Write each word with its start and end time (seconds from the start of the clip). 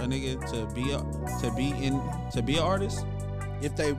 a 0.00 0.06
nigga 0.06 0.40
to 0.50 0.74
be 0.74 0.92
a, 0.92 0.98
to 1.40 1.54
be 1.56 1.70
in 1.84 2.00
to 2.32 2.42
be 2.42 2.56
an 2.56 2.62
artist? 2.62 3.04
If 3.62 3.76
they, 3.76 3.92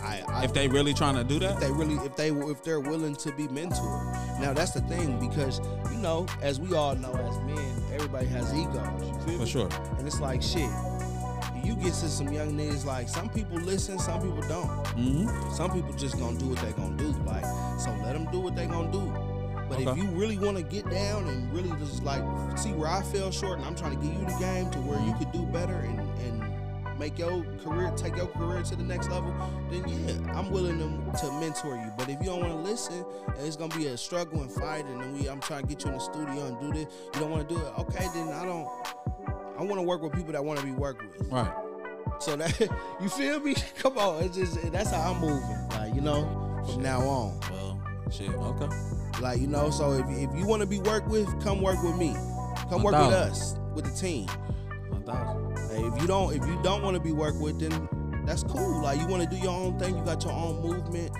I, 0.00 0.22
I 0.28 0.44
If 0.44 0.54
they 0.54 0.68
really 0.68 0.94
trying 0.94 1.16
to 1.16 1.24
do 1.24 1.40
that, 1.40 1.54
if 1.54 1.60
they 1.60 1.72
really 1.72 1.94
if 2.06 2.14
they 2.16 2.30
if 2.30 2.62
they're 2.62 2.80
willing 2.80 3.16
to 3.16 3.32
be 3.32 3.48
mentored. 3.48 4.40
Now 4.40 4.52
that's 4.52 4.72
the 4.72 4.80
thing 4.82 5.18
because 5.18 5.60
you 5.90 5.98
know, 5.98 6.26
as 6.40 6.60
we 6.60 6.74
all 6.76 6.94
know 6.94 7.12
as 7.12 7.38
men, 7.40 7.82
everybody 7.92 8.26
has 8.26 8.54
egos. 8.54 9.38
For 9.38 9.46
sure. 9.46 9.68
And 9.98 10.06
it's 10.06 10.20
like 10.20 10.42
shit. 10.42 10.70
You 11.64 11.74
get 11.74 11.92
to 11.94 12.08
some 12.08 12.32
young 12.32 12.52
niggas 12.52 12.84
like 12.84 13.08
some 13.08 13.28
people 13.28 13.58
listen, 13.58 13.98
some 13.98 14.22
people 14.22 14.40
don't. 14.48 14.68
Mm-hmm. 14.94 15.52
Some 15.52 15.72
people 15.72 15.92
just 15.94 16.18
gonna 16.18 16.38
do 16.38 16.46
what 16.46 16.58
they 16.60 16.72
gonna 16.72 16.96
do. 16.96 17.08
Like 17.26 17.44
so, 17.80 17.90
let 18.04 18.12
them 18.12 18.28
do 18.30 18.38
what 18.38 18.54
they 18.54 18.66
gonna 18.66 18.92
do. 18.92 19.12
But 19.68 19.80
if 19.80 19.96
you 19.96 20.04
really 20.06 20.38
want 20.38 20.56
to 20.56 20.62
get 20.62 20.88
down 20.90 21.28
and 21.28 21.52
really 21.52 21.70
just 21.78 22.02
like 22.02 22.22
see 22.58 22.72
where 22.72 22.88
I 22.88 23.02
fell 23.02 23.30
short, 23.30 23.58
and 23.58 23.66
I'm 23.66 23.74
trying 23.74 23.98
to 23.98 24.06
get 24.06 24.14
you 24.14 24.24
the 24.24 24.38
game 24.38 24.70
to 24.70 24.78
where 24.80 24.98
you 25.00 25.12
mm-hmm. 25.12 25.18
could 25.18 25.32
do 25.32 25.42
better 25.46 25.74
and 25.74 25.98
and 26.20 26.38
make 26.98 27.18
your 27.18 27.44
career, 27.62 27.92
take 27.96 28.16
your 28.16 28.26
career 28.26 28.62
to 28.62 28.76
the 28.76 28.82
next 28.82 29.08
level, 29.08 29.34
then 29.70 29.84
yeah, 29.86 30.32
I'm 30.36 30.50
willing 30.50 30.78
to, 30.78 31.18
to 31.20 31.32
mentor 31.40 31.76
you. 31.76 31.92
But 31.96 32.08
if 32.08 32.18
you 32.20 32.26
don't 32.26 32.40
want 32.40 32.52
to 32.52 32.58
listen, 32.58 33.04
it's 33.38 33.56
gonna 33.56 33.74
be 33.76 33.86
a 33.86 33.96
struggle 33.96 34.42
and 34.42 34.50
fight, 34.50 34.84
and 34.84 35.00
then 35.00 35.12
we, 35.12 35.28
I'm 35.28 35.40
trying 35.40 35.62
to 35.62 35.68
get 35.68 35.84
you 35.84 35.90
in 35.92 35.98
the 35.98 36.02
studio 36.02 36.46
and 36.46 36.60
do 36.60 36.72
this. 36.72 36.92
You 37.14 37.20
don't 37.20 37.30
want 37.30 37.48
to 37.48 37.54
do 37.54 37.60
it, 37.60 37.72
okay? 37.78 38.06
Then 38.14 38.28
I 38.28 38.44
don't. 38.44 38.68
I 39.58 39.62
want 39.62 39.76
to 39.76 39.82
work 39.82 40.02
with 40.02 40.12
people 40.12 40.32
that 40.32 40.44
want 40.44 40.60
to 40.60 40.66
be 40.66 40.72
worked 40.72 41.02
with. 41.02 41.28
Right. 41.30 41.52
So 42.20 42.36
that 42.36 42.60
you 43.00 43.08
feel 43.08 43.40
me? 43.40 43.54
Come 43.78 43.98
on, 43.98 44.22
it's 44.24 44.36
just 44.36 44.72
that's 44.72 44.90
how 44.90 45.12
I'm 45.12 45.20
moving. 45.20 45.68
Like 45.70 45.94
you 45.94 46.00
know, 46.00 46.62
from 46.66 46.82
now 46.82 47.00
on. 47.00 47.67
Shit. 48.10 48.30
Okay. 48.30 48.68
Like 49.20 49.40
you 49.40 49.46
know, 49.46 49.70
so 49.70 49.92
if, 49.92 50.06
if 50.08 50.38
you 50.38 50.46
want 50.46 50.62
to 50.62 50.66
be 50.66 50.78
worked 50.80 51.08
with, 51.08 51.28
come 51.42 51.60
work 51.60 51.82
with 51.82 51.96
me. 51.96 52.14
Come 52.70 52.82
work 52.82 52.94
with 52.94 53.14
us, 53.14 53.56
with 53.74 53.84
the 53.84 53.90
team. 53.98 54.26
One 54.88 55.02
thousand. 55.04 55.56
Hey, 55.70 55.84
if 55.84 56.00
you 56.00 56.06
don't, 56.06 56.34
if 56.34 56.46
you 56.46 56.58
don't 56.62 56.82
want 56.82 56.96
to 56.96 57.02
be 57.02 57.12
worked 57.12 57.38
with, 57.38 57.60
then 57.60 57.88
that's 58.24 58.42
cool. 58.42 58.82
Like 58.82 59.00
you 59.00 59.06
want 59.06 59.22
to 59.22 59.28
do 59.28 59.36
your 59.36 59.50
own 59.50 59.78
thing, 59.78 59.96
you 59.96 60.04
got 60.04 60.22
your 60.24 60.32
own 60.32 60.60
movement. 60.60 61.12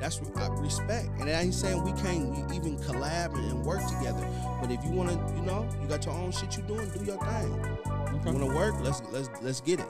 That's 0.00 0.20
I 0.36 0.48
respect, 0.48 1.08
and 1.20 1.30
I 1.30 1.42
ain't 1.42 1.54
saying 1.54 1.82
we 1.82 1.92
can't 1.92 2.52
even 2.52 2.76
collab 2.78 3.34
and, 3.34 3.50
and 3.50 3.64
work 3.64 3.80
together. 3.86 4.26
But 4.60 4.70
if 4.70 4.84
you 4.84 4.90
want 4.90 5.10
to, 5.10 5.34
you 5.34 5.42
know, 5.42 5.68
you 5.80 5.88
got 5.88 6.04
your 6.04 6.14
own 6.14 6.30
shit 6.32 6.56
you 6.56 6.62
doing, 6.64 6.90
do 6.90 7.04
your 7.04 7.18
thing. 7.24 7.78
You 8.24 8.32
want 8.32 8.40
to 8.40 8.54
work? 8.54 8.74
Let's 8.80 9.02
let's 9.12 9.28
let's 9.40 9.60
get 9.60 9.80
it. 9.80 9.86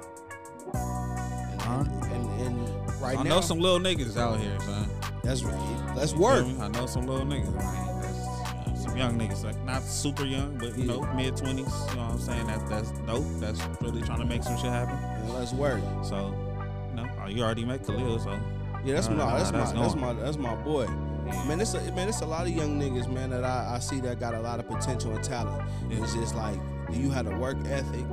And, 0.72 1.62
Alright. 1.62 1.88
and, 2.12 2.40
and 2.40 3.00
right 3.00 3.18
I 3.18 3.22
now, 3.22 3.36
know 3.36 3.40
some 3.40 3.58
little 3.58 3.80
niggas 3.80 4.16
out 4.16 4.38
here, 4.38 4.58
son. 4.60 4.88
That's 5.24 5.42
right. 5.42 6.12
You 6.12 6.18
work. 6.18 6.44
Mm-hmm. 6.44 6.62
I 6.62 6.68
know 6.68 6.86
some 6.86 7.06
little 7.06 7.26
niggas. 7.26 7.52
Man. 7.54 8.00
That's, 8.00 8.82
some 8.82 8.96
young 8.96 9.18
niggas, 9.18 9.44
like 9.44 9.60
not 9.64 9.82
super 9.82 10.24
young, 10.24 10.58
but 10.58 10.76
you 10.76 10.84
Yeah. 10.84 10.96
know, 10.96 11.14
mid 11.14 11.36
twenties. 11.36 11.66
You 11.90 11.96
know 11.96 12.02
what 12.02 12.12
I'm 12.12 12.18
saying? 12.20 12.46
That 12.46 12.68
that's 12.68 12.90
dope. 13.06 13.24
That's 13.40 13.60
really 13.80 14.02
trying 14.02 14.20
to 14.20 14.26
make 14.26 14.42
some 14.42 14.56
shit 14.56 14.70
happen. 14.70 14.98
Let's 15.32 15.52
work. 15.52 15.80
So, 16.02 16.34
you 16.90 16.96
know, 16.96 17.08
oh, 17.22 17.28
you 17.28 17.42
already 17.42 17.64
met 17.64 17.84
Khalil, 17.86 18.18
so 18.18 18.38
Yeah, 18.84 18.94
that's 18.94 19.08
that's, 19.08 19.50
that's 19.50 19.52
my 19.52 19.80
that's 19.82 19.94
my 19.96 20.12
that's 20.12 20.36
my 20.36 20.54
boy. 20.56 20.86
Man, 21.46 21.58
it's 21.60 21.72
a 21.72 21.80
man, 21.92 22.08
it's 22.08 22.20
a 22.20 22.26
lot 22.26 22.46
of 22.46 22.52
young 22.54 22.78
niggas, 22.78 23.10
man, 23.10 23.30
that 23.30 23.44
I, 23.44 23.76
I 23.76 23.78
see 23.78 24.00
that 24.00 24.20
got 24.20 24.34
a 24.34 24.40
lot 24.40 24.60
of 24.60 24.68
potential 24.68 25.14
and 25.14 25.24
talent. 25.24 25.66
Yeah. 25.88 26.02
It's 26.02 26.12
just 26.12 26.34
like, 26.34 26.58
do 26.92 27.00
you 27.00 27.08
have 27.10 27.24
the 27.24 27.36
work 27.36 27.56
ethic? 27.66 28.06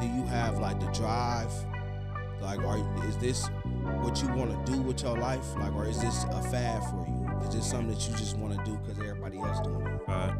Do 0.00 0.06
you 0.06 0.24
have 0.26 0.58
like 0.58 0.78
the 0.78 0.86
drive? 0.92 1.50
Like, 2.40 2.60
are 2.60 2.78
is 3.08 3.16
this 3.18 3.48
what 4.02 4.22
you 4.22 4.28
want 4.28 4.66
to 4.66 4.72
do 4.72 4.80
with 4.80 5.02
your 5.02 5.16
life? 5.16 5.44
Like, 5.56 5.74
or 5.74 5.86
is 5.86 6.00
this 6.00 6.24
a 6.24 6.42
fad 6.50 6.82
for 6.84 7.06
you? 7.06 7.46
Is 7.48 7.54
this 7.54 7.70
something 7.70 7.88
that 7.88 8.08
you 8.08 8.14
just 8.16 8.36
want 8.36 8.58
to 8.58 8.64
do 8.64 8.76
because 8.78 8.98
everybody 8.98 9.38
else 9.38 9.60
doing 9.60 9.86
it? 9.86 10.00
Alright. 10.08 10.36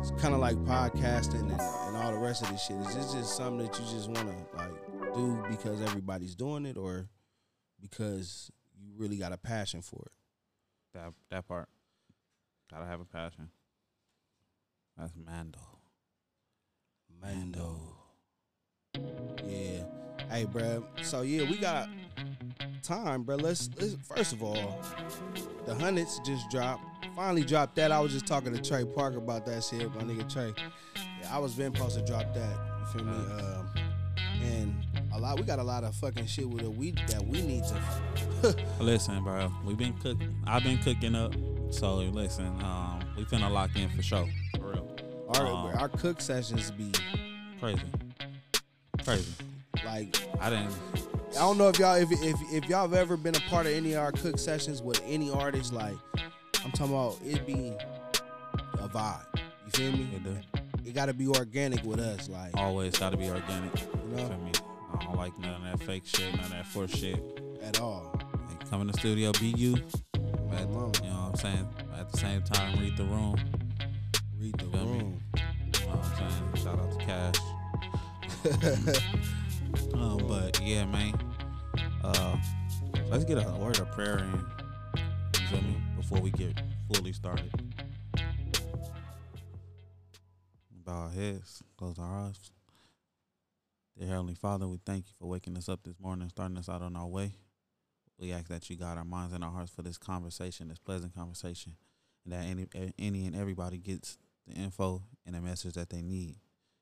It's 0.00 0.10
kind 0.22 0.34
of 0.34 0.40
like 0.40 0.56
podcasting 0.64 1.40
and, 1.40 1.52
and 1.52 1.96
all 1.96 2.12
the 2.12 2.18
rest 2.18 2.42
of 2.42 2.50
this 2.50 2.62
shit. 2.62 2.76
Is 2.76 2.94
this 2.94 3.12
just 3.12 3.36
something 3.36 3.66
that 3.66 3.78
you 3.78 3.86
just 3.86 4.08
want 4.08 4.28
to 4.28 4.56
like 4.56 5.14
do 5.14 5.44
because 5.48 5.80
everybody's 5.80 6.34
doing 6.34 6.66
it, 6.66 6.76
or 6.76 7.08
because 7.80 8.50
you 8.78 8.92
really 8.96 9.16
got 9.16 9.32
a 9.32 9.38
passion 9.38 9.80
for 9.80 10.02
it? 10.04 10.12
that 10.94 11.12
that 11.30 11.46
part. 11.46 11.68
Gotta 12.70 12.86
have 12.86 13.00
a 13.00 13.04
passion. 13.04 13.50
That's 14.96 15.12
Mando. 15.14 15.58
Mando. 17.20 17.80
Yeah. 19.46 19.84
Hey, 20.30 20.46
bruh. 20.46 20.84
So 21.02 21.22
yeah, 21.22 21.48
we 21.50 21.58
got 21.58 21.88
time, 22.84 23.22
bro. 23.22 23.36
Let's, 23.36 23.70
let's 23.80 23.96
first 24.06 24.32
of 24.32 24.42
all, 24.42 24.80
the 25.66 25.74
hundreds 25.74 26.20
just 26.20 26.48
dropped. 26.50 26.84
Finally 27.16 27.44
dropped 27.44 27.76
that. 27.76 27.92
I 27.92 28.00
was 28.00 28.12
just 28.12 28.26
talking 28.26 28.52
to 28.52 28.60
Trey 28.60 28.84
Parker 28.84 29.18
about 29.18 29.46
that 29.46 29.64
shit, 29.64 29.92
my 29.94 30.02
nigga 30.02 30.30
Trey. 30.32 30.52
Yeah, 31.20 31.34
I 31.34 31.38
was 31.38 31.54
been 31.54 31.74
supposed 31.74 31.96
to 31.98 32.04
drop 32.04 32.34
that. 32.34 32.56
You 32.80 32.86
feel 32.98 33.04
me? 33.04 33.12
Um, 33.14 33.68
and 34.42 34.86
a 35.12 35.18
lot. 35.18 35.38
We 35.38 35.44
got 35.44 35.58
a 35.58 35.62
lot 35.64 35.84
of 35.84 35.94
fucking 35.96 36.26
shit 36.26 36.48
with 36.48 36.62
it. 36.62 36.74
We 36.74 36.90
that 36.92 37.24
we 37.24 37.40
need 37.40 37.64
to. 37.64 38.56
Listen, 38.80 39.22
bro, 39.22 39.50
We've 39.64 39.76
been 39.76 39.94
cook. 39.94 40.18
I've 40.46 40.64
been 40.64 40.78
cooking 40.78 41.14
up. 41.14 41.34
So 41.70 41.96
listen, 41.96 42.46
um, 42.62 43.00
we 43.16 43.24
finna 43.24 43.50
lock 43.50 43.74
in 43.74 43.88
for 43.88 44.02
sure. 44.02 44.28
For 44.58 44.72
real. 44.72 44.96
Our, 45.28 45.46
Um, 45.46 45.78
our 45.78 45.88
cook 45.88 46.20
sessions 46.20 46.70
be 46.70 46.92
Crazy. 47.58 47.80
Crazy. 49.02 49.32
Like 49.84 50.16
I 50.40 50.50
didn't. 50.50 50.74
I 51.30 51.38
don't 51.40 51.58
know 51.58 51.68
if 51.68 51.78
y'all 51.78 51.94
if, 51.96 52.10
if 52.12 52.36
if 52.52 52.68
y'all 52.68 52.82
have 52.82 52.94
ever 52.94 53.16
been 53.16 53.34
a 53.34 53.40
part 53.50 53.66
of 53.66 53.72
any 53.72 53.94
of 53.94 54.02
our 54.02 54.12
cook 54.12 54.38
sessions 54.38 54.82
with 54.82 55.02
any 55.06 55.30
artist. 55.30 55.72
Like 55.72 55.96
I'm 56.64 56.70
talking 56.72 56.94
about, 56.94 57.16
it 57.24 57.46
be 57.46 57.72
a 58.74 58.88
vibe. 58.88 59.24
You 59.34 59.70
feel 59.72 59.92
me? 59.92 60.08
It 60.14 60.22
do. 60.24 60.36
It 60.86 60.94
got 60.94 61.06
to 61.06 61.14
be 61.14 61.26
organic 61.28 61.82
with 61.82 61.98
us. 62.00 62.28
Like 62.28 62.56
Always 62.56 62.96
gotta 62.98 63.16
be 63.16 63.28
organic. 63.28 63.72
you 63.80 63.86
Feel 64.16 64.28
know, 64.28 64.36
me? 64.44 64.52
I 64.92 64.96
don't 65.04 65.16
like 65.16 65.36
none 65.38 65.66
of 65.66 65.78
that 65.78 65.84
fake 65.86 66.04
shit, 66.06 66.32
none 66.36 66.44
of 66.44 66.50
that 66.50 66.66
forced 66.66 66.96
shit. 66.96 67.20
at 67.62 67.80
all. 67.80 68.12
Like, 68.48 68.68
come 68.70 68.80
in 68.82 68.86
the 68.86 68.92
studio, 68.94 69.32
be 69.32 69.48
you. 69.48 69.76
But, 70.12 70.60
you 70.60 70.66
know 70.66 70.92
what 70.92 71.30
I'm 71.30 71.36
saying? 71.36 71.66
At 71.98 72.12
the 72.12 72.18
same 72.18 72.42
time, 72.42 72.78
read 72.78 72.96
the 72.96 73.04
room. 73.04 73.34
Read 74.38 74.54
the 74.58 74.64
Feel 74.66 74.86
room. 74.86 75.20
You 75.36 75.86
know 75.86 75.96
what 75.96 76.06
I'm 76.06 76.30
saying? 76.30 76.54
Shout 76.64 76.78
out 76.78 76.90
to 76.92 76.98
Cash. 77.04 77.38
Um, 80.04 80.18
but 80.28 80.60
yeah, 80.62 80.84
man. 80.84 81.14
Uh, 82.02 82.36
let's 83.08 83.24
get 83.24 83.38
a 83.38 83.50
word 83.52 83.78
of 83.78 83.90
prayer 83.92 84.18
in. 84.18 84.46
You 85.40 85.46
feel 85.48 85.62
me? 85.62 85.76
Before 85.96 86.20
we 86.20 86.30
get 86.30 86.60
fully 86.92 87.12
started. 87.14 87.50
Bow 90.84 90.92
our 90.92 91.10
heads, 91.10 91.62
close 91.78 91.98
our 91.98 92.26
eyes. 92.26 92.38
Dear 93.98 94.08
Heavenly 94.08 94.34
Father, 94.34 94.68
we 94.68 94.78
thank 94.84 95.06
you 95.06 95.14
for 95.18 95.26
waking 95.26 95.56
us 95.56 95.70
up 95.70 95.82
this 95.84 95.98
morning, 95.98 96.28
starting 96.28 96.58
us 96.58 96.68
out 96.68 96.82
on 96.82 96.96
our 96.96 97.06
way. 97.06 97.32
We 98.18 98.32
ask 98.32 98.48
that 98.48 98.68
you 98.68 98.76
guide 98.76 98.98
our 98.98 99.04
minds 99.04 99.32
and 99.32 99.42
our 99.42 99.50
hearts 99.50 99.70
for 99.70 99.80
this 99.80 99.96
conversation, 99.96 100.68
this 100.68 100.78
pleasant 100.78 101.14
conversation, 101.14 101.76
and 102.24 102.34
that 102.34 102.44
any 102.44 102.66
any 102.98 103.24
and 103.24 103.34
everybody 103.34 103.78
gets 103.78 104.18
the 104.46 104.52
info 104.52 105.02
and 105.24 105.34
the 105.34 105.40
message 105.40 105.72
that 105.74 105.88
they 105.88 106.02
need. 106.02 106.36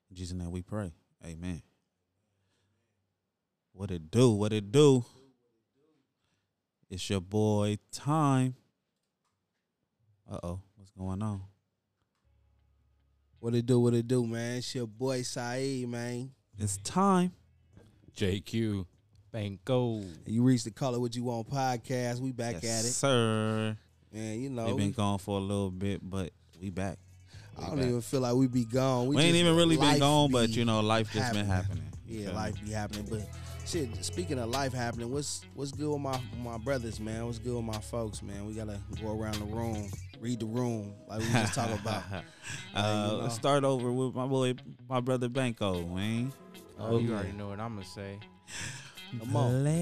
In 0.09 0.17
Jesus' 0.17 0.35
name 0.35 0.51
we 0.51 0.61
pray. 0.61 0.91
Amen. 1.25 1.61
What 3.73 3.91
it 3.91 4.11
do? 4.11 4.31
What 4.31 4.53
it 4.53 4.71
do? 4.71 5.03
It's 6.89 7.09
your 7.09 7.21
boy 7.21 7.77
time. 7.91 8.55
Uh 10.29 10.37
oh, 10.43 10.59
what's 10.75 10.91
going 10.91 11.21
on? 11.21 11.41
What 13.39 13.55
it 13.55 13.65
do? 13.65 13.79
What 13.79 13.93
it 13.93 14.07
do, 14.07 14.25
man? 14.25 14.57
It's 14.57 14.73
your 14.73 14.87
boy 14.87 15.23
Saeed, 15.23 15.89
man. 15.89 16.31
It's 16.57 16.77
time. 16.77 17.33
JQ. 18.15 18.85
Banco. 19.31 20.03
You 20.27 20.43
reached 20.43 20.65
the 20.65 20.71
Color 20.71 20.97
It 20.97 21.01
What 21.01 21.15
You 21.15 21.23
Want 21.23 21.49
podcast. 21.49 22.19
We 22.19 22.31
back 22.31 22.61
yes, 22.61 22.79
at 22.79 22.85
it, 22.85 22.93
sir. 22.93 23.75
man. 24.13 24.39
You 24.39 24.51
know, 24.51 24.67
We've 24.67 24.77
been 24.77 24.91
gone 24.91 25.17
for 25.17 25.39
a 25.39 25.41
little 25.41 25.71
bit, 25.71 25.99
but 26.07 26.31
we 26.61 26.69
back. 26.69 26.99
I 27.57 27.67
don't 27.67 27.77
back. 27.77 27.87
even 27.87 28.01
feel 28.01 28.21
like 28.21 28.35
we 28.35 28.47
be 28.47 28.65
gone. 28.65 29.07
We, 29.07 29.17
ain't 29.17 29.35
even 29.35 29.55
really 29.55 29.75
been 29.75 29.85
life 29.85 29.99
gone, 29.99 30.31
but 30.31 30.49
you 30.49 30.65
know, 30.65 30.81
life 30.81 31.11
just 31.11 31.33
been 31.33 31.45
happening. 31.47 31.83
happening. 31.83 31.93
Yeah, 32.05 32.31
life 32.31 32.63
be 32.63 32.71
happening. 32.71 33.07
But 33.09 33.27
shit, 33.65 34.03
speaking 34.03 34.39
of 34.39 34.49
life 34.49 34.73
happening, 34.73 35.11
what's 35.11 35.41
what's 35.53 35.71
good 35.71 35.89
with 35.89 36.01
my 36.01 36.19
my 36.43 36.57
brothers, 36.57 36.99
man? 36.99 37.25
What's 37.25 37.39
good 37.39 37.55
with 37.55 37.65
my 37.65 37.79
folks, 37.79 38.21
man? 38.21 38.45
We 38.45 38.53
gotta 38.53 38.79
go 39.01 39.17
around 39.19 39.35
the 39.35 39.45
room, 39.45 39.89
read 40.19 40.39
the 40.39 40.45
room, 40.45 40.93
like 41.07 41.19
we 41.19 41.25
just 41.27 41.53
talk 41.53 41.69
about. 41.79 42.03
uh, 42.11 42.21
you 42.75 42.83
know. 42.83 43.19
let's 43.23 43.35
start 43.35 43.63
over 43.63 43.91
with 43.91 44.15
my 44.15 44.25
boy, 44.25 44.55
my 44.89 44.99
brother 44.99 45.29
Banco, 45.29 45.85
man. 45.85 46.31
Oh, 46.79 46.97
you 46.97 47.09
yeah. 47.09 47.15
already 47.15 47.31
know 47.33 47.49
what 47.49 47.59
I'm 47.59 47.75
gonna 47.75 47.85
say. 47.85 48.19
Come 49.19 49.35
on. 49.35 49.61
Blessed. 49.61 49.75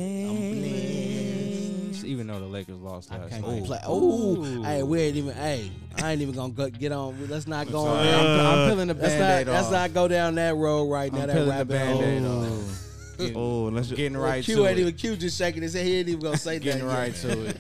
Even 2.04 2.28
though 2.28 2.40
the 2.40 2.48
Lakers 2.48 2.78
lost 2.78 3.12
last 3.12 3.32
night. 3.32 3.66
play. 3.66 3.80
Oh, 3.86 4.64
hey, 4.64 4.84
we 4.84 5.00
ain't 5.02 5.16
even. 5.16 5.34
Hey, 5.34 5.72
I 6.02 6.12
ain't 6.12 6.22
even 6.22 6.36
gonna 6.36 6.70
get 6.72 6.92
on. 6.92 7.30
Let's 7.30 7.48
not 7.48 7.72
go 7.72 7.86
on. 7.86 8.04
Sorry. 8.04 8.10
I'm, 8.10 8.46
I'm 8.46 8.70
peeling 8.70 8.88
the 8.88 8.94
Let's 8.96 9.14
band-aid 9.14 9.48
not. 9.48 9.54
Let's 9.54 9.72
not 9.72 9.94
go 9.94 10.08
down 10.08 10.36
that 10.36 10.56
road 10.56 10.90
right 10.92 11.14
now. 11.14 11.22
I'm 11.22 11.28
that 11.28 11.34
peeling 11.34 11.50
the 11.50 11.54
rabbit 11.54 11.70
band-aid 11.70 12.24
hole. 12.24 12.44
off. 12.44 12.91
Getting, 13.22 13.38
Oh, 13.38 13.64
let's 13.66 13.88
just, 13.88 13.98
getting 13.98 14.18
oh, 14.18 14.22
right 14.22 14.44
Q 14.44 14.56
to 14.58 14.68
ain't 14.68 14.78
it. 14.78 14.82
even 14.82 14.94
Q 14.96 15.16
just 15.16 15.38
shaking 15.38 15.62
his 15.64 15.74
head. 15.74 15.86
He 15.86 15.98
ain't 16.00 16.10
even 16.10 16.22
gonna 16.22 16.38
say 16.38 16.60
Getting 16.60 16.88
that. 16.88 16.94
right 16.94 17.14
yet. 17.14 17.22
to 17.22 17.46
it. 17.46 17.58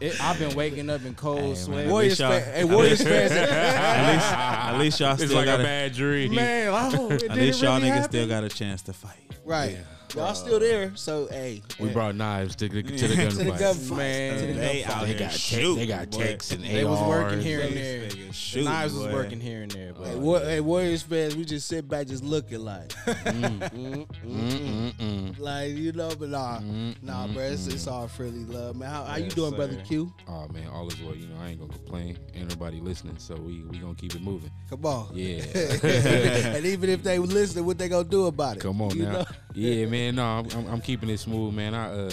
it, 0.00 0.20
I've 0.22 0.38
been 0.38 0.54
waking 0.54 0.88
up 0.90 1.04
in 1.04 1.14
cold 1.14 1.38
Hey, 1.40 1.46
man. 1.48 1.56
sweat. 1.56 1.86
At 1.86 1.90
Warriors 1.90 2.10
least 2.10 2.20
y'all- 2.20 2.30
fan, 2.40 2.54
hey, 2.54 2.64
Warriors 2.64 3.02
fans. 3.04 3.32
at 3.32 4.12
least, 4.12 4.32
at 4.32 4.78
least 4.78 5.00
y'all 5.00 5.12
It's 5.14 5.22
still 5.24 5.36
like 5.36 5.44
got 5.46 5.58
a 5.60 5.62
a, 5.62 5.66
bad 5.66 5.92
dream. 5.92 6.34
Man, 6.34 6.68
oh, 6.68 7.10
at 7.10 7.36
least 7.36 7.62
y'all 7.62 7.76
really 7.78 7.88
niggas 7.90 7.94
happen. 7.94 8.10
still 8.10 8.28
got 8.28 8.44
a 8.44 8.48
chance 8.48 8.82
to 8.82 8.92
fight. 8.92 9.16
right. 9.44 9.76
Y'all 10.16 10.34
still 10.34 10.58
there, 10.58 10.92
so 10.96 11.28
hey, 11.28 11.62
We 11.78 11.88
hey, 11.88 11.94
brought 11.94 12.14
knives 12.16 12.56
to 12.56 12.68
the, 12.68 12.82
to 12.82 12.90
the 12.90 12.96
to 12.98 13.08
the 13.08 13.14
gunfight. 13.14 13.58
gunfight. 13.60 13.96
Man, 13.96 14.40
To 14.40 14.46
the 14.46 14.52
They 14.54 14.82
gunfight. 14.82 14.88
out 14.90 15.00
They 15.02 15.08
here 15.08 15.18
got, 15.18 15.32
shooting, 15.32 15.76
they 15.76 15.86
got 15.86 16.10
boy. 16.10 16.18
texts 16.18 16.52
and 16.52 16.64
They 16.64 16.84
was 16.84 17.00
working 17.08 17.40
here 17.40 17.60
and 17.60 17.76
there. 17.76 18.00
niggas 18.00 18.26
The 18.26 18.32
shooting, 18.32 18.64
knives 18.64 18.94
was 18.94 19.06
working 19.12 19.40
here 19.40 19.62
and 19.62 19.70
there, 19.70 19.92
but 19.92 20.06
Hey, 20.08 20.14
Wa- 20.16 20.38
hey, 20.40 20.60
Warriors 20.60 21.02
fans, 21.02 21.36
we 21.36 21.44
just 21.44 21.68
sit 21.68 21.88
back, 21.88 22.08
just 22.08 22.24
looking 22.24 22.60
like, 22.64 22.88
Mm, 23.30 24.06
mm, 24.24 24.92
mm, 24.94 25.38
like 25.38 25.70
you 25.72 25.92
know, 25.92 26.10
but 26.18 26.28
nah, 26.30 26.60
nah, 27.02 27.26
bro, 27.28 27.42
it's, 27.44 27.66
it's 27.66 27.86
all 27.86 28.08
friendly 28.08 28.44
love, 28.52 28.76
man. 28.76 28.90
How, 28.90 29.04
how 29.04 29.16
you 29.16 29.24
Yes, 29.26 29.34
doing, 29.34 29.54
brother. 29.54 29.76
Q? 29.86 30.12
Oh 30.28 30.48
man, 30.48 30.68
all 30.68 30.88
is 30.88 31.00
well. 31.00 31.14
You 31.14 31.28
know, 31.28 31.36
I 31.40 31.50
ain't 31.50 31.60
gonna 31.60 31.72
complain. 31.72 32.18
Ain't 32.34 32.48
nobody 32.48 32.80
listening, 32.80 33.16
so 33.18 33.34
we 33.36 33.62
we 33.62 33.78
gonna 33.78 33.94
keep 33.94 34.14
it 34.14 34.22
moving. 34.22 34.50
Come 34.68 34.84
on, 34.86 35.08
Yeah. 35.12 35.42
and 35.82 36.64
even 36.66 36.90
if 36.90 37.02
they 37.02 37.18
listening, 37.18 37.64
what 37.66 37.78
they 37.78 37.88
gonna 37.88 38.08
do 38.08 38.26
about 38.26 38.56
it? 38.56 38.60
Come 38.60 38.82
on 38.82 38.96
You 38.96 39.04
now. 39.04 39.12
know? 39.12 39.24
Yeah, 39.54 39.86
man. 39.86 39.99
No, 40.10 40.24
I'm, 40.24 40.46
I'm, 40.52 40.66
I'm 40.74 40.80
keeping 40.80 41.08
it 41.10 41.18
smooth, 41.18 41.54
man. 41.54 41.74
I 41.74 41.90
uh 41.92 42.10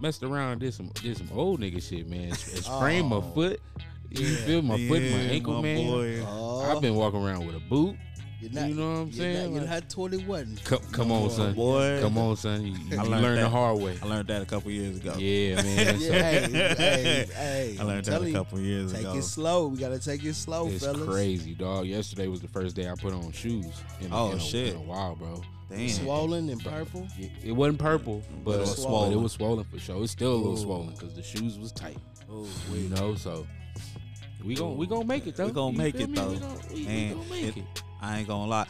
messed 0.00 0.22
around, 0.22 0.60
did 0.60 0.74
some 0.74 0.88
did 1.02 1.16
some 1.16 1.28
old 1.32 1.60
nigga 1.60 1.82
shit, 1.82 2.08
man. 2.08 2.32
Sprained 2.32 3.08
my 3.08 3.16
Oh. 3.16 3.20
foot. 3.34 3.60
You 4.10 4.24
Yeah. 4.26 4.36
feel 4.46 4.62
my 4.62 4.76
foot, 4.88 5.02
my 5.02 5.18
ankle, 5.34 5.54
my 5.54 5.62
man. 5.62 5.86
boy. 5.86 6.24
Oh, 6.26 6.60
I've 6.70 6.80
been 6.80 6.94
walking 6.94 7.22
around 7.24 7.46
with 7.46 7.56
a 7.56 7.60
boot. 7.60 7.96
you're 8.40 8.52
not, 8.52 8.68
you 8.68 8.74
know 8.74 8.90
what 8.92 8.98
I'm 8.98 9.06
you're 9.08 9.12
saying? 9.14 9.54
Not, 9.54 9.60
you're 9.62 9.70
not 9.70 9.90
21. 9.90 10.58
Come, 10.64 10.78
come 10.92 11.10
on, 11.12 11.30
son. 11.30 11.54
Boy. 11.54 11.98
Come 12.02 12.16
on, 12.18 12.36
son. 12.36 12.62
You, 12.66 12.74
you 12.90 12.98
I 12.98 13.02
learn 13.02 13.22
learned 13.22 13.38
the 13.42 13.48
hard 13.48 13.80
way. 13.80 13.98
I 14.00 14.06
learned 14.06 14.28
that 14.28 14.42
a 14.42 14.44
couple 14.46 14.70
years 14.70 14.96
ago. 14.98 15.14
Yeah, 15.18 15.56
man. 15.62 15.76
Yeah, 15.76 15.92
So 15.98 16.12
hey, 16.12 16.48
hey, 16.52 17.26
hey, 17.34 17.76
I 17.78 17.80
I'm 17.82 17.86
learned 17.88 18.04
that 18.04 18.22
a 18.22 18.32
couple 18.32 18.60
years 18.60 18.92
Take 18.92 19.00
ago. 19.00 19.12
Take 19.12 19.20
it 19.20 19.24
slow. 19.24 19.66
We 19.68 19.78
gotta 19.78 19.98
take 19.98 20.22
it 20.24 20.34
slow, 20.34 20.68
it's 20.68 20.84
fellas. 20.84 21.08
crazy, 21.08 21.54
dog. 21.54 21.86
Yesterday 21.86 22.28
was 22.28 22.40
the 22.40 22.48
first 22.48 22.76
day 22.76 22.88
I 22.88 22.94
put 22.94 23.12
on 23.12 23.32
shoes. 23.32 23.66
In, 24.00 24.12
Oh, 24.12 24.30
in 24.32 24.36
a, 24.36 24.40
shit. 24.40 24.74
In 24.74 24.76
a 24.76 24.82
while, 24.82 25.16
bro. 25.16 25.42
Damn. 25.68 25.88
Swollen 25.88 26.48
and 26.48 26.62
purple. 26.62 27.08
It, 27.18 27.30
it 27.44 27.52
wasn't 27.52 27.78
purple, 27.80 28.22
but, 28.44 28.44
But 28.44 28.50
it 28.52 28.54
it 28.54 28.60
was 28.60 28.70
was 28.70 28.82
swollen. 28.82 29.10
But 29.10 29.16
it 29.18 29.22
was 29.22 29.32
swollen 29.32 29.64
for 29.64 29.78
sure. 29.80 30.02
It's 30.02 30.12
still 30.12 30.32
a 30.32 30.36
little 30.36 30.52
Ooh. 30.52 30.56
swollen 30.62 30.90
because 30.94 31.14
the 31.14 31.22
shoes 31.22 31.58
was 31.58 31.72
tight. 31.72 31.98
Oh, 32.30 32.46
You 32.72 32.88
know, 32.90 33.14
so 33.16 33.46
we 34.44 34.54
gon' 34.54 34.76
we 34.76 34.86
gonna 34.86 35.04
make 35.04 35.26
it 35.26 35.36
though. 35.36 35.46
We 35.46 35.52
gonna 35.52 35.72
You 35.72 35.78
make 35.78 35.94
it, 35.96 36.08
me? 36.08 36.14
though. 36.14 36.28
We 36.30 36.36
gonna, 36.38 36.58
we, 36.72 36.74
we 36.74 36.86
And 36.86 37.14
gonna 37.16 37.30
make 37.30 37.44
it- 37.44 37.60
it. 37.60 37.82
I 38.00 38.18
ain't 38.18 38.28
gonna 38.28 38.48
lie. 38.48 38.66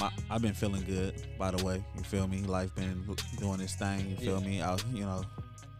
My, 0.00 0.10
I've 0.30 0.42
been 0.42 0.54
feeling 0.54 0.84
good, 0.84 1.14
by 1.38 1.50
the 1.50 1.64
way. 1.64 1.82
You 1.96 2.02
feel 2.04 2.28
me? 2.28 2.38
Life 2.42 2.74
been 2.74 3.04
doing 3.38 3.60
its 3.60 3.74
thing. 3.74 4.10
You 4.10 4.16
feel 4.16 4.40
me? 4.40 4.60
I, 4.62 4.76
you 4.92 5.00
know, 5.04 5.22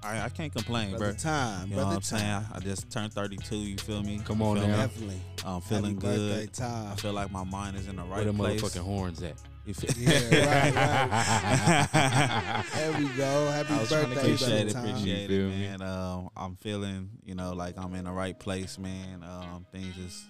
I, 0.03 0.23
I 0.23 0.29
can't 0.29 0.53
complain, 0.53 0.91
brother 0.91 1.07
bro. 1.13 1.15
time, 1.15 1.69
You 1.69 1.77
know 1.77 1.83
brother 1.83 1.89
what 1.91 1.97
I'm 1.97 2.03
saying? 2.03 2.45
I 2.55 2.59
just 2.61 2.91
turned 2.91 3.13
32. 3.13 3.57
You 3.57 3.77
feel 3.77 4.03
me? 4.03 4.21
Come 4.25 4.43
on 4.43 4.57
now. 4.57 4.67
Definitely. 4.77 5.21
I'm 5.45 5.61
feeling 5.61 5.95
Happy 5.97 6.07
birthday 6.07 6.41
good. 6.47 6.53
time. 6.55 6.93
I 6.93 6.97
feel 6.97 7.13
like 7.13 7.31
my 7.31 7.45
mind 7.45 7.77
is 7.77 7.87
in 7.87 7.97
the 7.97 8.03
right 8.03 8.17
Where 8.17 8.25
the 8.25 8.33
place. 8.33 8.61
motherfucking 8.63 8.83
horns 8.83 9.23
at? 9.23 9.35
You 9.69 9.75
Yeah, 9.99 10.13
right, 10.47 10.75
right. 11.93 12.65
There 12.75 12.93
we 12.93 13.09
go. 13.09 13.51
Happy 13.51 13.75
I 13.75 13.81
was 13.81 13.91
trying 13.91 14.05
to 14.05 14.15
birthday, 14.15 14.33
appreciate 14.33 14.69
it, 14.69 14.73
time. 14.73 14.89
appreciate 14.89 15.31
it, 15.31 15.49
man. 15.51 15.83
Um, 15.83 16.31
I'm 16.35 16.57
feeling, 16.57 17.11
you 17.23 17.35
know, 17.35 17.53
like 17.53 17.77
I'm 17.77 17.95
in 17.95 18.07
the 18.07 18.11
right 18.11 18.39
place, 18.39 18.79
man. 18.79 19.23
Um, 19.23 19.67
things 19.71 19.95
is 19.99 20.25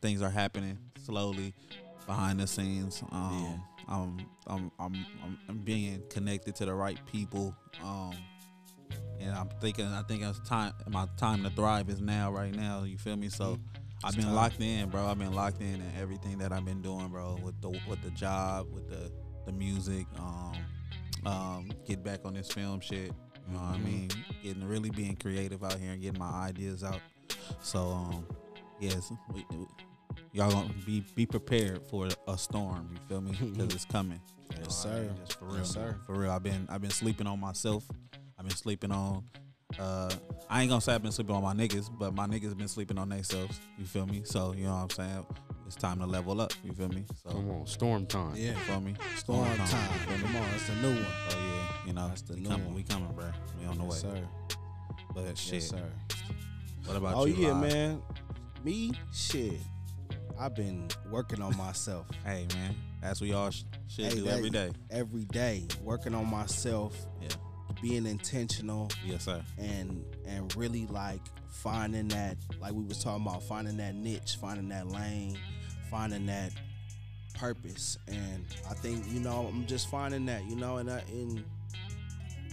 things 0.00 0.22
are 0.22 0.30
happening 0.30 0.78
slowly 1.04 1.52
behind 2.06 2.40
the 2.40 2.46
scenes. 2.46 3.02
Um, 3.12 3.62
I'm, 3.86 4.26
I'm, 4.46 4.72
I'm, 4.78 5.06
I'm, 5.22 5.38
I'm 5.46 5.58
being 5.58 6.02
connected 6.08 6.54
to 6.56 6.64
the 6.64 6.72
right 6.72 6.98
people. 7.12 7.54
Um, 7.84 8.14
and 9.20 9.34
I'm 9.34 9.50
thinking, 9.60 9.84
I 9.84 10.02
think 10.04 10.22
it's 10.22 10.40
time. 10.48 10.72
My 10.88 11.06
time 11.18 11.42
to 11.42 11.50
thrive 11.50 11.90
is 11.90 12.00
now, 12.00 12.32
right 12.32 12.54
now. 12.54 12.84
You 12.84 12.96
feel 12.96 13.16
me? 13.16 13.28
So. 13.28 13.58
I've 14.02 14.16
been 14.16 14.34
locked 14.34 14.60
in, 14.60 14.88
bro. 14.88 15.06
I've 15.06 15.18
been 15.18 15.32
locked 15.34 15.60
in 15.60 15.74
and 15.74 15.92
everything 16.00 16.38
that 16.38 16.52
I've 16.52 16.64
been 16.64 16.80
doing, 16.80 17.08
bro. 17.08 17.38
With 17.42 17.60
the 17.60 17.70
with 17.88 18.02
the 18.02 18.10
job, 18.10 18.66
with 18.72 18.88
the 18.88 19.12
the 19.46 19.52
music, 19.52 20.06
um, 20.18 20.52
um, 21.26 21.70
get 21.86 22.02
back 22.02 22.20
on 22.24 22.34
this 22.34 22.50
film 22.50 22.80
shit. 22.80 23.12
You 23.46 23.54
know 23.54 23.58
what 23.60 23.74
I 23.74 23.78
Mhm. 23.78 23.84
mean? 23.84 24.10
Getting 24.42 24.64
really 24.64 24.90
being 24.90 25.16
creative 25.16 25.62
out 25.64 25.78
here 25.78 25.92
and 25.92 26.00
getting 26.00 26.18
my 26.18 26.30
ideas 26.30 26.82
out. 26.84 27.00
So 27.62 27.88
um, 27.88 28.26
yes, 28.80 29.10
we, 29.34 29.44
we- 29.50 29.66
y'all 30.32 30.50
gonna 30.50 30.72
be 30.86 31.04
be 31.14 31.26
prepared 31.26 31.86
for 31.88 32.08
a 32.28 32.38
storm. 32.38 32.88
You 32.92 32.98
feel 33.08 33.20
me? 33.20 33.32
Because 33.32 33.74
it's 33.74 33.84
coming. 33.84 34.20
You 34.50 34.56
Yes, 34.58 34.84
know 34.84 34.90
I 34.90 34.94
sir. 34.94 35.02
mean? 35.02 35.16
Just 35.26 35.38
for 35.38 35.44
real, 35.46 35.56
Yes, 35.58 35.70
sir. 35.70 35.96
For 36.06 36.14
real, 36.14 36.30
I've 36.30 36.42
been 36.42 36.66
I've 36.70 36.80
been 36.80 36.90
sleeping 36.90 37.26
on 37.26 37.38
myself. 37.38 37.84
I've 38.38 38.46
been 38.46 38.56
sleeping 38.56 38.92
on. 38.92 39.24
Uh, 39.78 40.10
I 40.48 40.62
ain't 40.62 40.68
gonna 40.70 40.80
say 40.80 40.94
I've 40.94 41.02
been 41.02 41.12
sleeping 41.12 41.34
on 41.34 41.42
my 41.42 41.54
niggas, 41.54 41.90
but 41.98 42.14
my 42.14 42.26
niggas 42.26 42.56
been 42.56 42.68
sleeping 42.68 42.98
on 42.98 43.08
themselves. 43.08 43.60
You 43.78 43.84
feel 43.86 44.06
me? 44.06 44.22
So 44.24 44.52
you 44.52 44.64
know 44.64 44.72
what 44.74 44.82
I'm 44.82 44.90
saying? 44.90 45.26
It's 45.66 45.76
time 45.76 46.00
to 46.00 46.06
level 46.06 46.40
up. 46.40 46.52
You 46.64 46.72
feel 46.72 46.88
me? 46.88 47.04
So 47.22 47.30
Come 47.30 47.50
on, 47.50 47.66
storm 47.66 48.04
time. 48.06 48.34
Yeah. 48.34 48.50
you 48.50 48.54
feel 48.56 48.80
me? 48.80 48.94
Storm 49.16 49.44
time. 49.56 49.92
you 49.92 49.98
feel 50.00 50.16
me? 50.18 50.22
Come 50.24 50.36
on, 50.36 50.50
that's 50.50 50.66
the 50.66 50.74
new 50.76 50.88
one. 50.94 51.06
Oh 51.06 51.36
yeah, 51.38 51.86
you 51.86 51.92
know 51.92 52.08
That's 52.08 52.22
the 52.22 52.34
we 52.34 52.40
new 52.40 52.48
coming. 52.48 52.66
one. 52.66 52.74
We 52.74 52.82
coming, 52.82 53.12
bro. 53.12 53.26
We 53.60 53.66
on 53.66 53.78
the 53.78 53.84
way. 53.84 53.96
Sir. 53.96 54.20
But 55.14 55.38
shit. 55.38 55.62
Sir. 55.62 55.82
What 56.86 56.96
about 56.96 57.14
Oh 57.16 57.26
you? 57.26 57.34
yeah, 57.34 57.52
Live? 57.52 57.72
man. 57.72 58.02
Me, 58.64 58.92
shit. 59.12 59.52
I've 60.38 60.54
been 60.54 60.88
working 61.10 61.42
on 61.42 61.54
myself 61.56 62.06
Hey 62.24 62.46
man, 62.54 62.74
as 63.02 63.20
we 63.20 63.32
all 63.34 63.50
sh- 63.50 63.62
should 63.88 64.06
Hey, 64.06 64.14
do 64.16 64.26
every 64.26 64.50
day. 64.50 64.70
every 64.90 65.24
day. 65.26 65.66
Working 65.82 66.14
on 66.14 66.28
myself, 66.28 66.96
Yeah. 66.98 67.09
Being 67.80 68.06
intentional, 68.06 68.90
Yes, 69.04 69.24
sir. 69.24 69.42
and 69.58 70.04
and 70.26 70.54
really 70.56 70.86
like 70.86 71.20
finding 71.48 72.08
that, 72.08 72.36
like 72.60 72.72
we 72.72 72.84
was 72.84 73.02
talking 73.02 73.26
about, 73.26 73.42
finding 73.42 73.76
that 73.78 73.94
niche, 73.94 74.36
finding 74.40 74.68
that 74.68 74.88
lane, 74.88 75.36
finding 75.90 76.26
that 76.26 76.52
purpose. 77.34 77.98
And 78.08 78.44
I 78.68 78.74
think 78.74 79.04
you 79.10 79.20
know 79.20 79.46
I'm 79.52 79.66
just 79.66 79.88
finding 79.90 80.26
that, 80.26 80.44
you 80.48 80.56
know, 80.56 80.76
and 80.78 80.90
I, 80.90 81.02
and 81.10 81.44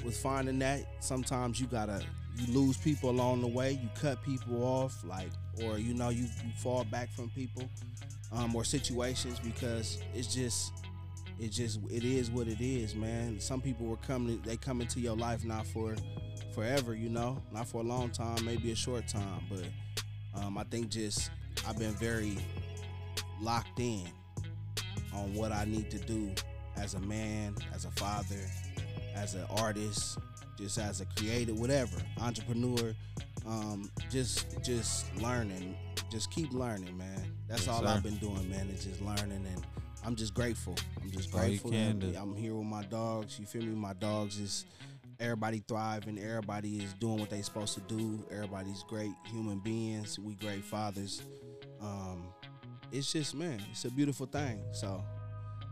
with 0.03 0.18
finding 0.18 0.59
that, 0.59 0.85
sometimes 1.00 1.59
you 1.59 1.68
gotta 1.68 2.03
you 2.38 2.53
lose 2.53 2.77
people 2.77 3.09
along 3.09 3.41
the 3.41 3.47
way. 3.47 3.71
You 3.71 3.89
cut 4.00 4.21
people 4.23 4.63
off, 4.63 5.03
like, 5.03 5.30
or 5.63 5.77
you 5.80 5.94
know, 5.94 6.09
you 6.09 6.23
you 6.23 6.51
fall 6.57 6.83
back 6.85 7.09
from 7.12 7.30
people 7.31 7.63
um, 8.31 8.56
or 8.56 8.63
situations 8.63 9.39
because 9.39 10.00
it's 10.13 10.33
just 10.33 10.71
it 11.39 11.50
just 11.51 11.80
it 11.89 12.04
is 12.04 12.30
what 12.31 12.48
it 12.48 12.62
is, 12.62 12.95
man. 12.95 13.39
Some 13.39 13.62
people 13.62 13.86
were 13.86 13.98
coming, 13.98 14.42
they 14.45 14.57
come 14.57 14.81
into 14.81 15.00
your 15.00 15.16
life 15.16 15.45
not 15.45 15.68
for 15.68 15.95
forever, 16.54 16.95
you 16.95 17.10
know, 17.10 17.42
not 17.51 17.68
for 17.68 17.81
a 17.81 17.84
long 17.84 18.10
time, 18.10 18.44
maybe 18.45 18.72
a 18.72 18.75
short 18.75 19.07
time, 19.07 19.42
but 19.50 20.42
um, 20.42 20.57
I 20.57 20.63
think 20.66 20.89
just 20.89 21.30
I've 21.68 21.78
been 21.78 21.94
very 21.95 22.38
locked 23.39 23.80
in 23.80 24.07
on 25.13 25.34
what 25.34 25.51
I 25.51 25.66
need 25.66 25.89
to 25.92 26.00
do 26.00 26.31
as 26.75 26.94
a 26.95 27.00
man, 27.00 27.56
as 27.73 27.85
a 27.85 27.92
father, 27.92 28.40
as 29.16 29.35
an 29.35 29.45
artist, 29.57 30.18
just 30.57 30.78
as 30.78 31.02
a 31.02 31.06
creator, 31.18 31.54
whatever, 31.54 31.97
entrepreneur. 32.21 32.94
Um, 33.45 33.90
just 34.09 34.45
just 34.64 35.16
learning, 35.21 35.76
just 36.11 36.31
keep 36.31 36.52
learning, 36.52 36.97
man. 36.97 37.21
That's 37.47 37.61
Yes, 37.66 37.69
all 37.69 37.81
sir. 37.81 37.88
I've 37.88 38.04
been 38.04 38.18
doing, 38.18 38.50
man. 38.50 38.68
Is 38.69 38.83
just 38.83 39.02
learning, 39.02 39.45
and 39.45 39.66
I'm 40.07 40.16
just 40.16 40.33
grateful. 40.33 40.73
I'm 41.04 41.11
just 41.11 41.31
grateful. 41.31 41.69
that. 41.71 42.16
I'm 42.18 42.33
here 42.33 42.56
with 42.56 42.66
my 42.66 42.83
dogs. 42.83 43.37
You 43.37 43.45
feel 43.45 43.61
me? 43.64 43.76
My 43.76 43.92
dogs 43.92 44.40
is 44.40 44.66
everybody 45.19 45.61
thriving. 45.68 46.18
Everybody 46.18 46.78
is 46.78 46.94
doing 46.94 47.19
what 47.19 47.30
they 47.30 47.42
supposed 47.42 47.73
to 47.73 47.81
do. 47.81 48.26
Everybody's 48.31 48.83
great 48.83 49.11
human 49.26 49.59
beings. 49.59 50.18
We 50.18 50.35
great 50.35 50.64
fathers. 50.64 51.23
Um, 51.81 52.30
it's 52.90 53.11
just 53.11 53.35
man, 53.35 53.61
it's 53.69 53.83
a 53.83 53.92
beautiful 53.92 54.28
thing. 54.28 54.61
So 54.71 55.04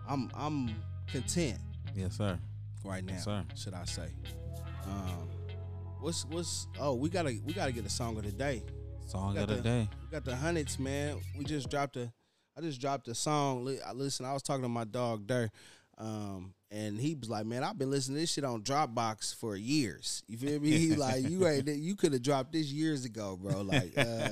I'm 0.06 0.30
I'm 0.36 0.76
content 1.08 1.58
Yes, 1.96 2.18
sir. 2.18 2.38
right 2.84 3.06
now. 3.06 3.14
Yes, 3.14 3.24
sir. 3.24 3.46
Should 3.56 3.74
I 3.74 3.86
say? 3.86 4.10
Um, 4.86 5.30
what's 6.02 6.26
what's 6.26 6.68
oh 6.78 6.94
we 6.96 7.08
gotta 7.08 7.38
we 7.46 7.54
gotta 7.54 7.72
get 7.72 7.86
a 7.86 7.90
song 7.90 8.18
of 8.18 8.26
the 8.26 8.34
day. 8.34 8.64
Song 9.08 9.38
of 9.38 9.48
the 9.48 9.56
the- 9.56 9.62
day. 9.62 9.90
We 10.04 10.12
got 10.12 10.26
the 10.26 10.36
hundreds, 10.36 10.78
man. 10.78 11.22
We 11.38 11.46
just 11.46 11.70
dropped 11.70 11.96
a. 11.96 12.12
I 12.58 12.62
just 12.62 12.80
dropped 12.80 13.08
a 13.08 13.16
song. 13.16 13.78
I 13.86 13.92
Listen, 13.94 14.26
I 14.26 14.34
was 14.34 14.42
talking 14.44 14.64
to 14.64 14.70
my 14.70 14.86
dog 14.86 15.28
Dirt, 15.28 15.50
um, 15.98 16.54
and 16.72 17.00
he 17.00 17.16
was 17.16 17.30
like, 17.30 17.46
"Man, 17.46 17.64
I've 17.64 17.78
been 17.78 17.92
listening 17.92 18.16
to 18.16 18.22
this 18.22 18.32
shit 18.34 18.44
on 18.46 18.62
Dropbox 18.62 19.36
for 19.36 19.56
years. 19.56 20.24
You 20.28 20.38
feel 20.38 20.60
me? 20.60 20.72
He 20.78 20.96
like, 20.96 21.28
you 21.30 21.46
ain't 21.48 21.68
you 21.70 21.96
could 21.96 22.14
have 22.14 22.22
dropped 22.22 22.54
this 22.54 22.68
years 22.68 23.04
ago, 23.06 23.38
bro. 23.42 23.62
Like, 23.62 23.94
uh, 23.98 24.30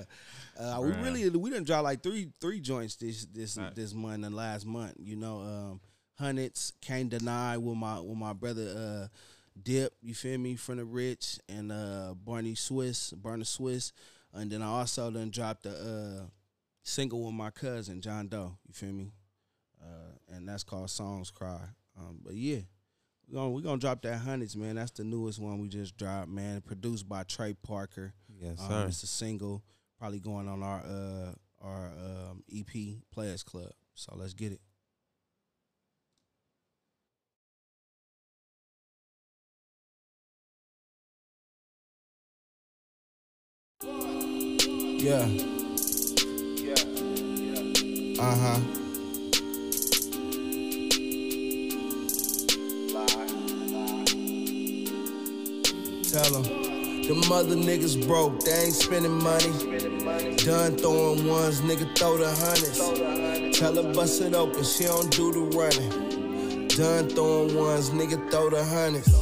uh, 0.57 0.79
we 0.81 0.91
really 0.93 1.29
we 1.29 1.49
didn't 1.49 1.67
drop 1.67 1.83
like 1.83 2.01
three 2.01 2.29
three 2.39 2.59
joints 2.61 2.95
this 2.95 3.25
this 3.25 3.57
Right. 3.57 3.75
this 3.75 3.93
month 3.93 4.23
and 4.25 4.35
last 4.35 4.65
month. 4.65 4.93
You 4.99 5.15
know, 5.17 5.39
um, 5.41 5.81
hundreds 6.17 6.73
can't 6.81 7.09
deny 7.09 7.57
with 7.57 7.75
my 7.77 7.99
with 7.99 8.17
my 8.17 8.33
brother 8.33 8.73
uh, 8.75 9.07
Dip. 9.61 9.93
You 10.01 10.13
feel 10.13 10.37
me? 10.37 10.55
From 10.55 10.77
the 10.77 10.85
rich 10.85 11.39
and 11.49 11.71
uh, 11.71 12.13
Barney 12.15 12.55
Swiss, 12.55 13.11
Barney 13.11 13.43
Swiss. 13.45 13.91
And 14.33 14.49
then 14.49 14.61
I 14.61 14.67
also 14.67 15.11
done 15.11 15.29
dropped 15.29 15.63
the. 15.63 15.71
uh, 15.71 16.25
single 16.83 17.23
with 17.25 17.33
my 17.33 17.49
cousin 17.49 18.01
John 18.01 18.27
Doe. 18.27 18.57
You 18.67 18.73
feel 18.73 18.91
me? 18.93 19.13
Uh, 19.81 20.35
and 20.35 20.47
that's 20.47 20.63
called 20.63 20.89
Songs 20.89 21.31
Cry. 21.31 21.59
Um, 21.97 22.19
but 22.23 22.33
yeah, 22.35 22.59
We're 23.27 23.35
gonna, 23.39 23.49
we 23.51 23.61
gonna 23.61 23.77
drop 23.77 24.01
that 24.03 24.17
hundreds, 24.19 24.55
man. 24.55 24.75
That's 24.75 24.91
the 24.91 25.03
newest 25.03 25.39
one 25.39 25.59
we 25.59 25.67
just 25.67 25.97
dropped, 25.97 26.29
man. 26.29 26.61
Produced 26.61 27.07
by 27.07 27.23
Trey 27.23 27.53
Parker. 27.53 28.13
Yes, 28.39 28.59
Um, 28.61 28.69
sir. 28.69 28.85
it's 28.87 29.03
a 29.03 29.07
single, 29.07 29.63
probably 29.99 30.19
going 30.19 30.47
on 30.47 30.63
our 30.63 30.79
uh 30.81 31.33
our 31.61 31.85
um, 31.87 32.43
EP 32.53 32.97
Players 33.11 33.43
Club. 33.43 33.71
So 33.95 34.13
let's 34.17 34.33
get 34.33 34.51
it. 34.51 34.61
Yeah. 43.81 45.27
Uh 48.23 48.35
huh. 48.37 48.59
Tell 56.09 56.31
them. 56.31 56.43
The 57.03 57.25
mother 57.27 57.55
niggas 57.57 58.07
broke, 58.07 58.39
they 58.45 58.63
ain't 58.63 58.73
spending 58.73 59.21
money. 59.21 59.51
Done 60.37 60.77
throwing 60.77 61.27
ones, 61.27 61.59
nigga 61.59 61.93
throw 61.97 62.17
the 62.17 62.29
hundreds. 62.29 63.59
Tell 63.59 63.75
her 63.75 63.93
bust 63.93 64.21
it 64.21 64.33
open, 64.33 64.63
she 64.63 64.85
don't 64.85 65.11
do 65.11 65.33
the 65.33 65.41
running. 65.57 66.69
Done 66.69 67.09
throwing 67.09 67.57
ones, 67.57 67.89
nigga 67.89 68.31
throw 68.31 68.49
the 68.49 68.63
hundreds. 68.63 69.13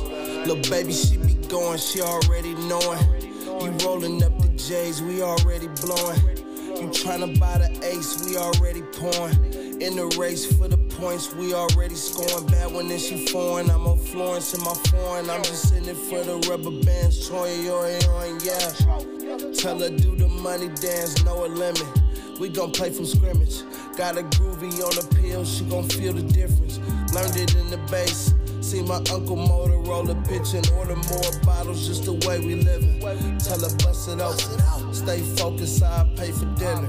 Little 0.46 0.62
baby, 0.70 0.94
she 0.94 1.18
be 1.18 1.34
going, 1.48 1.80
she 1.80 2.02
already 2.02 2.54
knowing. 2.70 3.02
You 3.46 3.72
rolling 3.84 4.24
up 4.24 4.40
the 4.40 4.50
J's, 4.50 5.02
we 5.02 5.24
already 5.24 5.70
blowing. 5.82 6.41
You 6.82 6.88
tryna 6.88 7.40
buy 7.40 7.60
the 7.60 7.70
ace, 7.86 8.26
we 8.26 8.38
already 8.38 8.82
pouring. 8.82 9.80
In 9.80 9.96
the 9.98 10.16
race 10.18 10.52
for 10.58 10.68
the 10.68 10.78
points, 10.78 11.32
we 11.36 11.54
already 11.54 11.94
scoring. 11.94 12.48
Bad 12.48 12.74
when 12.74 12.88
then 12.88 12.98
she 12.98 13.28
foreign, 13.28 13.70
I'm 13.70 13.86
on 13.86 14.00
Florence 14.00 14.56
in 14.56 14.64
my 14.64 14.74
foreign. 14.90 15.30
I'm 15.30 15.44
just 15.44 15.76
in 15.76 15.88
it 15.88 15.96
for 15.96 16.24
the 16.24 16.38
rubber 16.50 16.72
bands, 16.84 17.28
Troy, 17.28 17.54
yo, 17.62 17.86
yeah. 18.44 19.54
Tell 19.54 19.78
her 19.78 19.90
do 19.90 20.16
the 20.16 20.28
money 20.42 20.70
dance, 20.70 21.24
no 21.24 21.46
limit. 21.46 21.86
We 22.40 22.50
gon' 22.50 22.72
play 22.72 22.90
from 22.90 23.06
scrimmage. 23.06 23.62
Got 23.96 24.18
a 24.18 24.24
groovy 24.24 24.82
on 24.82 24.96
the 24.96 25.08
pill, 25.22 25.46
she 25.46 25.64
gon' 25.66 25.88
feel 25.88 26.14
the 26.14 26.24
difference. 26.24 26.80
Learned 27.14 27.38
it 27.38 27.54
in 27.58 27.70
the 27.70 27.78
base. 27.92 28.34
See 28.72 28.82
my 28.84 29.04
uncle 29.12 29.36
Motorola 29.36 30.16
pitch 30.26 30.54
and 30.54 30.66
order 30.78 30.96
more 30.96 31.32
bottles, 31.44 31.86
just 31.86 32.06
the 32.06 32.14
way 32.26 32.40
we 32.40 32.56
living. 32.56 33.02
Tell 33.02 33.60
her 33.60 33.76
bust 33.84 34.08
it 34.08 34.22
open. 34.22 34.94
Stay 34.94 35.20
focused, 35.36 35.84
I 35.84 36.10
pay 36.16 36.32
for 36.32 36.46
dinner. 36.56 36.88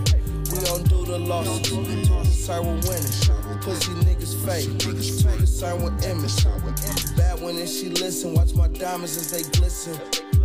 We 0.52 0.60
don't 0.62 0.88
do 0.88 1.04
the 1.04 1.18
losses. 1.18 1.68
Too 1.68 1.82
concerned 1.82 2.76
with 2.76 2.86
winning. 2.86 3.60
Pussy 3.62 3.90
niggas 4.06 4.36
fake. 4.46 4.78
Too 4.78 4.92
concerned 4.92 5.82
with 5.82 6.06
image. 6.06 7.16
Bad 7.16 7.42
when 7.42 7.56
then 7.56 7.66
she 7.66 7.88
listen. 7.88 8.34
Watch 8.34 8.54
my 8.54 8.68
diamonds 8.68 9.16
as 9.16 9.32
they 9.32 9.42
glisten. 9.58 9.98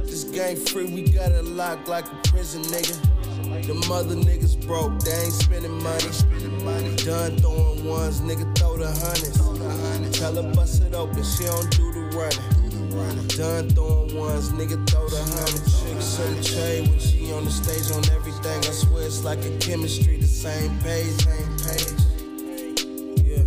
This 0.05 0.23
game 0.23 0.57
free, 0.57 0.85
we 0.85 1.03
got 1.03 1.31
it 1.31 1.45
locked 1.45 1.87
like 1.87 2.07
a 2.11 2.15
prison 2.29 2.63
nigga. 2.63 2.97
The 3.47 3.73
mother 3.87 4.15
niggas 4.15 4.65
broke, 4.67 4.99
they 4.99 5.11
ain't 5.11 5.33
spending 5.33 5.81
money. 5.81 6.09
Done 6.97 7.37
throwing 7.37 7.85
ones, 7.85 8.21
nigga 8.21 8.45
throw 8.57 8.77
the 8.77 8.87
hundreds. 8.87 10.19
Tell 10.19 10.35
her 10.35 10.53
bust 10.53 10.83
it 10.83 10.93
open, 10.93 11.23
she 11.23 11.45
don't 11.45 11.69
do 11.71 11.91
the 11.93 11.99
running. 12.17 13.27
Done 13.29 13.69
throwing 13.69 14.17
ones, 14.17 14.49
nigga 14.51 14.77
throw 14.89 15.07
the 15.07 15.23
hundreds. 15.23 15.81
Chicks 15.81 16.19
in 16.19 16.35
the 16.35 16.43
trade 16.43 16.89
when 16.89 16.99
she 16.99 17.31
on 17.31 17.45
the 17.45 17.51
stage 17.51 17.91
on 17.95 18.03
everything. 18.15 18.59
I 18.59 18.71
swear 18.71 19.03
it's 19.03 19.23
like 19.23 19.43
a 19.45 19.57
chemistry, 19.59 20.17
the 20.17 20.27
same 20.27 20.77
page, 20.79 21.13
same 21.23 21.57
page. 21.63 21.93
Yeah. 23.23 23.43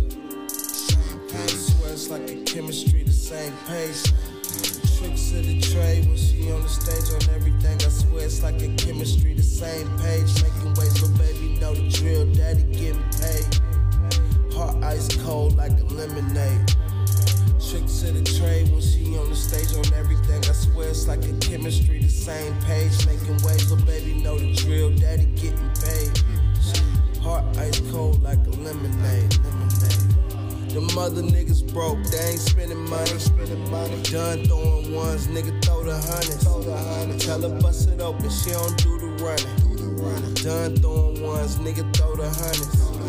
I 1.33 1.47
swear 1.47 1.91
it's 1.91 2.09
like 2.09 2.29
a 2.29 2.35
chemistry, 2.43 3.03
the 3.03 3.11
same 3.11 3.53
page. 3.67 4.01
Tricks 5.01 5.31
of 5.31 5.47
the 5.47 5.59
trade 5.59 6.05
when 6.05 6.15
she 6.15 6.51
on 6.51 6.61
the 6.61 6.69
stage 6.69 7.09
on 7.09 7.35
everything. 7.35 7.73
I 7.73 7.89
swear 7.89 8.25
it's 8.25 8.43
like 8.43 8.61
a 8.61 8.67
chemistry, 8.75 9.33
the 9.33 9.41
same 9.41 9.89
page. 9.97 10.29
Making 10.43 10.75
waves, 10.75 11.01
little 11.01 11.17
baby 11.17 11.57
know 11.59 11.73
the 11.73 11.89
drill. 11.89 12.31
Daddy 12.35 12.61
getting 12.69 13.01
paid. 13.17 14.53
Heart 14.53 14.83
ice 14.83 15.07
cold 15.23 15.57
like 15.57 15.71
a 15.71 15.85
lemonade. 15.85 16.67
Tricks 17.57 18.03
of 18.03 18.13
the 18.13 18.21
trade 18.37 18.69
when 18.69 18.79
she 18.79 19.17
on 19.17 19.29
the 19.29 19.35
stage 19.35 19.73
on 19.73 19.91
everything. 19.97 20.45
I 20.45 20.53
swear 20.53 20.89
it's 20.89 21.07
like 21.07 21.25
a 21.25 21.33
chemistry, 21.39 22.03
the 22.03 22.07
same 22.07 22.53
page. 22.61 22.93
Making 23.07 23.41
waves, 23.41 23.71
little 23.71 23.83
baby 23.87 24.21
know 24.21 24.37
the 24.37 24.53
drill. 24.53 24.91
Daddy 24.91 25.25
getting 25.33 25.71
paid. 25.81 26.13
Heart 27.23 27.57
ice 27.57 27.81
cold 27.89 28.21
like 28.21 28.45
a 28.45 28.51
lemonade. 28.51 29.33
The 30.73 30.79
mother 30.95 31.21
niggas 31.21 31.73
broke, 31.73 32.01
they 32.11 32.31
ain't 32.31 32.39
spending 32.39 32.89
money. 32.89 33.19
Spending 33.19 33.69
money. 33.69 34.01
Done 34.03 34.45
throwing 34.45 34.95
ones, 34.95 35.27
nigga 35.27 35.61
throw 35.65 35.83
the 35.83 35.97
hundreds. 35.97 37.25
Tell 37.25 37.41
her 37.41 37.59
bust 37.59 37.89
it 37.89 37.99
open, 37.99 38.29
she 38.29 38.51
don't 38.51 38.77
do 38.77 38.97
the 38.97 39.07
running. 39.21 40.33
Done 40.35 40.77
throwing 40.77 41.21
ones, 41.21 41.57
nigga 41.57 41.83
throw 41.93 42.15
the 42.15 42.29
hundreds. 42.29 43.00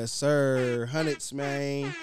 Yes, 0.00 0.12
sir. 0.12 0.86
Hundreds, 0.86 1.30
man. 1.30 1.94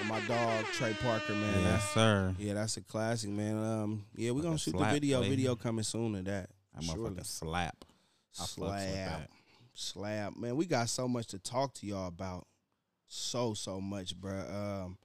And 0.00 0.08
my 0.08 0.18
dog 0.20 0.64
Trey 0.72 0.94
Parker, 0.94 1.34
man. 1.34 1.62
yes, 1.62 1.90
sir. 1.92 2.34
yeah, 2.38 2.54
that's 2.54 2.78
a 2.78 2.80
classic, 2.80 3.28
man. 3.28 3.62
Um, 3.62 4.06
yeah, 4.14 4.30
we're 4.30 4.36
Like 4.36 4.44
gonna 4.44 4.58
shoot 4.58 4.78
the 4.78 4.84
video. 4.86 5.20
Video 5.20 5.54
coming 5.56 5.82
soon 5.82 6.14
of 6.14 6.24
that. 6.24 6.48
That 6.74 6.84
Surely. 6.84 7.10
motherfucker 7.10 7.26
slap. 7.26 7.84
I 8.40 8.44
Slap, 8.46 9.30
slap, 9.74 10.36
man. 10.38 10.56
We 10.56 10.64
got 10.64 10.88
so 10.88 11.06
much 11.06 11.26
to 11.28 11.38
talk 11.38 11.74
to 11.74 11.86
y'all 11.86 12.08
about. 12.08 12.46
So 13.08 13.52
so 13.52 13.78
much, 13.78 14.16
bro. 14.16 14.32
Um, 14.32 14.96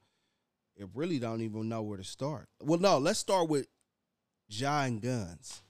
it 0.78 0.88
really 0.96 1.20
don't 1.20 1.42
even 1.42 1.68
know 1.68 1.82
where 1.82 1.98
to 1.98 2.06
start. 2.06 2.48
Well, 2.62 2.80
no, 2.80 3.00
let's 3.00 3.20
start 3.20 3.50
with 3.50 3.68
Ja 4.48 4.84
and 4.84 5.02
Guns. 5.02 5.62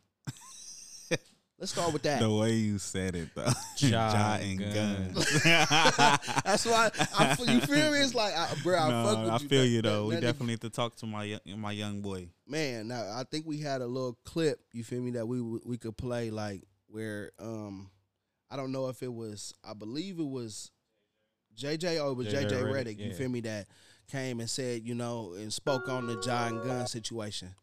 Let's 1.61 1.71
start 1.71 1.93
with 1.93 2.01
that. 2.01 2.19
The 2.19 2.29
way 2.29 2.53
you 2.55 2.77
said 2.79 3.15
it, 3.15 3.29
though. 3.33 3.47
Ja 3.77 3.87
Ja 4.11 4.33
and 4.35 4.61
and 4.61 4.73
guns. 5.15 5.41
guns. 5.43 5.43
That's 6.43 6.65
why 6.65 6.91
I, 7.17 7.35
feel- 7.35 7.49
you 7.49 7.61
feel 7.61 7.91
me. 7.93 7.99
It's 7.99 8.13
like, 8.13 8.35
I, 8.35 8.47
bro, 8.63 8.77
I 8.77 8.89
no, 8.89 9.05
fuck 9.05 9.17
with 9.19 9.29
I 9.29 9.29
you. 9.29 9.31
I 9.31 9.37
feel 9.37 9.61
That- 9.61 9.67
you 9.69 9.81
that- 9.83 9.89
though. 9.89 10.05
We 10.07 10.15
that 10.15 10.19
nigga- 10.19 10.25
definitely 10.25 10.47
need 10.47 10.61
to 10.61 10.69
talk 10.69 10.95
to 10.97 11.05
my 11.05 11.23
young, 11.23 11.39
my 11.57 11.71
young 11.71 12.01
boy. 12.01 12.27
man 12.47 12.89
now 12.89 13.01
i 13.15 13.23
think 13.23 13.45
we 13.47 13.59
had 13.59 13.79
a 13.81 13.87
little 13.87 14.17
clip 14.25 14.59
you 14.73 14.83
feel 14.83 15.01
me 15.01 15.11
that 15.11 15.25
we 15.25 15.39
we 15.41 15.77
could 15.77 15.95
play 15.95 16.29
like 16.29 16.61
where 16.87 17.31
um 17.39 17.89
i 18.49 18.57
don't 18.57 18.73
know 18.73 18.89
if 18.89 19.01
it 19.01 19.13
was 19.13 19.53
i 19.63 19.73
believe 19.73 20.19
it 20.19 20.27
was 20.27 20.69
jj 21.57 22.03
or 22.03 22.11
it 22.11 22.15
was 22.17 22.27
JJ 22.27 22.49
jj 22.49 22.61
Redick, 22.63 22.73
reddick 22.73 22.99
you 22.99 23.05
yeah. 23.07 23.13
feel 23.13 23.29
me 23.29 23.39
that 23.41 23.67
came 24.11 24.41
and 24.41 24.49
said 24.49 24.85
you 24.85 24.95
know 24.95 25.33
and 25.37 25.53
spoke 25.53 25.87
on 25.87 26.07
the 26.07 26.19
john 26.21 26.61
gunn 26.61 26.87
situation 26.87 27.55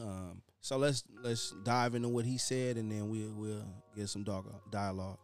um 0.00 0.42
so 0.66 0.76
let's 0.76 1.04
let's 1.22 1.54
dive 1.62 1.94
into 1.94 2.08
what 2.08 2.24
he 2.24 2.36
said 2.36 2.76
and 2.76 2.90
then 2.90 3.08
we'll 3.08 3.32
we'll 3.36 3.64
get 3.94 4.08
some 4.08 4.24
dialogue 4.24 5.18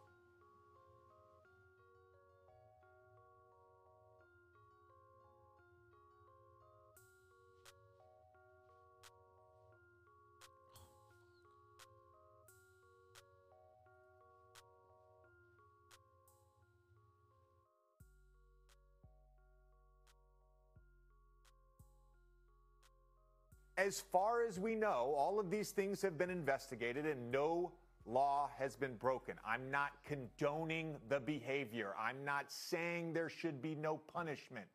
As 23.83 24.01
far 24.01 24.47
as 24.47 24.61
we 24.61 24.77
know, 24.77 25.13
all 25.19 25.41
of 25.41 25.51
these 25.51 25.73
things 25.73 26.01
have 26.03 26.17
been 26.17 26.31
investigated 26.31 27.05
and 27.05 27.33
no 27.33 27.73
law 28.07 28.49
has 28.57 28.77
been 28.77 28.95
broken. 28.95 29.35
I'm 29.45 29.73
not 29.73 29.91
condoning 30.07 30.95
the 31.09 31.19
behavior. 31.19 31.93
I'm 31.99 32.25
not 32.25 32.53
saying 32.53 33.13
there 33.13 33.29
should 33.29 33.61
be 33.61 33.75
no 33.75 33.97
punishment. 33.97 34.67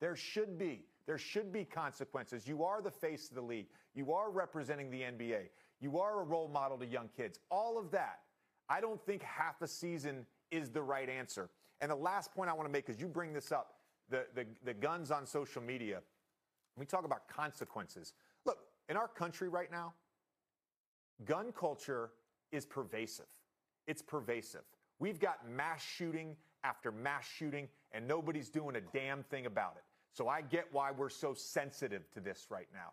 There 0.00 0.16
should 0.16 0.58
be. 0.58 0.82
There 1.06 1.16
should 1.16 1.52
be 1.52 1.64
consequences. 1.64 2.48
You 2.48 2.64
are 2.64 2.82
the 2.82 2.90
face 2.90 3.28
of 3.28 3.36
the 3.36 3.42
league. 3.42 3.68
You 3.94 4.12
are 4.12 4.32
representing 4.32 4.90
the 4.90 5.02
NBA. 5.02 5.42
You 5.80 6.00
are 6.00 6.20
a 6.20 6.24
role 6.24 6.48
model 6.48 6.76
to 6.78 6.86
young 6.86 7.08
kids. 7.16 7.38
All 7.52 7.78
of 7.78 7.92
that. 7.92 8.18
I 8.68 8.80
don't 8.80 9.00
think 9.06 9.22
half 9.22 9.62
a 9.62 9.68
season 9.68 10.26
is 10.50 10.70
the 10.70 10.82
right 10.82 11.08
answer. 11.08 11.50
And 11.80 11.88
the 11.88 11.94
last 11.96 12.34
point 12.34 12.50
I 12.50 12.52
want 12.52 12.68
to 12.68 12.72
make 12.72 12.88
is 12.88 13.00
you 13.00 13.06
bring 13.06 13.32
this 13.32 13.52
up 13.52 13.74
the, 14.10 14.26
the, 14.34 14.44
the 14.64 14.74
guns 14.74 15.12
on 15.12 15.24
social 15.24 15.62
media. 15.62 16.00
We 16.76 16.84
talk 16.84 17.04
about 17.04 17.28
consequences. 17.28 18.12
In 18.88 18.96
our 18.96 19.08
country 19.08 19.48
right 19.48 19.70
now, 19.70 19.94
gun 21.24 21.52
culture 21.52 22.10
is 22.52 22.64
pervasive. 22.64 23.26
It's 23.86 24.02
pervasive. 24.02 24.62
We've 24.98 25.18
got 25.18 25.48
mass 25.48 25.82
shooting 25.84 26.36
after 26.64 26.90
mass 26.90 27.26
shooting, 27.26 27.68
and 27.92 28.06
nobody's 28.06 28.48
doing 28.48 28.76
a 28.76 28.80
damn 28.80 29.22
thing 29.24 29.46
about 29.46 29.74
it. 29.76 29.84
So 30.12 30.28
I 30.28 30.40
get 30.40 30.66
why 30.72 30.90
we're 30.90 31.08
so 31.08 31.34
sensitive 31.34 32.10
to 32.12 32.20
this 32.20 32.46
right 32.50 32.68
now. 32.72 32.92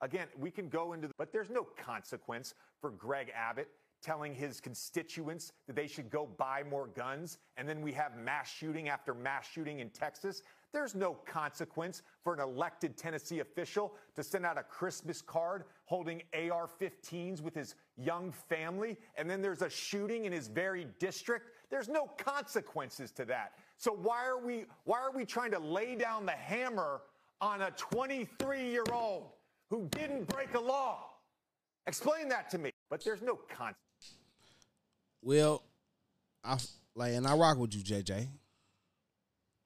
Again, 0.00 0.26
we 0.38 0.50
can 0.50 0.68
go 0.68 0.92
into, 0.92 1.08
the, 1.08 1.14
but 1.18 1.32
there's 1.32 1.50
no 1.50 1.66
consequence 1.76 2.54
for 2.80 2.90
Greg 2.90 3.30
Abbott 3.34 3.68
telling 4.02 4.34
his 4.34 4.60
constituents 4.60 5.52
that 5.66 5.74
they 5.74 5.86
should 5.86 6.10
go 6.10 6.28
buy 6.36 6.62
more 6.68 6.86
guns, 6.88 7.38
and 7.56 7.68
then 7.68 7.80
we 7.80 7.92
have 7.92 8.16
mass 8.16 8.50
shooting 8.50 8.88
after 8.88 9.14
mass 9.14 9.46
shooting 9.50 9.80
in 9.80 9.90
Texas. 9.90 10.42
There's 10.72 10.94
no 10.94 11.14
consequence 11.24 12.02
for 12.22 12.34
an 12.34 12.40
elected 12.40 12.96
Tennessee 12.96 13.40
official 13.40 13.94
to 14.14 14.22
send 14.22 14.44
out 14.44 14.58
a 14.58 14.62
Christmas 14.62 15.22
card 15.22 15.64
holding 15.84 16.22
AR 16.34 16.68
15s 16.80 17.40
with 17.40 17.54
his 17.54 17.74
young 17.96 18.32
family, 18.48 18.96
and 19.16 19.28
then 19.28 19.40
there's 19.40 19.62
a 19.62 19.70
shooting 19.70 20.24
in 20.24 20.32
his 20.32 20.48
very 20.48 20.86
district. 20.98 21.50
There's 21.70 21.88
no 21.88 22.10
consequences 22.18 23.10
to 23.12 23.24
that. 23.26 23.52
So 23.76 23.92
why 23.92 24.26
are 24.26 24.38
we 24.38 24.66
why 24.84 24.98
are 25.00 25.12
we 25.12 25.24
trying 25.24 25.50
to 25.52 25.58
lay 25.58 25.94
down 25.94 26.26
the 26.26 26.32
hammer 26.32 27.02
on 27.40 27.62
a 27.62 27.70
23 27.72 28.70
year 28.70 28.84
old 28.92 29.30
who 29.70 29.88
didn't 29.90 30.26
break 30.28 30.54
a 30.54 30.60
law? 30.60 31.10
Explain 31.86 32.28
that 32.30 32.50
to 32.50 32.58
me. 32.58 32.70
But 32.90 33.04
there's 33.04 33.22
no 33.22 33.36
consequence. 33.36 33.76
Well, 35.22 35.62
I 36.44 36.58
like, 36.94 37.14
and 37.14 37.26
I 37.26 37.34
rock 37.34 37.58
with 37.58 37.74
you, 37.74 37.82
JJ. 37.82 38.28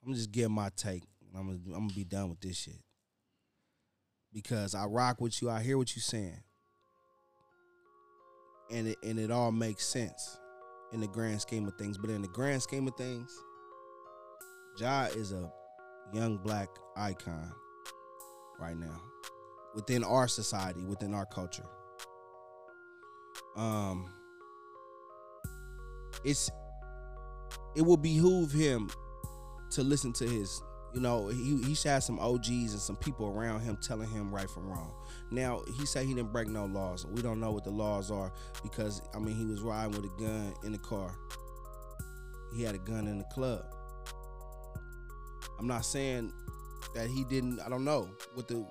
I'm 0.04 0.14
just 0.14 0.32
giving 0.32 0.52
my 0.52 0.70
take. 0.76 1.04
I'm 1.36 1.46
gonna, 1.46 1.58
I'm 1.76 1.88
gonna 1.88 1.94
be 1.94 2.04
done 2.04 2.30
with 2.30 2.40
this 2.40 2.56
shit 2.56 2.82
because 4.32 4.74
I 4.74 4.84
rock 4.84 5.20
with 5.20 5.40
you. 5.40 5.50
I 5.50 5.62
hear 5.62 5.78
what 5.78 5.94
you're 5.94 6.02
saying, 6.02 6.42
and 8.70 8.88
it 8.88 8.96
and 9.04 9.18
it 9.18 9.30
all 9.30 9.52
makes 9.52 9.86
sense 9.86 10.38
in 10.92 11.00
the 11.00 11.08
grand 11.08 11.40
scheme 11.40 11.66
of 11.66 11.74
things. 11.76 11.98
But 11.98 12.10
in 12.10 12.22
the 12.22 12.28
grand 12.28 12.62
scheme 12.62 12.88
of 12.88 12.96
things, 12.96 13.30
Ja 14.78 15.04
is 15.04 15.32
a 15.32 15.52
young 16.12 16.38
black 16.38 16.68
icon 16.96 17.52
right 18.58 18.76
now 18.76 19.00
within 19.74 20.02
our 20.02 20.26
society, 20.28 20.84
within 20.84 21.14
our 21.14 21.26
culture. 21.26 21.66
Um, 23.56 24.10
it's 26.24 26.50
it 27.76 27.82
will 27.82 27.96
behoove 27.96 28.50
him 28.50 28.90
to 29.70 29.82
listen 29.82 30.12
to 30.14 30.24
his 30.24 30.62
you 30.92 31.00
know 31.00 31.28
he, 31.28 31.62
he 31.62 31.88
have 31.88 32.02
some 32.02 32.18
og's 32.18 32.48
and 32.48 32.80
some 32.80 32.96
people 32.96 33.28
around 33.28 33.60
him 33.60 33.76
telling 33.80 34.08
him 34.08 34.32
right 34.32 34.50
from 34.50 34.68
wrong. 34.68 34.92
Now 35.30 35.62
he 35.78 35.86
said 35.86 36.06
he 36.06 36.14
didn't 36.14 36.32
break 36.32 36.48
no 36.48 36.66
laws. 36.66 37.06
We 37.06 37.22
don't 37.22 37.38
know 37.38 37.52
what 37.52 37.64
the 37.64 37.70
laws 37.70 38.10
are 38.10 38.32
because 38.62 39.00
i 39.14 39.18
mean 39.18 39.36
he 39.36 39.46
was 39.46 39.60
riding 39.60 39.92
with 39.92 40.04
a 40.04 40.20
gun 40.20 40.54
in 40.64 40.72
the 40.72 40.78
car. 40.78 41.14
He 42.54 42.62
had 42.64 42.74
a 42.74 42.78
gun 42.78 43.06
in 43.06 43.18
the 43.18 43.24
club. 43.32 43.64
I'm 45.58 45.68
not 45.68 45.84
saying 45.84 46.32
that 46.94 47.08
he 47.08 47.24
didn't 47.24 47.60
i 47.60 47.68
don't 47.68 47.84
know 47.84 48.08
what 48.34 48.48
the 48.48 48.66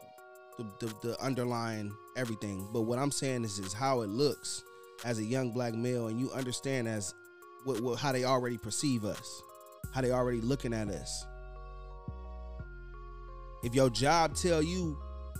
the, 0.58 0.65
the, 0.86 1.08
the 1.08 1.24
underlying 1.24 1.96
everything 2.18 2.68
but 2.74 2.82
what 2.82 3.00
i'm 3.00 3.12
saying 3.12 3.44
is 3.44 3.60
is 3.60 3.74
how 3.74 4.01
it 4.01 4.10
looks 4.10 4.63
as 5.06 5.20
a 5.20 5.24
young 5.24 5.51
black 5.51 5.74
male 5.74 6.08
and 6.08 6.20
you 6.20 6.29
understand 6.32 6.88
as 6.88 7.13
what, 7.63 7.79
what 7.82 8.00
how 8.00 8.12
they 8.12 8.25
already 8.25 8.58
perceive 8.58 9.06
us 9.06 9.41
how 9.93 10.01
they 10.01 10.12
already 10.12 10.41
looking 10.41 10.74
at 10.74 10.88
us. 10.89 11.25
If 13.63 13.75
your 13.75 13.89
job 13.89 14.36
tell 14.36 14.62
you, 14.62 14.98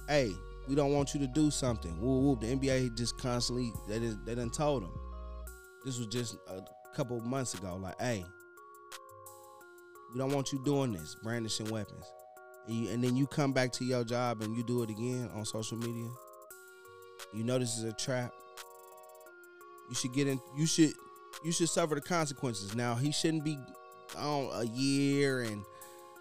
hey, 0.08 0.32
we 0.68 0.76
don't 0.76 0.94
want 0.94 1.14
you 1.14 1.20
to 1.22 1.28
do 1.28 1.50
something, 1.50 2.00
whoop, 2.00 2.24
whoop, 2.24 2.42
the 2.42 2.56
NBA 2.56 2.98
just 2.98 3.18
constantly 3.18 3.72
they 3.88 4.00
just, 4.00 4.24
they 4.26 4.36
done 4.36 4.50
told 4.50 4.84
them. 4.84 4.92
This 5.86 5.98
was 5.98 6.08
just 6.08 6.36
a 6.48 6.62
couple 6.96 7.20
months 7.22 7.54
ago. 7.54 7.80
Like, 7.82 8.00
hey, 8.02 8.26
we 10.14 10.20
don't 10.20 10.34
want 10.34 10.52
you 10.52 10.62
doing 10.66 10.92
this, 10.92 11.16
brandishing 11.24 11.70
weapons. 11.70 12.06
And, 12.68 12.76
you, 12.76 12.90
and 12.90 13.04
then 13.04 13.16
you 13.16 13.26
come 13.28 13.54
back 13.54 13.72
to 13.74 13.86
your 13.86 14.04
job 14.04 14.42
and 14.42 14.56
you 14.56 14.64
do 14.64 14.84
it 14.84 14.90
again 14.90 15.30
on 15.34 15.46
social 15.46 15.78
media. 15.78 16.10
You 17.34 17.44
know 17.44 17.58
this 17.58 17.78
is 17.78 17.84
a 17.84 17.94
trap. 17.94 18.34
You 19.90 19.96
should 19.96 20.14
get 20.14 20.28
in. 20.28 20.40
You 20.58 20.66
should 20.66 20.94
you 21.44 21.52
should 21.52 21.70
suffer 21.70 21.96
the 21.96 22.02
consequences. 22.02 22.76
Now 22.76 22.96
he 22.96 23.12
shouldn't 23.12 23.44
be 23.44 23.58
on 24.18 24.50
a 24.54 24.66
year 24.66 25.42
and 25.42 25.64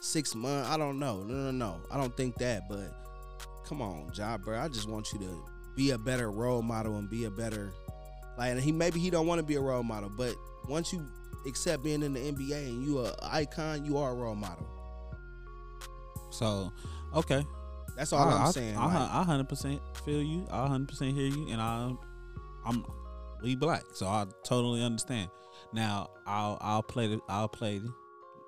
six 0.00 0.34
months. 0.34 0.68
I 0.68 0.76
don't 0.76 0.98
know. 0.98 1.22
No, 1.22 1.34
no, 1.34 1.50
no. 1.50 1.80
I 1.90 1.96
don't 1.96 2.16
think 2.16 2.36
that. 2.36 2.68
But 2.68 2.92
come 3.66 3.82
on, 3.82 4.10
job, 4.12 4.44
bro. 4.44 4.58
I 4.58 4.68
just 4.68 4.88
want 4.88 5.12
you 5.12 5.18
to 5.20 5.44
be 5.76 5.90
a 5.90 5.98
better 5.98 6.30
role 6.30 6.62
model 6.62 6.96
and 6.96 7.08
be 7.08 7.24
a 7.24 7.30
better 7.30 7.72
like. 8.36 8.58
he 8.58 8.72
maybe 8.72 9.00
he 9.00 9.10
don't 9.10 9.26
want 9.26 9.38
to 9.38 9.46
be 9.46 9.56
a 9.56 9.60
role 9.60 9.82
model, 9.82 10.10
but 10.10 10.34
once 10.68 10.92
you 10.92 11.06
accept 11.46 11.82
being 11.82 12.02
in 12.02 12.12
the 12.14 12.20
NBA 12.20 12.68
and 12.68 12.84
you 12.84 13.04
an 13.04 13.12
icon, 13.22 13.84
you 13.84 13.96
are 13.98 14.10
a 14.10 14.14
role 14.14 14.34
model. 14.34 14.66
So, 16.30 16.72
okay. 17.14 17.44
That's 17.96 18.12
all 18.12 18.28
I, 18.28 18.46
am 18.46 18.52
saying. 18.52 18.76
I, 18.76 18.84
I, 18.84 19.22
I, 19.22 19.24
100% 19.24 19.80
feel 20.04 20.22
you. 20.22 20.46
I 20.52 20.68
100% 20.68 21.14
hear 21.14 21.26
you, 21.26 21.48
and 21.50 21.60
I, 21.60 21.92
I'm 22.64 22.84
we 23.42 23.56
black, 23.56 23.84
so 23.92 24.06
I 24.06 24.26
totally 24.44 24.82
understand. 24.82 25.30
Now 25.72 26.10
I'll 26.26 26.58
I'll 26.60 26.82
play 26.82 27.06
the 27.08 27.20
I'll 27.28 27.48
play 27.48 27.78
the 27.78 27.92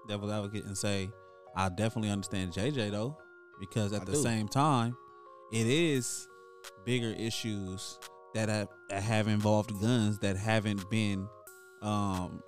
devil's 0.09 0.33
advocate 0.33 0.65
and 0.65 0.77
say 0.77 1.11
I 1.55 1.69
definitely 1.69 2.11
understand 2.11 2.53
JJ 2.53 2.91
though 2.91 3.17
because 3.59 3.93
at 3.93 4.03
I 4.03 4.05
the 4.05 4.13
do. 4.13 4.23
same 4.23 4.49
time 4.49 4.97
it 5.53 5.67
is 5.67 6.27
bigger 6.85 7.11
issues 7.11 7.99
that 8.35 8.49
have, 8.49 8.69
that 8.89 9.03
have 9.03 9.29
involved 9.29 9.79
guns 9.81 10.19
that 10.21 10.37
haven't 10.37 10.89
been 10.91 11.29
um 11.83 12.43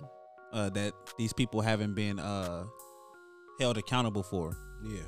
uh, 0.53 0.69
that 0.69 0.93
these 1.17 1.33
people 1.33 1.61
haven't 1.61 1.93
been 1.95 2.19
uh 2.19 2.63
held 3.59 3.77
accountable 3.77 4.23
for. 4.23 4.55
Yeah. 4.83 5.01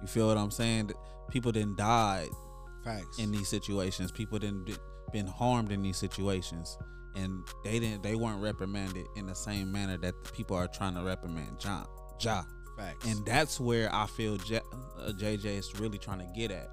You 0.00 0.06
feel 0.08 0.28
what 0.28 0.36
I'm 0.36 0.50
saying? 0.50 0.90
People 1.30 1.50
didn't 1.52 1.76
die 1.76 2.28
Facts. 2.84 3.18
in 3.18 3.30
these 3.32 3.48
situations. 3.48 4.12
People 4.12 4.38
didn't 4.38 4.78
been 5.12 5.26
harmed 5.26 5.70
in 5.72 5.80
these 5.82 5.96
situations 5.96 6.76
and 7.14 7.42
they 7.62 7.78
didn't 7.78 8.02
they 8.02 8.14
weren't 8.14 8.42
reprimanded 8.42 9.06
in 9.16 9.26
the 9.26 9.34
same 9.34 9.70
manner 9.70 9.96
that 9.98 10.24
the 10.24 10.32
people 10.32 10.56
are 10.56 10.68
trying 10.68 10.94
to 10.94 11.02
reprimand 11.02 11.58
John 11.58 11.86
Ja. 12.20 12.42
Facts. 12.76 13.06
And 13.06 13.24
that's 13.24 13.60
where 13.60 13.88
I 13.94 14.06
feel 14.06 14.36
J, 14.36 14.56
uh, 14.98 15.12
JJ 15.12 15.44
is 15.44 15.78
really 15.78 15.98
trying 15.98 16.18
to 16.18 16.26
get 16.36 16.50
at. 16.50 16.68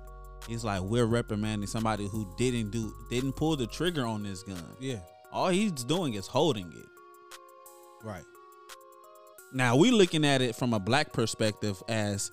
He's 0.47 0.63
like 0.63 0.81
we're 0.81 1.05
reprimanding 1.05 1.67
somebody 1.67 2.07
who 2.07 2.27
didn't 2.37 2.71
do 2.71 2.93
didn't 3.09 3.33
pull 3.33 3.55
the 3.55 3.67
trigger 3.67 4.05
on 4.05 4.23
this 4.23 4.41
gun. 4.41 4.63
Yeah. 4.79 4.99
All 5.31 5.49
he's 5.49 5.71
doing 5.71 6.15
is 6.15 6.25
holding 6.27 6.71
it. 6.71 6.87
Right. 8.03 8.23
Now 9.53 9.75
we're 9.75 9.91
looking 9.91 10.25
at 10.25 10.41
it 10.41 10.55
from 10.55 10.73
a 10.73 10.79
black 10.79 11.13
perspective 11.13 11.81
as 11.87 12.31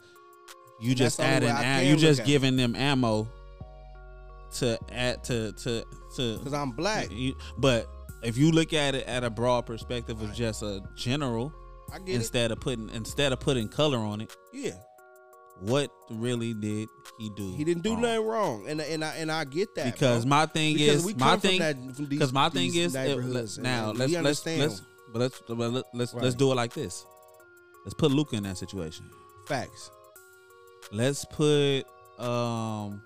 you 0.81 0.91
and 0.91 0.97
just 0.99 1.21
adding 1.21 1.51
am- 1.51 1.85
you 1.85 1.97
just 1.97 2.25
giving 2.25 2.57
them 2.57 2.75
ammo 2.75 3.29
to 4.53 4.79
add 4.91 5.23
to 5.25 5.53
to 5.53 5.85
to 6.17 6.39
because 6.39 6.55
I'm 6.55 6.71
black. 6.73 7.11
You, 7.11 7.35
but 7.59 7.87
if 8.23 8.37
you 8.37 8.51
look 8.51 8.73
at 8.73 8.95
it 8.95 9.07
at 9.07 9.25
a 9.25 9.31
broad 9.31 9.67
perspective 9.67 10.21
of 10.23 10.35
just 10.35 10.63
a 10.63 10.83
general, 10.97 11.53
instead 12.07 12.51
it. 12.51 12.53
of 12.53 12.61
putting 12.61 12.91
instead 12.91 13.33
of 13.33 13.41
putting 13.41 13.69
color 13.69 13.99
on 13.99 14.21
it, 14.21 14.35
yeah. 14.53 14.73
What 15.61 15.91
really 16.09 16.55
did 16.55 16.89
he 17.19 17.31
do? 17.37 17.53
He 17.57 17.65
didn't 17.65 17.83
do 17.83 17.95
wrong? 17.95 18.03
nothing 18.03 18.27
wrong, 18.27 18.69
and 18.69 18.81
and 18.81 19.05
I 19.05 19.17
and 19.17 19.33
I 19.33 19.45
get 19.45 19.75
that 19.75 19.93
because 19.93 20.25
bro. 20.25 20.31
my 20.31 20.47
thing 20.47 20.77
because 20.77 21.05
is 21.05 21.17
my 21.17 21.37
thing 21.37 22.07
because 22.09 22.33
my 22.33 22.49
thing 22.49 22.75
is 22.77 22.95
it, 22.95 23.59
now 23.61 23.91
let's 23.91 24.13
let's 24.13 24.47
let's 24.47 24.83
but 25.13 25.19
let's 25.19 25.43
but 25.49 25.57
let's 25.57 25.89
let's, 25.93 26.15
right. 26.15 26.23
let's 26.23 26.37
do 26.37 26.53
it 26.53 26.55
like 26.55 26.75
this. 26.75 27.05
Let's 27.85 27.95
put 27.95 28.13
Luka 28.13 28.37
in 28.37 28.45
that 28.45 28.57
situation. 28.57 29.11
Facts. 29.49 29.91
Let's 30.93 31.25
put 31.25 31.85
um 32.21 33.03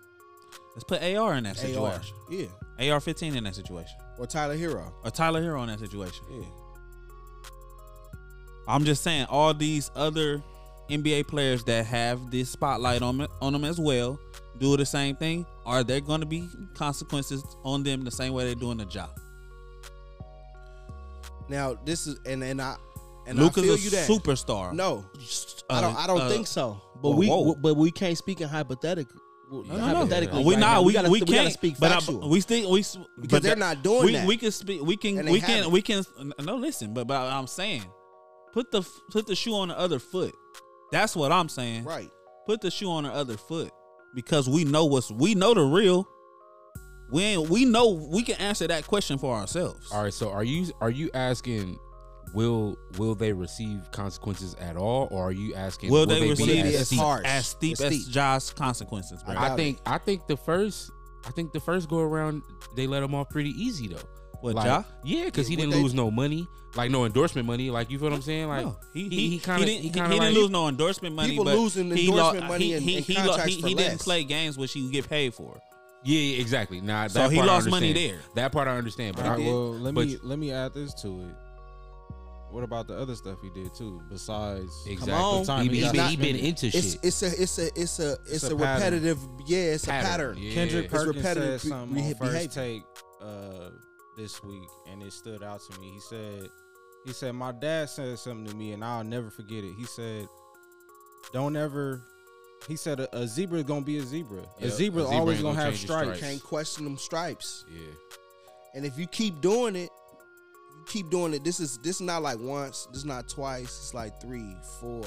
Let's 0.74 0.84
put 0.84 1.02
AR 1.02 1.34
in 1.34 1.44
that 1.44 1.56
situation. 1.56 2.14
AR, 2.28 2.34
yeah. 2.78 2.92
AR 2.92 3.00
15 3.00 3.36
in 3.36 3.44
that 3.44 3.54
situation. 3.54 3.96
Or 4.22 4.26
Tyler 4.26 4.56
Herro. 4.56 4.92
Or 5.04 5.10
Tyler 5.10 5.42
Herro 5.42 5.64
in 5.64 5.68
that 5.68 5.80
situation. 5.80 6.24
Yeah. 6.30 6.44
I'm 8.68 8.84
just 8.84 9.02
saying, 9.02 9.26
all 9.28 9.52
these 9.52 9.90
other 9.96 10.40
NBA 10.88 11.26
players 11.26 11.64
that 11.64 11.86
have 11.86 12.30
this 12.30 12.48
spotlight 12.48 13.02
on, 13.02 13.26
on 13.40 13.52
them 13.52 13.64
as 13.64 13.80
well 13.80 14.20
do 14.58 14.76
the 14.76 14.86
same 14.86 15.16
thing. 15.16 15.44
Are 15.66 15.82
there 15.82 16.00
going 16.00 16.20
to 16.20 16.26
be 16.26 16.48
consequences 16.74 17.42
on 17.64 17.82
them 17.82 18.04
the 18.04 18.12
same 18.12 18.32
way 18.32 18.44
they're 18.44 18.54
doing 18.54 18.78
the 18.78 18.84
job? 18.84 19.10
Now, 21.48 21.76
this 21.84 22.06
is, 22.06 22.20
and, 22.24 22.44
and 22.44 22.62
I, 22.62 22.76
and 23.26 23.36
Luka's 23.36 23.64
I 23.64 23.66
feel 23.66 23.74
a 23.74 23.78
you 23.78 23.90
that. 23.90 24.08
superstar. 24.08 24.72
No, 24.72 25.04
uh, 25.68 25.74
I 25.74 25.80
don't. 25.80 25.96
I 25.96 26.06
don't 26.06 26.20
uh, 26.20 26.28
think 26.28 26.46
so. 26.46 26.80
But 27.02 27.10
whoa, 27.10 27.16
we, 27.16 27.26
whoa. 27.28 27.54
but 27.56 27.74
we 27.74 27.90
can't 27.90 28.16
speak 28.16 28.40
in 28.40 28.48
hypothetical 28.48 29.20
no, 29.52 29.78
hypothetically, 29.78 30.44
we 30.44 30.54
right 30.54 30.60
not. 30.60 30.84
We, 30.84 30.98
we, 30.98 31.08
we, 31.08 31.20
can't 31.20 31.52
speak 31.52 31.76
factual. 31.76 32.20
But 32.20 32.26
I, 32.26 32.30
we 32.30 32.40
still 32.40 32.70
we 32.70 32.84
because 33.20 33.42
they're 33.42 33.54
not 33.56 33.82
doing 33.82 34.06
we, 34.06 34.12
that. 34.12 34.26
We 34.26 34.36
can 34.38 34.50
speak. 34.50 34.82
We 34.82 34.96
can. 34.96 35.26
We 35.26 35.40
can. 35.40 35.70
We 35.70 35.82
can. 35.82 36.04
No, 36.40 36.56
listen. 36.56 36.94
But 36.94 37.06
but 37.06 37.16
I'm 37.16 37.46
saying, 37.46 37.84
put 38.52 38.70
the 38.70 38.82
put 39.10 39.26
the 39.26 39.34
shoe 39.34 39.54
on 39.54 39.68
the 39.68 39.78
other 39.78 39.98
foot. 39.98 40.34
That's 40.90 41.14
what 41.14 41.32
I'm 41.32 41.48
saying. 41.48 41.84
Right. 41.84 42.10
Put 42.46 42.60
the 42.62 42.70
shoe 42.70 42.90
on 42.90 43.04
the 43.04 43.12
other 43.12 43.36
foot 43.36 43.70
because 44.14 44.48
we 44.48 44.64
know 44.64 44.86
what's 44.86 45.10
we 45.10 45.34
know 45.34 45.54
the 45.54 45.62
real. 45.62 46.08
We 47.10 47.22
ain't, 47.24 47.50
we 47.50 47.66
know 47.66 47.90
we 47.90 48.22
can 48.22 48.36
answer 48.36 48.66
that 48.68 48.86
question 48.86 49.18
for 49.18 49.34
ourselves. 49.36 49.90
All 49.92 50.02
right, 50.02 50.14
so 50.14 50.30
are 50.30 50.42
you 50.42 50.72
are 50.80 50.90
you 50.90 51.10
asking 51.12 51.78
will 52.34 52.76
will 52.98 53.14
they 53.14 53.32
receive 53.32 53.90
consequences 53.92 54.54
at 54.60 54.76
all, 54.76 55.08
or 55.10 55.28
are 55.28 55.32
you 55.32 55.54
asking 55.54 55.90
Will 55.90 56.06
they 56.06 56.20
be 56.20 56.30
receive 56.30 56.64
as 56.66 56.74
as 56.74 56.86
steep? 56.88 56.98
harsh? 57.00 57.24
as 57.26 57.46
steep 57.46 57.72
As 57.74 57.80
as 57.82 58.00
steep. 58.02 58.12
Josh's 58.12 58.50
consequences, 58.52 59.22
bro? 59.22 59.34
I 59.34 59.44
I 59.44 59.48
doubt 59.48 59.56
think 59.58 59.78
I 59.86 59.98
think 59.98 60.26
the 60.26 60.36
first 60.36 60.90
I 61.26 61.30
think 61.30 61.52
the 61.52 61.60
first 61.60 61.88
go 61.88 61.98
around 62.00 62.42
they 62.76 62.86
let 62.86 63.02
him 63.02 63.14
off 63.14 63.28
pretty 63.30 63.50
easy 63.50 63.88
though. 63.88 63.98
What, 64.40 64.56
like, 64.56 64.64
Ja? 64.66 64.82
Yeah, 65.04 65.26
because 65.26 65.46
he 65.46 65.54
Yeah, 65.54 65.58
what 65.58 65.62
didn't 65.66 65.74
they- 65.76 65.82
lose 65.82 65.94
no 65.94 66.10
money, 66.10 66.48
like 66.74 66.90
no 66.90 67.04
endorsement 67.04 67.46
money. 67.46 67.70
Like 67.70 67.90
you 67.92 67.98
feel 68.00 68.08
what 68.10 68.16
I'm 68.16 68.22
saying? 68.22 68.48
Like 68.48 68.66
No, 68.66 68.76
he, 68.92 69.02
he 69.04 69.08
he, 69.16 69.28
he 69.30 69.38
kind 69.38 69.62
of 69.62 69.68
didn't, 69.68 69.82
he 69.82 69.88
he, 69.88 69.94
kind 69.94 70.12
he 70.12 70.18
didn't 70.18 70.34
like 70.34 70.42
lose 70.42 70.50
no 70.50 70.66
endorsement 70.68 71.14
money. 71.14 71.30
People 71.30 71.44
but 71.44 71.56
losing 71.56 71.90
he 71.94 72.08
endorsement 72.08 72.40
lo- 72.44 72.48
money 72.48 72.64
he, 72.64 72.72
and- 72.74 72.82
he, 72.82 72.96
and 72.96 73.06
he, 73.06 73.14
lo- 73.22 73.36
he, 73.38 73.52
he 73.60 73.74
didn't 73.74 74.00
play 74.00 74.24
games 74.24 74.58
which 74.58 74.74
you 74.74 74.90
get 74.90 75.08
paid 75.08 75.32
for. 75.32 75.60
yeah, 76.02 76.18
yeah, 76.18 76.40
exactly. 76.40 76.80
Nah, 76.80 77.02
that 77.04 77.10
So 77.12 77.28
he 77.28 77.36
part 77.36 77.48
I 77.48 77.52
lost 77.52 77.70
money 77.70 77.92
there. 77.92 78.18
That 78.34 78.50
part 78.50 78.66
I 78.66 78.76
understand, 78.76 79.14
but 79.14 79.26
All 79.26 79.30
I, 79.32 79.36
right, 79.36 79.46
well, 79.46 79.72
let 79.74 79.94
but- 79.94 80.06
me 80.08 80.18
let 80.24 80.38
me 80.40 80.50
add 80.50 80.74
this 80.74 80.92
to 81.02 81.20
it. 81.20 81.34
What 82.52 82.62
about 82.64 82.86
the 82.86 82.96
other 82.98 83.14
stuff 83.14 83.38
he 83.42 83.48
did 83.50 83.74
too? 83.74 84.00
Besides, 84.10 84.70
exactly. 84.86 85.12
on. 85.14 85.44
time 85.44 85.64
he, 85.64 85.70
he 85.70 85.76
he, 85.76 85.82
got 85.82 85.92
been, 85.94 86.08
he 86.08 86.16
been 86.16 86.36
into 86.36 86.66
It's 86.66 86.92
shit. 86.92 87.00
it's 87.02 87.22
a 87.22 87.42
it's 87.42 87.58
a 87.58 87.66
it's 87.80 87.98
a 87.98 88.16
it's, 88.26 88.44
a 88.44 88.52
a, 88.52 88.56
repetitive 88.56 89.18
yeah 89.46 89.58
it's 89.58 89.84
Pattern, 89.86 90.04
a 90.04 90.08
pattern. 90.10 90.36
yeah. 90.38 90.54
Kendrick 90.54 90.84
It's 90.84 90.92
Perkins 90.94 91.16
repetitive 91.16 91.60
said 91.62 91.68
something 91.70 91.94
beha- 91.94 92.08
on 92.08 92.14
first 92.18 92.32
behavior. 92.54 92.82
take 92.82 92.82
uh, 93.22 93.70
this 94.18 94.42
week, 94.44 94.68
and 94.90 95.02
it 95.02 95.12
stood 95.12 95.42
out 95.42 95.60
to 95.70 95.80
me. 95.80 95.90
He 95.94 96.00
said, 96.00 96.48
"He 97.06 97.12
said 97.14 97.34
my 97.34 97.52
dad 97.52 97.88
said 97.88 98.18
something 98.18 98.46
to 98.46 98.54
me, 98.54 98.72
and 98.72 98.84
I'll 98.84 99.02
never 99.04 99.30
forget 99.30 99.64
it. 99.64 99.72
He 99.78 99.84
said, 99.84 100.26
don't 101.32 101.56
ever." 101.56 102.02
He 102.68 102.76
said 102.76 103.00
a, 103.00 103.16
a 103.16 103.26
zebra 103.26 103.58
is 103.58 103.64
gonna 103.64 103.80
be 103.80 103.96
a 103.98 104.02
zebra. 104.02 104.42
Yeah, 104.60 104.66
a 104.66 104.70
zebra 104.70 105.02
a 105.02 105.06
zebra 105.06 105.18
always 105.18 105.40
gonna 105.42 105.54
gonna 105.54 105.64
have 105.64 105.76
stripes. 105.76 106.18
stripes. 106.18 106.20
Can't 106.20 106.42
question 106.44 106.84
them 106.84 106.96
stripes. 106.98 107.64
yeah. 107.72 107.80
And 108.74 108.84
if 108.86 108.98
you 108.98 109.06
keep 109.06 109.40
doing 109.40 109.74
it, 109.76 109.90
you 109.90 110.01
keep 110.86 111.10
doing 111.10 111.34
it. 111.34 111.44
This 111.44 111.60
is 111.60 111.78
this 111.78 111.96
is 111.96 112.02
not 112.02 112.22
like 112.22 112.38
once. 112.38 112.86
This 112.86 112.98
is 112.98 113.04
not 113.04 113.28
twice. 113.28 113.64
It's 113.64 113.94
like 113.94 114.20
three, 114.20 114.56
four. 114.80 115.04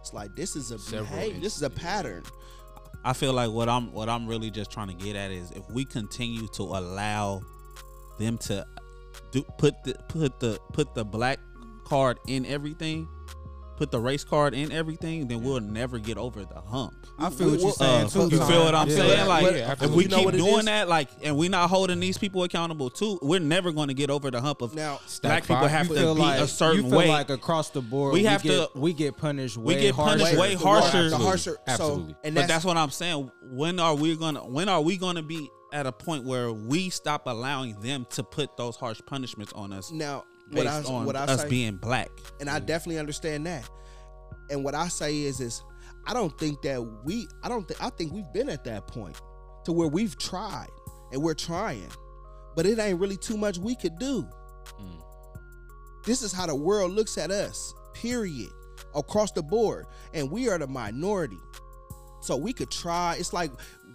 It's 0.00 0.12
like 0.12 0.34
this 0.36 0.56
is 0.56 0.70
a 0.70 0.78
Several 0.78 1.06
behavior. 1.06 1.40
This 1.40 1.56
is 1.56 1.62
a 1.62 1.70
pattern. 1.70 2.22
I 3.04 3.12
feel 3.12 3.32
like 3.32 3.50
what 3.50 3.68
I'm 3.68 3.92
what 3.92 4.08
I'm 4.08 4.26
really 4.26 4.50
just 4.50 4.70
trying 4.70 4.88
to 4.88 4.94
get 4.94 5.16
at 5.16 5.30
is 5.30 5.50
if 5.52 5.68
we 5.70 5.84
continue 5.84 6.46
to 6.48 6.62
allow 6.62 7.42
them 8.18 8.38
to 8.38 8.66
do 9.30 9.42
put 9.58 9.74
the 9.84 9.94
put 10.08 10.40
the 10.40 10.58
put 10.72 10.94
the 10.94 11.04
black 11.04 11.38
card 11.84 12.18
in 12.26 12.44
everything, 12.46 13.08
put 13.78 13.92
the 13.92 14.00
race 14.00 14.24
card 14.24 14.54
in 14.54 14.72
everything, 14.72 15.28
then 15.28 15.40
we'll 15.42 15.60
never 15.60 15.98
get 16.00 16.18
over 16.18 16.44
the 16.44 16.60
hump. 16.60 17.06
I 17.16 17.30
feel 17.30 17.50
what 17.52 17.60
you're 17.60 17.68
Uh, 17.70 17.72
saying 17.72 18.08
too. 18.10 18.28
you 18.36 18.42
feel 18.44 18.64
what 18.64 18.74
I'm 18.74 18.88
Yeah. 18.88 18.96
saying? 18.96 19.28
Like 19.28 19.44
but- 19.44 19.82
if 19.84 19.90
we 19.92 20.02
You 20.04 20.08
know 20.08 20.24
keep 20.24 20.32
doing 20.32 20.64
that, 20.64 20.88
like, 20.88 21.08
and 21.22 21.36
we're 21.36 21.48
not 21.48 21.70
holding 21.70 22.00
these 22.00 22.18
people 22.18 22.42
accountable 22.42 22.90
too, 22.90 23.18
we're 23.22 23.38
never 23.38 23.70
going 23.70 23.86
to 23.88 23.94
get 23.94 24.10
over 24.10 24.30
the 24.32 24.40
hump 24.40 24.62
of 24.62 24.74
Now, 24.74 24.98
black 25.22 25.44
people 25.44 25.56
five. 25.62 25.70
have 25.70 25.88
You 25.88 25.94
to 25.94 26.00
feel 26.00 26.14
be 26.16 26.20
like 26.20 26.40
a 26.40 26.48
certain 26.48 26.84
you 26.84 26.90
feel 26.90 26.98
way. 26.98 27.08
like 27.08 27.30
across 27.30 27.70
the 27.70 27.80
board 27.80 28.14
We 28.14 28.24
have 28.24 28.42
get, 28.42 28.72
to- 28.72 28.78
we 28.78 28.92
get 28.92 29.16
punished 29.16 29.56
we 29.56 29.74
way 29.74 29.80
get 29.80 29.94
punished 29.94 30.24
harsher. 30.26 30.40
way 30.40 30.54
harsher. 30.54 31.10
The 31.10 31.16
harsher. 31.18 31.56
Absolutely. 31.68 32.12
So, 32.14 32.18
and 32.24 32.34
but 32.34 32.40
that's, 32.42 32.48
that's 32.52 32.64
what 32.64 32.76
I'm 32.76 32.90
saying. 32.90 33.30
When 33.52 33.78
are 33.78 33.94
we 33.94 34.16
gonna 34.16 34.40
when 34.40 34.68
are 34.68 34.80
we 34.82 34.96
gonna 34.96 35.22
be 35.22 35.48
at 35.72 35.86
a 35.86 35.92
point 35.92 36.24
where 36.24 36.52
we 36.52 36.88
stop 36.90 37.26
allowing 37.26 37.78
them 37.80 38.06
to 38.10 38.22
put 38.24 38.56
those 38.56 38.74
harsh 38.76 39.00
punishments 39.06 39.52
on 39.52 39.72
us 39.72 39.90
now 39.92 40.24
based 40.50 40.56
what 40.56 40.66
I 40.66 40.82
on 40.84 41.04
what 41.06 41.16
I 41.16 41.24
us 41.24 41.42
say, 41.42 41.48
being 41.48 41.76
black? 41.76 42.10
and 42.40 42.48
I 42.48 42.58
definitely 42.58 42.98
understand 42.98 43.46
that. 43.46 43.68
And 44.50 44.64
what 44.64 44.74
I 44.74 44.88
say 44.88 45.22
is, 45.22 45.40
is 45.40 45.62
I 46.06 46.14
don't 46.14 46.36
think 46.38 46.62
that 46.62 46.80
we. 47.04 47.28
I 47.42 47.48
don't 47.48 47.66
think. 47.68 47.82
I 47.82 47.90
think 47.90 48.12
we've 48.12 48.32
been 48.32 48.48
at 48.48 48.64
that 48.64 48.86
point 48.86 49.20
to 49.64 49.72
where 49.72 49.88
we've 49.88 50.16
tried 50.18 50.68
and 51.12 51.22
we're 51.22 51.34
trying, 51.34 51.90
but 52.56 52.64
it 52.66 52.78
ain't 52.78 52.98
really 52.98 53.16
too 53.16 53.36
much 53.36 53.58
we 53.58 53.74
could 53.76 53.98
do. 53.98 54.26
Mm. 54.80 55.02
This 56.04 56.22
is 56.22 56.32
how 56.32 56.46
the 56.46 56.54
world 56.54 56.92
looks 56.92 57.18
at 57.18 57.30
us. 57.30 57.74
Period. 57.94 58.50
Across 58.94 59.32
the 59.32 59.42
board, 59.42 59.86
and 60.14 60.30
we 60.30 60.48
are 60.48 60.56
the 60.56 60.66
minority. 60.66 61.38
So 62.22 62.36
we 62.36 62.52
could 62.52 62.70
try. 62.70 63.16
It's 63.18 63.32
like 63.32 63.50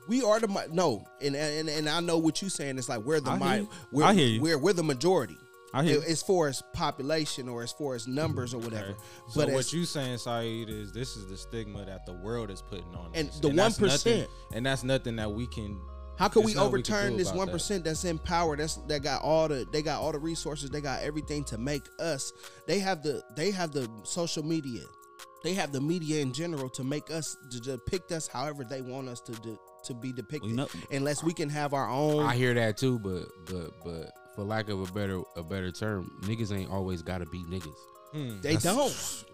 we 0.08 0.22
are 0.22 0.40
the 0.40 0.68
no, 0.72 1.04
and 1.22 1.36
and 1.36 1.68
and 1.70 1.90
I 1.90 2.00
know 2.00 2.18
what 2.18 2.42
you're 2.42 2.50
saying. 2.50 2.78
It's 2.78 2.90
like 2.90 3.00
we're 3.00 3.20
the 3.20 3.32
I 3.32 3.60
mi- 3.60 3.68
we're, 3.92 4.04
I 4.04 4.14
hear 4.14 4.28
you. 4.28 4.42
We're 4.42 4.58
we're 4.58 4.74
the 4.74 4.84
majority. 4.84 5.38
I 5.74 5.84
hear. 5.84 6.02
As 6.08 6.22
far 6.22 6.48
as 6.48 6.62
population 6.74 7.50
or 7.50 7.64
as 7.64 7.72
far 7.72 7.96
as 7.96 8.08
numbers 8.08 8.54
or 8.54 8.60
whatever. 8.60 8.90
Okay. 8.92 9.00
So 9.30 9.42
But 9.46 9.54
what 9.54 9.74
you 9.74 9.86
saying, 9.86 10.20
Saeed, 10.20 10.70
is 10.70 10.92
this 10.94 11.16
is 11.18 11.28
the 11.28 11.38
stigma 11.38 11.84
that 11.86 12.06
the 12.06 12.14
world 12.14 12.50
is 12.52 12.62
putting 12.62 12.94
on 12.96 13.12
And 13.14 13.30
us. 13.30 13.40
the 13.40 13.50
1%. 13.50 14.28
and 14.54 14.66
that's 14.66 14.84
nothing 14.84 15.16
that 15.16 15.32
we 15.32 15.48
can. 15.48 15.80
how 16.18 16.28
can 16.28 16.44
we 16.44 16.54
nothing 16.54 16.72
we 16.72 16.78
overturn 16.78 17.18
this 17.18 17.34
one 17.34 17.48
that. 17.52 17.84
that's 17.84 18.06
in 18.06 18.20
power? 18.20 18.56
That's 18.56 18.76
that 18.88 19.02
got 19.02 19.24
all 19.24 19.48
the 19.48 19.66
they 19.72 19.82
got 19.82 20.00
all 20.02 20.12
the 20.12 20.20
resources. 20.20 20.70
They 20.70 20.82
got 20.82 21.02
everything 21.02 21.44
to 21.46 21.58
make 21.58 21.84
us. 22.00 22.32
They 22.68 22.78
have 22.80 23.02
the 23.02 23.24
they 23.36 23.50
have 23.52 23.72
the 23.72 23.90
social 24.04 24.44
media. 24.46 24.84
They 25.44 25.56
have 25.56 25.72
the 25.74 25.82
media 25.82 26.22
in 26.22 26.32
general 26.34 26.70
to 26.70 26.84
make 26.84 27.10
us 27.12 27.36
to 27.52 27.60
depict 27.60 28.12
us 28.12 28.28
however 28.28 28.64
they 28.64 28.82
want 28.82 29.10
us 29.10 29.20
to 29.22 29.32
de, 29.34 29.58
to 29.86 29.94
be 29.96 30.14
depicted. 30.14 30.52
We 30.52 30.56
know- 30.56 30.68
Unless 30.92 31.24
we 31.24 31.34
can 31.34 31.50
have 31.50 31.74
our 31.74 31.90
own. 31.90 32.24
I 32.24 32.36
hear 32.36 32.54
that 32.54 32.78
too, 32.78 33.00
but 33.00 33.26
but 33.48 33.72
but 33.84 34.12
for 34.36 34.44
lack 34.44 34.70
of 34.70 34.88
a 34.88 34.92
better 34.94 35.22
a 35.36 35.44
better 35.44 35.72
term, 35.72 36.12
niggas 36.24 36.56
ain't 36.56 36.70
always 36.72 37.02
gotta 37.02 37.26
be 37.26 37.40
niggas. 37.44 37.76
Hmm. 38.14 38.40
they 38.42 38.56
That's- 38.58 38.64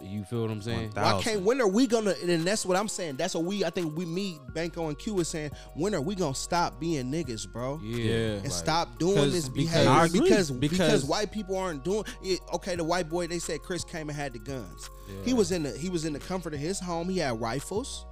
don't. 0.00 0.10
You 0.10 0.24
feel 0.24 0.40
what 0.40 0.50
I'm 0.50 0.62
saying? 0.62 0.92
Why 0.94 1.20
can't? 1.22 1.42
When 1.42 1.60
are 1.60 1.68
we 1.68 1.86
gonna? 1.86 2.14
And 2.22 2.46
that's 2.46 2.64
what 2.64 2.78
I'm 2.78 2.88
saying. 2.88 3.16
That's 3.16 3.34
what 3.34 3.44
we. 3.44 3.62
I 3.62 3.68
think 3.68 3.94
we 3.94 4.06
meet 4.06 4.38
Banco 4.54 4.88
and 4.88 4.98
Q 4.98 5.20
is 5.20 5.28
saying. 5.28 5.50
When 5.74 5.94
are 5.94 6.00
we 6.00 6.14
gonna 6.14 6.34
stop 6.34 6.80
being 6.80 7.12
niggas, 7.12 7.46
bro? 7.52 7.78
Yeah, 7.82 7.96
Yeah. 8.04 8.14
and 8.36 8.44
like, 8.44 8.52
stop 8.52 8.98
doing 8.98 9.16
'cause- 9.16 9.32
this 9.34 9.48
behavior 9.50 9.90
I 9.90 10.08
because, 10.08 10.50
because 10.50 10.78
Because- 10.78 11.04
white 11.04 11.30
people 11.30 11.58
aren't 11.58 11.84
doing 11.84 12.04
it. 12.22 12.40
Okay, 12.54 12.74
the 12.74 12.84
white 12.84 13.10
boy 13.10 13.26
they 13.26 13.38
said 13.38 13.60
Chris 13.62 13.84
came 13.84 14.08
and 14.08 14.16
had 14.16 14.32
the 14.32 14.38
guns. 14.38 14.88
He 15.26 15.34
was 15.34 15.52
in 15.52 15.62
the 15.64 15.72
he 15.76 15.90
was 15.90 16.06
in 16.06 16.14
the 16.14 16.18
comfort 16.18 16.54
of 16.54 16.60
his 16.60 16.80
home. 16.80 17.10
He 17.10 17.18
had 17.18 17.38
rifles. 17.38 18.06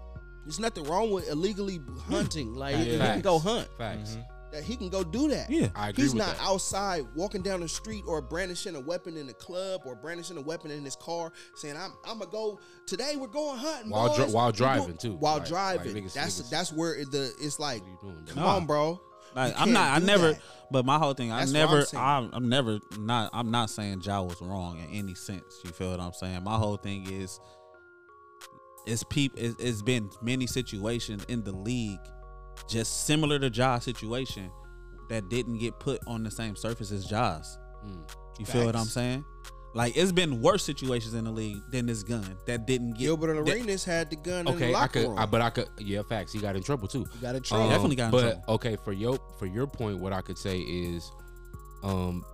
There's 0.45 0.61
nothing 0.61 0.85
wrong 0.85 1.11
with 1.11 1.31
illegally 1.31 1.81
hunting. 2.11 2.55
Like 2.55 2.77
Yeah. 2.77 2.83
he 2.85 2.99
can 2.99 3.21
go 3.23 3.39
Facts. 3.39 3.51
hunt. 3.51 3.69
Facts. 3.79 4.17
That 4.53 4.63
he 4.65 4.77
can 4.77 4.89
go 4.89 5.05
do 5.05 5.29
that. 5.29 5.51
Yeah. 5.51 5.69
I 5.77 5.91
agree 5.91 6.05
He's 6.05 6.15
with 6.15 6.23
not 6.27 6.37
that. 6.39 6.43
outside 6.47 7.05
walking 7.15 7.43
down 7.43 7.61
the 7.61 7.69
street 7.69 8.03
or 8.07 8.23
brandishing 8.23 8.77
a 8.77 8.81
weapon 8.81 9.17
in 9.19 9.27
the 9.27 9.35
club 9.35 9.83
or 9.85 9.95
brandishing 9.95 10.39
a 10.39 10.41
weapon 10.41 10.71
in 10.71 10.83
his 10.85 10.97
car, 10.97 11.33
saying 11.57 11.77
I'm 11.77 11.93
I'm 12.07 12.19
gonna 12.19 12.31
go 12.31 12.59
today. 12.87 13.17
We're 13.17 13.27
going 13.27 13.59
hunting 13.59 13.91
While 13.91 14.15
dri- 14.17 14.25
while 14.33 14.51
driving, 14.53 14.97
too. 14.97 15.17
While 15.17 15.35
Like- 15.35 15.43
like 15.43 15.49
driving, 15.51 15.95
niggas- 16.05 16.15
that's 16.15 16.41
niggas- 16.41 16.51
that's 16.51 16.73
where 16.73 17.05
the 17.05 17.33
it's 17.41 17.59
like, 17.59 17.83
What 17.83 18.01
doing, 18.01 18.25
come 18.27 18.37
man? 18.37 18.45
Nah. 18.45 18.57
on, 18.57 18.67
bro. 18.67 19.01
Like, 19.37 19.53
I'm 19.61 19.67
can't. 19.75 19.77
I 19.77 19.99
never. 19.99 20.33
that. 20.33 20.41
But 20.71 20.87
my 20.87 20.99
whole 20.99 21.13
thing, 21.13 21.31
I 21.31 21.41
That's 21.45 21.53
what 21.53 21.61
I'm 21.61 21.71
never. 21.71 21.87
I'm, 21.99 22.31
I'm 22.33 22.49
never 22.49 22.81
not. 22.99 23.31
I'm 23.35 23.51
not 23.51 23.69
saying 23.69 24.01
Ja 24.03 24.23
was 24.23 24.41
wrong 24.41 24.79
in 24.79 24.89
any 24.99 25.15
sense. 25.15 25.61
You 25.65 25.71
feel 25.73 25.91
what 25.91 26.01
I'm 26.01 26.15
saying? 26.15 26.43
My 26.43 26.57
whole 26.57 26.79
thing 26.79 27.11
is, 27.13 27.39
it's 28.87 29.03
peep. 29.05 29.33
It's, 29.37 29.57
it's 29.61 29.83
been 29.83 30.09
many 30.23 30.47
situations 30.47 31.25
in 31.29 31.45
the 31.45 31.53
league, 31.53 32.01
just 32.69 33.07
similar 33.07 33.39
to 33.39 33.51
Ja's 33.51 33.85
situation, 33.85 34.51
that 35.09 35.29
didn't 35.29 35.59
get 35.59 35.79
put 35.79 36.01
on 36.07 36.23
the 36.23 36.31
same 36.31 36.57
surface 36.57 36.91
as 36.93 37.05
Ja's. 37.07 37.59
Mm. 37.87 38.09
You 38.39 38.47
feel 38.47 38.65
what 38.67 38.77
I'm 38.77 38.85
saying? 38.85 39.25
Like 39.75 39.97
it's 39.97 40.13
been 40.13 40.41
worse 40.41 40.65
situations 40.65 41.15
in 41.15 41.25
the 41.25 41.31
league 41.31 41.59
than 41.71 41.87
this 41.87 42.03
gun 42.03 42.37
that 42.47 42.67
didn't 42.67 42.93
get. 42.93 43.01
Gilbert 43.01 43.35
that- 43.45 43.53
Arenas 43.53 43.85
had 43.85 44.11
the 44.11 44.17
gun 44.17 44.41
in 44.41 44.45
the 44.47 44.53
Okay, 44.53 44.75
I 44.75 44.87
could, 44.87 45.03
room. 45.09 45.19
I, 45.19 45.27
but 45.27 45.41
I 45.41 45.51
could, 45.51 45.69
yeah, 45.79 46.03
facts. 46.09 46.33
He 46.33 46.41
got 46.41 46.57
in 46.57 46.63
trouble 46.63 46.89
too. 46.89 47.01
you 47.01 47.21
got 47.21 47.33
to 47.33 47.37
Um, 47.39 47.43
train. 47.43 47.69
Definitely 47.69 47.97
got 47.97 48.05
in 48.07 48.11
but 48.13 48.21
trouble. 48.21 48.43
But 48.47 48.53
okay, 48.55 48.77
for 48.85 48.93
your 48.93 49.19
for 49.39 49.47
your 49.47 49.67
point, 49.67 49.99
what 49.99 50.13
I 50.13 50.21
could 50.23 50.39
say 50.39 50.59
is, 50.61 51.11
um, 51.83 52.25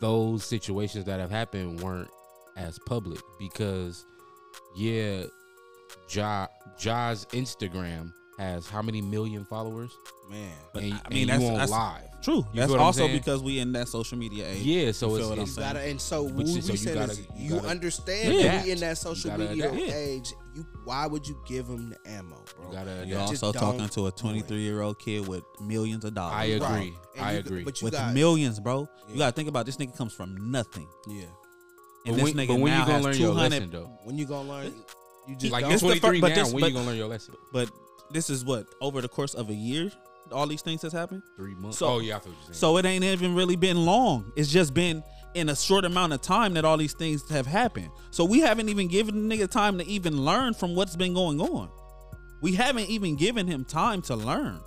those 0.00 0.44
situations 0.44 1.04
that 1.06 1.20
have 1.20 1.30
happened 1.30 1.80
weren't 1.80 2.10
as 2.56 2.78
public 2.86 3.20
because, 3.38 4.04
yeah, 4.76 5.24
Ja 6.10 6.46
Ja's 6.78 7.26
Instagram 7.32 8.12
has 8.38 8.68
how 8.68 8.82
many 8.82 9.00
million 9.02 9.44
followers? 9.44 9.96
man. 10.30 10.52
But 10.72 10.82
and, 10.84 10.94
I 11.04 11.08
mean, 11.10 11.18
you 11.20 11.26
that's- 11.26 11.42
on 11.48 11.52
that's- 11.54 11.70
live. 11.70 12.08
True. 12.22 12.36
You 12.36 12.44
That's 12.54 12.66
feel 12.68 12.70
what 12.76 12.80
I'm 12.80 12.86
also 12.86 13.08
because 13.08 13.42
we 13.42 13.58
in 13.58 13.72
that 13.72 13.88
social 13.88 14.16
media 14.16 14.48
age. 14.48 14.62
Yeah, 14.62 14.92
so 14.92 15.08
You 15.08 15.16
it's, 15.16 15.20
feel 15.22 15.28
what 15.30 15.38
I'm 15.38 15.42
it's 15.44 15.54
saying? 15.56 15.66
Gotta, 15.74 15.80
and 15.80 16.00
so 16.00 16.22
what 16.22 16.46
you- 16.46 16.54
we 16.54 16.60
so 16.60 16.72
you 16.72 16.78
said 16.78 16.94
gotta- 16.94 17.10
is 17.12 17.18
you 17.18 17.26
you 17.36 17.50
gotta 17.56 17.68
understand 17.68 18.32
Yeah. 18.34 18.42
that 18.42 18.64
we 18.64 18.70
in 18.70 18.78
that 18.80 18.96
social 18.98 19.30
gotta 19.32 19.44
media 19.48 19.68
adapt. 19.72 19.82
Yeah. 19.88 19.94
age. 19.94 20.32
You 20.54 20.66
why 20.84 21.06
would 21.08 21.26
you 21.26 21.36
give 21.48 21.66
them 21.66 21.90
the 21.90 22.10
ammo, 22.10 22.36
bro? 22.56 22.66
you 22.68 22.72
gotta. 22.72 23.04
You're 23.08 23.18
also 23.18 23.50
talking 23.52 23.88
to 23.88 24.06
a 24.06 24.12
23 24.12 24.58
year 24.60 24.82
old 24.82 25.00
kid 25.00 25.26
with 25.26 25.42
millions 25.60 26.04
of 26.04 26.14
dollars. 26.14 26.36
I 26.36 26.44
agree. 26.44 26.66
Right. 26.68 26.92
I 27.18 27.32
you- 27.32 27.38
agree. 27.40 27.64
But 27.64 27.80
you 27.82 27.86
with 27.86 27.94
got 27.94 28.14
millions, 28.14 28.60
bro. 28.60 28.88
Yeah. 29.08 29.12
You 29.12 29.18
gotta 29.18 29.32
think 29.32 29.48
about 29.48 29.66
this 29.66 29.76
nigga 29.76 29.96
comes 29.96 30.12
from 30.12 30.50
nothing. 30.52 30.86
yeah. 31.08 31.24
And 31.24 31.30
But 32.04 32.14
this 32.14 32.22
when, 32.22 32.34
nigga 32.34 32.48
but 32.48 32.60
when 32.60 32.72
now 32.72 32.78
you 32.80 32.86
gonna 32.86 32.92
has 32.98 33.04
learn 33.04 33.16
your 33.18 33.30
200 33.32 33.50
lesson 33.50 33.70
though? 33.72 33.90
When 34.04 34.16
you 34.16 34.26
gonna 34.26 34.48
learn? 34.48 34.74
You 35.28 35.36
just 35.36 35.52
Like 35.52 35.62
you're 35.64 35.72
It's 35.72 35.82
the 35.82 35.88
fir- 35.96 36.00
23 36.00 36.20
now. 36.34 36.48
when 36.50 36.64
you 36.64 36.70
gonna 36.72 36.86
learn 36.86 36.96
your 36.96 37.08
lesson? 37.08 37.34
But 37.52 37.68
this 38.12 38.30
is 38.30 38.44
what 38.44 38.66
over 38.80 39.00
the 39.00 39.08
course 39.08 39.34
of 39.34 39.50
a 39.50 39.54
year, 39.54 39.90
all 40.30 40.46
these 40.46 40.62
things 40.62 40.82
has 40.82 40.92
happened. 40.92 41.22
Three 41.36 41.54
months. 41.54 41.78
So- 41.78 41.86
oh 41.86 41.98
yeah, 42.00 42.16
I 42.16 42.18
feel 42.20 42.32
what 42.32 42.38
you're 42.38 42.44
saying. 42.46 42.54
So 42.54 42.76
it 42.78 42.84
ain't 42.84 43.04
even 43.04 43.34
really 43.34 43.56
been 43.56 43.84
long. 43.84 44.32
It's 44.36 44.50
just 44.50 44.74
been 44.74 45.02
in 45.34 45.48
a 45.48 45.56
short 45.56 45.84
amount 45.84 46.12
of 46.12 46.20
time 46.20 46.54
that 46.54 46.64
all 46.64 46.76
these 46.76 46.92
things 46.92 47.28
have 47.30 47.46
happened. 47.46 47.90
So 48.10 48.24
we 48.24 48.40
haven't 48.40 48.68
even 48.68 48.88
given 48.88 49.28
the 49.28 49.36
nigga 49.36 49.50
time 49.50 49.78
to 49.78 49.86
even 49.86 50.24
learn 50.24 50.54
from 50.54 50.74
what's 50.74 50.94
been 50.96 51.14
going 51.14 51.40
on. 51.40 51.70
We 52.42 52.52
haven't 52.54 52.88
even 52.90 53.16
given 53.16 53.46
him 53.46 53.64
time 53.64 54.02
to 54.02 54.16
learn 54.16 54.60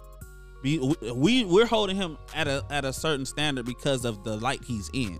Be, 0.63 0.79
we 1.13 1.43
we're 1.45 1.65
holding 1.65 1.95
him 1.97 2.17
at 2.33 2.47
a 2.47 2.63
at 2.69 2.85
a 2.85 2.93
certain 2.93 3.25
standard 3.25 3.65
because 3.65 4.05
of 4.05 4.23
the 4.23 4.37
light 4.37 4.63
he's 4.63 4.89
in. 4.93 5.19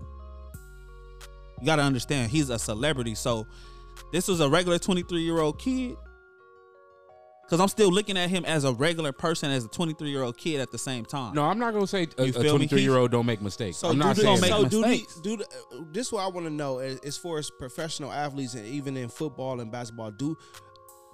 You 1.60 1.66
got 1.66 1.76
to 1.76 1.82
understand, 1.82 2.30
he's 2.30 2.50
a 2.50 2.58
celebrity. 2.58 3.14
So 3.14 3.46
this 4.12 4.28
was 4.28 4.40
a 4.40 4.48
regular 4.48 4.78
23 4.78 5.20
year 5.20 5.38
old 5.38 5.58
kid. 5.58 5.96
Cause 7.48 7.60
I'm 7.60 7.68
still 7.68 7.90
looking 7.90 8.16
at 8.16 8.28
him 8.28 8.44
as 8.44 8.64
a 8.64 8.72
regular 8.72 9.12
person, 9.12 9.52
as 9.52 9.64
a 9.64 9.68
23 9.68 10.10
year 10.10 10.22
old 10.22 10.36
kid 10.36 10.60
at 10.60 10.72
the 10.72 10.78
same 10.78 11.04
time. 11.04 11.32
No, 11.32 11.44
I'm 11.44 11.60
not 11.60 11.74
gonna 11.74 11.86
say 11.86 12.08
a, 12.18 12.24
a 12.24 12.32
23 12.32 12.82
year 12.82 12.96
old 12.96 13.12
don't 13.12 13.26
make 13.26 13.40
mistakes. 13.40 13.76
So 13.76 13.88
I'm 13.88 13.94
do 13.94 13.98
not 14.00 14.16
saying 14.16 14.40
make 14.40 14.50
so 14.50 14.62
that. 14.62 14.70
do 14.70 14.80
the, 14.82 14.88
mistakes. 14.88 15.20
do 15.20 15.36
the, 15.36 15.46
this 15.92 16.08
is 16.08 16.12
what 16.12 16.24
I 16.24 16.26
want 16.28 16.46
to 16.46 16.52
know 16.52 16.78
as, 16.78 16.98
as 17.00 17.16
far 17.16 17.38
as 17.38 17.48
professional 17.50 18.10
athletes 18.10 18.54
and 18.54 18.66
even 18.66 18.96
in 18.96 19.08
football 19.08 19.60
and 19.60 19.70
basketball 19.70 20.10
do 20.10 20.36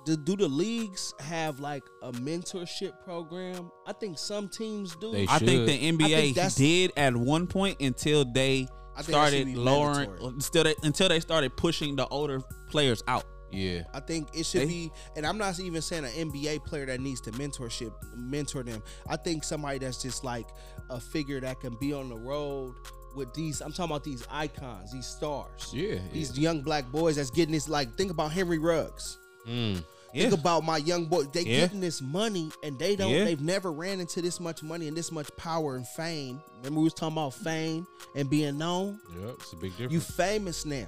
do, 0.05 0.17
do 0.17 0.37
the 0.37 0.49
leagues 0.49 1.15
have 1.21 1.61
like 1.61 1.85
a 2.03 2.13
mentorship 2.13 2.93
program? 3.05 3.71
I 3.87 3.93
think 3.93 4.19
some 4.19 4.49
teams 4.49 4.97
do. 4.97 5.13
They 5.13 5.27
I 5.29 5.39
think 5.39 5.67
the 5.67 5.93
NBA 5.93 6.35
think 6.35 6.55
did 6.55 6.93
at 6.97 7.15
one 7.15 7.47
point 7.47 7.81
until 7.81 8.25
they 8.25 8.69
I 8.97 9.03
think 9.03 9.17
that 9.17 9.31
should 9.31 9.43
started 9.43 9.57
lowering, 9.57 10.11
mandatory. 10.11 10.41
still 10.41 10.65
they, 10.65 10.75
until 10.83 11.09
they 11.09 11.21
started 11.21 11.57
pushing 11.57 11.97
the 11.97 12.07
older 12.09 12.41
players 12.69 13.03
out. 13.07 13.25
Yeah, 13.53 13.83
I 13.93 14.01
think 14.01 14.29
it 14.35 14.45
should 14.47 14.63
They- 14.63 14.67
be, 14.67 14.93
and 15.17 15.27
I'm 15.27 15.39
not 15.39 15.59
even 15.61 15.83
saying 15.83 16.05
an 16.05 16.11
NBA 16.31 16.65
player 16.65 16.87
that 16.87 17.01
needs 17.01 17.21
to 17.23 17.31
mentorship 17.33 17.93
mentor 18.17 18.63
them. 18.63 18.83
I 19.09 19.17
think 19.17 19.45
somebody 19.45 19.79
that's 19.79 20.01
just 20.03 20.25
like 20.25 20.47
a 20.91 20.99
figure 21.01 21.41
that 21.41 21.61
can 21.61 21.77
be 21.81 21.93
on 21.93 22.09
the 22.09 22.17
road 22.17 22.75
with 23.15 23.33
these. 23.35 23.61
I'm 23.61 23.73
talking 23.73 23.91
about 23.93 24.05
these 24.05 24.27
icons, 24.31 24.93
these 24.93 25.07
stars. 25.07 25.71
yeah. 25.73 25.99
These 26.13 26.39
young 26.39 26.63
black 26.63 26.91
boys 26.91 27.17
that's 27.17 27.31
getting 27.31 27.53
this. 27.53 27.69
Like, 27.69 27.95
think 27.97 28.11
about 28.11 28.33
Henry 28.33 28.59
Ruggs. 28.59 29.19
Mm. 29.47 29.85
Yeah. 30.15 30.23
Think 30.29 30.35
about 30.41 30.65
my 30.65 30.77
young 30.79 31.07
boy. 31.07 31.25
They 31.25 31.43
Yeah. 31.43 31.61
getting 31.61 31.81
this 31.81 32.01
money 32.03 32.51
and 32.63 32.79
they 32.79 32.97
don't. 32.97 33.11
Yeah. 33.11 33.25
They've 33.25 33.41
never 33.41 33.73
ran 33.73 33.99
into 34.01 34.21
this 34.23 34.41
much 34.41 34.63
money 34.63 34.87
and 34.89 34.97
this 34.97 35.11
much 35.11 35.35
power 35.37 35.75
and 35.77 35.87
fame. 35.89 36.43
Remember 36.59 36.81
we 36.81 36.85
was 36.85 36.95
talking 36.95 37.15
about 37.17 37.33
fame 37.35 37.87
and 38.15 38.29
being 38.29 38.57
known. 38.59 39.01
Yep, 39.21 39.35
it's 39.41 39.53
a 39.53 39.57
big 39.57 39.71
difference. 39.73 39.93
You 39.93 40.01
famous 40.01 40.65
now. 40.67 40.87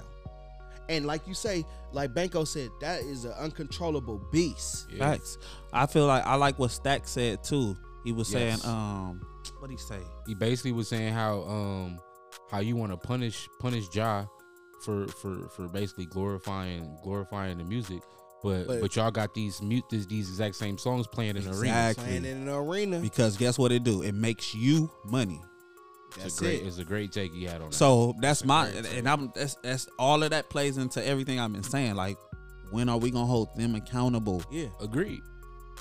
And 0.89 1.05
like 1.05 1.27
you 1.27 1.33
say, 1.33 1.65
like 1.91 2.13
Banco 2.13 2.43
said, 2.43 2.69
that 2.81 3.01
is 3.01 3.25
an 3.25 3.31
uncontrollable 3.33 4.19
beast. 4.31 4.87
Yeah. 4.91 4.99
Facts. 5.11 5.37
I 5.73 5.85
feel 5.87 6.05
like 6.07 6.25
I 6.25 6.35
like 6.35 6.59
what 6.59 6.71
Stack 6.71 7.07
said 7.07 7.43
too. 7.43 7.75
He 8.03 8.11
was 8.11 8.31
Yes. 8.31 8.61
saying, 8.61 8.71
um, 8.71 9.21
what 9.59 9.69
he 9.71 9.77
say? 9.77 9.99
he 10.27 10.33
basically 10.35 10.71
was 10.71 10.87
saying 10.87 11.13
how 11.13 11.41
um 11.43 11.99
how 12.51 12.59
you 12.59 12.75
want 12.75 12.91
to 12.91 12.97
punish 12.97 13.47
punish 13.59 13.85
Ja 13.93 14.25
for 14.83 15.07
for 15.07 15.47
for 15.49 15.67
basically 15.67 16.05
glorifying 16.05 16.97
glorifying 17.03 17.57
the 17.57 17.63
music, 17.63 18.01
but 18.43 18.67
But- 18.67 18.81
but, 18.81 18.95
y'all 18.95 19.09
got 19.11 19.33
these 19.33 19.61
mute 19.61 19.83
these, 19.89 20.05
these 20.07 20.29
exact 20.29 20.55
same 20.55 20.77
songs 20.77 21.07
playing 21.07 21.37
in 21.37 21.45
the 21.45 21.57
arena. 21.57 21.93
Playing 21.95 22.25
in 22.25 22.47
an 22.47 22.49
arena. 22.49 22.99
Because 22.99 23.37
guess 23.37 23.57
what 23.57 23.71
it 23.71 23.83
do? 23.83 24.01
It 24.03 24.13
makes 24.13 24.53
you 24.53 24.91
money. 25.05 25.41
It's 26.15 26.23
That's 26.23 26.37
a 26.39 26.43
great 26.43 26.61
it. 26.61 26.67
it's 26.67 26.77
a 26.77 26.83
great 26.85 27.11
take 27.11 27.33
he 27.33 27.43
had 27.43 27.61
on 27.61 27.69
that. 27.69 27.75
So 27.75 28.15
that's 28.21 28.43
my 28.45 28.67
and 28.69 29.07
I'm 29.07 29.31
that's 29.35 29.55
that's 29.63 29.87
all 29.99 30.23
of 30.23 30.29
that 30.31 30.49
plays 30.49 30.77
into 30.77 31.05
everything 31.05 31.39
I've 31.39 31.51
been 31.51 31.63
saying. 31.63 31.95
Like, 31.95 32.17
when 32.71 32.87
are 32.89 32.97
we 32.97 33.11
gonna 33.11 33.25
hold 33.25 33.55
them 33.57 33.75
accountable? 33.75 34.41
Yeah. 34.49 34.67
agreed, 34.81 35.21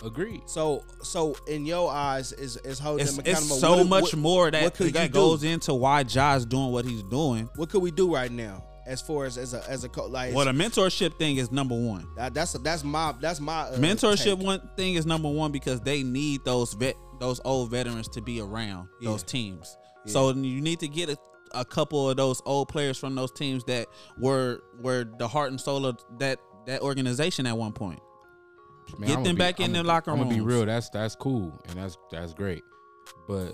agreed. 0.04 0.42
So 0.46 0.84
so 1.02 1.36
in 1.46 1.64
your 1.66 1.90
eyes 1.92 2.32
is 2.32 2.56
is 2.58 2.78
holding 2.78 3.06
It's, 3.06 3.16
them 3.16 3.24
it's 3.26 3.38
accountable. 3.40 3.56
so 3.60 3.76
What- 3.78 3.86
much 3.88 4.02
what- 4.04 4.16
more 4.16 4.50
that, 4.50 4.74
could 4.74 4.92
that 4.94 5.02
you 5.04 5.08
do? 5.08 5.12
goes 5.14 5.44
into 5.44 5.72
why 5.74 6.02
Ja's 6.02 6.44
doing 6.44 6.72
what 6.72 6.84
he's 6.84 7.02
doing. 7.04 7.48
What 7.56 7.68
could 7.70 7.82
we 7.82 7.90
do 7.90 8.12
right 8.12 8.30
now 8.30 8.64
as 8.86 9.00
far 9.00 9.24
as 9.26 9.38
as 9.38 9.54
a 9.54 9.62
as 9.70 9.84
a 9.84 9.88
co- 9.88 10.06
like 10.06 10.34
Well, 10.34 10.44
the 10.46 10.50
mentorship 10.52 11.16
thing 11.18 11.36
is 11.36 11.50
number 11.52 11.74
one. 11.74 12.06
that- 12.16 12.34
that's 12.34 12.52
that's 12.54 12.82
my 12.84 13.14
that's 13.20 13.40
my 13.40 13.60
uh, 13.62 13.76
mentorship 13.78 14.36
take. 14.36 14.38
one 14.46 14.60
thing 14.76 14.94
is 14.94 15.06
number 15.06 15.30
one 15.30 15.52
because 15.52 15.80
they 15.80 16.02
need 16.02 16.44
those 16.44 16.72
vet 16.74 16.96
those 17.20 17.40
old 17.44 17.70
veterans 17.70 18.08
to 18.08 18.20
be 18.20 18.40
around 18.40 18.88
those 19.00 19.22
Yeah. 20.06 20.12
So 20.12 20.30
you 20.32 20.60
need 20.60 20.80
to 20.80 20.88
get 20.88 21.08
a, 21.08 21.16
a 21.52 21.64
couple 21.64 22.08
of 22.10 22.16
those 22.16 22.40
old 22.44 22.68
players 22.68 22.98
from 22.98 23.14
those 23.14 23.30
teams 23.32 23.64
that 23.64 23.86
were 24.18 24.62
were 24.80 25.04
the 25.18 25.28
heart 25.28 25.50
and 25.50 25.60
soul 25.60 25.86
of 25.86 25.98
that 26.18 26.40
that 26.66 26.80
organization 26.82 27.46
at 27.46 27.56
one 27.56 27.72
point. 27.72 28.00
Man, 28.98 29.08
Get 29.08 29.14
I'ma 29.16 29.24
them 29.24 29.34
be- 29.36 29.38
back 29.38 29.60
in 29.60 29.66
I'ma- 29.70 29.82
the 29.82 29.88
locker 29.88 30.10
I'm 30.10 30.18
gonna 30.18 30.30
be 30.34 30.40
real. 30.40 30.66
That's 30.66 30.90
that's 30.90 31.14
cool 31.16 31.58
and 31.68 31.76
that's 31.78 31.96
that's 32.10 32.34
great, 32.34 32.62
but 33.28 33.52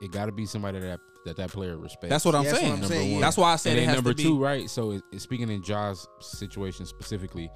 it 0.00 0.10
got 0.10 0.26
to 0.26 0.32
be 0.32 0.46
somebody 0.46 0.78
that 0.80 1.00
that 1.24 1.36
that 1.36 1.50
player 1.52 1.78
respects. 1.78 2.10
That's 2.10 2.24
what 2.24 2.34
I'm 2.34 2.42
That's 2.44 2.54
what 2.54 2.60
saying. 2.60 2.72
I'm 2.72 2.80
number 2.80 2.94
saying, 2.94 3.12
one. 3.12 3.20
That's 3.20 3.36
why 3.36 3.52
I 3.52 3.56
said 3.56 3.72
and 3.72 3.80
it 3.80 3.86
has 3.86 3.94
number 3.94 4.10
to 4.10 4.16
be 4.16 4.22
two, 4.24 4.42
right? 4.42 4.68
So 4.68 4.90
it, 4.92 5.02
it- 5.12 5.20
speaking 5.20 5.48
in 5.50 5.62
Ja's 5.62 6.06
situation 6.20 6.84
specifically, 6.86 7.50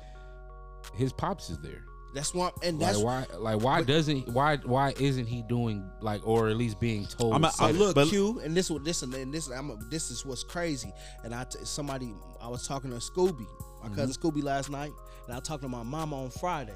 his 0.95 1.13
pops 1.13 1.51
is 1.51 1.59
there. 1.59 1.85
That's 2.15 2.33
why, 2.33 2.51
and 2.63 2.79
Like 2.79 2.93
that's 2.93 3.03
why? 3.03 3.27
Like 3.39 3.61
why 3.63 3.81
but- 3.81 3.89
doesn't 3.89 4.29
why 4.29 4.57
why 4.59 4.95
isn't 4.99 5.27
he 5.27 5.43
doing 5.43 5.87
like 6.01 6.27
or 6.27 6.49
at 6.49 6.57
least 6.57 6.81
being 6.81 7.07
told? 7.07 7.35
I'm 7.35 7.45
a- 7.45 7.51
said 7.51 7.65
I 7.65 7.69
I 7.69 7.71
look- 7.73 7.79
look 7.89 7.95
but- 7.97 8.09
Q, 8.09 8.41
and 8.41 8.57
this 8.57 8.71
what 8.71 8.85
this 8.85 9.03
and 9.03 9.13
this 9.35 9.49
I'm 9.51 9.71
a, 9.71 9.77
this 9.91 10.11
is 10.11 10.25
what's 10.25 10.43
crazy. 10.43 10.93
And 11.25 11.35
I 11.35 11.45
t- 11.45 11.59
somebody 11.65 12.15
I 12.41 12.49
was 12.49 12.67
talking 12.67 12.91
to 12.91 12.97
Scooby, 12.97 13.47
my 13.83 13.89
cousin 13.91 14.15
Mm-hmm. 14.15 14.27
Scooby 14.39 14.43
last 14.43 14.71
night, 14.71 14.93
and 15.27 15.37
I 15.37 15.41
talked 15.41 15.63
to 15.63 15.69
my 15.69 15.83
mama 15.83 16.23
on 16.23 16.31
Friday. 16.31 16.73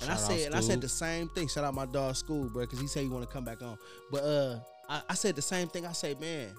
And 0.00 0.10
I 0.10 0.14
Shout 0.14 0.22
out 0.22 0.30
said 0.30 0.46
and 0.46 0.54
I 0.54 0.60
said 0.60 0.80
the 0.80 0.88
same 0.88 1.28
thing. 1.30 1.48
Shout 1.48 1.64
out 1.64 1.74
my 1.74 1.86
dog 1.86 2.14
Scoob, 2.14 2.52
bro, 2.52 2.62
because 2.64 2.78
he 2.78 2.86
said 2.86 3.02
he 3.02 3.08
want 3.08 3.28
to 3.28 3.32
come 3.32 3.44
back 3.44 3.62
on. 3.62 3.76
But 4.12 4.22
uh, 4.22 4.60
I, 4.88 5.02
I 5.10 5.14
said 5.14 5.34
the 5.34 5.42
same 5.42 5.66
thing. 5.66 5.86
I 5.86 5.92
say, 5.92 6.14
man, 6.20 6.54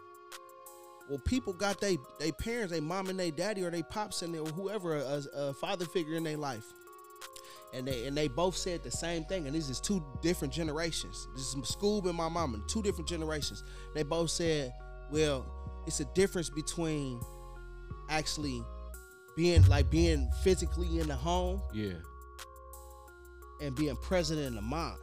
well, 1.09 1.19
people 1.25 1.53
got 1.53 1.79
they 1.79 1.97
they 2.19 2.33
parents, 2.33 2.73
they 2.73 2.81
mom 2.81 3.07
and 3.07 3.17
they 3.17 3.31
daddy 3.31 3.63
or 3.63 3.71
they 3.71 3.81
pops 3.83 4.21
and 4.23 4.33
they, 4.33 4.39
or 4.39 4.47
whoever 4.49 4.97
a, 4.97 5.21
a 5.33 5.53
father 5.53 5.85
figure 5.85 6.15
in 6.15 6.23
their 6.25 6.35
life, 6.37 6.65
and 7.73 7.87
they 7.87 8.05
and 8.07 8.15
they 8.17 8.27
both 8.27 8.55
said 8.55 8.83
the 8.83 8.91
same 8.91 9.25
thing. 9.25 9.45
And 9.47 9.55
this 9.55 9.69
is 9.69 9.79
two 9.79 10.03
different 10.21 10.53
generations. 10.53 11.27
This 11.35 11.43
is 11.43 11.55
Scoob 11.55 12.05
and 12.07 12.15
my 12.15 12.29
mama, 12.29 12.59
two 12.67 12.81
different 12.81 13.07
generations. 13.07 13.63
They 13.93 14.03
both 14.03 14.29
said, 14.31 14.73
well, 15.11 15.45
it's 15.87 15.99
a 15.99 16.05
difference 16.15 16.49
between 16.49 17.19
actually 18.09 18.63
being 19.35 19.65
like 19.67 19.89
being 19.89 20.29
physically 20.43 20.99
in 20.99 21.07
the 21.07 21.15
home 21.15 21.61
yeah, 21.73 21.93
and 23.61 23.75
being 23.75 23.95
present 23.97 24.39
in 24.39 24.55
the 24.55 24.61
mind 24.61 24.97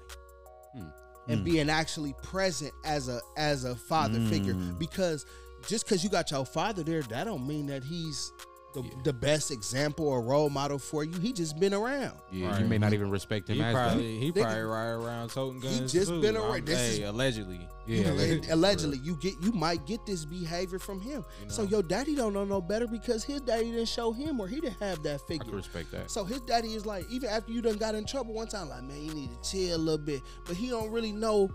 Hmm. 0.75 0.89
and 1.29 1.39
Hmm. 1.39 1.45
being 1.45 1.71
actually 1.71 2.15
present 2.23 2.73
as 2.85 3.09
a 3.09 3.21
as 3.37 3.65
a 3.65 3.75
father 3.77 4.21
figure 4.27 4.53
Hmm. 4.55 4.75
because 4.79 5.25
just 5.69 5.85
because 5.87 6.03
you 6.05 6.11
got 6.11 6.31
your 6.31 6.45
father 6.45 6.83
there 6.83 7.03
that 7.03 7.25
don't 7.25 7.47
mean 7.47 7.67
that 7.67 7.83
he's 7.85 8.31
the, 8.77 8.83
Yeah. 8.83 8.91
the 9.05 9.13
best 9.13 9.51
example 9.51 10.07
or 10.07 10.21
role 10.23 10.51
model 10.51 10.79
for 10.79 11.03
you 11.05 11.19
he 11.19 11.33
just 11.33 11.59
been 11.59 11.73
around 11.75 12.13
yeah. 12.31 12.51
Right. 12.51 12.61
You 12.61 12.67
may 12.67 12.79
not 12.79 12.93
even 12.93 13.11
respect 13.11 13.49
him 13.49 13.57
He 13.57 13.63
as 13.63 13.75
that. 13.75 13.89
probably 13.89 14.19
he 14.19 14.31
Nigga, 14.33 14.43
probably 14.43 14.61
ride 14.63 14.89
around 14.91 15.29
toting 15.31 15.61
he 15.63 15.81
just 15.87 16.09
too. 16.09 16.21
been 16.21 16.37
around- 16.37 16.67
this 16.67 16.79
hey, 16.97 17.03
is- 17.03 17.09
allegedly. 17.09 17.61
Yeah, 17.87 17.97
You- 17.99 18.11
allegedly. 18.13 18.51
allegedly 18.57 18.99
you 18.99 19.17
get 19.17 19.35
you 19.43 19.53
might 19.53 19.87
get 19.87 20.05
this 20.07 20.25
behavior 20.25 20.79
from 20.79 21.01
him 21.01 21.25
You 21.43 21.51
so 21.51 21.63
your 21.63 21.83
daddy 21.83 22.15
don't 22.15 22.33
know 22.35 22.45
no 22.45 22.61
better 22.61 22.87
because 22.87 23.25
his 23.25 23.41
daddy 23.41 23.71
didn't 23.71 23.89
show 23.89 24.13
him 24.13 24.41
or 24.41 24.49
he 24.49 24.61
didn't 24.61 24.81
have 24.81 25.03
that 25.05 25.15
I 25.15 25.19
can 25.19 25.39
figure 25.39 25.57
respect 25.57 25.91
that. 25.93 26.11
So 26.11 26.25
his 26.25 26.41
daddy 26.43 26.75
is 26.75 26.85
like, 26.85 27.07
even 27.11 27.29
after 27.31 27.51
you 27.53 27.63
done 27.63 27.77
got 27.79 27.95
in 27.95 28.05
trouble 28.05 28.35
one 28.35 28.49
time, 28.49 28.69
like, 28.69 28.83
man, 28.83 29.03
you 29.05 29.15
need 29.15 29.31
to 29.43 29.51
chill 29.51 29.77
a 29.77 29.79
little 29.79 29.99
bit. 30.05 30.21
But 30.45 30.57
he 30.57 30.69
don't 30.69 30.91
really 30.91 31.13
know 31.13 31.49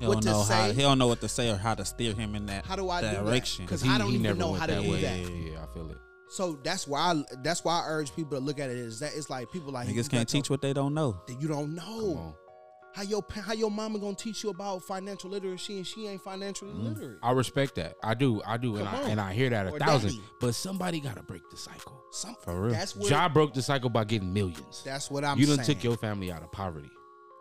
He 0.00 0.06
what 0.06 0.14
don't 0.14 0.22
to 0.22 0.28
know 0.30 0.42
how 0.44 0.66
say. 0.68 0.72
he 0.74 0.80
don't 0.82 0.98
know 0.98 1.06
what 1.08 1.20
to 1.22 1.28
say 1.28 1.50
or 1.50 1.56
how 1.56 1.74
to 1.74 1.84
steer 1.84 2.14
him 2.14 2.34
in 2.36 2.46
that 2.46 2.64
How 2.66 2.76
do 2.76 2.88
I 2.90 3.00
do 3.00 3.06
that? 3.08 3.24
direction. 3.24 3.66
'Cause 3.66 3.82
he, 3.82 3.88
I 3.90 3.98
don't 3.98 4.08
he 4.08 4.14
even 4.14 4.22
never 4.24 4.38
know 4.38 4.52
how 4.54 4.66
to 4.66 4.80
do 4.80 4.90
way. 4.90 5.00
that. 5.02 5.18
Yeah, 5.18 5.52
yeah, 5.52 5.62
I 5.64 5.66
feel 5.74 5.90
it. 5.90 5.98
So 6.34 6.58
that's 6.64 6.88
why 6.88 6.98
I, 7.12 7.22
that's 7.44 7.62
why 7.64 7.80
I 7.80 7.84
urge 7.86 8.14
people 8.16 8.36
to 8.36 8.44
look 8.44 8.58
at 8.58 8.68
it 8.68 8.76
is 8.76 8.98
that 8.98 9.12
it's 9.14 9.30
like 9.30 9.52
people 9.52 9.72
like 9.72 9.88
you 9.88 9.94
Niggas 9.94 10.10
can't 10.10 10.28
teach 10.28 10.48
your- 10.48 10.54
what 10.54 10.62
they 10.62 10.72
don't 10.72 10.92
know. 10.92 11.20
that 11.28 11.40
you 11.40 11.46
don't 11.46 11.74
know. 11.76 12.34
How 12.92 13.02
your 13.02 13.24
how 13.28 13.52
your 13.52 13.70
mama 13.72 13.98
gonna 13.98 14.14
teach 14.14 14.44
you 14.44 14.50
about 14.50 14.82
financial 14.82 15.28
literacy 15.30 15.78
and 15.78 15.86
she 15.86 16.06
ain't 16.06 16.20
financially 16.22 16.70
mm-hmm. 16.72 16.94
literate? 16.94 17.18
I 17.24 17.32
respect 17.32 17.74
that. 17.76 17.94
I 18.04 18.14
do. 18.14 18.40
I 18.46 18.56
do, 18.56 18.76
and 18.76 18.86
Come 18.86 18.94
I 18.94 19.02
on. 19.02 19.10
and 19.10 19.20
I 19.20 19.32
hear 19.32 19.50
that 19.50 19.66
a 19.66 19.70
Or 19.70 19.78
thousand. 19.80 20.10
daddy. 20.10 20.22
But 20.40 20.54
somebody 20.54 21.00
got 21.00 21.16
to 21.16 21.22
break 21.24 21.42
the 21.50 21.56
cycle. 21.56 22.00
Some, 22.12 22.36
For 22.44 22.60
real. 22.62 22.72
That's 22.72 22.94
where 22.94 23.10
Ja 23.10 23.28
broke 23.28 23.52
the 23.52 23.62
cycle 23.62 23.90
by 23.90 24.04
getting 24.04 24.32
millions. 24.32 24.82
that's 24.84 25.10
what 25.10 25.24
I'm 25.24 25.36
saying. 25.36 25.40
you 25.40 25.46
done 25.56 25.64
saying. 25.64 25.76
took 25.78 25.84
your 25.84 25.96
family 25.96 26.30
out 26.30 26.42
of 26.44 26.52
poverty. 26.52 26.90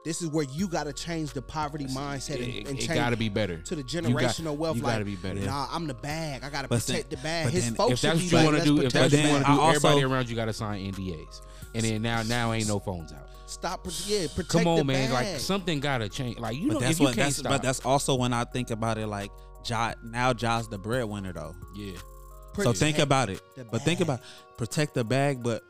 This 0.06 0.22
is 0.22 0.28
where 0.28 0.46
you 0.46 0.68
got 0.68 0.84
to 0.86 0.94
change 0.94 1.32
the 1.34 1.42
poverty 1.42 1.86
mindset 1.86 2.36
and, 2.36 2.44
It, 2.44 2.68
and 2.68 2.78
it 2.78 2.82
change 2.86 2.94
got 3.00 3.12
to 3.12 3.18
be 3.18 3.30
better. 3.30 3.58
to 3.58 3.76
the 3.76 3.82
You 3.84 4.02
got- 4.02 4.04
generational 4.36 4.58
wealth. 4.58 4.78
You 4.78 4.84
like, 4.84 4.94
got 4.96 5.00
to 5.00 5.06
be 5.06 5.16
better. 5.16 5.40
Nah, 5.40 5.68
I'm 5.72 5.88
the 5.88 5.94
bag. 5.94 6.44
I 6.44 6.50
gotta 6.50 6.68
protect 6.68 6.88
then- 6.88 7.04
the 7.10 7.18
bag. 7.18 7.50
His 7.52 7.66
then 7.66 7.76
folks 7.76 7.94
if 7.94 8.02
that's 8.02 8.16
what 8.22 8.32
you 8.32 8.46
want 8.46 8.58
to 8.58 8.64
do, 8.64 8.82
if 8.82 8.94
that's 8.94 9.14
what 9.14 9.24
you 9.24 9.30
want 9.30 9.46
to 9.46 9.52
do, 9.52 9.60
also- 9.60 9.88
everybody 9.88 10.04
around 10.04 10.30
you 10.30 10.36
got 10.36 10.46
to 10.46 10.54
sign 10.54 10.92
NDAs, 10.92 11.42
and 11.74 11.84
then 11.86 12.02
now 12.02 12.22
now 12.24 12.52
ain't 12.54 12.68
no 12.68 12.80
phones 12.80 13.12
out. 13.14 13.28
Stop. 13.46 13.86
Yeah, 14.08 14.28
protect 14.34 14.36
the 14.36 14.44
bag. 14.44 14.48
Come 14.50 14.64
the 14.64 14.70
on, 14.82 14.88
man. 14.88 15.10
bag. 15.12 15.14
Like 15.34 15.40
something 15.40 15.80
got 15.80 16.00
to 16.00 16.10
change. 16.10 16.40
Like 16.40 16.58
you 16.58 16.68
But 16.70 16.74
know, 16.76 16.80
that's 16.82 16.92
if 16.94 17.00
you 17.00 17.06
what 17.06 17.16
can't 17.16 17.26
that's 17.28 17.36
stop. 17.38 17.52
but 17.52 17.62
that's 17.62 17.86
also 17.86 18.16
when 18.16 18.34
I 18.34 18.44
think 18.46 18.72
about 18.72 18.98
it 18.98 19.08
like 19.08 19.32
Ja 19.66 19.94
now 20.04 20.34
Ja's 20.34 20.68
the 20.68 20.78
breadwinner 20.78 21.34
though. 21.34 21.56
yeah. 21.76 21.92
So 22.62 22.72
think 22.74 23.00
about 23.00 23.30
it. 23.30 23.42
But 23.72 23.82
think 23.84 24.00
about 24.00 24.22
protect 24.58 24.94
the 24.94 25.04
bag, 25.04 25.42
but 25.42 25.64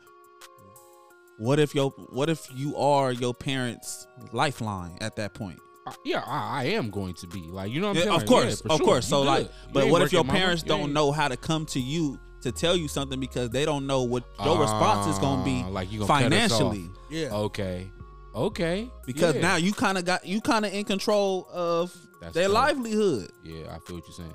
what 1.38 1.58
if 1.58 1.74
your 1.74 1.90
what 2.10 2.28
if 2.30 2.46
you 2.54 2.76
are 2.76 3.12
your 3.12 3.34
parents' 3.34 4.06
lifeline 4.32 4.96
at 5.00 5.16
that 5.16 5.34
point? 5.34 5.58
I- 5.86 5.94
yeah, 6.04 6.22
I, 6.26 6.62
I 6.62 6.64
am 6.78 6.90
going 6.90 7.14
to 7.14 7.26
be 7.26 7.40
like 7.42 7.70
you 7.70 7.80
know. 7.80 7.88
What 7.88 7.90
I'm 7.90 7.96
Yeah, 7.96 8.02
saying? 8.04 8.22
of 8.22 8.26
course, 8.26 8.62
Yeah, 8.64 8.72
of 8.72 8.78
sure. 8.78 8.86
course. 8.86 9.04
You 9.06 9.10
So 9.10 9.18
good. 9.22 9.26
like, 9.26 9.50
but 9.72 9.82
ain't 9.84 9.92
what 9.92 10.02
if 10.02 10.12
your 10.12 10.20
working, 10.22 10.28
mama. 10.28 10.38
parents 10.38 10.62
don't 10.62 10.80
ain't- 10.80 10.92
know 10.92 11.12
how 11.12 11.28
to 11.28 11.36
come 11.36 11.66
to 11.66 11.80
you 11.80 12.18
to 12.42 12.52
tell 12.52 12.76
you 12.76 12.88
something 12.88 13.18
because 13.20 13.50
they 13.50 13.64
don't 13.64 13.86
know 13.86 14.02
what 14.02 14.24
your 14.44 14.58
response 14.58 15.06
is 15.06 15.18
going 15.18 15.38
to 15.40 15.44
be 15.44 15.62
Ah, 15.64 15.68
like 15.68 15.90
you 15.92 16.00
gonna 16.00 16.08
cut 16.08 16.32
us 16.32 16.52
off. 16.52 16.60
financially? 16.60 16.90
Yeah. 17.10 17.32
Okay. 17.32 17.90
Okay. 18.34 18.90
because 19.06 19.34
yeah. 19.36 19.40
now 19.42 19.56
you 19.56 19.72
kind 19.72 19.96
of 19.98 20.04
got 20.04 20.26
you 20.26 20.40
kind 20.40 20.64
of 20.66 20.72
in 20.74 20.84
control 20.84 21.46
of 21.52 21.94
That's 22.20 22.34
their 22.34 22.48
dope. 22.48 22.54
livelihood. 22.54 23.30
Yeah, 23.44 23.66
I 23.74 23.78
feel 23.86 23.96
what 23.96 24.06
you're 24.06 24.14
saying. 24.16 24.34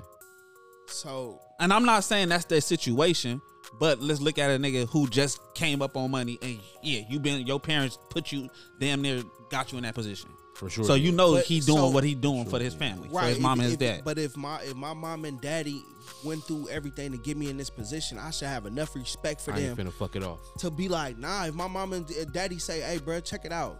So 0.86 1.38
And 1.60 1.72
I'm 1.72 1.84
not 1.84 2.04
saying 2.04 2.28
that's 2.30 2.46
their 2.46 2.60
situation, 2.60 3.40
but 3.80 4.00
let's 4.00 4.20
look 4.20 4.38
at 4.38 4.50
a 4.50 4.58
nigga 4.58 4.88
who 4.88 5.08
just 5.08 5.40
came 5.54 5.82
up 5.82 5.96
on 5.96 6.10
money 6.10 6.38
and 6.42 6.60
yeah, 6.82 7.00
you 7.08 7.18
been 7.18 7.44
your 7.46 7.58
parents 7.58 7.98
put 8.10 8.30
you 8.30 8.48
damn 8.78 9.02
near 9.02 9.22
got 9.50 9.72
you 9.72 9.78
in 9.78 9.84
that 9.84 9.94
position. 9.94 10.30
For 10.54 10.68
sure. 10.68 10.84
So 10.84 10.92
you 10.94 11.10
know 11.10 11.32
But- 11.32 11.46
he 11.46 11.60
doing 11.60 11.78
so- 11.78 11.88
what 11.90 12.04
he 12.04 12.14
doing 12.14 12.44
for 12.44 12.58
his 12.60 12.74
yeah. 12.74 12.78
family, 12.80 13.08
for 13.08 13.14
right, 13.16 13.28
his 13.28 13.36
if- 13.38 13.42
mom 13.42 13.60
and 13.60 13.64
his 13.64 13.72
if- 13.74 13.78
dad. 13.80 14.02
But 14.04 14.18
if 14.18 14.36
my 14.36 14.60
if 14.62 14.74
my 14.76 14.92
mom 14.92 15.24
and 15.24 15.40
daddy 15.40 15.82
went 16.22 16.44
through 16.44 16.68
everything 16.68 17.12
to 17.12 17.18
get 17.18 17.36
me 17.38 17.48
in 17.48 17.56
this 17.56 17.70
position, 17.70 18.18
I 18.18 18.30
should 18.30 18.48
have 18.48 18.66
enough 18.66 18.94
respect 18.94 19.40
for 19.40 19.52
I 19.54 19.58
ain't 19.60 19.76
them 19.76 19.86
finna 19.86 19.92
fuck 19.92 20.14
it 20.16 20.22
off. 20.22 20.38
to 20.58 20.70
be 20.70 20.88
like, 20.88 21.16
nah. 21.18 21.46
If 21.46 21.54
my 21.54 21.66
mom 21.66 21.94
and 21.94 22.06
daddy 22.32 22.58
say, 22.58 22.80
"Hey, 22.82 22.98
bro, 22.98 23.20
check 23.20 23.44
it 23.46 23.52
out," 23.52 23.78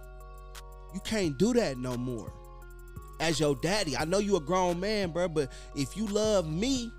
you 0.95 1.01
can't 1.01 1.37
do 1.39 1.53
that 1.53 1.77
no 1.77 1.97
more. 1.99 2.33
As 3.21 3.39
your 3.39 3.55
daddy, 3.57 3.95
I 3.99 4.07
know 4.07 4.17
you 4.19 4.37
a 4.37 4.41
grown 4.41 4.81
man, 4.81 5.11
bro, 5.11 5.29
but 5.29 5.53
if 5.77 5.95
you 5.99 6.07
love 6.07 6.49
me, 6.51 6.91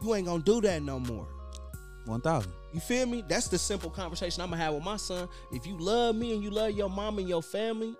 you 0.00 0.14
ain't 0.14 0.26
gonna 0.26 0.42
do 0.44 0.60
that 0.60 0.80
no 0.84 1.00
more. 1.00 1.26
One 2.06 2.20
thousand. 2.20 2.52
You 2.72 2.80
feel 2.80 3.06
me? 3.06 3.22
That's 3.28 3.48
the 3.48 3.58
simple 3.58 3.90
conversation 3.90 4.42
I'm 4.42 4.50
gonna 4.50 4.62
have 4.62 4.74
with 4.74 4.84
my 4.84 4.96
son. 4.96 5.28
If 5.52 5.66
you 5.66 5.78
love 5.78 6.16
me 6.16 6.34
and 6.34 6.42
you 6.42 6.50
love 6.50 6.72
your 6.72 6.90
mom 6.90 7.18
and 7.18 7.28
your 7.28 7.42
family, 7.42 7.94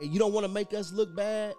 and 0.00 0.12
you 0.12 0.18
don't 0.18 0.32
want 0.32 0.44
to 0.46 0.52
make 0.52 0.72
us 0.74 0.92
look 0.92 1.14
bad, 1.14 1.54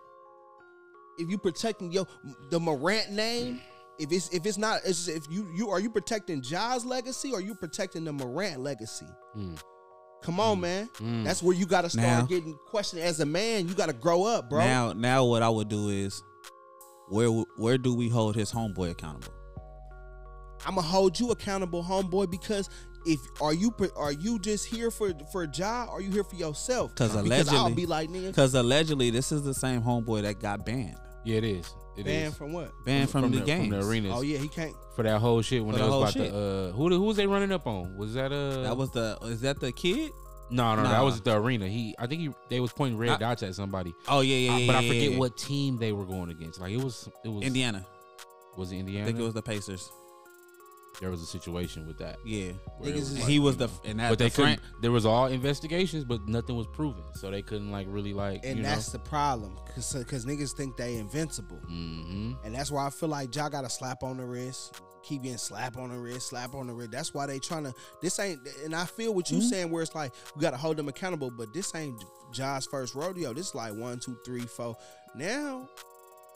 if 1.17 1.29
you 1.29 1.37
protecting 1.37 1.91
your 1.91 2.05
the 2.49 2.59
Morant 2.59 3.11
name, 3.11 3.61
if 3.99 4.11
it's 4.11 4.29
if 4.33 4.45
it's 4.45 4.57
not, 4.57 4.81
it's 4.85 5.07
if 5.07 5.23
you 5.29 5.47
you 5.55 5.69
are 5.69 5.79
you 5.79 5.89
protecting 5.89 6.41
Ja's 6.41 6.83
legacy 6.83 7.31
or 7.31 7.39
you 7.39 7.55
protecting 7.55 8.03
the 8.03 8.11
Morant 8.13 8.59
legacy? 8.59 9.07
Mm. 9.37 9.61
Come 10.23 10.39
on, 10.39 10.61
man. 10.61 10.89
Mm. 10.99 11.23
That's 11.25 11.43
where 11.43 11.55
you 11.55 11.65
gotta 11.65 11.89
start 11.89 12.07
Now- 12.07 12.25
getting 12.25 12.57
questioned 12.67 13.01
as 13.01 13.19
a 13.19 13.25
man. 13.25 13.67
You 13.67 13.75
gotta 13.75 13.93
grow 13.93 14.23
up, 14.25 14.49
bro. 14.49 14.59
Now, 14.59 14.93
now 14.93 15.25
what 15.25 15.43
I 15.43 15.49
would 15.49 15.69
do 15.69 15.89
is, 15.89 16.21
where 17.09 17.29
where 17.29 17.77
do 17.77 17.93
we 17.93 18.09
hold 18.09 18.35
his 18.35 18.51
homeboy 18.51 18.91
accountable? 18.91 19.33
I'm 20.65 20.75
gonna 20.75 20.87
hold 20.87 21.19
you 21.19 21.31
accountable, 21.31 21.83
homeboy, 21.83 22.31
because 22.31 22.69
if 23.05 23.19
are 23.41 23.53
you 23.53 23.73
are 23.97 24.11
you 24.13 24.39
just 24.39 24.65
here 24.65 24.89
for 24.91 25.11
for 25.31 25.43
a 25.43 25.47
job? 25.47 25.89
Or 25.89 25.97
are 25.97 26.01
you 26.01 26.09
here 26.11 26.23
for 26.23 26.35
yourself? 26.35 26.95
'Cause 26.95 27.15
I'll 27.15 27.25
allegedly- 27.25 27.73
be 27.73 27.85
like 27.85 28.09
nigga, 28.09 28.27
Because 28.27 28.53
allegedly, 28.55 29.09
this 29.09 29.31
is 29.31 29.43
the 29.43 29.53
same 29.53 29.81
homeboy 29.81 30.21
that 30.23 30.39
got 30.39 30.65
banned, 30.65 30.95
Yeah, 31.25 31.37
it 31.37 31.43
is. 31.43 31.73
It 31.95 32.07
is 32.07 32.13
banned 32.13 32.35
from 32.37 32.53
what? 32.53 32.71
banned 32.85 33.09
from, 33.09 33.29
the, 33.29 33.37
from 33.37 33.45
games. 33.45 33.69
the 33.69 33.85
arenas 33.85 34.13
Oh 34.15 34.21
yeah, 34.21 34.39
he 34.39 34.47
can't. 34.47 34.73
for 34.95 35.03
that 35.03 35.19
whole 35.19 35.41
shit 35.43 35.63
when 35.63 35.73
For 35.75 35.79
they 35.81 35.85
the 35.85 35.91
was 35.91 36.01
about 36.01 36.13
shit. 36.13 36.31
the 36.33 36.71
uh 36.71 36.75
who 36.75 36.89
who 36.89 37.01
was 37.01 37.17
they 37.17 37.27
running 37.27 37.51
up 37.51 37.67
on? 37.67 37.97
Was 37.97 38.13
that 38.15 38.31
uh 38.31 38.63
That 38.63 38.75
was 38.77 38.89
the. 38.91 39.17
Is 39.23 39.41
that 39.41 39.59
the 39.59 39.71
kid? 39.71 40.11
no 40.49 40.75
no 40.75 40.83
that 40.83 41.03
was 41.03 41.19
the 41.21 41.35
arena. 41.35 41.67
He 41.67 41.93
I 41.99 42.07
think 42.07 42.21
he 42.21 42.29
they 42.49 42.59
was 42.59 42.71
pointing 42.73 42.97
red 42.97 43.09
I- 43.11 43.17
dots 43.17 43.43
at 43.43 43.53
somebody. 43.55 43.93
Oh 44.07 44.21
yeah, 44.21 44.35
yeah, 44.37 44.53
Uh, 44.53 44.57
yeah. 44.57 44.67
but 44.67 44.75
I 44.77 44.87
forget 44.87 45.11
yeah. 45.11 45.17
what 45.17 45.37
team 45.37 45.77
they 45.77 45.91
were 45.91 46.05
going 46.05 46.29
against. 46.31 46.59
Like 46.61 46.71
it 46.71 46.81
was 46.83 47.07
it 47.23 47.29
was 47.29 47.43
Indiana. 47.43 47.85
was 48.57 48.71
it 48.71 48.77
Indiana? 48.77 49.03
I 49.03 49.05
think 49.07 49.19
it 49.19 49.23
was 49.23 49.33
the 49.35 49.41
Pacers. 49.43 49.91
There 51.01 51.09
was 51.09 51.21
a 51.21 51.25
situation 51.25 51.87
with 51.87 51.97
that. 51.97 52.17
Yeah, 52.25 52.51
Niggas 52.81 52.93
was 52.95 53.11
is- 53.11 53.19
like, 53.19 53.29
he 53.29 53.39
was 53.39 53.57
the 53.57 53.69
and 53.83 53.99
that 53.99 54.09
but 54.09 54.19
they 54.19 54.29
the 54.29 54.35
couldn't. 54.35 54.59
There 54.81 54.91
was 54.91 55.05
all 55.05 55.27
investigations, 55.27 56.03
but 56.03 56.27
nothing 56.27 56.55
was 56.55 56.67
proven, 56.67 57.03
so 57.15 57.29
they 57.31 57.41
couldn't 57.41 57.71
like 57.71 57.87
really 57.89 58.13
like 58.13 58.45
And 58.45 58.57
you 58.57 58.63
that's 58.63 58.91
the 58.91 58.99
problem, 58.99 59.57
cause 59.73 59.95
cause 60.07 60.25
niggas 60.25 60.53
think 60.53 60.77
they 60.77 60.95
invincible, 60.97 61.57
hmm 61.57 62.33
and 62.43 62.53
that's 62.55 62.71
why 62.71 62.85
I 62.85 62.89
feel 62.89 63.09
like 63.09 63.35
Ja 63.35 63.49
got 63.49 63.65
a 63.65 63.69
slap 63.69 64.03
on 64.03 64.17
the 64.17 64.25
wrist, 64.25 64.79
keep 65.03 65.23
getting 65.23 65.37
slap 65.37 65.77
on 65.77 65.89
the 65.89 65.97
wrist, 65.97 66.29
slap 66.29 66.53
on 66.53 66.67
the 66.67 66.73
wrist. 66.73 66.91
That's 66.91 67.13
why 67.13 67.25
they 67.25 67.39
trying 67.39 67.63
to. 67.65 67.73
This 68.01 68.19
ain't, 68.19 68.39
and 68.63 68.75
I 68.75 68.85
feel 68.85 69.13
what 69.13 69.29
you 69.31 69.37
Mm-hmm. 69.39 69.47
saying, 69.47 69.71
where 69.71 69.81
it's 69.81 69.95
like 69.95 70.13
we 70.35 70.41
gotta 70.41 70.57
hold 70.57 70.77
them 70.77 70.87
accountable, 70.89 71.31
but 71.31 71.53
this 71.53 71.73
ain't 71.75 72.03
Ja's 72.31 72.65
first 72.67 72.93
rodeo. 72.95 73.33
This 73.33 73.49
is 73.49 73.55
like 73.55 73.73
one, 73.73 73.99
two, 73.99 74.17
three, 74.25 74.41
four. 74.41 74.77
Now 75.15 75.67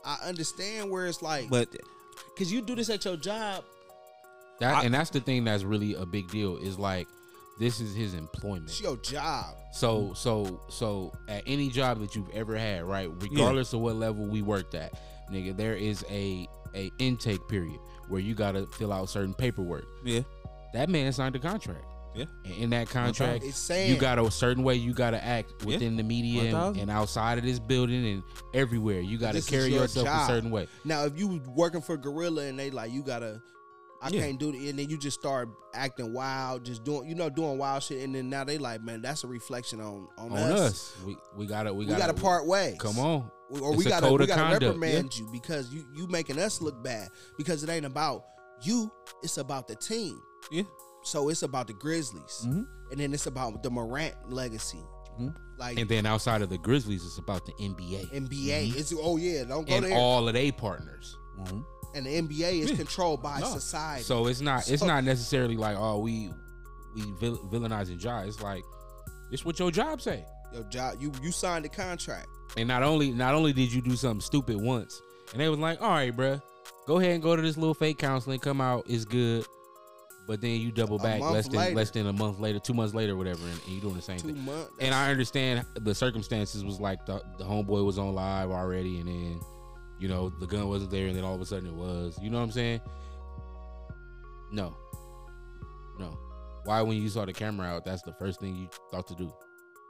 I 0.06 0.18
understand 0.26 0.90
where 0.90 1.06
it's 1.06 1.22
like, 1.22 1.50
But 1.50 1.70
cause 2.38 2.52
you 2.52 2.62
do 2.62 2.76
this 2.76 2.90
at 2.90 3.06
your 3.06 3.18
job. 3.18 3.64
That 4.60 4.76
I- 4.78 4.84
and 4.84 4.94
that's 4.94 5.10
the 5.10 5.20
thing 5.20 5.44
that's 5.44 5.64
really 5.64 5.94
a 5.96 6.06
big 6.06 6.30
deal 6.30 6.58
is 6.58 6.78
like 6.80 7.08
this 7.60 7.80
is 7.80 7.96
his 7.96 8.14
employment. 8.14 8.66
It's 8.70 8.82
your 8.82 8.98
job. 8.98 9.56
So 9.74 10.14
so 10.14 10.62
so 10.70 11.14
at 11.28 11.44
any 11.48 11.70
job 11.70 12.00
that 12.02 12.16
you've 12.16 12.30
ever 12.32 12.58
had, 12.58 12.84
right, 12.84 13.10
regardless 13.20 13.74
of 13.74 13.80
what 13.82 13.96
level 13.96 14.26
we 14.28 14.42
worked 14.42 14.76
at, 14.76 14.94
nigga, 15.32 15.56
there 15.58 15.76
is 15.76 16.06
a 16.10 16.48
a 16.76 16.92
intake 17.00 17.48
period 17.48 17.80
where 18.10 18.22
you 18.22 18.36
gotta 18.36 18.68
fill 18.68 18.92
out 18.94 19.10
certain 19.10 19.34
paperwork. 19.34 19.86
yeah, 20.06 20.22
That 20.74 20.90
man 20.90 21.12
signed 21.14 21.36
a 21.36 21.40
contract. 21.40 21.84
Yeah. 22.16 22.26
And 22.46 22.56
in 22.56 22.70
that 22.72 22.90
contract, 22.90 23.44
you 23.70 23.96
got 23.96 24.18
a 24.18 24.32
certain 24.32 24.64
way 24.64 24.74
you 24.76 24.92
got 24.92 25.12
to 25.12 25.24
act 25.24 25.52
Yeah. 25.62 25.68
within 25.68 25.98
the 25.98 26.04
media 26.04 26.56
and, 26.56 26.78
and 26.78 26.90
outside 26.90 27.38
of 27.38 27.44
this 27.44 27.60
building 27.60 28.04
and 28.08 28.24
everywhere. 28.56 29.02
You 29.02 29.20
got 29.20 29.36
to 29.36 29.42
carry 29.44 29.70
your 29.72 29.82
yourself 29.84 30.08
a 30.08 30.26
certain 30.26 30.50
way. 30.50 30.68
Now, 30.84 31.04
if 31.06 31.20
you 31.20 31.40
working 31.56 31.82
for 31.82 31.96
Gorilla 31.96 32.46
and 32.46 32.58
they 32.58 32.72
like 32.72 32.92
you 32.92 33.04
gotta, 33.04 33.40
I 34.02 34.10
Yeah. 34.10 34.22
can't 34.22 34.40
do 34.40 34.50
it, 34.50 34.70
and 34.70 34.78
then 34.78 34.90
you 34.90 34.98
just 34.98 35.20
start 35.20 35.50
acting 35.74 36.14
wild, 36.14 36.64
just 36.66 36.84
doing, 36.84 37.10
you 37.10 37.16
know, 37.16 37.30
doing 37.30 37.58
wild 37.58 37.82
shit, 37.82 38.04
and 38.04 38.14
then 38.14 38.30
now 38.30 38.44
they 38.44 38.58
like, 38.60 38.84
man, 38.84 39.02
that's 39.02 39.24
a 39.24 39.28
reflection 39.28 39.82
on 39.82 40.08
on, 40.20 40.32
On 40.32 40.38
us. 40.38 40.60
us, 40.60 40.96
we 41.06 41.18
we 41.36 41.46
gotta 41.48 41.74
we 41.74 41.86
We, 41.86 41.92
gotta, 41.92 42.02
gotta 42.14 42.22
part 42.22 42.46
ways. 42.46 42.78
Come 42.80 43.00
on, 43.00 43.32
or 43.50 43.74
It's 43.74 43.78
we 43.78 43.84
gotta 43.86 44.12
we 44.12 44.18
gotta 44.28 44.34
conduct, 44.42 44.64
reprimand 44.64 45.18
you 45.18 45.28
because 45.32 45.74
you 45.74 45.84
you 45.96 46.08
making 46.08 46.38
us 46.40 46.62
look 46.62 46.84
bad 46.84 47.10
because 47.38 47.64
it 47.64 47.70
ain't 47.70 47.86
about 47.86 48.24
you, 48.62 48.92
it's 49.24 49.38
about 49.38 49.68
the 49.68 49.76
team. 49.76 50.22
yeah. 50.52 50.64
So 51.04 51.30
it's 51.30 51.42
about 51.44 51.68
the 51.68 51.74
Grizzlies, 51.74 52.44
Mhm. 52.46 52.68
and 52.92 53.00
then 53.00 53.14
it's 53.14 53.28
about 53.28 53.64
the 53.64 53.70
Morant 53.72 54.14
legacy. 54.30 54.84
Mhm. 55.20 55.34
Like 55.58 55.80
and 55.80 55.90
then 55.90 56.06
outside 56.06 56.42
of 56.44 56.50
the 56.50 56.58
Grizzlies, 56.60 57.04
it's 57.06 57.18
about 57.18 57.46
the 57.46 57.54
NBA 57.60 58.10
NBA, 58.14 58.74
it's 58.78 58.94
oh 58.96 59.18
yeah, 59.18 59.44
don't 59.46 59.68
go 59.68 59.74
and 59.76 59.86
there. 59.86 59.98
all 59.98 60.28
of 60.28 60.34
their 60.36 60.52
partners. 60.52 61.16
And 61.98 62.06
the 62.06 62.22
NBA 62.22 62.60
is 62.62 62.72
controlled 62.78 63.22
by 63.24 63.40
No. 63.40 63.48
society. 63.52 64.04
So 64.04 64.28
it's 64.28 64.40
not 64.42 64.70
it's 64.70 64.82
So- 64.82 64.88
not 64.88 65.04
necessarily 65.04 65.58
like 65.58 65.76
oh 65.78 66.00
we 66.00 66.32
we 66.96 67.02
vil- 67.20 67.38
villainizing 67.52 68.02
Ja. 68.04 68.22
It's 68.22 68.42
like 68.42 68.64
it's 69.32 69.44
what 69.44 69.58
your 69.60 69.72
job 69.72 70.02
say. 70.02 70.24
your 70.54 70.64
job, 70.66 70.96
you 71.00 71.12
you 71.22 71.32
signed 71.32 71.66
the 71.66 71.70
contract. 71.70 72.28
And 72.56 72.68
not 72.68 72.82
only 72.84 73.12
not 73.12 73.36
only 73.36 73.52
did 73.54 73.72
you 73.74 73.82
do 73.82 73.96
something 73.96 74.22
stupid 74.22 74.56
once, 74.62 75.02
and 75.34 75.42
they 75.42 75.50
was 75.50 75.60
like, 75.60 75.82
all 75.82 75.90
right, 75.90 76.16
bruh, 76.16 76.42
go 76.88 77.00
ahead 77.00 77.12
and 77.12 77.22
go 77.24 77.36
to 77.36 77.42
this 77.42 77.58
little 77.58 77.74
fake 77.74 77.98
counseling, 77.98 78.40
come 78.40 78.62
out, 78.62 78.86
it's 78.88 79.04
good. 79.06 79.46
But 80.28 80.42
then 80.42 80.60
you 80.62 80.72
double 80.72 80.98
back 81.00 81.22
less 81.22 81.48
than 81.48 81.58
later. 81.60 81.76
less 81.76 81.90
than 81.92 82.06
a 82.08 82.12
month 82.14 82.40
later, 82.40 82.60
two 82.60 82.74
months 82.74 82.94
later, 82.94 83.16
whatever, 83.16 83.42
and, 83.46 83.60
and 83.66 83.74
you 83.74 83.80
doing 83.82 83.96
the 83.96 84.02
same 84.02 84.18
Two 84.20 84.34
thing. 84.34 84.44
months. 84.46 84.72
And 84.80 84.94
I 84.94 85.10
understand 85.10 85.66
the 85.76 85.96
circumstances 85.96 86.64
was 86.66 86.80
like 86.82 87.06
the 87.06 87.22
the 87.38 87.44
homeboy 87.46 87.86
was 87.86 87.98
on 87.98 88.14
live 88.14 88.52
already, 88.52 89.00
and 89.00 89.08
then 89.08 89.40
you 90.00 90.08
know 90.08 90.30
the 90.30 90.48
gun 90.48 90.68
wasn't 90.68 90.92
there, 90.92 91.08
and 91.08 91.16
then 91.16 91.24
all 91.24 91.36
of 91.36 91.42
a 91.42 91.46
sudden 91.46 91.68
it 91.68 91.74
was. 91.74 92.18
You 92.22 92.30
know 92.30 92.38
what 92.38 92.44
I'm 92.44 92.52
saying? 92.52 92.82
No, 94.52 94.76
no. 96.00 96.18
Why 96.64 96.82
when 96.82 97.02
you 97.02 97.10
saw 97.10 97.26
the 97.26 97.34
camera 97.34 97.68
out, 97.68 97.86
that's 97.86 98.02
the 98.02 98.14
first 98.14 98.40
thing 98.40 98.56
you 98.56 98.70
thought 98.92 99.08
to 99.08 99.16
do? 99.16 99.32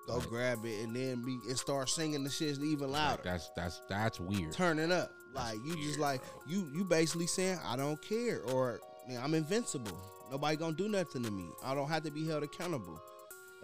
go 0.07 0.17
Like, 0.17 0.27
grab 0.27 0.65
it 0.65 0.83
and 0.83 0.95
then 0.95 1.21
be 1.23 1.37
and 1.47 1.57
start 1.57 1.89
singing 1.89 2.23
the 2.23 2.29
shit 2.29 2.57
even 2.59 2.91
like, 2.91 3.01
louder. 3.01 3.21
that's 3.23 3.51
that's 3.55 3.81
that's 3.89 4.19
weird. 4.19 4.53
Turn 4.53 4.79
it 4.79 4.91
up. 4.91 5.11
Like 5.33 5.57
you 5.63 5.75
just 5.75 5.99
like 5.99 6.21
bro. 6.21 6.41
you 6.47 6.71
you 6.73 6.83
basically 6.85 7.27
saying 7.27 7.59
I 7.65 7.75
don't 7.75 8.01
care 8.01 8.41
or 8.53 8.79
I'm 9.21 9.33
invincible. 9.33 9.97
Nobody 10.31 10.57
gonna 10.57 10.73
do 10.73 10.89
nothing 10.89 11.23
to 11.23 11.31
me. 11.31 11.49
I 11.63 11.75
don't 11.75 11.89
have 11.89 12.03
to 12.03 12.11
be 12.11 12.25
held 12.25 12.43
accountable. 12.43 12.99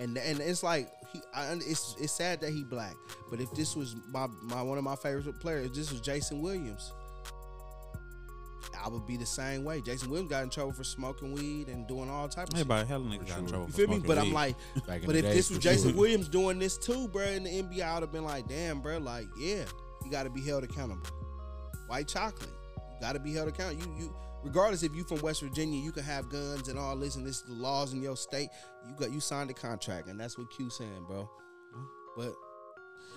And 0.03 0.17
and 0.17 0.39
it's 0.41 0.63
like 0.63 0.89
he, 1.13 1.21
I, 1.33 1.53
it's 1.53 1.95
it's 1.99 2.11
sad 2.11 2.41
that 2.41 2.51
he 2.51 2.63
black. 2.63 2.95
But 3.29 3.39
if 3.39 3.51
this 3.53 3.75
was 3.75 3.95
my 4.11 4.27
my 4.41 4.61
one 4.61 4.77
of 4.77 4.83
my 4.83 4.95
favorite 4.95 5.39
players, 5.39 5.71
this 5.71 5.91
was 5.91 6.01
Jason 6.01 6.41
Williams. 6.41 6.91
I 8.83 8.89
would 8.89 9.05
be 9.05 9.15
the 9.15 9.25
same 9.25 9.63
way. 9.63 9.81
Jason 9.81 10.09
Williams 10.09 10.29
got 10.29 10.43
in 10.43 10.49
trouble 10.49 10.73
for 10.73 10.83
smoking 10.83 11.33
weed 11.33 11.67
and 11.69 11.87
doing 11.87 12.09
all 12.09 12.27
type 12.27 12.49
of 12.49 12.57
shit. 12.57 12.61
Everybody, 12.61 12.87
hell 12.87 13.01
niggas 13.01 13.27
got 13.27 13.39
in 13.39 13.45
sure. 13.45 13.47
trouble. 13.47 13.65
You 13.67 13.71
for 13.71 13.77
feel 13.77 13.87
me? 13.87 13.93
smoking 13.95 14.07
But 14.07 14.17
I'm 14.17 14.33
like, 14.33 14.55
but 14.85 15.15
if 15.15 15.21
day, 15.21 15.21
this 15.21 15.49
was 15.49 15.57
for 15.57 15.63
Jason 15.63 15.91
sure. 15.91 15.99
Williams 15.99 16.27
doing 16.27 16.59
this 16.59 16.77
too, 16.77 17.07
bro, 17.07 17.23
in 17.23 17.43
the 17.43 17.49
NBA, 17.49 17.81
I 17.81 17.93
would 17.93 18.03
have 18.03 18.11
been 18.11 18.25
like, 18.25 18.47
damn, 18.47 18.81
bro, 18.81 18.97
like, 18.97 19.27
yeah, 19.37 19.63
you 20.03 20.11
got 20.11 20.23
to 20.23 20.29
be 20.29 20.41
held 20.41 20.63
accountable. 20.63 21.07
White 21.87 22.07
chocolate, 22.07 22.49
you 22.77 23.01
got 23.01 23.13
to 23.13 23.19
be 23.19 23.33
held 23.33 23.47
accountable. 23.47 23.83
You, 23.85 24.05
you, 24.05 24.15
regardless 24.43 24.83
if 24.83 24.95
you 24.95 25.03
from 25.03 25.19
West 25.21 25.41
Virginia, 25.41 25.79
you 25.81 25.91
can 25.91 26.03
have 26.03 26.29
guns 26.29 26.67
and 26.67 26.77
all 26.77 26.95
this, 26.95 27.15
and 27.15 27.25
this 27.25 27.37
is 27.37 27.43
the 27.43 27.53
laws 27.53 27.93
in 27.93 28.01
your 28.01 28.17
state. 28.17 28.49
You 28.87 28.95
got, 28.95 29.11
you 29.11 29.19
signed 29.19 29.49
a 29.49 29.53
contract, 29.53 30.07
and 30.07 30.19
that's 30.19 30.37
what 30.37 30.49
Q 30.51 30.69
saying, 30.69 31.05
bro. 31.07 31.29
But 32.15 32.33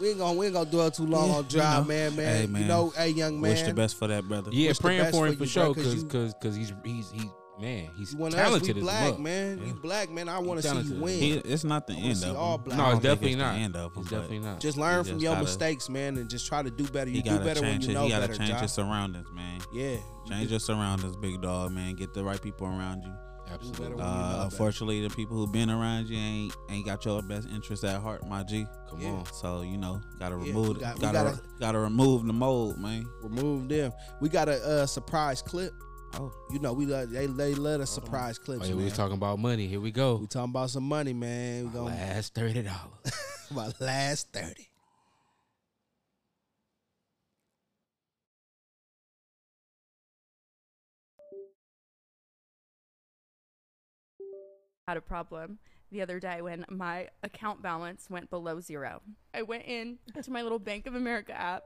we 0.01 0.11
ain't 0.11 0.19
gonna, 0.19 0.39
we 0.39 0.47
ain't 0.47 0.55
gonna 0.55 0.71
dwell 0.71 0.91
too 0.91 1.07
long 1.07 1.29
Yeah, 1.29 1.35
on 1.37 1.45
you 1.45 1.51
drive, 1.51 1.83
know. 1.83 1.89
man, 1.89 2.17
man. 2.17 2.55
Hey, 2.55 2.61
You 2.61 2.67
know, 2.67 2.91
hey, 2.97 3.09
young 3.11 3.35
man. 3.41 3.51
wish 3.51 3.63
the 3.63 3.75
best 3.75 3.97
for 3.99 4.07
that 4.09 4.25
brother. 4.29 4.51
Yeah, 4.53 4.69
Wish 4.69 4.79
praying 4.81 5.05
for 5.07 5.11
for 5.13 5.27
him 5.27 5.33
you, 5.33 5.47
for 5.47 5.55
bro, 5.55 5.75
sure, 5.75 5.75
'cause 5.75 5.85
cause 5.85 6.05
cause 6.05 6.35
cause 6.43 6.57
he's 6.57 6.73
he's 6.85 7.11
he 7.11 7.31
man, 7.61 7.91
he's 7.97 8.13
You 8.13 8.19
want 8.19 8.35
us, 8.35 8.39
we 8.39 8.45
talented 8.45 8.77
as 8.79 8.83
black, 8.83 9.11
well. 9.13 9.19
man. 9.21 9.59
Yeah. 9.59 9.67
You 9.67 9.75
black, 9.75 10.11
man. 10.11 10.29
I 10.29 10.39
want 10.39 10.63
to 10.63 10.69
see 10.69 10.95
you 10.95 11.01
win. 11.01 11.19
He, 11.21 11.33
it's 11.33 11.65
not 11.65 11.87
the 11.87 11.95
I 11.95 11.97
end 11.97 12.25
of 12.25 12.37
all 12.37 12.59
black. 12.59 12.79
No, 12.79 12.85
I 12.85 12.87
it's 12.89 12.95
don't 12.95 13.03
definitely 13.03 13.35
the 13.37 13.43
not. 13.45 13.55
end 13.57 13.77
of 13.77 13.95
him, 13.95 14.03
It's 14.03 14.11
definitely 14.11 14.39
not. 14.41 14.61
Just 14.61 14.77
learn 14.79 15.05
He 15.05 15.11
from 15.11 15.19
just 15.19 15.23
your 15.25 15.33
gotta- 15.35 15.45
mistakes, 15.45 15.89
man, 15.89 16.17
and 16.19 16.29
just 16.31 16.47
try 16.47 16.63
to 16.63 16.71
do 16.71 16.85
better. 16.89 17.11
He 17.11 17.17
You 17.19 17.23
do 17.23 17.31
gotta 17.31 17.45
better 17.45 17.61
when 17.63 17.81
you 17.81 17.87
His, 17.87 17.95
know 17.95 18.05
he 18.05 18.11
gotta 18.11 18.27
better. 18.29 18.39
change 18.39 18.51
Ja. 18.51 18.61
his 18.61 18.73
surroundings, 18.73 19.29
man. 19.35 19.61
Yeah, 19.73 19.97
Change 20.29 20.51
your 20.51 20.61
surroundings, 20.61 21.17
big 21.17 21.41
dog, 21.41 21.73
man. 21.73 21.95
Get 21.95 22.13
the 22.15 22.25
right 22.25 22.41
people 22.43 22.67
around 22.67 23.03
you. 23.05 23.13
Absolutely. 23.49 23.87
when 23.91 23.99
you 23.99 24.03
Uh, 24.03 24.33
better. 24.33 24.45
unfortunately, 24.47 25.07
the 25.07 25.15
people 25.15 25.37
who've 25.37 25.53
been 25.53 25.71
around 25.71 26.09
you 26.09 26.19
ain't 26.19 26.53
ain't 26.69 26.85
got 26.85 27.05
your 27.05 27.23
best 27.23 27.49
interest 27.49 27.85
at 27.85 28.01
heart, 28.03 28.27
my 28.27 28.43
G. 28.43 28.67
Come 28.91 29.01
Yeah. 29.01 29.11
on. 29.11 29.25
So 29.33 29.63
you 29.63 29.79
know, 29.79 30.01
gotta 30.19 30.37
we 30.37 30.49
remove, 30.49 30.81
got, 30.81 30.99
gotta 30.99 31.13
gotta- 31.13 31.41
gotta 31.61 31.79
remove 31.79 32.27
the 32.27 32.33
mold, 32.33 32.77
man. 32.81 33.07
remove 33.23 33.69
them. 33.69 33.93
We 34.21 34.29
got 34.31 34.49
a 34.49 34.83
uh, 34.83 34.87
surprise 34.87 35.43
clip. 35.43 35.73
Oh, 36.19 36.33
You 36.51 36.59
know, 36.61 36.73
we 36.73 36.87
love, 36.87 37.11
they 37.11 37.27
they 37.27 37.55
let 37.55 37.81
us 37.81 37.91
surprise 37.91 38.39
Oh, 38.41 38.45
clips. 38.45 38.69
yeah, 38.69 38.75
we 38.75 38.85
was 38.85 38.95
talking 38.95 39.17
about 39.17 39.39
money. 39.39 39.67
Here 39.67 39.81
we 39.81 39.91
go. 39.91 40.17
we 40.17 40.27
talking 40.27 40.51
about 40.51 40.71
some 40.71 40.85
money, 40.85 41.13
man. 41.13 41.67
We 41.67 41.71
gonna 41.71 41.95
Last 41.95 42.35
thirty 42.35 42.63
dollars. 42.63 43.13
my 43.51 43.71
last 43.81 44.33
thirty. 44.33 44.69
had 54.89 54.97
a 54.97 55.01
problem 55.01 55.59
the 55.91 56.01
other 56.03 56.21
day 56.21 56.41
when 56.43 56.65
my 56.69 57.09
account 57.23 57.63
balance 57.63 58.09
went 58.09 58.31
below 58.31 58.61
zero. 58.61 59.03
I 59.35 59.43
went 59.43 59.65
in 59.65 59.99
to 60.23 60.31
my 60.31 60.43
little 60.43 60.59
Bank 60.59 60.87
of 60.87 60.95
America 60.95 61.33
app 61.39 61.65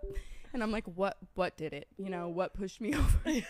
and 0.53 0.63
I'm 0.63 0.71
like, 0.73 0.85
what 0.87 1.17
what 1.35 1.57
did 1.57 1.73
it? 1.73 1.89
You 1.99 2.11
know, 2.11 2.29
what 2.29 2.55
pushed 2.55 2.81
me 2.81 2.95
over? 2.95 3.43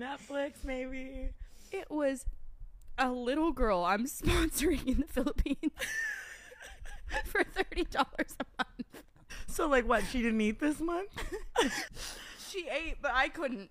Netflix, 0.00 0.64
maybe. 0.64 1.30
It 1.72 1.90
was 1.90 2.24
a 2.98 3.10
little 3.10 3.52
girl 3.52 3.84
I'm 3.84 4.06
sponsoring 4.06 4.86
in 4.86 5.00
the 5.00 5.06
Philippines 5.06 5.72
for 7.26 7.44
thirty 7.44 7.84
dollars 7.84 8.36
a 8.40 8.44
month. 8.58 9.04
So, 9.48 9.68
like, 9.68 9.88
what? 9.88 10.04
She 10.10 10.22
didn't 10.22 10.40
eat 10.40 10.60
this 10.60 10.80
month? 10.80 11.10
She 12.48 12.68
ate, 12.70 13.02
but 13.02 13.10
I 13.12 13.28
couldn't. 13.28 13.68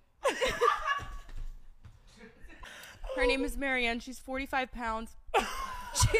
Her 3.16 3.26
name 3.26 3.42
is 3.42 3.56
Marianne. 3.56 3.98
She's 3.98 4.20
45 4.20 4.70
pounds. 4.70 5.16
She, 5.94 6.18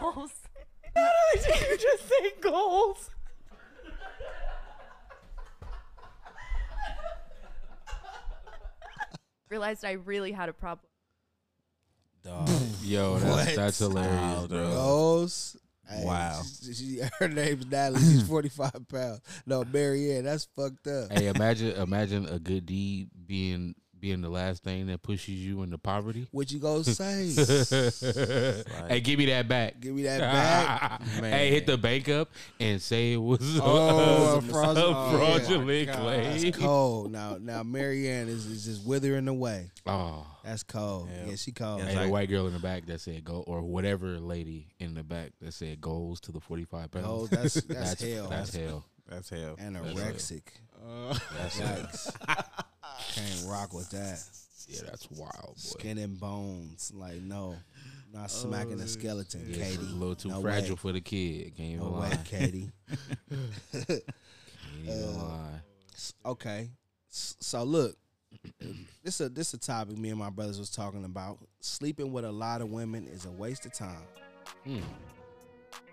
Goals. 0.00 0.32
Did 0.94 1.60
you 1.70 1.76
just 1.78 2.08
say 2.08 2.32
goals? 2.40 3.10
Realized 9.52 9.84
I 9.84 9.92
really 9.92 10.32
had 10.32 10.48
a 10.48 10.54
problem. 10.54 10.88
Dog. 12.24 12.48
Yo, 12.82 13.18
that's, 13.18 13.54
that's 13.54 13.78
hilarious, 13.80 14.10
Wow, 14.14 14.46
bro. 14.48 14.60
Rose. 14.74 15.56
Hey, 15.86 16.04
Wow. 16.06 16.40
She, 16.64 16.72
she- 16.72 17.00
her 17.18 17.28
name's 17.28 17.66
Natalie. 17.66 18.00
She's 18.00 18.22
45 18.26 18.88
pounds. 18.88 19.20
No, 19.44 19.62
Marianne, 19.70 20.24
that's 20.24 20.48
fucked 20.56 20.86
up. 20.86 21.12
Hey, 21.12 21.26
imagine 21.26 21.72
imagine 21.72 22.26
a 22.28 22.38
good 22.38 22.64
deed 22.64 23.10
being 23.26 23.74
being 24.02 24.20
the 24.20 24.28
last 24.28 24.64
thing 24.64 24.88
that 24.88 25.00
pushes 25.00 25.36
you 25.36 25.62
into 25.62 25.78
poverty. 25.78 26.26
What 26.32 26.50
you 26.50 26.58
gonna 26.58 26.82
say? 26.84 27.28
hey, 28.88 29.00
give 29.00 29.16
me 29.16 29.26
that 29.26 29.46
back. 29.46 29.78
Give 29.80 29.94
me 29.94 30.02
that 30.02 30.18
back. 31.00 31.02
hey, 31.20 31.50
hit 31.50 31.66
the 31.66 31.78
bank 31.78 32.08
up 32.08 32.28
and 32.58 32.82
say 32.82 33.12
it 33.12 33.16
was 33.16 33.60
Oh, 33.62 34.34
a 34.34 34.38
a 34.38 34.42
fraudulent- 34.42 34.96
oh, 34.96 35.16
fraudulent 35.16 35.86
yeah. 35.86 35.94
claim. 35.96 36.40
That's 36.42 36.58
cold. 36.58 37.12
Now, 37.12 37.38
now 37.40 37.62
Marianne 37.62 38.28
is, 38.28 38.44
is 38.46 38.64
just 38.64 38.84
withering 38.84 39.28
away. 39.28 39.70
Oh, 39.86 40.26
That's 40.44 40.64
cold. 40.64 41.08
Yeah. 41.08 41.30
Yeah, 41.30 41.36
she 41.36 41.52
cold. 41.52 41.78
Yeah, 41.78 41.86
and 41.86 41.96
like- 41.96 42.06
the 42.06 42.12
white 42.12 42.28
girl 42.28 42.48
in 42.48 42.54
the 42.54 42.58
back 42.58 42.86
that 42.86 43.00
said 43.00 43.22
go, 43.22 43.44
or 43.46 43.62
whatever 43.62 44.18
lady 44.18 44.66
in 44.80 44.94
the 44.94 45.04
back 45.04 45.30
that 45.40 45.54
said 45.54 45.80
goes 45.80 46.20
to 46.22 46.32
the 46.32 46.40
forty 46.40 46.64
five 46.64 46.90
pounds. 46.90 47.06
Oh, 47.08 47.26
that's 47.28 47.54
that's, 47.54 47.66
that's 47.94 48.02
hell. 48.02 48.26
That's 48.28 48.56
hell. 48.56 48.84
that's 49.08 49.30
hell. 49.30 49.56
Anorexic. 49.62 50.42
That's 51.38 51.60
Yikes. 51.60 52.61
Can't 53.12 53.46
rock 53.46 53.72
with 53.74 53.90
that. 53.90 54.22
yeah, 54.68 54.80
that's 54.88 55.10
wild, 55.10 55.32
boy. 55.46 55.52
Skin 55.56 55.98
and 55.98 56.18
bones. 56.18 56.92
Like 56.94 57.20
no, 57.22 57.56
not 58.12 58.30
smacking 58.30 58.80
a 58.80 58.88
skeleton, 58.88 59.46
Yeah, 59.48 59.64
Katie. 59.64 59.76
a 59.76 59.80
little 59.94 60.14
too 60.14 60.28
No 60.30 60.40
fragile 60.40 60.70
way. 60.74 60.76
for 60.76 60.92
the 60.92 61.00
kid. 61.00 61.56
Can't 61.56 61.68
even 61.74 61.78
No 61.80 61.90
lie. 61.90 62.08
way, 62.10 62.18
Katie. 62.24 62.70
Can't 63.72 64.02
even 64.84 65.04
Uh, 65.04 65.12
lie. 65.18 65.60
Okay. 66.26 66.70
So 67.08 67.62
look, 67.62 67.96
this 69.04 69.20
a 69.20 69.28
this 69.28 69.52
a 69.54 69.58
topic 69.58 69.98
me 69.98 70.08
and 70.10 70.18
my 70.18 70.30
brothers 70.30 70.58
was 70.58 70.70
talking 70.70 71.04
about. 71.04 71.38
Sleeping 71.60 72.12
with 72.12 72.24
a 72.24 72.32
lot 72.32 72.60
of 72.60 72.70
women 72.70 73.06
is 73.06 73.26
a 73.26 73.30
waste 73.30 73.66
of 73.66 73.72
time. 73.74 74.02
Hmm. 74.64 74.78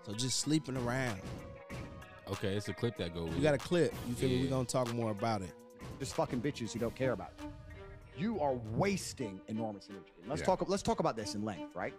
So 0.06 0.12
just 0.14 0.40
sleeping 0.40 0.76
around. 0.76 1.20
Okay, 2.28 2.54
it's 2.54 2.68
a 2.68 2.72
clip 2.72 2.96
that 2.96 3.12
goes. 3.14 3.28
We 3.34 3.40
got 3.40 3.54
a 3.54 3.58
clip. 3.58 3.92
You 4.08 4.14
feel 4.14 4.28
me? 4.30 4.36
Yeah. 4.36 4.42
We 4.42 4.48
gonna 4.48 4.64
talk 4.64 4.92
more 4.94 5.10
about 5.10 5.42
it. 5.42 5.52
There's 6.00 6.12
fucking 6.14 6.40
bitches 6.40 6.72
who 6.72 6.78
don't 6.78 6.94
care 6.94 7.12
about 7.12 7.32
it. 7.38 7.44
You 8.18 8.40
are 8.40 8.54
wasting 8.74 9.38
enormous 9.48 9.88
energy. 9.90 10.12
Let's 10.26 10.40
talk. 10.40 10.66
Let's 10.66 10.82
talk 10.82 10.98
about 10.98 11.14
this 11.14 11.34
in 11.34 11.44
length, 11.44 11.76
right? 11.76 11.92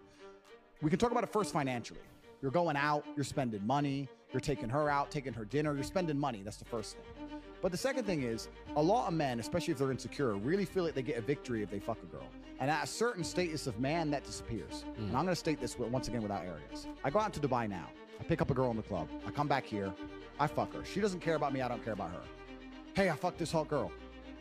We 0.82 0.90
can 0.90 0.98
talk 0.98 1.12
about 1.12 1.24
it 1.24 1.32
first 1.32 1.54
financially. 1.54 2.00
You're 2.42 2.50
going 2.50 2.76
out. 2.76 3.06
You're 3.16 3.24
spending 3.24 3.66
money. 3.66 4.10
You're 4.34 4.42
taking 4.42 4.70
her 4.70 4.90
out, 4.90 5.12
taking 5.12 5.34
her 5.34 5.46
dinner. 5.46 5.76
You're 5.76 5.84
spending 5.84 6.18
money. 6.18 6.42
That's 6.44 6.58
the 6.58 6.66
first 6.66 6.96
thing. 6.96 7.40
But 7.62 7.72
the 7.72 7.78
second 7.78 8.06
thing 8.06 8.24
is, 8.24 8.48
a 8.76 8.82
lot 8.82 9.08
of 9.08 9.14
men, 9.14 9.40
especially 9.40 9.74
if 9.74 9.78
they're 9.78 9.92
insecure, 9.92 10.34
really 10.34 10.66
feel 10.66 10.84
like 10.84 10.96
they 10.96 11.04
get 11.04 11.18
a 11.18 11.22
victory 11.22 11.62
if 11.62 11.70
they 11.70 11.80
fuck 11.80 12.00
a 12.02 12.08
girl. 12.08 12.26
And 12.60 12.72
at 12.72 12.84
a 12.84 12.88
certain 12.88 13.24
status 13.24 13.68
of 13.68 13.80
man, 13.80 14.10
that 14.10 14.24
disappears. 14.24 14.84
Hmm. 14.96 15.10
And 15.10 15.18
I'm 15.18 15.26
going 15.26 15.28
to 15.28 15.36
state 15.36 15.62
this 15.62 15.78
once 15.78 16.08
again 16.08 16.24
without 16.24 16.44
arrogance. 16.44 16.88
I 17.04 17.12
go 17.12 17.20
out 17.20 17.34
to 17.34 17.40
Dubai 17.40 17.70
now. 17.70 17.88
I 18.20 18.24
pick 18.24 18.42
up 18.42 18.50
a 18.50 18.56
girl 18.56 18.72
in 18.72 18.78
the 18.78 18.84
club. 18.84 19.08
I 19.28 19.32
come 19.32 19.48
back 19.48 19.64
here. 19.64 19.94
I 20.40 20.48
fuck 20.48 20.74
her. 20.74 20.84
She 20.84 21.02
doesn't 21.02 21.20
care 21.20 21.36
about 21.36 21.54
me. 21.54 21.62
I 21.62 21.68
don't 21.68 21.84
care 21.84 21.94
about 21.94 22.10
her. 22.10 22.22
Hey, 22.94 23.10
I 23.10 23.16
fucked 23.16 23.38
this 23.38 23.54
hot 23.54 23.70
girl. 23.70 23.90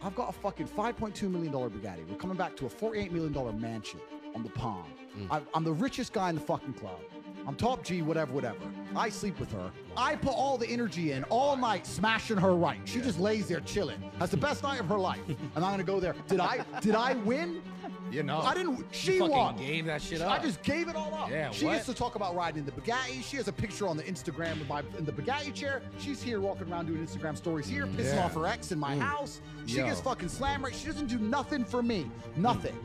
I've 0.03 0.17
got 0.17 0.29
a 0.29 0.33
fucking 0.33 0.67
$5.2 0.67 1.31
million 1.31 1.53
Bugatti. 1.53 2.09
We're 2.09 2.17
coming 2.17 2.37
back 2.37 2.57
to 2.57 2.67
a 2.67 2.69
$48 2.69 3.13
million 3.13 3.61
mansion 3.61 4.01
on 4.35 4.43
the 4.43 4.49
pond. 4.49 4.93
Mm. 5.17 5.29
I, 5.31 5.41
I'm 5.55 5.63
the 5.63 5.73
richest 5.73 6.13
guy 6.13 6.31
in 6.31 6.35
the 6.35 6.41
fucking 6.41 6.75
club. 6.75 6.99
I'm 7.47 7.55
top 7.55 7.85
G, 7.85 8.03
whatever, 8.03 8.33
whatever. 8.33 8.59
I 8.97 9.09
sleep 9.09 9.39
with 9.39 9.53
her. 9.53 9.71
I 9.97 10.17
put 10.17 10.33
all 10.33 10.59
the 10.59 10.67
energy 10.67 11.13
in 11.13 11.23
all 11.25 11.57
night 11.57 11.87
smashing 11.87 12.37
her 12.39 12.55
right. 12.55 12.81
She 12.85 13.01
just 13.01 13.21
lays 13.21 13.47
there 13.47 13.61
chilling. 13.61 14.03
Has 14.19 14.31
the 14.31 14.37
best 14.37 14.63
night 14.63 14.81
of 14.81 14.87
her 14.87 14.99
life. 14.99 15.21
And 15.57 15.65
I'm 15.65 15.73
gonna 15.73 15.83
go 15.83 16.01
there. 16.01 16.15
Did 16.29 16.41
I 16.41 16.65
did 16.81 16.95
I 16.95 17.15
win? 17.15 17.63
Mm-hmm. 18.11 18.17
You 18.17 18.23
know. 18.25 18.41
I 18.41 18.55
didn't 18.55 18.85
she 18.91 19.19
fucking 19.19 19.37
won. 19.37 19.57
gave 19.57 19.87
that 19.87 20.03
shit 20.03 20.21
up. 20.21 20.31
I 20.31 20.43
just 20.43 20.63
gave 20.63 20.89
it 20.89 20.97
all 20.97 21.15
up. 21.15 21.31
Yeah, 21.31 21.51
she 21.51 21.65
what? 21.65 21.75
gets 21.75 21.87
to 21.87 21.95
talk 21.95 22.15
about 22.15 22.35
riding 22.35 22.61
in 22.61 22.67
the 22.67 22.73
Bugatti. 22.73 23.23
She 23.23 23.37
has 23.37 23.49
a 23.49 23.53
picture 23.53 23.87
on 23.87 23.97
the 23.97 24.03
Instagram 24.03 24.59
with 24.59 24.69
my 24.69 24.83
in 24.99 25.05
the 25.05 25.13
Bugatti 25.13 25.55
chair. 25.55 25.83
She's 25.99 26.23
here 26.23 26.41
walking 26.41 26.71
around 26.71 26.87
doing 26.87 27.05
Instagram 27.07 27.37
stories 27.37 27.67
here, 27.67 27.87
pissing 27.87 28.17
Yeah. 28.17 28.25
off 28.25 28.35
her 28.35 28.47
ex 28.47 28.73
in 28.73 28.79
my 28.79 28.97
mm. 28.97 29.01
house. 29.01 29.41
She 29.67 29.79
Yo. 29.79 29.87
gets 29.87 30.01
fucking 30.01 30.29
slammed. 30.29 30.67
She 30.75 30.87
doesn't 30.87 31.07
do 31.07 31.19
nothing 31.19 31.65
for 31.65 31.83
me. 31.83 32.11
Nothing. 32.37 32.77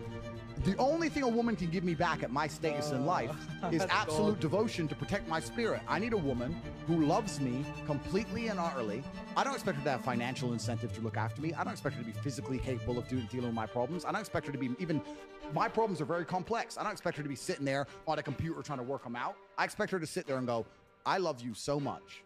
The 0.66 0.76
only 0.78 1.10
thing 1.10 1.22
a 1.22 1.28
woman 1.28 1.56
can 1.56 1.70
give 1.70 1.84
me 1.84 1.94
back 1.94 2.24
at 2.24 2.32
my 2.32 2.48
status 2.48 2.90
in 2.90 3.06
life 3.06 3.30
is 3.72 3.86
absolute 3.92 4.40
devotion 4.40 4.88
to 4.88 4.96
protect 4.96 5.28
my 5.28 5.40
spirit. 5.40 5.80
I 5.88 6.00
need 6.00 6.14
a 6.14 6.18
woman 6.18 6.60
who 6.88 7.06
loves 7.06 7.40
me 7.40 7.64
completely 7.86 8.48
and 8.48 8.60
utterly. 8.60 9.04
I 9.38 9.44
don't 9.44 9.54
expect 9.54 9.78
her 9.78 9.84
to 9.84 9.92
have 9.92 10.02
financial 10.04 10.54
incentive 10.54 10.92
to 10.96 11.02
look 11.02 11.18
after 11.18 11.40
me. 11.40 11.54
I 11.54 11.64
don't 11.64 11.74
expect 11.74 11.98
her 11.98 12.02
to 12.02 12.08
be 12.08 12.14
physically 12.14 12.58
capable 12.58 12.98
of 12.98 13.08
doing, 13.08 13.28
dealing 13.32 13.46
with 13.46 13.54
my 13.54 13.68
problems. 13.68 14.06
I 14.06 14.12
don't 14.12 14.22
expect 14.22 14.48
her 14.48 14.52
to 14.52 14.58
be 14.58 14.72
even. 14.80 15.04
My 15.54 15.68
problems 15.68 16.02
are 16.02 16.06
very 16.06 16.26
complex. 16.26 16.80
I 16.80 16.84
don't 16.84 16.92
expect 16.92 17.18
her 17.18 17.24
to 17.24 17.30
be 17.30 17.36
sitting 17.36 17.64
there 17.66 17.86
on 18.08 18.18
a 18.18 18.24
computer 18.24 18.64
trying 18.64 18.80
to 18.80 18.84
work 18.84 19.04
them 19.04 19.16
out. 19.16 19.36
I 19.60 19.66
expect 19.66 19.92
her 19.92 20.00
to 20.00 20.08
sit 20.08 20.26
there 20.26 20.38
and 20.38 20.48
go, 20.48 20.66
"I 21.06 21.20
love 21.20 21.42
you 21.42 21.54
so 21.54 21.80
much. 21.80 22.24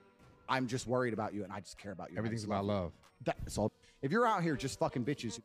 I'm 0.47 0.65
just 0.65 0.87
worried 0.87 1.13
about 1.13 1.33
you, 1.33 1.43
and 1.43 1.51
I 1.51 1.59
just 1.59 1.77
care 1.77 1.91
about 1.91 2.09
you. 2.09 2.17
Everything's 2.17 2.45
about 2.45 2.63
love. 2.63 2.93
That's 3.25 3.57
all. 3.57 3.73
If 4.01 4.13
you're 4.13 4.25
out 4.25 4.43
here 4.43 4.55
just 4.55 4.79
fucking 4.79 5.03
bitches, 5.03 5.41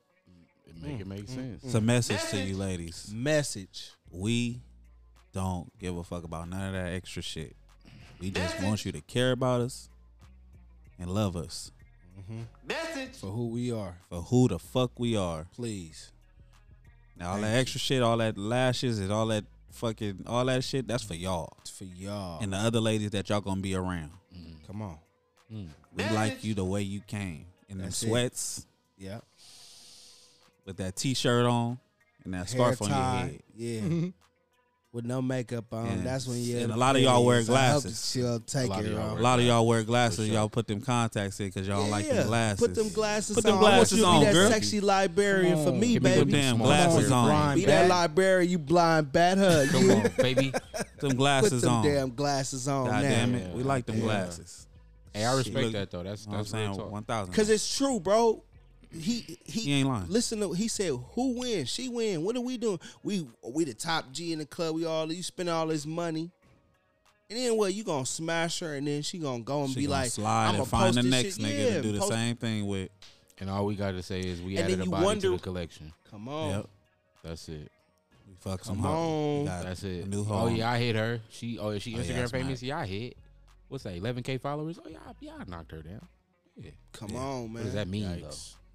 It 0.66 0.82
make 0.82 1.00
it 1.00 1.06
make 1.06 1.20
mm, 1.20 1.30
mm, 1.30 1.34
sense. 1.34 1.62
Mm. 1.62 1.64
It's 1.66 1.74
a 1.74 1.80
message 1.80 2.22
to 2.30 2.38
you, 2.38 2.56
ladies. 2.56 3.10
Message. 3.14 3.90
We 4.10 4.60
don't 5.32 5.76
give 5.78 5.96
a 5.96 6.04
fuck 6.04 6.24
about 6.24 6.48
none 6.48 6.68
of 6.68 6.72
that 6.72 6.92
extra 6.92 7.22
shit. 7.22 7.56
We 8.20 8.30
just 8.30 8.62
want 8.62 8.84
you 8.84 8.92
to 8.92 9.00
care 9.00 9.32
about 9.32 9.60
us 9.60 9.88
and 10.98 11.10
love 11.10 11.36
us 11.36 11.72
mm-hmm. 12.18 12.42
Message. 12.66 13.16
For 13.16 13.26
who 13.26 13.48
we 13.48 13.72
are. 13.72 13.96
for 14.08 14.22
who 14.22 14.48
the 14.48 14.58
fuck 14.58 14.98
we 14.98 15.16
are. 15.16 15.46
Please. 15.54 16.12
Now 17.16 17.30
all 17.30 17.32
Thank 17.34 17.46
that 17.46 17.52
you. 17.54 17.60
extra 17.60 17.80
shit, 17.80 18.02
all 18.02 18.16
that 18.18 18.38
lashes 18.38 18.98
and 18.98 19.12
all 19.12 19.26
that 19.26 19.44
fucking 19.72 20.24
all 20.26 20.44
that 20.46 20.62
shit, 20.62 20.86
that's 20.86 21.02
for 21.02 21.14
y'all 21.14 21.56
It's 21.60 21.70
for 21.70 21.84
y'all. 21.84 22.40
and 22.40 22.52
the 22.52 22.56
other 22.56 22.80
ladies 22.80 23.10
that 23.10 23.28
y'all 23.28 23.40
gonna 23.40 23.60
be 23.60 23.74
around. 23.74 24.10
Come 24.66 24.82
on. 24.82 24.98
We 25.50 26.04
like 26.10 26.42
you 26.42 26.54
the 26.54 26.64
way 26.64 26.82
you 26.82 27.00
came 27.00 27.46
in 27.68 27.78
them 27.78 27.86
That's 27.86 28.02
it. 28.02 28.06
sweats 28.06 28.66
Yeah. 28.98 29.20
With 30.64 30.76
that 30.78 30.96
t-shirt 30.96 31.46
on 31.46 31.78
and 32.24 32.34
that 32.34 32.48
scarf 32.48 32.80
on 32.82 32.88
your 32.88 32.96
head. 32.96 33.40
Yeah. 33.56 33.80
Mm-hmm. 33.80 34.08
With 34.92 35.04
no 35.06 35.20
makeup 35.20 35.64
on. 35.72 35.88
And- 35.88 36.06
That's 36.06 36.24
when 36.28 36.36
you. 36.40 36.56
and 36.58 36.70
a 36.70 36.76
lot 36.76 36.94
of 36.94 37.02
y'all 37.02 37.24
wear 37.24 37.38
I 37.38 37.40
hope 37.40 37.46
that 37.48 37.52
glasses. 37.52 38.10
She'll 38.12 38.38
take 38.38 38.68
lot 38.68 38.84
it 38.84 38.92
y'all 38.92 39.18
A 39.18 39.20
lot 39.20 39.40
of 39.40 39.44
y'all 39.44 39.66
wear 39.66 39.82
glasses. 39.82 40.26
sure. 40.28 40.34
Y'all 40.36 40.48
put 40.48 40.68
them 40.68 40.80
contacts 40.80 41.40
in 41.40 41.46
because 41.46 41.66
y'all 41.66 41.80
don't 41.82 41.90
like 41.90 42.06
Yeah. 42.06 42.14
them 42.14 42.26
glasses. 42.28 42.60
Put 42.60 42.76
them 42.76 42.88
glasses 42.90 43.34
Put 43.34 43.42
them 43.44 43.54
on. 43.54 43.60
glasses 43.60 44.00
I 44.00 44.06
want 44.06 44.12
you 44.12 44.18
on, 44.18 44.20
to 44.20 44.26
be 44.28 44.32
girl. 44.34 44.48
that 44.50 44.54
sexy 44.54 44.80
librarian 44.80 45.58
for 45.64 45.70
Come 45.72 45.80
me, 45.80 45.96
on. 45.96 46.02
Put 46.02 46.10
them 46.10 46.18
baby. 46.20 46.32
damn 46.32 46.54
Small 46.56 46.66
glasses 46.68 47.10
on. 47.10 47.18
on. 47.24 47.28
Blind 47.30 47.60
Be 47.60 47.66
that 47.66 47.88
librarian, 47.88 48.50
you 48.52 48.58
blind 48.60 49.10
bat 49.12 49.36
hug. 49.38 49.68
Come 49.70 49.90
on, 49.90 50.10
baby. 50.16 50.50
Them 50.50 50.60
Put 51.00 51.16
glasses 51.16 51.62
them 51.62 51.72
on. 51.72 51.84
damn 51.84 52.10
glasses 52.14 52.68
on 52.68 52.86
God 52.86 53.02
now. 53.02 53.08
damn 53.10 53.34
it. 53.34 53.52
We 53.52 53.64
like 53.64 53.86
them 53.86 53.96
Yeah. 53.96 54.02
glasses. 54.04 54.68
Hey, 55.12 55.24
I 55.24 55.34
respect 55.36 55.56
Look, 55.64 55.72
that 55.72 55.90
though. 55.90 56.02
That's 56.04 56.24
You 56.24 56.28
what 56.30 56.34
I'm 56.36 56.40
that's 56.42 56.50
saying? 56.52 56.90
One 56.90 57.02
thousand. 57.02 57.34
Cause 57.34 57.50
it's 57.50 57.76
true, 57.76 57.98
bro. 57.98 58.44
He 58.98 59.38
he, 59.44 59.60
He 59.60 59.72
ain't 59.74 59.88
lying. 59.88 60.08
Listen 60.08 60.40
to 60.40 60.52
he 60.52 60.68
said, 60.68 60.92
"Who 61.14 61.38
wins? 61.38 61.68
She 61.68 61.88
win. 61.88 62.22
What 62.24 62.36
are 62.36 62.40
we 62.40 62.56
doing? 62.58 62.78
We 63.02 63.26
we 63.42 63.64
the 63.64 63.74
top 63.74 64.10
G 64.12 64.32
in 64.32 64.38
the 64.38 64.46
club. 64.46 64.74
We 64.74 64.84
all 64.86 65.10
you 65.12 65.22
spend 65.22 65.48
all 65.48 65.66
this 65.66 65.86
money." 65.86 66.30
And 67.30 67.38
then 67.38 67.56
what? 67.56 67.72
You 67.74 67.84
gonna 67.84 68.04
smash 68.06 68.60
her, 68.60 68.74
and 68.74 68.86
then 68.86 69.02
she 69.02 69.18
gonna 69.18 69.42
go 69.42 69.62
and 69.64 69.70
She 69.70 69.80
be 69.80 69.86
gonna 69.86 70.00
like, 70.02 70.10
slide 70.10 70.48
"I'ma 70.50 70.58
and 70.58 70.68
find 70.68 70.94
the 70.94 71.02
next 71.02 71.36
shit." 71.36 71.44
nigga 71.46 71.58
Yeah, 71.70 71.74
to 71.76 71.82
do 71.82 71.92
the 71.92 71.98
post- 72.00 72.12
same 72.12 72.36
thing 72.36 72.66
with. 72.66 72.90
And 73.40 73.50
all 73.50 73.66
we 73.66 73.74
got 73.74 73.90
to 73.92 74.02
say 74.02 74.20
is 74.20 74.40
we 74.40 74.56
And 74.56 74.66
added 74.66 74.80
a 74.80 74.84
you 74.84 74.90
body 74.90 75.04
wonder- 75.04 75.20
to 75.30 75.36
the 75.36 75.42
collection. 75.42 75.92
Come 76.10 76.28
on, 76.28 76.50
Yep. 76.50 76.68
That's 77.24 77.48
it. 77.48 77.72
We 78.28 78.34
fuck 78.38 78.60
Come 78.62 78.76
some 78.76 78.78
hoe. 78.84 79.40
on. 79.40 79.44
Got 79.46 79.64
That's 79.64 79.82
it. 79.82 80.04
a 80.04 80.08
new 80.08 80.24
oh 80.28 80.46
yeah, 80.48 80.70
I 80.70 80.78
hit 80.78 80.94
her. 80.96 81.20
She 81.30 81.58
oh 81.58 81.70
is 81.70 81.82
she 81.82 81.94
Oh, 81.94 81.98
yeah, 81.98 82.04
Instagram 82.04 82.14
that's 82.16 82.30
famous? 82.32 82.62
mad. 82.62 82.68
Yeah, 82.68 82.78
I 82.78 82.86
hit. 82.86 83.16
What's 83.68 83.84
that? 83.84 83.94
11k 84.00 84.38
followers? 84.40 84.78
Oh 84.84 84.88
yeah, 84.88 84.98
yeah, 85.20 85.32
I 85.40 85.44
knocked 85.50 85.72
her 85.72 85.82
down. 85.82 86.06
Yeah. 86.56 86.70
come 86.92 87.10
Yeah. 87.10 87.18
on, 87.18 87.42
man. 87.52 87.54
What 87.54 87.64
does 87.64 87.74
that 87.74 87.88
mean 87.88 88.20
though? 88.20 88.30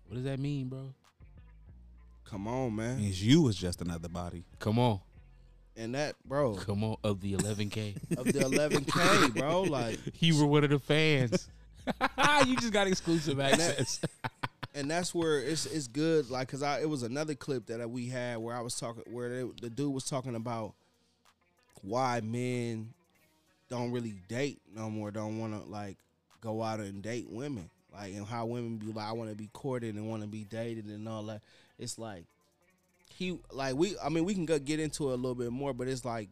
Yikes. 0.09 0.11
What 0.11 0.15
does 0.15 0.25
that 0.25 0.39
mean, 0.39 0.67
bro? 0.69 0.93
Come 2.25 2.47
on, 2.47 2.75
man. 2.75 2.97
means 2.97 3.23
you 3.23 3.41
was 3.41 3.55
just 3.55 3.81
another 3.81 4.07
body. 4.07 4.43
Come 4.59 4.77
on, 4.77 4.99
And 5.75 5.95
that, 5.95 6.15
bro, 6.25 6.55
come 6.55 6.83
on, 6.83 6.97
of 7.03 7.21
the 7.21 7.33
11k. 7.33 7.95
of 8.17 8.25
the 8.25 8.39
11k, 8.39 9.35
bro, 9.35 9.63
like, 9.63 9.99
you 10.19 10.37
were 10.39 10.45
one 10.45 10.63
of 10.63 10.69
the 10.69 10.77
fans. 10.79 11.49
you 12.45 12.55
just 12.57 12.71
got 12.71 12.85
exclusive 12.85 13.39
access. 13.39 13.99
and 14.75 14.91
that's 14.91 15.15
where 15.15 15.39
it's 15.39 15.65
it's 15.65 15.87
good. 15.87 16.29
Like, 16.29 16.47
cause 16.49 16.61
I 16.61 16.81
it 16.81 16.89
was 16.89 17.01
another 17.01 17.33
clip 17.33 17.65
that 17.67 17.89
we 17.89 18.07
had 18.07 18.37
where 18.37 18.55
I 18.55 18.61
was 18.61 18.75
talking, 18.75 19.03
where 19.11 19.29
they, 19.29 19.49
the 19.61 19.71
dude 19.71 19.91
was 19.91 20.03
talking 20.03 20.35
about 20.35 20.73
why 21.81 22.21
men 22.21 22.93
don't 23.69 23.91
really 23.91 24.13
date 24.27 24.61
no 24.75 24.89
more. 24.91 25.09
Don't 25.09 25.39
want 25.39 25.53
to 25.53 25.67
like 25.67 25.97
go 26.41 26.61
out 26.61 26.79
and 26.79 27.01
date 27.01 27.27
women. 27.27 27.71
Like, 27.93 28.13
and 28.13 28.25
how 28.25 28.45
women 28.45 28.77
be 28.77 28.91
like, 28.91 29.07
I 29.07 29.11
want 29.13 29.29
to 29.29 29.35
be 29.35 29.49
courted 29.51 29.95
and 29.95 30.09
want 30.09 30.21
to 30.21 30.27
be 30.27 30.43
dated 30.43 30.85
and 30.85 31.07
all 31.07 31.23
that. 31.23 31.41
It's 31.77 31.97
like 31.97 32.25
he 33.15 33.39
like 33.51 33.75
we. 33.75 33.95
I 34.03 34.09
mean, 34.09 34.25
we 34.25 34.33
can 34.33 34.45
go 34.45 34.59
get 34.59 34.79
into 34.79 35.09
it 35.09 35.13
a 35.13 35.15
little 35.15 35.35
bit 35.35 35.51
more, 35.51 35.73
but 35.73 35.87
it's 35.87 36.05
like 36.05 36.29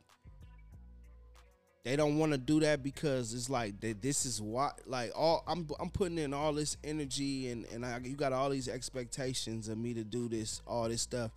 they 1.84 1.96
don't 1.96 2.18
want 2.18 2.34
to 2.34 2.38
do 2.38 2.60
that 2.60 2.84
because 2.84 3.34
it's 3.34 3.50
like 3.50 3.80
that 3.80 4.02
this 4.02 4.26
is 4.26 4.42
why 4.42 4.72
like 4.86 5.12
all 5.16 5.44
I'm 5.48 5.68
I'm 5.80 5.90
putting 5.90 6.18
in 6.18 6.34
all 6.34 6.52
this 6.52 6.76
energy 6.84 7.50
and 7.50 7.66
and 7.74 7.86
I, 7.86 8.00
you 8.04 8.16
got 8.16 8.34
all 8.34 8.50
these 8.50 8.68
expectations 8.68 9.70
of 9.70 9.78
me 9.78 9.94
to 9.94 10.04
do 10.04 10.28
this 10.28 10.62
all 10.68 10.90
this 10.90 11.02
stuff 11.02 11.32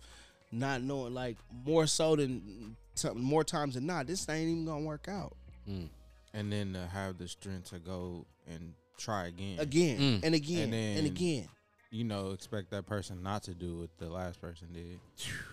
not 0.51 0.81
knowing 0.81 1.13
like 1.13 1.37
more 1.65 1.87
so 1.87 2.17
than 2.17 2.75
something 2.95 3.23
more 3.23 3.45
times 3.45 3.75
than 3.75 3.85
not 3.85 4.07
this 4.07 4.27
ain't 4.27 4.49
even 4.49 4.65
gonna 4.65 4.81
work 4.83 5.07
out 5.07 5.37
Mm. 5.69 5.89
And 6.33 6.51
then 6.51 6.73
to 6.73 6.87
have 6.87 7.17
the 7.17 7.27
strength 7.27 7.69
to 7.69 7.79
go 7.79 8.25
and 8.47 8.73
try 9.01 9.27
again. 9.27 9.59
again 9.59 9.97
Mm. 9.99 10.23
and 10.23 10.35
again 10.35 10.73
And 10.73 10.97
and, 10.99 11.07
again 11.07 11.47
You 11.91 12.05
know, 12.05 12.31
expect 12.31 12.69
that 12.71 12.85
person 12.85 13.21
not 13.21 13.43
to 13.43 13.53
do 13.53 13.79
what 13.79 13.89
the 13.97 14.09
last 14.09 14.39
person 14.39 14.67
did. 14.73 14.99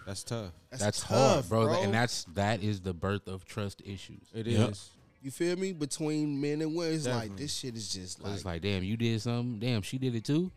That's 0.07 0.23
tough. 0.23 0.53
that's, 0.71 0.83
That's 0.83 1.01
tough, 1.01 1.09
hard, 1.11 1.49
bro. 1.49 1.65
bro. 1.67 1.83
And 1.83 1.93
that's 1.93 2.25
that 2.35 2.63
is 2.63 2.81
the 2.81 2.95
birth 2.95 3.27
of 3.27 3.45
trust 3.45 3.83
issues. 3.85 4.29
It 4.35 4.47
is. 4.47 4.59
Yep. 4.59 4.75
you 5.23 5.31
feel 5.33 5.57
me 5.57 5.73
between 5.73 6.41
men 6.41 6.61
and 6.63 6.77
women 6.77 6.95
it's 6.95 7.07
like 7.09 7.37
this 7.37 7.53
shit 7.53 7.75
is 7.75 7.89
just 7.93 8.23
like, 8.23 8.35
it's 8.35 8.45
like, 8.45 8.63
damn, 8.63 8.85
you 8.85 8.97
did 8.97 9.21
something. 9.21 9.59
Damn, 9.59 9.83
she 9.83 9.99
did 9.99 10.15
it 10.15 10.25
too. 10.25 10.53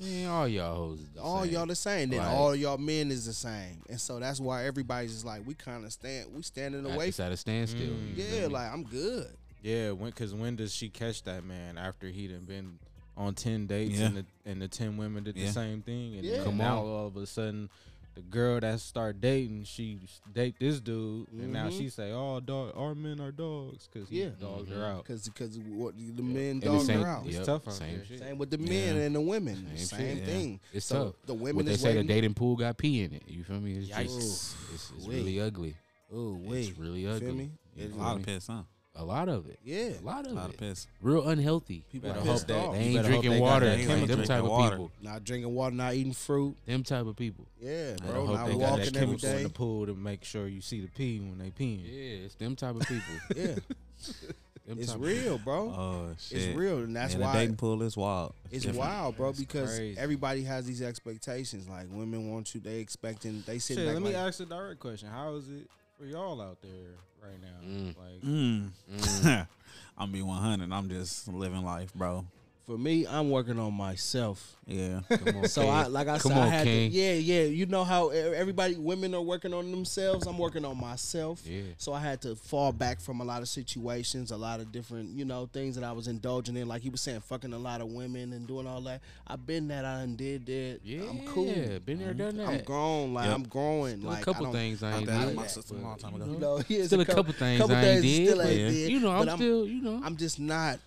Man, 0.00 0.28
all 0.30 0.48
y'all 0.48 0.74
hoes. 0.76 1.00
the 1.14 1.20
all 1.20 1.42
same. 1.44 1.52
y'all 1.52 1.66
the 1.66 1.74
same 1.76 2.08
then 2.08 2.18
Like- 2.20 2.28
all 2.28 2.56
y'all 2.56 2.78
men 2.78 3.10
is 3.10 3.26
the 3.26 3.34
same 3.34 3.82
and 3.90 4.00
so 4.00 4.18
that's 4.18 4.40
why 4.40 4.64
everybody's 4.64 5.12
just 5.12 5.26
like 5.26 5.46
we 5.46 5.52
kind 5.52 5.84
of 5.84 5.92
stand 5.92 6.32
we 6.34 6.40
standing 6.42 6.86
At- 6.86 6.94
away 6.94 7.08
it's 7.08 7.20
at 7.20 7.30
a 7.32 7.36
standstill. 7.36 7.86
Mm. 7.86 8.14
yeah 8.16 8.46
like 8.46 8.72
i'm 8.72 8.82
good 8.84 9.28
Yeah, 9.62 9.90
when 9.92 10.10
because 10.10 10.34
when 10.34 10.56
does 10.56 10.74
she 10.74 10.88
catch 10.88 11.22
that 11.24 11.44
man 11.44 11.76
after 11.78 12.08
he 12.08 12.28
done 12.28 12.44
been 12.44 12.78
on 13.16 13.34
ten 13.34 13.66
dates 13.66 13.98
Yeah. 13.98 14.06
and 14.06 14.16
the 14.16 14.26
and 14.46 14.62
the 14.62 14.68
ten 14.68 14.96
women 14.96 15.24
did 15.24 15.36
Yeah. 15.36 15.46
the 15.46 15.52
same 15.52 15.82
thing 15.82 16.16
and 16.16 16.24
Yeah. 16.24 16.44
Come 16.44 16.56
now 16.56 16.78
on. 16.80 16.86
all 16.86 17.06
of 17.08 17.16
a 17.16 17.26
sudden 17.26 17.68
the 18.14 18.22
girl 18.22 18.58
that 18.58 18.80
start 18.80 19.20
dating 19.20 19.62
she 19.64 20.00
date 20.32 20.54
this 20.58 20.80
dude 20.80 21.28
and 21.30 21.52
now 21.52 21.68
Mhm. 21.68 21.78
she 21.78 21.88
say 21.90 22.10
oh 22.12 22.40
dog 22.40 22.72
our 22.74 22.94
men 22.94 23.20
are 23.20 23.30
dogs 23.30 23.88
because 23.92 24.10
Yeah. 24.10 24.30
dogs 24.40 24.68
Mhm. 24.70 24.74
her 24.76 24.84
out. 24.86 25.04
Because 25.04 25.24
because 25.28 25.58
what 25.58 25.94
the 25.96 26.22
men 26.22 26.52
And 26.52 26.62
the 26.62 26.66
dog 26.66 26.82
same- 26.86 27.00
her 27.02 27.06
out. 27.06 27.26
It's 27.26 27.36
yep, 27.36 27.44
tough 27.44 27.68
out 27.68 27.74
same 27.74 27.96
there. 27.96 28.04
shit. 28.06 28.18
Same 28.20 28.38
with 28.38 28.50
the 28.50 28.58
men 28.58 28.96
Yeah. 28.96 29.02
and 29.02 29.14
the 29.14 29.20
women. 29.20 29.66
Same 29.76 29.86
Same, 29.98 30.16
shit. 30.16 30.26
thing. 30.26 30.60
It's 30.72 30.86
so 30.86 31.04
tough. 31.12 31.26
the 31.26 31.34
women 31.34 31.56
What 31.56 31.66
they 31.66 31.72
is 31.74 31.80
say 31.82 31.94
the 31.94 32.02
dating 32.04 32.34
pool 32.34 32.56
got 32.56 32.78
pee 32.78 33.02
in 33.02 33.12
it. 33.12 33.24
You 33.28 33.44
feel 33.44 33.60
me? 33.60 33.74
It's 33.76 33.90
Yikes. 33.90 34.04
just 34.16 34.56
it's, 34.72 34.92
it's 34.96 35.06
really 35.06 35.38
ugly. 35.38 35.76
Oh 36.12 36.34
wait, 36.42 36.70
It's 36.70 36.78
really 36.78 37.02
You 37.02 37.10
ugly. 37.10 37.26
feel 37.26 37.36
me? 37.36 37.50
You 37.76 37.84
It- 37.84 37.88
feel 37.90 37.98
A 37.98 38.02
lot 38.02 38.16
of 38.16 38.24
piss, 38.26 38.46
huh? 38.46 38.62
A 38.96 39.04
lot 39.04 39.28
of 39.28 39.46
it. 39.48 39.58
yeah. 39.64 39.90
A 40.00 40.04
lot 40.04 40.26
of 40.26 40.26
A 40.26 40.30
of 40.30 40.34
lot 40.36 40.48
it. 40.50 40.54
of 40.54 40.60
piss. 40.60 40.86
Real 41.00 41.28
unhealthy. 41.28 41.84
People 41.92 42.08
Better 42.10 42.20
are 42.20 42.24
hope 42.24 42.32
pissed 42.34 42.48
that- 42.48 42.56
off. 42.58 42.74
They 42.74 42.80
ain't 42.80 43.04
drinking 43.06 43.30
they 43.30 43.40
water. 43.40 43.66
that 43.66 43.78
Like, 43.78 43.86
chemical. 43.86 44.06
them 44.08 44.18
type 44.18 44.26
Drinking 44.26 44.44
of 44.44 44.50
water. 44.50 44.76
people. 44.76 44.90
Not 45.00 45.24
drinking 45.24 45.54
water, 45.54 45.74
not 45.76 45.94
eating 45.94 46.12
fruit. 46.12 46.56
Them 46.66 46.82
type 46.82 47.06
of 47.06 47.16
people. 47.16 47.46
Yeah, 47.60 47.92
Better 47.92 48.12
bro. 48.12 48.26
hope 48.26 48.34
Not 48.36 48.46
they 48.46 48.52
got 48.52 48.60
walking 48.60 48.78
that 48.84 48.96
every 48.96 49.06
chemical 49.16 49.28
in 49.30 49.42
the 49.44 49.48
pool 49.48 49.86
to 49.86 49.94
make 49.94 50.24
sure 50.24 50.48
you 50.48 50.60
see 50.60 50.80
the 50.80 50.88
pee 50.88 51.20
when 51.20 51.38
they 51.38 51.50
pee. 51.50 51.80
Yeah, 51.84 52.24
it's 52.26 52.34
them 52.34 52.56
type 52.56 52.74
of 52.76 52.82
people. 52.82 53.14
Yeah, 53.36 53.54
Them 54.66 54.78
it's 54.78 54.94
real, 54.94 55.38
bro. 55.38 55.70
Oh 55.70 56.14
shit! 56.18 56.38
it's 56.38 56.56
real, 56.56 56.78
and 56.78 56.94
that's 56.94 57.14
Man, 57.14 57.22
why 57.22 57.32
the 57.32 57.38
dating 57.40 57.56
pool 57.56 57.82
is 57.82 57.96
wild. 57.96 58.34
it's 58.52 58.64
different. 58.64 58.78
wild, 58.78 59.16
bro. 59.16 59.28
That's 59.28 59.40
Because 59.40 59.76
crazy. 59.76 59.98
everybody 59.98 60.44
has 60.44 60.64
these 60.66 60.80
expectations. 60.82 61.68
Like 61.68 61.86
women 61.90 62.30
want 62.30 62.54
you, 62.54 62.60
they 62.60 62.78
expecting, 62.78 63.42
they 63.46 63.58
sit 63.58 63.78
Shit, 63.78 63.86
back 63.86 63.94
let 63.94 64.02
me 64.02 64.14
ask 64.14 64.38
a 64.40 64.44
direct 64.44 64.78
question. 64.78 65.08
How 65.08 65.34
is 65.34 65.48
it 65.48 65.66
for 66.00 66.06
y'all 66.06 66.40
out 66.40 66.56
there 66.62 66.96
right 67.22 67.40
now? 67.42 67.68
Mm. 67.68 67.94
Like 67.96 68.22
Mm. 68.22 68.70
Mm. 68.90 69.46
I'm 69.98 70.12
be 70.12 70.22
100. 70.22 70.72
I'm 70.72 70.88
just 70.88 71.28
living 71.28 71.62
life, 71.62 71.92
bro. 71.94 72.24
For 72.70 72.78
me, 72.78 73.04
I'm 73.04 73.30
working 73.30 73.58
on 73.58 73.74
myself. 73.74 74.56
Yeah. 74.64 75.00
Come 75.10 75.38
on, 75.38 75.48
So 75.48 75.62
King. 75.62 75.70
I, 75.70 75.86
like 75.88 76.06
I 76.06 76.18
Come 76.18 76.30
said, 76.30 76.40
I 76.40 76.46
had 76.46 76.64
King. 76.64 76.88
to, 76.92 76.96
yeah, 76.96 77.12
yeah. 77.14 77.42
You 77.42 77.66
know 77.66 77.82
how 77.82 78.12
e- 78.12 78.16
everybody, 78.16 78.76
women 78.76 79.12
are 79.16 79.20
working 79.20 79.52
on 79.52 79.72
themselves. 79.72 80.28
I'm 80.28 80.38
working 80.38 80.64
on 80.64 80.78
myself. 80.78 81.42
Yeah. 81.44 81.62
So 81.78 81.92
I 81.92 81.98
had 81.98 82.20
to 82.22 82.36
fall 82.36 82.70
back 82.70 83.00
from 83.00 83.20
a 83.20 83.24
lot 83.24 83.42
of 83.42 83.48
situations, 83.48 84.30
a 84.30 84.36
lot 84.36 84.60
of 84.60 84.70
different, 84.70 85.16
you 85.18 85.24
know, 85.24 85.48
things 85.52 85.74
that 85.74 85.82
I 85.82 85.90
was 85.90 86.06
indulging 86.06 86.56
in. 86.56 86.68
Like 86.68 86.82
he 86.82 86.90
was 86.90 87.00
saying, 87.00 87.20
fucking 87.22 87.52
a 87.52 87.58
lot 87.58 87.80
of 87.80 87.88
women 87.88 88.32
and 88.32 88.46
doing 88.46 88.68
all 88.68 88.80
that. 88.82 89.00
I've 89.26 89.44
been 89.44 89.66
that. 89.68 89.84
I 89.84 89.98
done 89.98 90.14
did 90.14 90.46
that. 90.46 90.78
Yeah, 90.84 91.02
I'm 91.10 91.26
cool. 91.26 91.52
Been 91.84 91.98
there, 91.98 92.14
done 92.14 92.36
that. 92.36 92.46
I'm 92.48 92.62
grown. 92.62 93.12
Like 93.14 93.26
Yep. 93.26 93.34
I'm 93.34 93.42
growing. 93.48 93.96
Still 93.98 94.10
like 94.10 94.22
a 94.22 94.24
couple 94.24 94.46
I 94.46 94.52
things 94.52 94.82
I 94.84 94.92
I 94.92 94.96
ain't 94.98 95.06
done 95.08 95.26
did. 95.26 95.36
my 95.36 95.46
sister 95.48 95.74
a 95.74 95.78
long 95.78 95.98
time 95.98 96.14
ago. 96.14 96.26
you 96.26 96.32
You 96.34 96.38
know, 96.38 96.56
know, 96.58 96.62
yeah, 96.68 96.78
it's 96.78 96.86
Still 96.86 97.00
a 97.00 97.04
couple 97.04 97.32
things 97.32 97.60
I 97.68 97.82
ain't 97.84 98.02
did. 98.02 98.26
still 98.28 98.42
ain't 98.42 98.72
did, 98.72 98.90
You 98.92 99.00
know, 99.00 99.10
I'm 99.10 99.30
still, 99.36 99.66
you 99.66 99.82
know. 99.82 100.00
I'm 100.04 100.16
just 100.16 100.38
not 100.38 100.78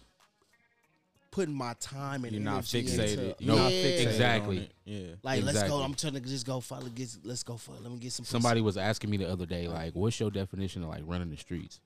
putting 1.34 1.56
my 1.56 1.74
time 1.80 2.24
and 2.26 2.34
you're 2.34 2.42
not 2.44 2.62
fixated. 2.64 3.18
Into, 3.18 3.36
You're 3.40 3.56
not 3.56 3.72
Yeah. 3.74 3.84
fixated 3.86 4.06
Exactly. 4.08 4.58
on 4.58 4.64
it. 4.64 4.72
Yeah. 4.86 5.16
Like 5.24 5.44
let's 5.44 5.64
go. 5.64 5.82
I'm 5.82 5.96
trying 5.96 6.14
to 6.14 6.20
just 6.20 6.46
go 6.46 6.60
follow. 6.60 6.88
Get 6.90 7.10
let's 7.24 7.42
go 7.44 7.58
for. 7.58 7.72
Let 7.82 7.92
me 7.92 7.98
get 7.98 8.12
some. 8.12 8.24
pussy. 8.24 8.32
Somebody 8.34 8.62
was 8.62 8.78
asking 8.78 9.10
me 9.10 9.18
the 9.18 9.30
other 9.30 9.46
day, 9.48 9.68
like, 9.68 9.94
what's 9.96 10.20
your 10.20 10.30
definition 10.30 10.84
of 10.84 10.90
like 10.90 11.02
running 11.06 11.30
the 11.32 11.38
streets? 11.38 11.80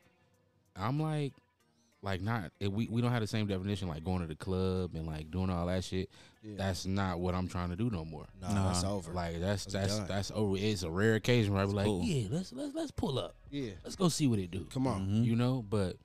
I'm 0.75 0.99
like, 0.99 1.33
like 2.03 2.21
not 2.21 2.51
we 2.61 2.87
we 2.91 3.01
don't 3.01 3.11
have 3.11 3.21
the 3.21 3.27
same 3.27 3.47
definition 3.47 3.87
like 3.87 4.03
going 4.03 4.19
to 4.21 4.27
the 4.27 4.35
club 4.35 4.91
and 4.93 5.07
like 5.07 5.31
doing 5.31 5.49
all 5.49 5.65
that 5.67 5.83
shit. 5.83 6.09
Yeah. 6.43 6.53
That's 6.57 6.85
not 6.85 7.19
what 7.19 7.33
I'm 7.33 7.47
trying 7.47 7.69
to 7.69 7.75
do 7.75 7.89
no 7.89 8.03
more. 8.05 8.25
Nah, 8.41 8.53
Nah. 8.53 8.67
that's 8.67 8.83
over. 8.83 9.11
Like 9.13 9.39
that's 9.39 9.63
That's 9.65 9.73
that's 9.73 9.97
done. 9.97 10.07
that's 10.07 10.31
over. 10.35 10.55
It's 10.57 10.83
a 10.83 10.89
rare 10.91 11.15
occasion 11.15 11.53
where 11.53 11.63
I 11.63 11.65
be 11.65 11.71
like, 11.71 11.85
cool. 11.85 12.03
yeah, 12.03 12.27
let's 12.29 12.51
let's 12.53 12.75
let's 12.75 12.91
pull 12.91 13.17
up. 13.17 13.35
yeah, 13.49 13.71
Let's 13.83 13.95
go 13.95 14.09
see 14.09 14.27
what 14.27 14.39
it 14.39 14.51
do. 14.51 14.67
come 14.71 14.85
on. 14.87 15.07
Mhm. 15.07 15.25
You 15.25 15.35
know, 15.35 15.65
but 15.67 15.97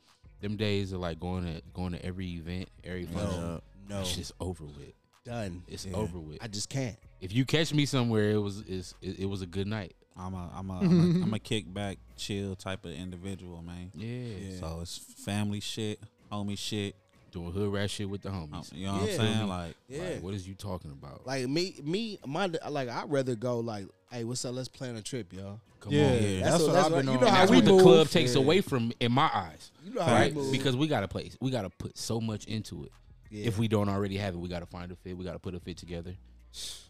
them 0.43 0.57
days 0.57 0.93
are 0.93 0.99
like 0.99 1.19
going 1.19 1.45
to 1.45 1.63
going 1.73 1.93
to 1.93 2.05
every 2.05 2.27
event, 2.35 2.69
every 2.85 3.07
function. 3.07 3.41
Yeah. 3.43 3.59
No, 3.89 4.01
it's 4.01 4.15
just 4.17 4.33
over 4.41 4.65
with. 4.65 4.93
done. 5.25 5.63
It's 5.69 5.87
Yeah. 5.87 5.97
over 5.97 6.19
with. 6.19 6.39
I 6.43 6.49
just 6.49 6.69
can't. 6.69 6.97
if 7.21 7.33
you 7.33 7.45
catch 7.47 7.73
me 7.73 7.87
somewhere, 7.87 8.31
it 8.33 8.39
was 8.39 8.63
it's, 8.67 8.95
it, 9.01 9.21
it 9.21 9.27
was 9.27 9.41
a 9.43 9.47
good 9.47 9.67
night. 9.67 9.95
I'm 10.17 10.35
a 10.35 10.51
I'm 10.55 10.69
a 10.71 10.79
I'm 10.81 10.85
a, 10.85 11.23
I'm 11.25 11.35
a 11.35 11.39
kick 11.39 11.73
back, 11.73 11.97
chill 12.17 12.55
type 12.57 12.85
of 12.85 12.91
individual, 12.93 13.63
man. 13.63 13.91
Yeah. 13.95 14.59
So 14.61 14.81
it's 14.83 14.99
family 14.99 15.61
shit, 15.61 16.01
homie 16.31 16.59
shit. 16.59 16.95
Doing 17.33 17.51
hood 17.51 17.73
rat 17.73 17.91
shit 17.91 18.09
with 18.09 18.21
the 18.23 18.29
homies. 18.29 18.73
you 18.75 18.87
know 18.87 18.93
what 18.93 19.07
Yeah. 19.09 19.13
I'm 19.13 19.19
saying? 19.19 19.49
Like, 19.49 19.75
Yeah. 19.89 20.03
Like, 20.03 20.23
what 20.23 20.35
is 20.35 20.47
you 20.47 20.55
talking 20.55 20.91
about? 20.91 21.27
Like 21.27 21.49
me, 21.49 21.75
me, 21.83 22.19
my 22.27 22.51
like. 22.69 22.89
I'd 22.91 23.11
rather 23.11 23.35
go 23.35 23.61
like, 23.61 23.87
hey, 24.11 24.25
what's 24.25 24.45
up? 24.45 24.55
Let's 24.55 24.69
plan 24.69 24.97
a 24.97 25.03
trip, 25.03 25.33
y'all. 25.33 25.59
Come 25.81 25.93
Yeah, 25.95 26.07
on. 26.09 26.13
Yeah. 26.13 26.19
that's, 26.21 26.41
That's 26.43 26.53
what 26.53 26.61
what- 26.69 26.73
that's 26.75 26.87
I've 26.87 26.93
what- 26.93 26.99
been 26.99 27.07
you 27.07 27.13
on. 27.15 27.21
know 27.21 27.27
And 27.27 27.35
how 27.37 27.41
that's 27.41 27.51
we 27.51 27.57
what 27.57 27.65
the 27.65 27.83
club 27.83 28.09
takes 28.11 28.35
Yeah. 28.35 28.41
away 28.43 28.61
from 28.61 28.93
in 29.01 29.13
my 29.13 29.31
eyes. 29.33 29.71
You 29.83 29.95
know 29.95 30.03
how 30.03 30.13
Right? 30.13 30.35
we 30.35 30.43
move. 30.43 30.53
Because 30.53 30.77
we 30.77 30.87
gotta 30.87 31.09
place 31.09 31.37
we 31.41 31.51
gotta 31.51 31.71
put 31.71 31.97
so 31.97 32.21
much 32.21 32.45
into 32.45 32.85
it. 32.85 32.93
yeah. 33.31 33.47
If 33.47 33.59
we 33.59 33.67
don't 33.67 33.89
already 33.89 34.19
have 34.19 34.35
it, 34.35 34.39
we 34.39 34.49
gotta 34.51 34.67
find 34.67 34.93
a 34.93 34.97
fit. 34.97 35.17
We 35.17 35.25
gotta 35.25 35.39
put 35.39 35.55
a 35.55 35.61
fit 35.61 35.79
together. 35.79 36.15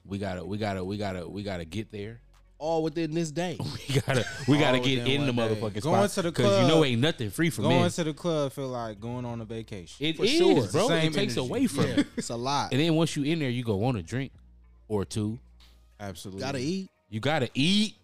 We 0.04 0.18
gotta 0.18 0.44
we 0.44 0.58
gotta 0.58 0.84
we 0.84 0.96
gotta 0.96 1.28
we 1.28 1.44
gotta 1.44 1.64
get 1.64 1.92
there. 1.92 2.20
All 2.62 2.82
within 2.82 3.12
this 3.12 3.30
day, 3.32 3.58
We 3.88 4.00
gotta 4.00 4.24
we 4.46 4.58
gotta 4.58 4.78
All 4.78 4.84
get 4.84 4.98
within 5.00 5.20
in 5.22 5.26
the 5.26 5.32
one 5.32 5.48
day. 5.48 5.54
motherfucking 5.56 5.82
Going 5.82 6.08
spot. 6.08 6.10
to 6.10 6.22
the 6.22 6.30
Because 6.30 6.60
you 6.62 6.68
know 6.68 6.74
club- 6.74 6.86
ain't 6.86 7.00
nothing 7.00 7.30
free 7.30 7.50
for 7.50 7.62
Going 7.62 7.80
men. 7.82 7.90
to 7.90 8.04
the 8.04 8.14
club 8.14 8.52
feel 8.52 8.68
like 8.68 9.00
going 9.00 9.24
on 9.24 9.40
a 9.40 9.44
vacation. 9.44 10.06
It 10.06 10.16
for 10.16 10.24
is, 10.24 10.30
sure. 10.38 10.66
bro. 10.68 10.88
Same 10.88 11.08
it 11.08 11.12
takes 11.14 11.36
energy. 11.36 11.48
away 11.50 11.66
from 11.66 11.84
yeah, 11.86 11.94
it. 12.00 12.06
it's 12.16 12.30
a 12.30 12.36
lot. 12.36 12.70
And 12.72 12.80
then 12.80 12.94
once 12.94 13.16
you 13.16 13.24
in 13.24 13.40
there, 13.40 13.50
you 13.50 13.64
go 13.64 13.74
want 13.76 13.96
a 13.98 14.02
drink 14.02 14.32
or 14.88 15.04
two. 15.04 15.38
Absolutely. 16.00 16.40
Gotta 16.40 16.58
eat. 16.58 16.88
You 17.10 17.20
gotta 17.20 17.50
eat. 17.54 17.96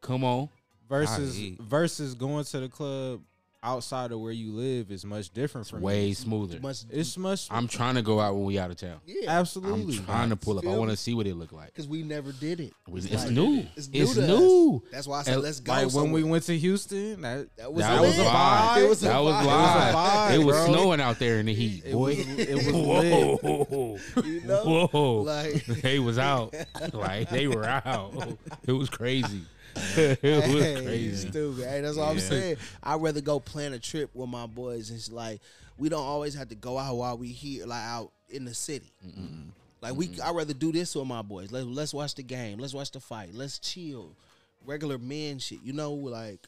Come 0.00 0.24
on. 0.24 0.48
versus 0.88 1.38
eat. 1.40 1.60
versus 1.60 2.14
going 2.14 2.44
to 2.44 2.60
the 2.60 2.68
club 2.68 3.20
outside 3.64 4.12
of 4.12 4.20
where 4.20 4.32
you 4.32 4.52
live 4.52 4.90
is 4.90 5.04
much 5.04 5.30
different 5.30 5.64
It's 5.64 5.70
from 5.70 5.80
way 5.80 6.06
here. 6.06 6.14
smoother. 6.14 6.60
Much, 6.60 6.84
It's 6.90 7.16
much. 7.16 7.48
I'm 7.50 7.66
trying 7.66 7.94
to 7.94 8.02
go 8.02 8.20
out 8.20 8.34
when 8.34 8.44
we 8.44 8.58
out 8.58 8.70
of 8.70 8.76
town. 8.76 9.00
yeah, 9.06 9.38
I'm 9.38 9.46
trying 9.46 10.28
to 10.30 10.36
pull 10.36 10.58
up. 10.58 10.66
I 10.66 10.76
want 10.76 10.90
to 10.90 10.96
see 10.96 11.14
what 11.14 11.26
it 11.26 11.34
look 11.36 11.52
like. 11.52 11.66
because 11.68 11.88
we 11.88 12.02
never 12.02 12.32
did 12.32 12.60
it. 12.60 12.72
It's, 12.92 13.10
like- 13.24 13.30
new. 13.30 13.66
It's 13.76 13.88
It's 13.92 14.16
new. 14.16 14.26
new. 14.26 14.82
That's 14.92 15.06
why 15.06 15.20
I 15.20 15.22
said 15.22 15.34
And 15.34 15.42
let's 15.42 15.60
go. 15.60 15.72
like 15.72 15.92
when 15.94 16.12
we 16.12 16.22
went 16.22 16.44
to 16.44 16.56
Houston, 16.58 17.22
that 17.22 17.48
that 17.56 17.72
was, 17.72 17.82
that 17.84 18.00
lit. 18.00 18.08
was 18.10 18.18
a 18.18 18.22
vibe. 18.24 18.82
It 18.84 18.88
was 18.88 19.02
a 19.02 19.06
that 19.06 19.18
was 19.20 19.34
vibe. 19.34 19.46
live. 19.46 19.94
vibe, 19.94 20.34
It 20.34 20.44
was 20.44 20.56
bro. 20.56 20.66
snowing 20.66 21.00
out 21.00 21.18
there 21.18 21.38
in 21.40 21.46
the 21.46 21.54
heat, 21.54 21.82
it 21.86 21.92
boy. 21.92 22.16
was 22.16 22.38
it 22.38 22.54
was. 22.72 22.74
Whoa, 22.84 23.98
You 24.24 24.40
know, 24.42 24.88
whoa! 24.92 25.14
like 25.22 25.64
they 25.66 25.98
was 25.98 26.18
out, 26.18 26.54
like 26.92 27.30
they 27.30 27.46
were 27.48 27.64
out. 27.64 28.12
It 28.66 28.72
was 28.72 28.90
crazy. 28.90 29.42
it 29.96 30.22
was 30.22 30.62
hey, 30.62 30.82
crazy. 30.82 31.28
Stupid. 31.28 31.64
Hey, 31.66 31.80
that's 31.80 31.96
all 31.96 32.10
I'm 32.10 32.20
saying. 32.20 32.56
I'd 32.82 33.00
rather 33.00 33.20
go 33.20 33.40
plan 33.40 33.72
a 33.72 33.78
trip 33.78 34.10
with 34.14 34.28
my 34.28 34.46
boys. 34.46 34.90
It's 34.90 35.10
like 35.10 35.40
we 35.78 35.88
don't 35.88 36.04
always 36.04 36.34
have 36.34 36.48
to 36.48 36.54
go 36.54 36.78
out 36.78 36.96
while 36.96 37.18
we 37.18 37.28
here, 37.28 37.66
like 37.66 37.82
out 37.82 38.10
in 38.28 38.44
the 38.44 38.54
city. 38.54 38.92
Like 39.80 39.96
we, 39.96 40.10
I'd 40.22 40.34
rather 40.34 40.54
do 40.54 40.72
this 40.72 40.94
with 40.94 41.06
my 41.06 41.22
boys. 41.22 41.52
Let, 41.52 41.66
let's 41.66 41.92
watch 41.92 42.14
the 42.14 42.22
game. 42.22 42.58
Let's 42.58 42.74
watch 42.74 42.90
the 42.90 43.00
fight. 43.00 43.30
Let's 43.34 43.58
chill. 43.58 44.16
Regular 44.64 44.96
men 44.96 45.38
shit. 45.38 45.58
You 45.62 45.74
know, 45.74 45.92
like 45.92 46.40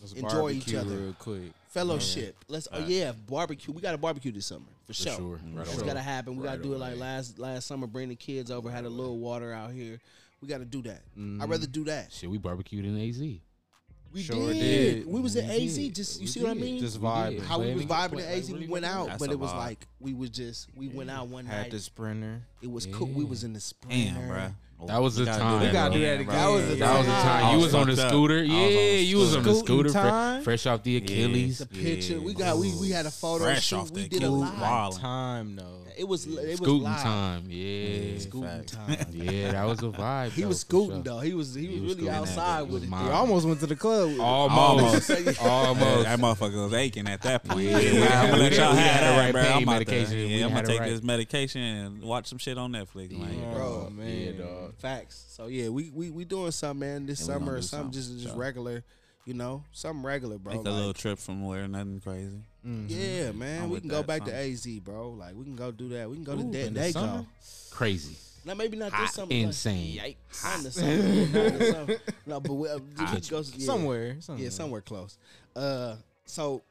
Let's 0.00 0.12
Enjoy 0.12 0.50
each 0.50 0.74
other. 0.74 0.94
real 0.94 1.16
quick. 1.18 1.52
fellowship. 1.68 2.36
Let's. 2.48 2.68
Oh 2.70 2.84
yeah, 2.86 3.12
barbecue. 3.12 3.72
We 3.72 3.80
got 3.80 3.92
to 3.92 3.98
barbecue 3.98 4.30
this 4.30 4.46
summer 4.46 4.66
for, 4.86 4.92
For 4.92 4.94
sure. 4.94 5.16
sure. 5.16 5.40
Right 5.54 5.66
It's 5.66 5.82
gotta 5.82 6.02
happen. 6.02 6.36
We 6.36 6.44
gotta 6.44 6.58
Right 6.58 6.62
do 6.62 6.74
it 6.74 6.78
like 6.78 6.96
last 6.96 7.38
last 7.38 7.66
summer. 7.66 7.86
Bring 7.86 8.08
the 8.08 8.14
kids 8.14 8.50
over. 8.50 8.70
Had 8.70 8.84
a 8.84 8.90
little 8.90 9.18
water 9.18 9.52
out 9.52 9.72
here. 9.72 9.98
We 10.46 10.52
got 10.52 10.58
to 10.58 10.64
do 10.64 10.80
that. 10.82 11.02
I'd 11.16 11.20
mm-hmm. 11.20 11.50
rather 11.50 11.66
do 11.66 11.82
that. 11.86 12.12
Shit, 12.12 12.30
we 12.30 12.38
barbecued 12.38 12.84
in 12.84 12.96
AZ. 13.08 13.18
We 13.18 14.22
Sure 14.22 14.52
did. 14.52 14.60
did. 15.02 15.06
We 15.08 15.20
was 15.20 15.34
We 15.34 15.40
at 15.40 15.50
AZ. 15.50 15.74
did. 15.76 15.94
Just 15.96 16.20
you 16.20 16.24
We 16.24 16.26
see 16.28 16.40
what 16.42 16.50
I 16.52 16.54
mean? 16.54 16.78
Just 16.78 17.00
vibe. 17.00 17.42
How 17.42 17.58
we 17.58 17.74
was 17.74 17.84
vibing 17.84 18.12
play- 18.12 18.22
at 18.26 18.38
AZ, 18.38 18.52
we 18.52 18.68
went 18.68 18.84
out, 18.84 19.08
That's 19.08 19.18
but 19.18 19.32
it 19.32 19.38
was 19.40 19.50
vibe. 19.50 19.56
like 19.58 19.88
we 19.98 20.14
was 20.14 20.30
just 20.30 20.68
we 20.76 20.86
went 20.86 21.10
out 21.10 21.26
one 21.26 21.46
Had 21.46 21.62
night. 21.62 21.70
the 21.72 21.80
sprinter. 21.80 22.42
It 22.62 22.70
was 22.70 22.86
cool. 22.86 23.08
We 23.08 23.24
was 23.24 23.42
in 23.42 23.54
the 23.54 23.60
sprinter. 23.60 24.20
Damn, 24.20 24.28
bro. 24.28 24.86
That 24.86 25.02
was 25.02 25.16
the 25.16 25.24
time. 25.24 25.62
We 25.62 25.72
gotta 25.72 25.94
do 25.94 26.00
that 26.00 26.20
again, 26.20 26.20
again. 26.20 26.26
That 26.28 26.48
was 26.48 26.68
the 26.68 26.74
That 26.76 27.04
time. 27.04 27.04
time. 27.06 27.50
You 27.54 27.56
was 27.56 27.64
was 27.66 27.74
on 27.74 27.86
the 27.88 27.96
scooter. 27.96 28.44
Yeah, 28.44 28.66
you 28.98 29.16
was 29.18 29.34
on 29.34 29.42
the 29.42 29.54
scooter. 29.54 29.88
scooter, 29.88 30.38
fre- 30.38 30.44
fresh 30.44 30.66
off 30.66 30.82
the 30.84 30.98
Achilles. 30.98 31.58
The 31.58 31.66
picture. 31.66 32.12
Yeah. 32.14 32.18
We 32.20 32.34
got 32.34 32.56
we 32.58 32.72
we 32.80 32.90
had 32.90 33.06
a 33.06 33.10
photo 33.10 33.44
Fresh 33.44 33.64
shoot. 33.66 33.76
off 33.78 33.90
we 33.90 34.02
the 34.02 34.08
did 34.08 34.22
a 34.22 34.26
Achilles. 34.26 34.40
lot. 34.42 34.60
Wild. 34.60 35.00
Time 35.00 35.56
though. 35.56 35.82
It 35.96 36.06
was 36.06 36.26
it 36.26 36.46
was 36.50 36.56
Scooting 36.58 36.82
live. 36.82 37.02
time. 37.02 37.44
Yeah. 37.48 38.18
Scooting 38.18 38.48
facts. 38.50 38.72
time. 38.72 38.96
Yeah, 39.12 39.52
that 39.52 39.64
was 39.64 39.78
a 39.80 39.82
vibe. 39.86 40.30
He 40.32 40.42
though, 40.42 40.48
was 40.48 40.60
scooting 40.60 40.96
sure. 40.96 41.02
though. 41.02 41.20
He 41.20 41.32
was 41.34 41.54
he 41.54 41.66
was 41.68 41.74
He 41.74 41.80
was 41.80 41.96
really 41.96 42.10
outside 42.10 42.62
with 42.62 42.82
It 42.82 42.86
it. 42.86 42.90
was 42.90 43.00
We 43.00 43.06
mine. 43.06 43.12
almost 43.12 43.46
went 43.46 43.60
to 43.60 43.66
the 43.66 43.76
club. 43.76 44.08
with. 44.10 44.20
Almost. 44.20 45.10
Almost. 45.10 45.40
Almost. 45.42 46.04
that 46.04 46.18
motherfucker 46.18 46.64
was 46.64 46.74
aching 46.74 47.08
at 47.08 47.22
that 47.22 47.44
point. 47.44 47.60
Yeah, 47.64 47.78
Yeah, 47.78 47.92
we 47.92 48.02
I'm 48.06 48.30
gonna 48.30 48.42
let 48.42 48.52
y'all 48.56 48.72
had 48.74 49.02
have 49.02 49.14
that, 49.16 49.18
right 49.24 49.32
bro. 49.32 49.42
pain 49.42 49.52
I'm 49.52 49.64
medication. 49.64 50.18
Yeah, 50.28 50.44
I'm 50.46 50.52
gonna 50.54 50.66
take 50.66 50.80
right- 50.80 50.90
this 50.90 51.02
medication 51.02 51.62
and 51.62 52.02
watch 52.02 52.26
some 52.26 52.38
shit 52.38 52.58
on 52.58 52.72
Netflix. 52.72 53.12
Yeah. 53.12 53.18
Like, 53.24 53.54
Bro, 53.54 53.86
Oh, 53.86 53.90
man. 53.90 54.36
Dog. 54.38 54.74
Facts. 54.76 55.24
So 55.30 55.46
yeah, 55.46 55.68
we 55.70 55.90
we 55.94 56.10
we 56.10 56.24
doing 56.24 56.50
something, 56.50 56.80
man. 56.80 57.06
This 57.06 57.20
Yeah, 57.20 57.26
we 57.26 57.32
gonna 57.32 57.40
summer 57.46 57.52
or 57.54 57.56
do 57.60 57.62
something, 57.62 57.92
something, 57.92 58.00
just 58.00 58.12
just 58.22 58.34
sure. 58.34 58.36
regular, 58.42 58.84
you 59.26 59.34
know, 59.34 59.62
something 59.72 60.02
regular, 60.04 60.38
bro. 60.38 60.54
Make 60.54 60.66
a 60.66 60.70
little 60.70 60.94
trip 60.94 61.18
somewhere, 61.18 61.68
nothing 61.68 62.00
crazy. 62.00 62.38
Mhm. 62.66 62.86
yeah, 62.88 63.32
man. 63.32 63.64
I'm 63.64 63.70
we 63.70 63.80
can 63.80 63.88
go 63.88 63.96
that, 63.98 64.06
back 64.06 64.24
to. 64.24 64.34
AZ, 64.34 64.66
bro. 64.78 65.10
Like 65.10 65.34
we 65.34 65.44
can 65.44 65.56
go 65.56 65.70
do 65.70 65.88
that. 65.90 66.08
We 66.08 66.16
can 66.16 66.24
go 66.24 66.32
Ooh, 66.34 66.36
to 66.38 66.44
De- 66.44 66.66
in 66.66 66.74
the 66.74 66.80
Dago. 66.80 67.26
Crazy. 67.70 68.16
Now 68.44 68.54
maybe 68.54 68.76
not 68.76 68.92
Hot, 68.92 69.02
this 69.02 69.12
summer. 69.12 69.32
insane. 69.32 69.96
Like, 69.98 70.16
not 70.44 70.56
in 70.58 70.62
the 70.64 70.70
summer. 70.72 70.92
not 70.92 71.52
in 71.52 71.58
the 71.58 71.72
summer. 71.72 71.96
No, 72.26 72.40
but 72.40 72.54
we, 72.54 72.68
uh, 72.68 72.78
we 72.78 72.94
can 72.94 73.20
go 73.28 73.36
yeah. 73.38 73.42
Somewhere, 73.66 74.16
somewhere. 74.20 74.44
Yeah, 74.44 74.50
somewhere 74.50 74.80
close. 74.80 75.18
Uh, 75.54 75.96
so 76.24 76.62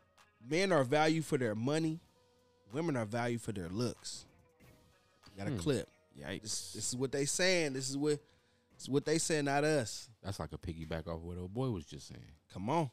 men 0.49 0.71
are 0.71 0.83
valued 0.85 1.25
for 1.25 1.37
their 1.37 1.53
money. 1.55 1.99
Women 2.71 2.95
are 2.95 3.05
valued 3.05 3.41
for 3.41 3.51
their 3.51 3.67
looks. 3.69 4.25
Got 5.37 5.47
a 5.47 5.51
Hmm. 5.51 5.57
clip. 5.57 5.89
Yikes. 6.17 6.41
This, 6.43 6.73
this 6.73 6.87
is 6.89 6.95
what 6.95 7.11
they 7.11 7.25
saying. 7.25 7.73
This 7.73 7.89
is 7.89 7.97
what 7.97 8.11
this 8.73 8.83
is 8.83 8.89
what 8.89 9.05
they 9.05 9.17
saying, 9.17 9.45
not 9.45 9.63
us. 9.65 10.07
That's 10.23 10.39
like 10.39 10.51
a 10.53 10.57
piggyback 10.57 11.07
off 11.07 11.19
what 11.21 11.37
old 11.37 11.53
boy 11.53 11.69
was 11.71 11.85
just 11.85 12.07
saying. 12.07 12.21
Come 12.55 12.69
on. 12.69 12.89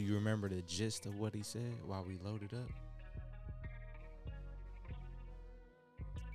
Do 0.00 0.06
you 0.06 0.14
remember 0.14 0.48
the 0.48 0.62
gist 0.62 1.04
of 1.04 1.18
what 1.18 1.34
he 1.34 1.42
said 1.42 1.74
while 1.84 2.02
we 2.02 2.16
loaded 2.24 2.54
up? 2.54 2.70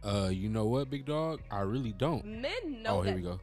Uh, 0.04 0.30
you 0.30 0.50
know 0.50 0.66
what, 0.66 0.92
big 0.92 1.04
dog? 1.04 1.42
I 1.50 1.62
really 1.62 1.92
don't. 1.92 2.24
Men 2.24 2.84
know 2.84 3.00
oh, 3.00 3.02
here 3.02 3.14
that 3.14 3.16
we 3.16 3.24
go. 3.24 3.40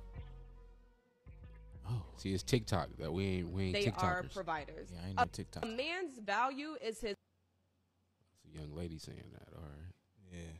Oh, 1.90 2.02
see, 2.18 2.32
it's 2.32 2.44
TikTok 2.44 2.90
that 3.00 3.12
we 3.12 3.24
ain't 3.24 3.50
we 3.50 3.64
ain't 3.64 3.74
they 3.74 3.92
are 3.96 4.22
providers. 4.32 4.90
Yeah, 4.92 5.00
I 5.04 5.08
ain't 5.08 5.18
A- 5.18 5.22
no 5.22 5.28
TikTok. 5.32 5.64
A 5.64 5.66
man's 5.66 6.20
value 6.24 6.76
is 6.80 7.00
his 7.00 7.16
It's 7.16 8.54
a 8.54 8.56
young 8.60 8.76
lady 8.76 8.98
saying 8.98 9.24
that. 9.32 9.48
All 9.56 9.64
right. 9.64 9.92
Yeah. 10.32 10.52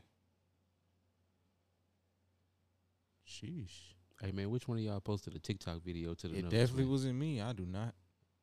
Sheesh. 3.25 3.93
Hey 4.21 4.33
man, 4.33 4.49
which 4.49 4.67
one 4.67 4.77
of 4.77 4.83
y'all 4.83 4.99
posted 4.99 5.35
a 5.35 5.39
TikTok 5.39 5.81
video 5.85 6.15
to 6.15 6.27
the? 6.27 6.39
It 6.39 6.49
definitely 6.49 6.83
man? 6.83 6.91
wasn't 6.91 7.15
me. 7.17 7.39
I 7.39 7.53
do 7.53 7.65
not. 7.65 7.93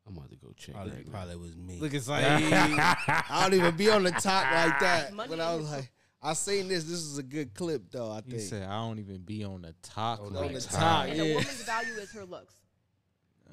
I'm 0.07 0.17
about 0.17 0.29
to 0.31 0.35
go 0.37 0.51
check. 0.55 0.75
Probably, 0.75 0.93
right 0.93 1.05
now. 1.05 1.11
probably 1.11 1.35
was 1.37 1.55
me. 1.55 1.79
Look, 1.79 1.93
it's 1.93 2.07
like 2.07 2.23
I 2.25 3.39
don't 3.43 3.53
even 3.53 3.75
be 3.75 3.89
on 3.89 4.03
the 4.03 4.11
top 4.11 4.51
like 4.51 4.79
that. 4.79 5.13
Money 5.13 5.29
But 5.29 5.39
I 5.39 5.55
was 5.55 5.71
like, 5.71 5.91
I 6.21 6.33
seen 6.33 6.67
this. 6.67 6.83
This 6.83 6.99
is 6.99 7.17
a 7.17 7.23
good 7.23 7.53
clip 7.53 7.83
though. 7.91 8.11
I 8.11 8.21
he 8.25 8.31
think. 8.31 8.41
said, 8.43 8.63
I 8.63 8.79
don't 8.79 8.99
even 8.99 9.17
be 9.19 9.43
on 9.43 9.61
the 9.61 9.73
top. 9.83 10.19
On 10.21 10.33
like 10.33 10.53
the 10.53 10.59
that." 10.59 10.69
top, 10.69 11.05
and 11.07 11.17
yeah. 11.17 11.23
a 11.23 11.27
woman's 11.35 11.63
value 11.63 11.93
is 11.93 12.11
her 12.13 12.25
looks. 12.25 12.55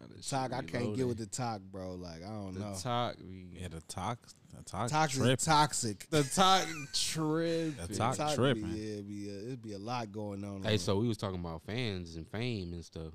Nah, 0.01 0.07
Talk. 0.29 0.53
I 0.53 0.63
can't 0.63 0.97
get 0.97 1.07
with 1.09 1.19
the 1.19 1.27
talk, 1.27 1.61
bro. 1.61 1.95
Like 1.95 2.23
I 2.25 2.29
don't 2.29 2.55
the 2.55 2.61
know. 2.61 2.75
talk. 2.81 3.17
Yeah, 3.53 3.69
the 3.69 3.81
talk, 3.83 4.19
the 4.57 4.63
talk, 4.63 4.91
Toxic, 4.91 5.23
trip. 5.23 5.39
toxic. 5.41 6.07
the 6.11 6.23
talk 6.23 6.67
trip. 6.93 7.77
The 7.89 7.95
talk 7.95 8.17
Talk 8.17 8.35
tripping. 8.35 8.63
Be, 8.73 8.79
yeah, 8.79 9.01
be 9.03 9.29
a, 9.29 9.39
it'd 9.47 9.63
be 9.63 9.73
a 9.73 9.79
lot 9.79 10.13
going 10.13 10.45
on. 10.45 10.63
Hey, 10.63 10.73
on 10.75 10.79
so 10.79 10.97
we 10.99 11.09
was 11.09 11.17
talking 11.17 11.41
about 11.41 11.63
fans 11.63 12.17
and 12.17 12.29
fame 12.29 12.73
and 12.73 12.85
stuff. 12.85 13.13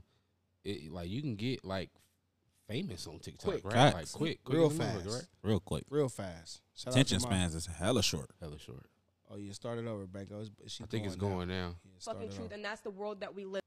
It, 0.66 0.92
like 0.92 1.10
you 1.10 1.22
can 1.22 1.36
get 1.36 1.64
like 1.66 1.90
famous 2.74 3.08
on 3.08 3.20
TikTok, 3.20 3.52
Quick. 3.52 3.66
right? 3.66 3.74
Facts. 3.74 3.96
Like 3.96 4.12
quick, 4.12 4.44
quick 4.44 4.58
real 4.58 4.68
as 4.68 4.76
a 4.76 4.78
fast, 4.80 5.06
right? 5.06 5.28
real 5.44 5.60
quick. 5.60 5.84
real 5.90 6.10
fast. 6.10 6.62
Shout 6.76 6.94
Attention 6.94 7.20
spans 7.20 7.54
is 7.56 7.68
hella 7.68 8.02
short. 8.04 8.32
Hella 8.40 8.58
short. 8.58 8.86
Oh, 9.30 9.38
you 9.38 9.54
started 9.54 9.88
over, 9.88 10.06
Banco. 10.06 10.42
Is 10.42 10.50
she 10.68 10.84
I 10.84 10.88
think 10.88 11.06
it's 11.06 11.16
going 11.16 11.48
now. 11.48 11.76
Yeah, 11.86 11.92
Fucking 12.00 12.30
truth, 12.30 12.46
over. 12.46 12.54
and 12.56 12.66
that's 12.66 12.82
the 12.82 12.90
world 12.92 13.22
that 13.22 13.34
we 13.34 13.46
live. 13.46 13.62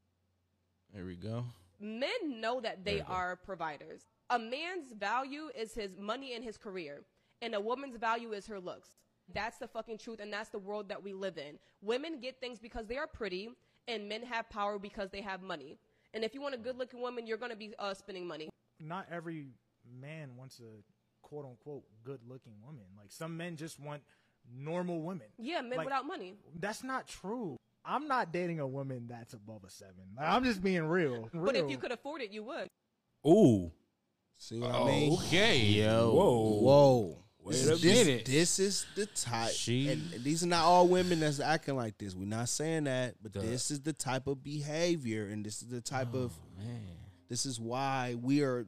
There 0.93 1.05
we 1.05 1.17
go. 1.17 1.45
Men 1.81 2.41
know 2.41 2.61
that 2.61 2.85
they 2.85 2.97
you 2.97 3.05
go. 3.07 3.13
are 3.13 3.37
providers. 3.37 4.03
A 4.31 4.39
man's 4.39 4.93
value 4.99 5.51
is 5.57 5.75
his 5.75 5.97
money 5.99 6.35
and 6.35 6.43
his 6.43 6.57
career, 6.57 7.03
and 7.43 7.55
a 7.55 7.61
woman's 7.61 7.97
value 7.97 8.33
is 8.33 8.47
her 8.47 8.59
looks. 8.59 8.89
That's 9.33 9.59
the 9.59 9.69
fucking 9.69 9.99
truth, 9.99 10.21
and 10.21 10.33
that's 10.33 10.51
the 10.51 10.59
world 10.59 10.89
that 10.89 11.03
we 11.03 11.13
live 11.13 11.37
in. 11.39 11.59
Women 11.83 12.21
get 12.21 12.41
things 12.41 12.59
because 12.59 12.87
they 12.87 12.97
are 12.97 13.07
pretty, 13.07 13.51
and 13.89 14.09
men 14.09 14.23
have 14.23 14.49
power 14.51 14.79
because 14.79 15.11
they 15.11 15.21
have 15.21 15.43
money. 15.43 15.77
And 16.15 16.25
if 16.25 16.33
you 16.35 16.41
want 16.41 16.55
a 16.55 16.59
good-looking 16.59 17.01
woman, 17.01 17.27
you're 17.27 17.37
gonna 17.37 17.57
be 17.57 17.75
uh, 17.79 17.93
spending 17.95 18.27
money. 18.27 18.49
Not 18.81 19.07
every 19.11 19.49
man 20.01 20.31
wants 20.37 20.61
a 20.61 20.83
quote 21.22 21.45
unquote 21.45 21.85
good 22.05 22.20
looking 22.29 22.55
woman. 22.64 22.85
Like 22.97 23.11
some 23.11 23.37
men 23.37 23.57
just 23.57 23.81
want 23.81 24.03
normal 24.57 25.03
women. 25.03 25.27
Yeah, 25.39 25.61
men 25.62 25.79
Like- 25.79 25.87
without 25.87 26.07
money. 26.07 26.35
That's 26.59 26.83
not 26.85 27.09
true. 27.09 27.57
I'm 27.85 28.09
not 28.09 28.33
dating 28.33 28.59
a 28.59 28.66
woman 28.66 29.07
that's 29.09 29.33
above 29.33 29.62
a 29.64 29.70
seven. 29.70 29.95
Like, 30.16 30.29
I'm 30.29 30.43
just 30.43 30.61
being 30.61 30.87
real. 30.87 31.31
But 31.33 31.55
if 31.55 31.70
you 31.70 31.79
could 31.79 31.93
afford 31.93 32.20
it, 32.20 32.33
you 32.33 32.43
would. 32.43 32.68
Ooh, 33.24 33.70
See 34.39 34.59
what 34.59 34.74
I 34.74 34.85
mean? 34.85 35.12
Okay, 35.14 35.59
Yo. 35.61 36.11
whoa, 36.12 36.61
Whoa. 36.61 37.18
Wait 37.39 37.53
this, 37.53 37.66
a 37.68 37.72
is- 37.74 37.81
this, 37.81 38.07
minute. 38.07 38.24
this 38.27 38.59
is 38.59 38.87
the 38.97 39.07
type. 39.07 39.53
She- 39.53 39.89
and 39.89 40.11
these 40.24 40.43
are 40.43 40.49
not 40.49 40.64
all 40.64 40.89
women 40.89 41.20
that's 41.20 41.39
acting 41.41 41.77
like 41.77 41.97
this. 41.97 42.14
We're 42.14 42.27
not 42.27 42.49
saying 42.49 42.85
that, 42.85 43.14
but 43.22 43.33
Duh. 43.33 43.41
this 43.41 43.70
is 43.70 43.81
the 43.81 43.93
type 43.93 44.27
of 44.27 44.43
behavior, 44.43 45.29
and 45.29 45.45
this 45.47 45.62
is 45.62 45.68
the 45.68 45.81
type 45.81 46.09
oh, 46.12 46.24
of. 46.24 46.33
Oh, 46.37 46.62
man. 46.62 46.97
This 47.29 47.47
is 47.47 47.61
why 47.61 48.16
we 48.20 48.43
are 48.43 48.66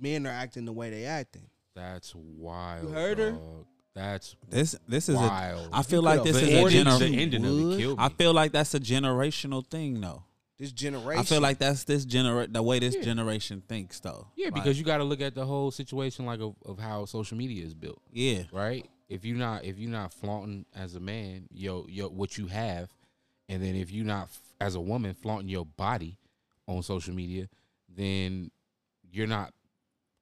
men 0.00 0.26
are 0.26 0.30
acting 0.30 0.64
the 0.64 0.72
way 0.72 0.90
they 0.90 1.04
acting. 1.04 1.46
That's 1.74 2.14
wild. 2.14 2.84
You 2.88 2.88
heard 2.94 3.18
her? 3.18 3.30
dog. 3.32 3.66
That's 3.94 4.36
This 4.48 4.76
this 4.86 5.08
is 5.08 5.16
wild. 5.16 5.72
a. 5.72 5.76
I 5.76 5.82
feel 5.82 6.00
You 6.00 6.04
like 6.06 6.22
this 6.22 6.36
is 6.36 6.42
the 6.42 6.54
a 6.54 6.60
ending, 6.60 6.84
the 6.84 6.90
gener- 6.90 7.18
ending 7.20 7.44
of 7.44 7.50
it 7.58 7.64
would. 7.64 7.78
killed 7.78 7.98
me. 7.98 8.04
I 8.04 8.08
feel 8.10 8.32
like 8.32 8.52
that's 8.52 8.74
a 8.74 8.80
generational 8.80 9.66
thing, 9.66 10.00
though. 10.00 10.22
This 10.56 10.72
generation. 10.72 11.20
I 11.20 11.24
feel 11.24 11.40
like 11.40 11.58
that's 11.58 11.84
this 11.84 12.04
genera- 12.04 12.46
the 12.48 12.62
way 12.62 12.78
this 12.80 12.94
Yeah. 12.96 13.02
generation 13.02 13.62
thinks, 13.68 14.00
though. 14.00 14.26
yeah, 14.36 14.46
Like, 14.46 14.54
because 14.54 14.78
you 14.78 14.84
got 14.84 14.98
to 14.98 15.04
look 15.04 15.20
at 15.20 15.34
the 15.34 15.46
whole 15.46 15.70
situation 15.70 16.26
like 16.26 16.40
of, 16.40 16.54
of 16.64 16.78
how 16.78 17.04
social 17.06 17.36
media 17.36 17.64
is 17.64 17.74
built. 17.74 18.00
yeah, 18.12 18.42
right? 18.52 18.88
If 19.08 19.24
you're 19.24 19.36
not 19.38 19.64
if 19.64 19.78
you're 19.78 19.90
not 19.90 20.12
flaunting 20.12 20.64
as 20.76 20.94
a 20.94 21.00
man, 21.00 21.48
yo, 21.52 21.86
yo, 21.88 22.08
what 22.08 22.36
you 22.38 22.46
have, 22.48 22.90
and 23.48 23.62
then 23.62 23.74
if 23.74 23.90
you're 23.90 24.04
not 24.04 24.24
f- 24.24 24.40
as 24.60 24.74
a 24.74 24.80
woman 24.80 25.14
flaunting 25.14 25.48
your 25.48 25.64
body 25.64 26.18
on 26.66 26.82
social 26.82 27.14
media, 27.14 27.48
then 27.94 28.50
you're 29.10 29.26
not 29.26 29.52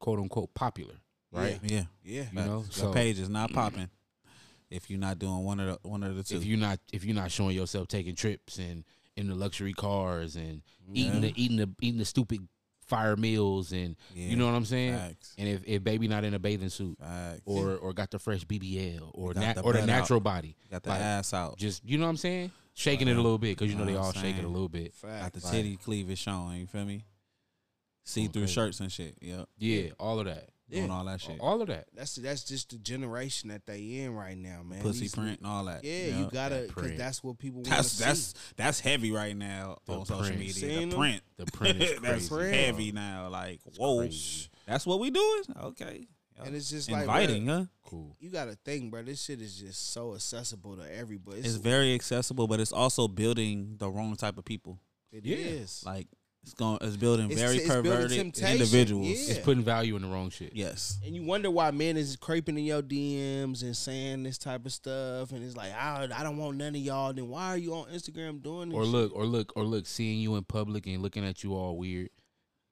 quote 0.01 0.19
unquote 0.19 0.55
popular, 0.55 0.95
right? 1.33 1.59
yeah. 1.63 1.85
yeah. 2.05 2.25
You 2.33 2.41
know, 2.41 2.63
the 2.63 2.73
so 2.73 2.93
page 2.93 3.19
is 3.19 3.29
not 3.29 3.53
popping 3.53 3.89
if 4.71 4.91
you're 4.91 4.99
not 5.01 5.19
doing 5.19 5.45
one 5.45 5.61
of 5.61 5.79
the 5.83 5.89
one 5.89 6.03
of 6.03 6.17
the 6.17 6.23
two. 6.23 6.37
if 6.37 6.45
you're 6.45 6.59
not 6.59 6.79
if 6.93 7.05
you're 7.05 7.15
not 7.15 7.31
showing 7.31 7.55
yourself 7.57 7.89
taking 7.89 8.15
trips 8.15 8.59
and 8.59 8.85
in 9.17 9.29
the 9.29 9.35
luxury 9.35 9.73
cars 9.73 10.37
and 10.37 10.63
eating 10.93 11.21
the 11.21 11.33
eating 11.41 11.57
the 11.57 11.71
eating 11.81 11.99
the 11.99 12.05
stupid 12.05 12.47
fire 12.87 13.17
meals 13.17 13.73
and 13.73 13.97
Yeah. 14.15 14.27
you 14.29 14.37
know 14.37 14.47
what 14.47 14.55
I'm 14.55 14.65
saying? 14.65 14.95
Facts. 14.95 15.35
And 15.39 15.49
if, 15.49 15.63
if 15.67 15.83
baby 15.83 16.07
not 16.07 16.23
in 16.25 16.35
a 16.35 16.39
bathing 16.39 16.69
suit 16.69 16.97
Facts. 17.01 17.41
or 17.45 17.77
or 17.77 17.93
got 17.93 18.11
the 18.11 18.19
fresh 18.19 18.45
BBL 18.45 19.11
or 19.15 19.35
nat- 19.35 19.55
the 19.55 19.63
or 19.63 19.73
the 19.73 19.85
natural 19.87 20.19
out. 20.19 20.25
body, 20.25 20.57
got 20.71 20.83
the 20.85 20.91
like, 20.91 21.01
ass 21.01 21.33
out, 21.35 21.57
just 21.59 21.85
you 21.85 21.99
know 21.99 22.05
what 22.05 22.11
I'm 22.11 22.17
saying, 22.17 22.53
shaking 22.75 23.09
it 23.09 23.17
a 23.17 23.21
little 23.21 23.39
bit 23.39 23.57
because 23.59 23.73
you 23.73 23.77
know 23.79 23.85
Know 23.85 23.91
they 23.93 23.97
all 23.99 24.09
I'm 24.09 24.13
shaking 24.15 24.45
a 24.45 24.49
little 24.49 24.69
bit. 24.69 24.95
got 25.03 25.33
the 25.33 25.41
Fact. 25.41 25.53
titty 25.55 25.77
cleavage 25.79 26.19
showing. 26.19 26.61
You 26.61 26.67
feel 26.67 26.85
me? 26.85 27.05
See 28.09 28.29
through 28.29 28.47
shirts 28.47 28.81
and 28.81 28.91
shit. 28.91 29.19
Yep, 29.21 29.49
Yeah, 29.59 29.91
all 29.99 30.21
of 30.21 30.27
that, 30.27 30.49
doing 30.71 30.87
Yeah. 30.87 30.93
all 30.95 31.05
that 31.07 31.21
shit. 31.21 31.41
all 31.41 31.61
of 31.61 31.67
that. 31.69 31.89
That's 31.93 32.15
that's 32.15 32.45
just 32.45 32.71
the 32.71 32.79
generation 32.79 33.49
that 33.51 33.67
they 33.67 33.81
in 33.99 34.13
right 34.15 34.39
now, 34.39 34.63
man. 34.63 34.81
Pussy 34.81 35.01
These- 35.01 35.15
print 35.17 35.39
and 35.41 35.47
all 35.49 35.65
that. 35.65 35.83
Yeah, 35.85 36.07
Yep. 36.07 36.19
you 36.19 36.29
gotta 36.33 36.55
That 36.55 36.69
because 36.69 36.83
print. 36.85 36.99
that's 36.99 37.23
what 37.25 37.39
people 37.39 37.63
want 37.63 37.69
That's 37.71 37.97
to 37.97 38.03
that's 38.05 38.35
that's 38.57 38.81
heavy 38.81 39.11
right 39.11 39.37
now 39.37 39.79
The 39.87 39.93
on 39.99 40.07
social 40.07 40.37
media. 40.37 40.53
Seen 40.55 40.69
The 40.71 40.87
them? 40.87 40.91
print, 40.99 41.23
The 41.37 41.47
print 41.47 41.83
is 41.83 42.01
that's 42.03 42.29
crazy. 42.29 42.57
heavy 42.57 42.93
now. 42.93 43.29
Like 43.29 43.61
whoa, 43.77 43.99
crazy. 43.99 44.49
that's 44.67 44.87
what 44.87 45.01
we 45.01 45.11
doing. 45.11 45.43
Okay, 45.63 46.07
Yep. 46.37 46.47
And 46.47 46.55
it's 46.57 46.69
just 46.71 46.91
like 46.91 47.01
inviting, 47.03 47.47
bro, 47.47 47.55
huh? 47.61 47.65
Cool. 47.83 48.17
You 48.21 48.31
gotta 48.31 48.57
think, 48.65 48.91
bro. 48.91 49.03
This 49.03 49.23
shit 49.25 49.41
is 49.41 49.57
just 49.57 49.91
so 49.93 50.15
accessible 50.15 50.77
to 50.77 50.95
everybody. 50.95 51.39
It's 51.41 51.55
very 51.57 51.95
accessible, 51.95 52.47
but 52.47 52.61
it's 52.61 52.73
also 52.73 53.09
building 53.09 53.77
the 53.79 53.91
wrong 53.91 54.15
type 54.17 54.37
of 54.39 54.45
people. 54.45 54.79
It 55.13 55.25
Yeah. 55.25 55.37
is. 55.37 55.83
Like 55.87 56.09
it's 56.47 56.55
going, 56.55 56.79
it's 56.81 56.97
building 56.97 57.29
It's- 57.31 57.39
very 57.41 57.59
it's 57.59 57.67
perverted 57.67 58.17
temptation. 58.17 58.53
individuals. 58.53 59.07
Yeah. 59.09 59.35
It's 59.35 59.39
putting 59.41 59.65
value 59.65 59.97
in 59.97 60.03
the 60.03 60.09
wrong 60.09 60.31
shit. 60.31 60.53
Yes, 60.55 60.99
And 61.05 61.15
you 61.15 61.25
wonder 61.25 61.51
why 61.51 61.73
men 61.73 61.97
is 61.97 62.15
creeping 62.17 62.57
in 62.57 62.65
your 62.65 62.83
DMs 62.83 63.63
and 63.63 63.77
saying 63.77 64.23
this 64.23 64.39
type 64.39 64.65
of 64.65 64.73
stuff, 64.73 65.33
and 65.33 65.45
it's 65.45 65.57
like, 65.57 65.73
I, 65.75 66.05
I 66.17 66.23
don't 66.23 66.37
want 66.37 66.57
none 66.57 66.75
of 66.77 66.81
y'all. 66.81 67.13
Then 67.13 67.29
why 67.29 67.49
are 67.49 67.59
you 67.59 67.75
on 67.75 67.89
Instagram 67.89 68.41
doing 68.43 68.69
this? 68.69 68.77
Or 68.77 68.85
shit? 68.85 68.93
look, 68.93 69.13
or 69.17 69.25
look, 69.27 69.53
or 69.57 69.65
look, 69.65 69.87
seeing 69.87 70.21
you 70.21 70.37
in 70.37 70.45
public 70.45 70.87
and 70.87 71.03
looking 71.03 71.25
at 71.25 71.43
you 71.43 71.53
all 71.55 71.77
weird. 71.77 72.11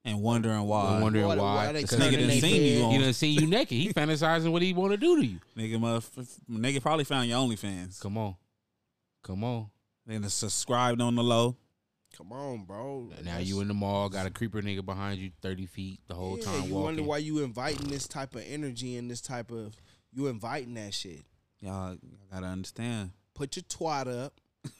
and 0.06 0.20
wondering 0.22 0.60
why. 0.62 0.92
and 0.94 1.02
wondering 1.02 1.26
Why- 1.26 1.36
why. 1.36 1.54
why 1.66 1.72
they 1.72 1.80
This 1.80 1.90
Because 1.90 1.98
nigga 1.98 2.10
turning 2.12 2.18
done 2.20 2.28
they 2.28 2.40
seen 2.40 2.62
you 2.62 2.74
head? 2.74 2.82
on. 2.84 2.90
he 2.92 2.98
done 2.98 3.12
seen 3.24 3.40
you 3.40 3.46
naked. 3.48 3.78
He 3.78 3.92
fantasizing 3.92 4.52
what 4.52 4.60
he 4.62 4.72
want 4.74 4.92
to 4.92 4.96
do 4.98 5.16
to 5.20 5.26
you. 5.26 5.40
Nigga, 5.56 5.78
motherf- 5.80 6.38
nigga 6.48 6.80
probably 6.82 7.04
found 7.04 7.28
your 7.28 7.38
OnlyFans. 7.40 8.00
Come 8.00 8.18
on, 8.18 8.36
come 9.22 9.42
on. 9.42 9.70
Then 10.06 10.22
it's 10.22 10.34
subscribed 10.34 11.00
on 11.00 11.14
the 11.14 11.22
low. 11.24 11.56
Come 12.16 12.32
on, 12.32 12.64
bro. 12.64 13.10
Now 13.24 13.38
you 13.38 13.60
in 13.60 13.68
the 13.68 13.74
mall, 13.74 14.08
got 14.08 14.26
a 14.26 14.30
creeper 14.30 14.62
nigga 14.62 14.84
behind 14.84 15.18
you, 15.18 15.30
thirty 15.42 15.66
feet 15.66 16.00
the 16.08 16.14
whole 16.14 16.38
yeah, 16.38 16.44
time 16.44 16.54
You 16.54 16.60
walking. 16.74 16.82
wonder 16.84 17.02
why 17.02 17.18
you 17.18 17.42
inviting 17.42 17.88
this 17.88 18.06
type 18.06 18.34
of 18.36 18.42
energy 18.46 18.96
and 18.96 19.10
this 19.10 19.20
type 19.20 19.50
of 19.50 19.74
you 20.12 20.28
inviting 20.28 20.74
that 20.74 20.94
shit. 20.94 21.24
Y'all, 21.60 21.90
y'all 21.90 21.98
gotta 22.32 22.46
understand. 22.46 23.10
Put 23.34 23.56
your 23.56 23.64
twat 23.64 24.06
up. 24.06 24.34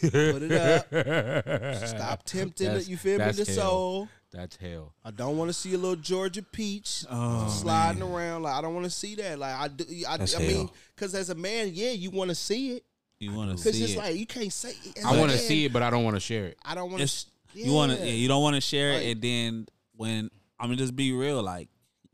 Put 0.00 0.42
it 0.42 0.52
up. 0.52 1.86
Stop 1.88 2.22
tempting 2.24 2.66
That's- 2.66 2.86
it. 2.86 2.90
You 2.90 2.96
feel 2.96 3.18
me? 3.18 3.24
that's 3.24 3.38
The 3.38 3.44
hell. 3.52 3.54
soul. 3.70 4.08
That's 4.32 4.56
hell. 4.56 4.94
I 5.04 5.12
don't 5.12 5.36
want 5.36 5.48
to 5.50 5.52
see 5.52 5.74
a 5.74 5.78
little 5.78 5.94
Georgia 5.96 6.42
peach 6.42 7.04
Oh, 7.08 7.48
sliding 7.48 8.00
man. 8.00 8.10
around. 8.10 8.42
Like 8.42 8.54
I 8.54 8.60
don't 8.62 8.74
want 8.74 8.84
to 8.84 8.90
see 8.90 9.14
that. 9.16 9.38
Like 9.38 9.54
I 9.54 9.68
do. 9.68 9.84
I, 10.08 10.16
That's 10.16 10.34
I 10.34 10.40
mean, 10.40 10.68
because 10.94 11.14
as 11.14 11.30
a 11.30 11.34
man, 11.36 11.70
yeah, 11.72 11.90
you 11.90 12.10
want 12.10 12.30
to 12.30 12.34
see 12.34 12.72
it. 12.72 12.84
You 13.20 13.32
want 13.32 13.50
to 13.52 13.58
see 13.58 13.68
it. 13.68 13.72
Because 13.72 13.80
it's 13.80 13.92
it. 13.94 13.98
like 13.98 14.16
you 14.16 14.26
can't 14.26 14.52
say. 14.52 14.74
as 14.96 15.04
I 15.04 15.14
a 15.14 15.18
want 15.18 15.30
to 15.30 15.36
man, 15.36 15.46
see 15.46 15.64
it, 15.64 15.72
but 15.72 15.82
I 15.82 15.90
don't 15.90 16.04
want 16.04 16.16
to 16.16 16.20
share 16.20 16.46
it. 16.46 16.58
I 16.64 16.74
don't 16.74 16.90
want 16.90 17.02
It's- 17.02 17.24
to. 17.24 17.30
You 17.56 17.72
want 17.72 17.92
to, 17.92 17.98
yeah, 17.98 18.12
you 18.12 18.26
don't 18.26 18.42
want 18.42 18.56
to 18.56 18.60
share 18.60 18.94
Like- 18.94 19.02
it, 19.02 19.10
and 19.12 19.22
then 19.22 19.66
when 19.96 20.30
I 20.58 20.66
mean, 20.66 20.76
just 20.76 20.96
be 20.96 21.12
real. 21.12 21.42
Like 21.42 21.68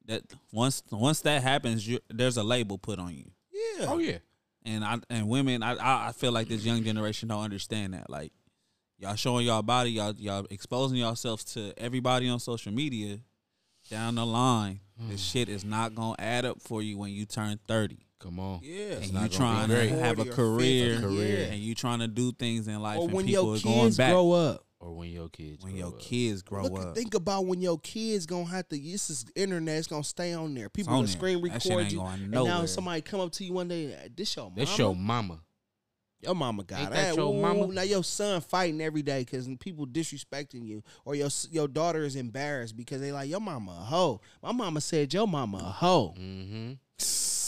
that, 0.07 0.22
once 0.53 0.82
once 0.90 1.20
that 1.22 1.42
happens, 1.42 1.86
you 1.86 1.98
there's 2.11 2.36
a 2.36 2.42
label 2.42 2.78
put 2.78 2.98
on 2.98 3.14
you, 3.14 3.30
Yeah. 3.53 3.86
Oh 3.88 3.98
yeah. 3.98 4.18
and 4.64 4.84
I 4.84 4.98
and 5.09 5.28
women, 5.28 5.62
I 5.62 5.74
I, 5.76 6.09
I 6.09 6.12
feel 6.12 6.32
like 6.32 6.48
this 6.48 6.64
young 6.64 6.84
generation 6.84 7.28
don't 7.28 7.42
understand 7.42 7.94
that. 7.94 8.11
Like 8.11 8.32
y'all 8.98 9.14
showing 9.14 9.46
y'all 9.46 9.62
body, 9.62 9.92
y'all 9.92 10.14
y'all 10.18 10.46
exposing 10.51 10.98
yourselves 10.98 11.44
to 11.55 11.72
everybody 11.78 12.28
on 12.28 12.38
social 12.38 12.72
media. 12.72 13.18
Down 13.88 14.16
the 14.16 14.26
line, 14.26 14.80
this 15.09 15.20
hmm. 15.20 15.38
shit 15.38 15.48
is 15.48 15.64
not 15.64 15.94
gonna 15.94 16.14
add 16.18 16.44
up 16.44 16.61
for 16.61 16.82
you 16.82 16.98
when 16.98 17.12
you 17.12 17.24
turn 17.24 17.59
thirty. 17.66 18.07
Come 18.20 18.38
on. 18.38 18.60
Yeah. 18.62 18.96
and 18.96 19.06
you 19.06 19.12
gonna 19.12 19.28
trying 19.30 19.68
to 19.70 19.88
have 19.98 20.18
a 20.18 20.24
40 20.26 20.32
or 20.34 21.00
career, 21.00 21.38
yeah. 21.40 21.44
and 21.46 21.58
you 21.60 21.74
trying 21.74 22.00
to 22.00 22.08
do 22.08 22.32
things 22.32 22.68
in 22.68 22.80
life, 22.80 22.98
Or 22.98 23.04
and 23.04 23.12
when 23.12 23.26
people 23.26 23.44
your 23.44 23.56
are 23.56 23.60
going 23.60 23.80
kids 23.86 23.96
back. 23.96 24.12
grow 24.12 24.32
up. 24.32 24.66
Or 24.78 24.94
when 24.94 25.10
your 25.10 25.28
kids. 25.28 25.62
when 25.62 25.72
grow 25.72 25.80
your 25.80 25.88
up. 25.88 26.00
kids 26.00 26.42
grow 26.42 26.62
Look, 26.62 26.78
up, 26.86 26.94
think 26.94 27.14
about 27.14 27.44
when 27.46 27.60
your 27.60 27.78
kids 27.80 28.24
gonna 28.26 28.44
have 28.46 28.66
to. 28.70 28.78
This 28.78 29.10
is 29.10 29.26
internet. 29.34 29.76
It's 29.78 29.86
gonna 29.86 30.04
stay 30.04 30.32
on 30.32 30.54
there. 30.54 30.68
People 30.70 30.92
on 30.94 30.98
gonna 31.00 31.06
there. 31.08 31.16
screen 31.16 31.42
That 31.42 31.62
shit 31.62 31.70
record 31.72 31.82
ain't 31.84 31.92
you, 31.92 31.98
going 31.98 32.12
and 32.22 32.30
now 32.30 32.64
somebody 32.66 33.00
come 33.02 33.20
up 33.20 33.32
to 33.32 33.44
you 33.44 33.52
one 33.52 33.68
day. 33.68 33.94
This 34.16 34.34
your 34.36 34.44
mama. 34.46 34.56
That's 34.56 34.78
your 34.78 34.94
mama. 34.96 35.40
Your 36.22 36.34
mama 36.34 36.64
got 36.64 36.80
Ain't 36.80 36.88
it. 36.88 36.94
that 36.94 37.16
your 37.16 37.34
Ooh, 37.34 37.40
mama? 37.40 37.66
Now 37.68 37.82
your 37.82 38.04
son 38.04 38.40
fighting 38.42 38.80
every 38.82 39.00
day 39.02 39.20
because 39.20 39.48
people 39.58 39.86
disrespecting 39.86 40.66
you, 40.66 40.82
or 41.06 41.14
your 41.14 41.28
your 41.50 41.66
daughter 41.68 42.02
is 42.04 42.16
embarrassed 42.16 42.76
because 42.76 43.00
they 43.00 43.12
like 43.12 43.28
your 43.30 43.40
mama 43.40 43.72
a 43.80 43.84
hoe. 43.84 44.20
My 44.42 44.52
mama 44.52 44.80
said 44.82 45.12
your 45.14 45.26
mama 45.26 45.58
a 45.58 45.70
hoe. 45.70 46.14
Mm-hmm. 46.18 46.72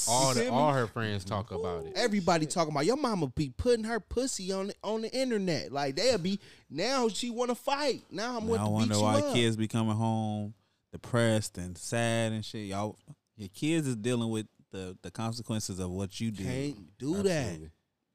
All 0.08 0.34
the, 0.34 0.48
all 0.48 0.72
her 0.72 0.86
friends 0.86 1.24
talk 1.24 1.50
about 1.50 1.84
it. 1.86 1.92
Everybody 1.96 2.46
talking 2.46 2.72
about 2.72 2.86
your 2.86 2.96
mama 2.96 3.28
be 3.28 3.50
putting 3.56 3.84
her 3.84 4.00
pussy 4.00 4.52
on 4.52 4.68
the, 4.68 4.74
on 4.82 5.02
the 5.02 5.12
internet. 5.12 5.72
Like 5.72 5.96
they'll 5.96 6.18
be 6.18 6.38
now 6.70 7.08
she 7.08 7.30
want 7.30 7.50
to 7.50 7.54
fight. 7.54 8.02
Now 8.10 8.32
I'm 8.36 8.42
And 8.44 8.50
with 8.50 8.60
I 8.60 8.64
to 8.64 8.70
wonder 8.70 8.94
beat 8.94 8.98
you 9.00 9.04
why 9.04 9.18
up. 9.20 9.34
kids 9.34 9.56
be 9.56 9.68
coming 9.68 9.94
home 9.96 10.54
depressed 10.92 11.58
and 11.58 11.76
sad 11.78 12.32
and 12.32 12.44
shit. 12.44 12.66
Y'all, 12.66 12.98
your 13.36 13.48
kids 13.48 13.86
is 13.86 13.96
dealing 13.96 14.30
with 14.30 14.46
the 14.70 14.96
the 15.02 15.10
consequences 15.10 15.78
of 15.78 15.90
what 15.90 16.20
you 16.20 16.30
did. 16.30 16.46
Can't 16.46 16.98
do 16.98 17.22
that. 17.22 17.30
Absolutely. 17.30 17.70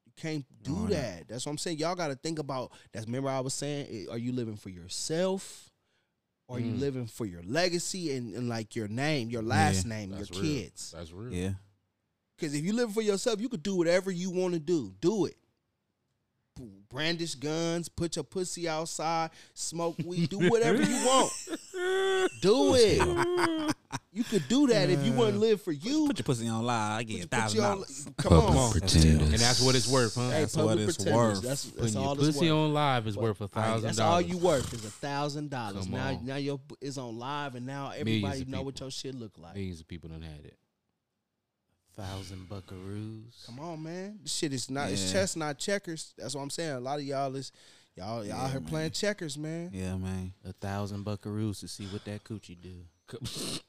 You 0.05 0.11
can't 0.15 0.45
do 0.63 0.71
No, 0.71 0.81
no. 0.83 0.87
that. 0.89 1.27
That's 1.27 1.45
what 1.45 1.51
I'm 1.51 1.57
saying. 1.57 1.77
Y'all 1.77 1.95
got 1.95 2.07
to 2.07 2.15
think 2.15 2.39
about. 2.39 2.71
That's 2.91 3.05
remember 3.05 3.29
I 3.29 3.39
was 3.41 3.53
saying. 3.53 3.87
eh, 3.89 4.11
Are 4.11 4.17
you 4.17 4.31
living 4.31 4.55
for 4.57 4.69
yourself? 4.69 5.69
Or 6.49 6.55
are 6.57 6.59
you 6.61 6.71
Mm. 6.75 6.79
living 6.79 7.07
for 7.07 7.25
your 7.25 7.43
legacy 7.43 8.15
and, 8.15 8.33
and 8.33 8.47
like 8.47 8.73
your 8.73 8.87
name, 8.87 9.29
your 9.29 9.41
last 9.41 9.83
Yeah. 9.85 9.89
name, 9.89 10.11
your 10.11 10.19
real. 10.31 10.41
kids? 10.41 10.91
That's 10.95 11.11
real. 11.11 11.33
Yeah, 11.33 11.53
Because 12.37 12.53
if 12.53 12.63
you 12.63 12.73
live 12.73 12.93
for 12.93 13.01
yourself, 13.01 13.41
you 13.41 13.49
could 13.49 13.63
do 13.63 13.75
whatever 13.75 14.11
you 14.11 14.29
want 14.29 14.53
to 14.53 14.59
do. 14.59 14.93
Do 15.01 15.25
it. 15.25 15.35
Brandish 16.89 17.35
guns, 17.35 17.87
put 17.89 18.15
your 18.15 18.23
pussy 18.23 18.67
outside, 18.67 19.29
smoke 19.53 19.95
weed, 20.03 20.29
do 20.29 20.49
whatever 20.49 20.81
you 20.81 21.05
want. 21.05 21.31
Do 22.41 22.73
it. 22.75 23.75
You 24.11 24.23
could 24.23 24.47
do 24.47 24.65
that 24.67 24.89
if 24.89 25.05
you 25.05 25.11
want 25.13 25.33
to 25.33 25.39
live 25.39 25.61
for 25.61 25.71
you. 25.71 26.07
put 26.07 26.17
your 26.17 26.23
pussy 26.23 26.47
on 26.47 26.65
live. 26.65 26.99
I 26.99 27.03
get 27.03 27.25
a 27.25 27.27
thousand 27.27 27.61
dollars. 27.61 28.07
Come 28.17 28.33
on. 28.33 28.75
And 28.75 29.33
that's 29.33 29.61
what 29.61 29.75
it's 29.75 29.87
worth, 29.87 30.15
huh? 30.15 30.29
Hey, 30.31 30.39
That's 30.41 30.55
public 30.55 30.79
what 30.79 30.89
it's 30.89 31.05
worth. 31.05 31.41
That's, 31.43 31.63
that's 31.63 31.71
Putting 31.77 31.93
your 31.93 32.03
all 32.03 32.13
it's 32.13 32.25
pussy 32.25 32.51
worth. 32.51 32.57
on 32.59 32.73
live 32.73 33.07
is 33.07 33.15
worth 33.17 33.41
a 33.41 33.43
All 33.43 33.49
right, 33.55 33.63
thousand 33.65 33.87
That's 33.87 33.99
all 33.99 34.19
you 34.21 34.37
worth 34.37 34.73
is 34.73 34.83
a 34.85 34.89
thousand 34.89 35.49
dollars. 35.51 35.83
Come 35.85 35.93
Now, 35.93 36.07
on. 36.07 36.25
now 36.25 36.35
your 36.37 36.59
is 36.81 36.97
on 36.97 37.19
live, 37.19 37.53
and 37.55 37.65
now 37.67 37.91
everybody 37.95 38.41
of 38.41 38.47
know 38.47 38.63
what 38.63 38.79
your 38.79 38.89
shit 38.89 39.13
look 39.13 39.37
like. 39.37 39.53
Millions 39.53 39.81
of 39.81 39.87
people 39.87 40.09
done 40.09 40.21
had 40.23 40.45
it. 40.45 40.57
Thousand 41.97 42.47
buckaroos. 42.47 43.45
Come 43.47 43.59
on, 43.59 43.81
man. 43.81 44.19
This 44.21 44.33
shit 44.35 44.53
is 44.53 44.69
not. 44.69 44.91
It's 44.91 45.11
chess, 45.11 45.35
not 45.35 45.57
checkers. 45.57 46.13
That's 46.17 46.35
what 46.35 46.41
I'm 46.43 46.49
saying. 46.51 46.75
A 46.75 46.79
lot 46.79 46.99
of 46.99 47.05
y'all 47.05 47.35
is 47.35 47.51
y'all 47.95 48.23
y'all 48.23 48.25
Yeah, 48.25 48.49
here 48.51 48.59
man. 48.59 48.69
playing 48.69 48.91
checkers, 48.91 49.35
man. 49.37 49.71
Yeah, 49.73 49.95
man. 49.97 50.31
A 50.45 50.53
thousand 50.53 51.03
buckaroos 51.05 51.59
to 51.61 51.67
see 51.67 51.85
what 51.87 52.05
that 52.05 52.23
coochie 52.23 52.55
do. 52.61 52.83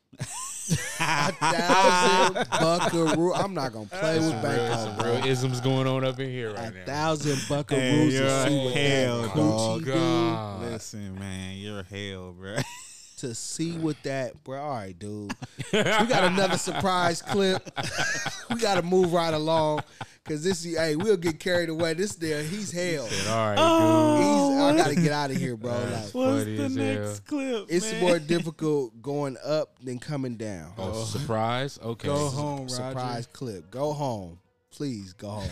A 1.00 1.32
thousand 1.32 2.48
buckaroo. 2.50 3.32
I'm 3.32 3.54
not 3.54 3.72
gonna 3.72 3.86
play 3.86 4.18
with 4.18 4.28
Some 4.30 4.96
real 4.98 5.20
bro. 5.20 5.24
isms 5.26 5.60
going 5.62 5.86
on 5.86 6.04
up 6.04 6.18
in 6.20 6.28
here 6.28 6.50
A 6.50 6.54
right 6.54 6.74
now. 6.74 6.84
thousand 6.84 7.36
buckaroos 7.48 7.70
Hey, 7.78 8.06
to 8.10 8.12
you're 8.12 8.46
see 8.46 8.64
what 8.64 8.74
hell, 8.74 9.22
that 9.22 9.34
dog. 9.36 9.82
coochie 9.82 10.64
do. 10.64 10.66
Listen, 10.72 11.14
man, 11.18 11.56
you're 11.56 11.82
hell, 11.84 12.32
bro. 12.32 12.56
To 13.18 13.34
see 13.34 13.72
what 13.76 13.96
that, 14.04 14.44
bro. 14.44 14.60
All 14.60 14.70
right, 14.70 14.96
dude. 14.96 15.34
we 15.72 15.82
got 15.82 16.24
another 16.24 16.56
surprise 16.56 17.20
clip. 17.20 17.68
we 18.50 18.60
got 18.60 18.74
to 18.74 18.82
move 18.82 19.12
right 19.12 19.34
along 19.34 19.82
Cause 20.28 20.44
this, 20.44 20.62
is 20.62 20.76
hey, 20.76 20.94
we'll 20.94 21.16
get 21.16 21.40
carried 21.40 21.70
away. 21.70 21.94
This 21.94 22.14
there, 22.16 22.42
he's 22.42 22.70
hell. 22.70 23.06
Said, 23.06 23.30
all 23.30 23.48
right, 23.48 23.56
oh, 23.58 24.50
He's, 24.50 24.62
I 24.62 24.76
gotta 24.76 24.94
get 24.94 25.10
out 25.10 25.30
of 25.30 25.38
here, 25.38 25.56
bro. 25.56 25.72
Like, 25.72 25.88
That's 25.88 26.10
funny 26.12 26.58
as 26.58 26.76
hell. 26.76 27.18
clip? 27.24 27.66
it's 27.70 27.94
more 27.98 28.18
difficult 28.26 29.00
going 29.00 29.38
up 29.42 29.82
than 29.82 29.98
coming 29.98 30.36
down. 30.36 30.74
Oh, 30.76 31.04
surprise. 31.04 31.78
Okay. 31.82 32.08
Go 32.08 32.28
home, 32.28 32.64
Roger. 32.64 32.74
Surprise 32.74 33.26
clip. 33.26 33.70
Go 33.70 33.94
home, 33.94 34.38
please. 34.70 35.14
Go 35.14 35.42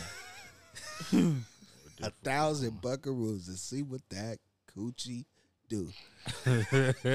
home. 1.11 1.47
a 2.03 2.11
thousand 2.23 2.73
buckaroos 2.83 3.47
to 3.47 3.53
see 3.53 3.83
what 3.83 4.03
that 4.11 4.37
coochie 4.77 5.25
do. 5.71 5.89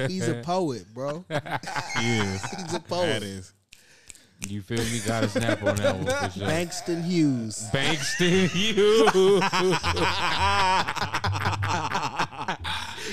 He's 0.08 0.28
a 0.28 0.40
poet, 0.42 0.84
bro. 0.94 1.24
Yes, 1.30 2.54
He's 2.62 2.74
a 2.74 2.80
poet. 2.80 3.06
that 3.08 3.22
is. 3.22 3.52
You 4.48 4.60
feel 4.60 4.78
me? 4.78 4.98
Got 5.06 5.20
to 5.20 5.28
snap 5.28 5.62
on 5.62 5.76
that 5.76 5.94
one 5.96 6.06
for 6.06 6.30
sure. 6.38 6.48
Bankston 6.48 7.04
Hughes. 7.04 7.68
Bankston 7.72 8.48
Hughes. 8.50 9.42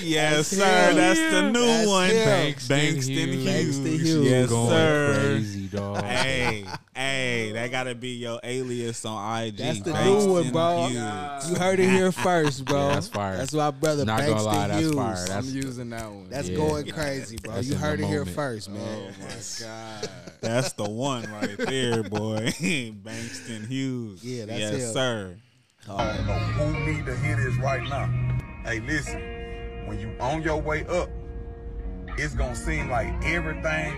Yes, 0.01 0.49
That's 0.51 0.61
sir. 0.71 0.89
him. 0.89 0.95
That's 0.95 1.19
the 1.19 1.41
new 1.51 1.65
That's 1.65 1.87
one. 1.87 2.09
him. 2.09 2.53
Bankston, 2.55 3.33
Hughes. 3.33 3.45
Bankston 3.47 3.99
Hughes. 3.99 4.25
Yes, 4.29 4.49
Going 4.49 4.69
sir. 4.69 5.13
crazy, 5.21 5.67
dog. 5.67 6.03
Hey, 6.03 6.65
hey, 7.19 7.51
that 7.51 7.71
gotta 7.71 7.95
be 7.95 8.09
your 8.09 8.39
alias 8.43 9.03
on 9.05 9.43
IG. 9.43 9.57
That's 9.57 9.81
the 9.81 9.91
Bankston 9.91 10.25
new 10.27 10.33
one, 10.33 10.51
bro. 10.51 10.87
Hughes. 10.87 11.49
You 11.49 11.55
heard 11.57 11.79
it 11.79 11.89
here 11.89 12.11
first, 12.25 12.65
bro. 12.65 12.87
Yeah, 12.87 12.93
that's 12.95 13.07
fire. 13.07 13.37
That's 13.37 13.53
my 13.53 13.71
brother 13.71 14.05
Not 14.05 14.21
Bankston 14.21 14.27
gonna 14.29 14.43
lie, 14.43 14.67
that's 14.67 14.79
Hughes. 14.81 14.95
fire. 14.95 15.27
I'm 15.37 15.45
using 15.45 15.89
that 15.89 16.05
one. 16.11 16.29
That's 16.29 16.49
Yeah. 16.49 16.57
going 16.57 16.91
crazy, 16.91 17.37
bro. 17.37 17.55
That's 17.55 17.67
you 17.67 17.75
heard 17.75 17.99
it 17.99 18.05
here 18.07 18.19
moment. 18.19 18.35
first, 18.35 18.69
oh 18.69 18.73
man. 18.73 19.13
my 19.19 19.65
god. 19.65 20.09
That's 20.41 20.73
the 20.73 20.89
one 20.89 21.29
right 21.31 21.57
there, 21.57 22.03
boy. 22.03 22.37
Bankston 22.59 23.67
Hughes. 23.67 24.23
Yeah, 24.23 24.45
that's 24.45 24.59
yes, 24.59 24.73
him. 24.75 24.93
sir. 24.93 25.35
I 25.89 26.15
don't 26.17 26.27
know 26.27 26.33
who 26.33 26.85
need 26.93 27.05
to 27.05 27.17
hear 27.17 27.35
this 27.35 27.55
right 27.57 27.83
now. 27.83 28.05
Hey, 28.63 28.79
listen, 28.79 29.19
when 29.87 29.99
you 29.99 30.13
on 30.19 30.41
your 30.43 30.61
way 30.61 30.85
up, 30.85 31.09
it's 32.17 32.33
gonna 32.35 32.55
seem 32.55 32.89
like 32.89 33.07
everything 33.25 33.95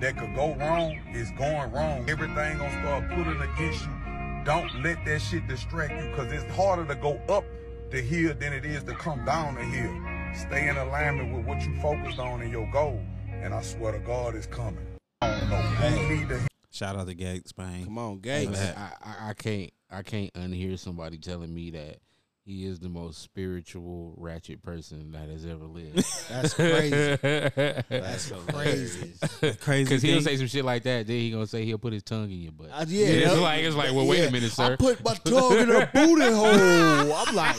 that 0.00 0.16
could 0.16 0.34
go 0.34 0.54
wrong 0.54 0.98
is 1.12 1.30
going 1.32 1.70
wrong. 1.72 2.08
Everything 2.08 2.58
gonna 2.58 2.82
start 2.82 3.08
pulling 3.10 3.40
against 3.40 3.84
you. 3.84 4.44
Don't 4.44 4.82
let 4.82 5.04
that 5.04 5.20
shit 5.20 5.46
distract 5.46 5.92
you, 5.92 6.10
cause 6.14 6.32
it's 6.32 6.50
harder 6.54 6.86
to 6.86 6.94
go 6.94 7.20
up 7.28 7.44
the 7.90 8.00
hill 8.00 8.34
than 8.38 8.52
it 8.52 8.64
is 8.64 8.82
to 8.84 8.94
come 8.94 9.24
down 9.24 9.54
the 9.54 9.62
hill. 9.64 9.94
Stay 10.34 10.68
in 10.68 10.76
alignment 10.76 11.34
with 11.34 11.44
what 11.44 11.60
you 11.66 11.74
focused 11.80 12.18
on 12.18 12.40
and 12.40 12.50
your 12.50 12.70
goal, 12.70 13.00
and 13.30 13.52
I 13.52 13.62
swear 13.62 13.92
to 13.92 13.98
God, 13.98 14.34
it's 14.34 14.46
coming. 14.46 14.86
I 15.22 15.38
don't 15.38 15.50
know 15.50 15.56
who 15.56 16.16
need 16.16 16.28
to 16.28 16.40
Shout 16.72 16.96
out 16.96 17.08
to 17.08 17.14
Gates, 17.14 17.50
Spain. 17.50 17.84
Come 17.84 17.98
on, 17.98 18.20
Hey, 18.22 18.46
Gates. 18.46 18.60
I, 18.60 18.92
I, 19.02 19.30
I 19.30 19.34
can't 19.34 19.70
I 19.90 20.02
can't 20.02 20.32
unhear 20.34 20.78
somebody 20.78 21.18
telling 21.18 21.52
me 21.52 21.70
that 21.72 21.98
he 22.44 22.66
is 22.66 22.80
the 22.80 22.88
most 22.88 23.20
spiritual 23.22 24.14
ratchet 24.16 24.62
person 24.62 25.12
that 25.12 25.28
has 25.28 25.44
ever 25.44 25.66
lived. 25.66 26.04
That's 26.28 26.54
crazy. 26.54 27.16
That's 27.20 28.32
crazy. 28.48 29.12
Crazy 29.60 29.84
Because 29.84 30.02
he'll 30.02 30.14
thing- 30.16 30.22
say 30.22 30.36
some 30.36 30.46
shit 30.46 30.64
like 30.64 30.82
that, 30.84 31.06
then 31.06 31.16
he 31.16 31.30
gonna 31.30 31.46
say 31.46 31.64
he'll 31.64 31.78
put 31.78 31.92
his 31.92 32.02
tongue 32.02 32.30
in 32.30 32.40
your 32.40 32.52
butt. 32.52 32.70
Uh, 32.72 32.84
yeah, 32.88 33.06
it's 33.06 33.34
that- 33.34 33.40
like 33.40 33.62
it's 33.62 33.76
like, 33.76 33.92
well, 33.92 34.06
wait 34.06 34.24
a 34.26 34.30
minute, 34.32 34.50
sir. 34.52 34.72
I 34.72 34.76
put 34.76 35.04
my 35.04 35.14
tongue 35.14 35.58
in 35.58 35.70
a 35.70 35.90
booty 35.92 36.24
hole. 36.32 37.14
I'm 37.14 37.34
like, 37.34 37.56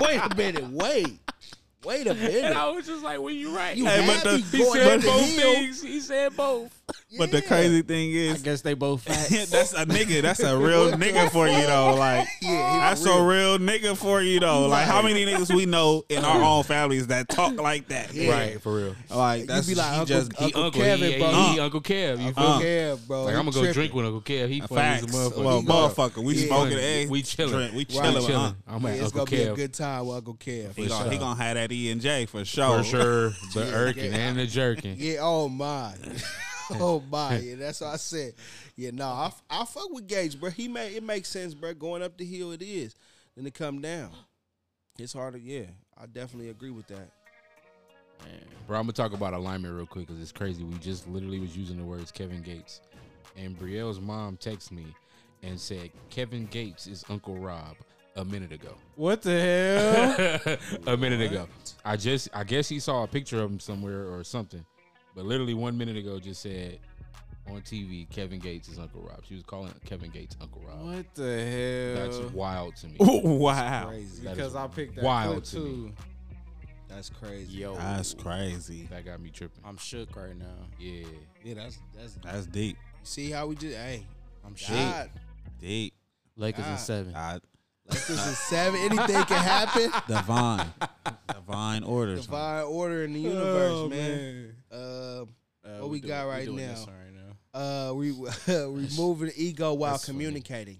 wait 0.00 0.18
a 0.18 0.34
minute, 0.36 0.68
wait, 0.70 1.18
wait 1.84 2.06
a 2.06 2.14
minute. 2.14 2.30
and 2.34 2.42
minute. 2.44 2.56
I 2.56 2.70
was 2.70 2.86
just 2.86 3.02
like, 3.02 3.18
well, 3.20 3.30
you 3.30 3.54
right. 3.54 3.76
You 3.76 3.86
Hey, 3.86 4.06
but 4.06 4.16
had 4.16 4.22
the- 4.24 4.36
me 4.38 4.42
he 4.42 4.64
said 4.64 5.02
both 5.02 5.26
things. 5.36 5.82
He 5.82 6.00
said 6.00 6.36
both. 6.36 6.81
But 7.18 7.30
the 7.30 7.42
crazy 7.42 7.82
thing 7.82 8.10
is, 8.12 8.30
I 8.30 8.34
is, 8.36 8.42
guess 8.42 8.60
they 8.62 8.72
both 8.72 9.02
facts. 9.06 9.50
that's 9.50 9.74
a 9.74 9.84
nigga. 9.84 10.22
That's 10.22 10.40
a 10.40 10.56
real 10.68 10.90
nigga 10.92 11.30
for 11.30 11.46
you 11.46 11.66
though. 11.66 11.94
Like 11.94 12.26
Yeah, 12.40 12.78
that's 12.80 13.04
real. 13.04 13.18
a 13.18 13.26
real 13.26 13.58
nigga 13.58 13.94
for 13.96 14.22
you 14.22 14.40
though. 14.40 14.66
Like 14.66 14.86
how 14.86 15.02
many 15.02 15.26
niggas 15.26 15.54
we 15.54 15.66
know 15.66 16.04
in 16.08 16.24
our 16.24 16.42
own 16.42 16.62
families 16.64 17.08
that 17.08 17.28
talk 17.28 17.60
like 17.60 17.88
that? 17.88 18.14
Yeah. 18.14 18.30
Right, 18.32 18.62
for 18.62 18.74
real. 18.74 18.96
Like 19.10 19.44
that's 19.46 19.66
be 19.66 19.74
like, 19.74 19.86
he 19.92 19.98
Uncle- 20.00 20.06
just 20.06 20.32
He 20.38 20.44
Uncle 20.46 20.62
Uncle, 20.64 20.80
Kevin, 20.80 21.12
he, 21.12 21.18
bro. 21.18 21.30
he, 21.32 21.52
he 21.52 21.60
Uncle 21.60 21.80
Kev. 21.82 22.24
You 22.24 22.32
feel 22.32 22.44
Uh. 22.44 22.58
me? 22.60 22.64
Yeah, 22.64 22.96
bro. 23.06 23.24
Like 23.24 23.34
I'm 23.34 23.40
gonna 23.44 23.50
go 23.52 23.60
tripping. 23.60 23.72
drink 23.74 23.94
with 23.94 24.06
Uncle 24.06 24.20
Kev. 24.22 24.48
He 24.48 24.60
funny 24.62 24.80
as 24.80 25.02
a 25.02 25.06
facts. 25.06 25.14
motherfucker. 25.16 25.44
Well, 25.44 25.62
motherfucker, 25.62 26.24
we 26.24 26.34
Yeah. 26.34 26.46
smoking 26.46 26.76
We- 26.76 26.82
eggs. 26.82 27.10
we 27.10 27.22
chilling. 27.22 27.52
Drink- 27.52 27.74
We 27.74 27.84
chilling. 27.84 28.14
with 28.14 28.26
chilling. 28.26 28.42
Unc. 28.44 28.56
I'm 28.66 28.82
Yeah, 28.84 28.88
at 28.88 28.98
it's 29.00 29.12
gonna 29.12 29.26
be 29.30 29.42
a 29.42 29.54
good 29.54 29.74
time 29.74 30.06
with 30.06 30.16
Uncle 30.16 30.34
Kev. 30.34 30.74
He 30.76 30.84
For 30.84 30.88
gonna, 30.88 31.10
he 31.10 31.18
gonna 31.18 31.42
have 31.42 31.54
that 31.56 31.70
E 31.70 31.90
and 31.90 32.00
J 32.00 32.24
for 32.24 32.42
sure. 32.46 32.78
for 32.78 32.84
sure. 32.84 33.28
The 33.52 33.66
Yeah, 33.66 33.74
irking 33.74 34.14
and 34.14 34.38
the 34.38 34.46
jerking. 34.46 34.96
Yeah, 34.98 35.16
oh 35.20 35.50
my. 35.50 35.92
oh 36.80 37.02
my. 37.10 37.38
Yeah, 37.38 37.56
that's 37.56 37.80
what 37.80 37.90
I 37.90 37.96
said. 37.96 38.34
Yeah, 38.76 38.90
no, 38.92 39.06
I 39.50 39.64
fuck 39.64 39.92
with 39.92 40.06
Gage, 40.06 40.38
bro. 40.40 40.50
He 40.50 40.68
made 40.68 40.94
it 40.94 41.02
makes 41.02 41.28
sense, 41.28 41.54
bro. 41.54 41.74
Going 41.74 42.02
up 42.02 42.16
the 42.16 42.24
hill 42.24 42.52
it 42.52 42.62
is. 42.62 42.94
Then 43.36 43.44
to 43.44 43.50
come 43.50 43.80
down. 43.80 44.10
It's 44.98 45.14
harder, 45.14 45.38
yeah. 45.38 45.64
I 45.96 46.06
definitely 46.06 46.50
agree 46.50 46.70
with 46.70 46.86
that. 46.88 47.10
Bro, 48.66 48.78
I'm 48.78 48.84
gonna 48.84 48.92
talk 48.92 49.12
about 49.12 49.34
alignment 49.34 49.74
real 49.74 49.86
quick 49.86 50.06
because 50.06 50.22
it's 50.22 50.32
crazy. 50.32 50.62
We 50.62 50.74
just 50.78 51.08
literally 51.08 51.40
was 51.40 51.56
using 51.56 51.76
the 51.76 51.84
words 51.84 52.12
Kevin 52.12 52.42
Gates, 52.42 52.80
and 53.36 53.58
Brielle's 53.58 54.00
mom 54.00 54.36
texted 54.36 54.72
me 54.72 54.86
and 55.42 55.58
said 55.58 55.90
Kevin 56.10 56.46
Gates 56.46 56.86
is 56.86 57.04
Uncle 57.10 57.36
Rob 57.36 57.76
a 58.16 58.24
minute 58.24 58.52
ago. 58.52 58.74
What 58.94 59.22
the 59.22 59.40
hell? 59.40 60.58
a 60.86 60.96
minute 60.96 61.20
ago. 61.20 61.48
I 61.84 61.96
just 61.96 62.28
I 62.32 62.44
guess 62.44 62.68
he 62.68 62.78
saw 62.78 63.02
a 63.02 63.06
picture 63.06 63.42
of 63.42 63.50
him 63.50 63.60
somewhere 63.60 64.12
or 64.14 64.22
something, 64.22 64.64
but 65.14 65.24
literally 65.24 65.54
one 65.54 65.76
minute 65.76 65.96
ago 65.96 66.18
just 66.18 66.42
said 66.42 66.78
on 67.48 67.60
TV 67.62 68.08
Kevin 68.10 68.38
Gates 68.38 68.68
is 68.68 68.78
Uncle 68.78 69.02
Rob. 69.02 69.24
She 69.28 69.34
was 69.34 69.42
calling 69.42 69.72
Kevin 69.84 70.10
Gates 70.10 70.36
Uncle 70.40 70.62
Rob. 70.66 70.84
what 70.86 71.14
the 71.14 71.94
hell? 71.96 72.08
That's 72.20 72.32
wild 72.32 72.76
to 72.76 72.86
me. 72.88 72.96
wow, 73.00 73.88
Crazy. 73.88 74.22
That 74.24 74.36
because 74.36 74.54
I 74.54 74.66
picked 74.68 74.96
that 74.96 75.04
wild 75.04 75.32
clip 75.34 75.44
to 75.44 75.56
me. 75.58 75.64
too. 75.88 75.92
That's 76.88 77.08
crazy. 77.08 77.52
Yo, 77.58 77.74
that's 77.74 78.12
crazy. 78.14 78.86
That 78.90 79.04
got 79.06 79.20
me 79.20 79.30
tripping. 79.30 79.62
I'm 79.64 79.78
shook 79.78 80.14
right 80.14 80.36
now. 80.36 80.44
Yeah. 80.78 81.06
Yeah, 81.42 81.54
that's 81.54 81.78
that's 81.96 82.14
That's 82.22 82.46
deep, 82.46 82.76
see 83.02 83.30
how 83.30 83.46
we 83.46 83.54
just 83.54 83.74
hey. 83.76 84.06
I'm 84.44 84.54
shook. 84.54 84.76
God, 84.76 85.10
deep. 85.60 85.94
Lakers 86.36 86.64
God. 86.64 86.72
in 86.72 86.78
seven. 86.78 87.12
God, 87.12 87.40
like 87.94 88.06
this 88.06 88.26
is 88.26 88.38
seven. 88.38 88.80
Anything 88.80 89.24
can 89.24 89.42
happen. 89.42 89.90
divine, 90.08 90.66
divine 91.32 91.84
order. 91.84 92.16
son. 92.16 92.24
Divine 92.26 92.64
order 92.64 93.04
in 93.04 93.12
the 93.12 93.20
universe, 93.20 93.72
Oh, 93.74 93.88
man. 93.88 94.54
Uh, 94.70 95.24
Uh, 95.64 95.78
What 95.80 95.90
we 95.90 96.00
do- 96.00 96.08
got 96.08 96.26
right 96.26 96.48
now? 96.48 96.56
this 96.56 96.86
right 96.88 97.14
now. 97.14 97.58
uh, 97.90 97.92
we 97.94 98.10
removing 98.48 99.30
ego 99.36 99.74
while 99.74 99.92
That's 99.92 100.06
funny. 100.06 100.18
communicating. 100.18 100.78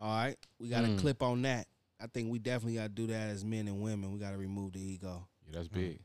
All 0.00 0.14
right, 0.14 0.36
we 0.60 0.68
got 0.68 0.84
a 0.84 0.88
Mm. 0.88 0.98
clip 1.00 1.22
on 1.22 1.42
that. 1.42 1.66
I 2.00 2.06
think 2.06 2.30
we 2.30 2.38
definitely 2.38 2.74
got 2.76 2.82
to 2.84 2.88
do 2.90 3.06
that 3.08 3.30
as 3.30 3.44
men 3.44 3.66
and 3.68 3.80
women. 3.80 4.12
We 4.12 4.18
got 4.20 4.30
to 4.32 4.36
remove 4.36 4.72
the 4.74 4.80
ego. 4.80 5.26
Yeah, 5.46 5.52
that's 5.56 5.68
big. 5.68 5.92
sides 5.92 6.02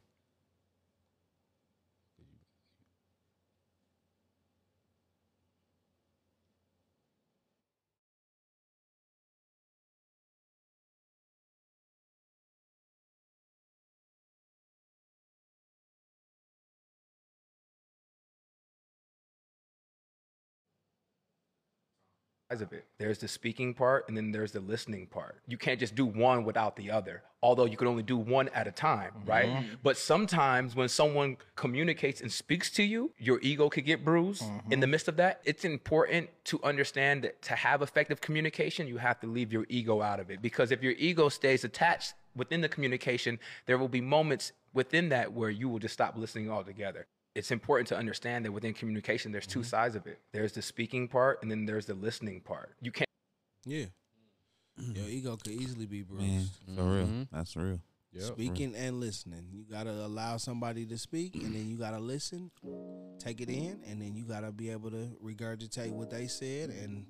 of 22.52 22.74
it. 22.74 22.86
There's 22.98 23.20
the 23.20 23.28
speaking 23.28 23.74
part 23.74 24.08
and 24.08 24.18
then 24.18 24.32
there's 24.32 24.52
the 24.52 24.60
listening 24.60 25.08
part. 25.08 25.38
You 25.48 25.58
can't 25.58 25.80
just 25.80 25.96
do 25.96 26.06
one 26.06 26.44
without 26.44 26.76
the 26.76 26.90
other, 26.90 27.22
although 27.44 27.66
you 27.66 27.78
can 27.78 27.88
only 27.88 28.02
do 28.02 28.18
one 28.18 28.50
at 28.50 28.68
a 28.68 28.72
time, 28.72 29.12
right? 29.26 29.50
Mm-hmm. 29.50 29.76
But 29.84 29.98
sometimes 29.98 30.76
when 30.76 30.90
someone 30.90 31.38
communicates 31.56 32.22
and 32.22 32.32
speaks 32.32 32.72
to 32.72 32.84
you, 32.84 33.12
your 33.20 33.40
ego 33.42 33.70
could 33.70 33.86
get 33.86 34.04
bruised. 34.04 34.44
Mm-hmm. 34.44 34.74
In 34.74 34.80
the 34.80 34.88
midst 34.88 35.08
of 35.08 35.18
that, 35.18 35.42
it's 35.46 35.64
important 35.64 36.30
to 36.46 36.60
understand 36.64 37.24
that 37.24 37.42
to 37.44 37.56
have 37.56 37.84
effective 37.84 38.20
communication, 38.20 38.88
you 38.88 38.98
have 38.98 39.20
to 39.20 39.28
leave 39.28 39.54
your 39.54 39.66
ego 39.70 40.02
out 40.02 40.20
of 40.20 40.32
it 40.32 40.42
because 40.42 40.72
if 40.72 40.82
your 40.82 40.94
ego 40.94 41.30
stays 41.30 41.64
attached 41.64 42.14
within 42.36 42.62
the 42.62 42.70
communication, 42.70 43.38
there 43.68 43.78
will 43.78 43.88
be 43.88 44.02
moments 44.02 44.54
within 44.74 45.10
that 45.10 45.34
where 45.34 45.50
you 45.50 45.70
will 45.70 45.80
just 45.80 45.94
stop 45.94 46.18
listening 46.18 46.50
altogether 46.50 47.06
it's 47.36 47.52
important 47.52 47.88
to 47.88 47.98
understand 47.98 48.44
that 48.46 48.52
within 48.52 48.74
communication 48.74 49.32
there's 49.32 49.48
two 49.48 49.64
sides 49.64 49.96
of 49.96 50.08
it 50.08 50.20
there's 50.34 50.52
the 50.54 50.62
speaking 50.62 51.08
part 51.08 51.40
and 51.42 51.50
then 51.52 51.66
there's 51.66 51.86
the 51.86 51.94
listening 51.94 52.42
part 52.42 52.76
you 52.82 52.92
can't 52.92 53.08
Yeah, 53.66 53.86
your 54.78 55.08
ego 55.08 55.36
could 55.38 55.52
easily 55.54 55.86
be 55.86 56.02
bruised. 56.04 56.24
Man, 56.68 56.76
for 56.76 56.84
real, 56.96 57.08
Mhm. 57.08 57.28
that's 57.32 57.56
real. 57.56 57.82
Yep. 58.14 58.24
Speaking 58.24 58.76
and 58.76 59.00
listening, 59.00 59.50
you 59.52 59.64
gotta 59.70 59.92
allow 59.92 60.38
somebody 60.38 60.86
to 60.88 60.98
speak, 60.98 61.36
and 61.36 61.54
then 61.54 61.68
you 61.70 61.78
gotta 61.78 62.00
listen, 62.00 62.50
take 63.20 63.40
it 63.42 63.50
in, 63.50 63.84
and 63.86 64.02
then 64.02 64.16
you 64.16 64.24
gotta 64.26 64.52
be 64.52 64.70
able 64.72 64.90
to 64.90 65.12
regurgitate 65.24 65.92
what 65.92 66.10
they 66.10 66.28
said 66.28 66.70
and 66.72 67.06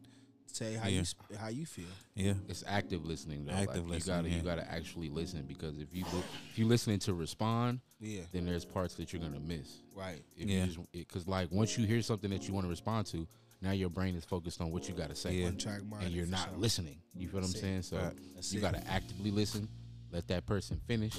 say 0.56 0.74
how 0.76 0.88
Yeah. 0.88 1.02
you 1.30 1.38
how 1.38 1.48
you 1.50 1.66
feel. 1.66 1.86
Yeah. 2.16 2.34
It's 2.48 2.64
active 2.68 3.06
listening 3.06 3.46
though. 3.46 3.54
Active 3.54 3.84
like, 3.90 3.96
listening, 4.06 4.26
You 4.34 4.42
gotta 4.42 4.60
you 4.60 4.62
gotta 4.64 4.72
actually 4.72 5.10
listen 5.10 5.44
because 5.48 5.78
if 5.78 5.94
you 5.94 6.04
li- 6.14 6.24
if 6.52 6.60
you 6.60 6.66
listening 6.68 7.00
to 7.00 7.14
respond, 7.14 7.80
Yeah. 8.00 8.22
then 8.32 8.46
there's 8.46 8.66
parts 8.66 8.96
that 8.96 9.12
you're 9.14 9.22
gonna 9.22 9.40
miss. 9.40 9.80
Right. 9.96 10.24
If 10.38 10.48
Yeah. 10.50 10.66
because 10.92 11.28
like 11.28 11.52
once 11.52 11.78
you 11.78 11.86
hear 11.86 12.02
something 12.02 12.30
that 12.32 12.48
you 12.48 12.54
want 12.54 12.66
to 12.66 12.70
respond 12.70 13.08
to, 13.08 13.28
now 13.62 13.72
your 13.72 13.90
brain 13.90 14.16
is 14.16 14.24
focused 14.26 14.62
on 14.62 14.72
what 14.72 14.88
you 14.88 14.94
gotta 14.96 15.16
say. 15.16 15.38
Yeah. 15.40 15.46
One 15.46 15.58
track 15.58 15.84
mind 15.84 16.06
and 16.06 16.14
you're 16.14 16.26
not 16.26 16.50
sure. 16.50 16.58
listening. 16.58 16.98
You 17.14 17.28
feel 17.30 17.42
That's 17.42 17.54
what. 17.54 17.58
I'm 17.58 17.62
saying? 17.62 17.82
So 17.84 17.98
Right. 17.98 18.14
You 18.52 18.60
it. 18.60 18.62
gotta 18.62 18.88
actively 18.88 19.32
listen, 19.32 19.68
let 20.12 20.28
that 20.30 20.46
person 20.46 20.80
finish, 20.88 21.18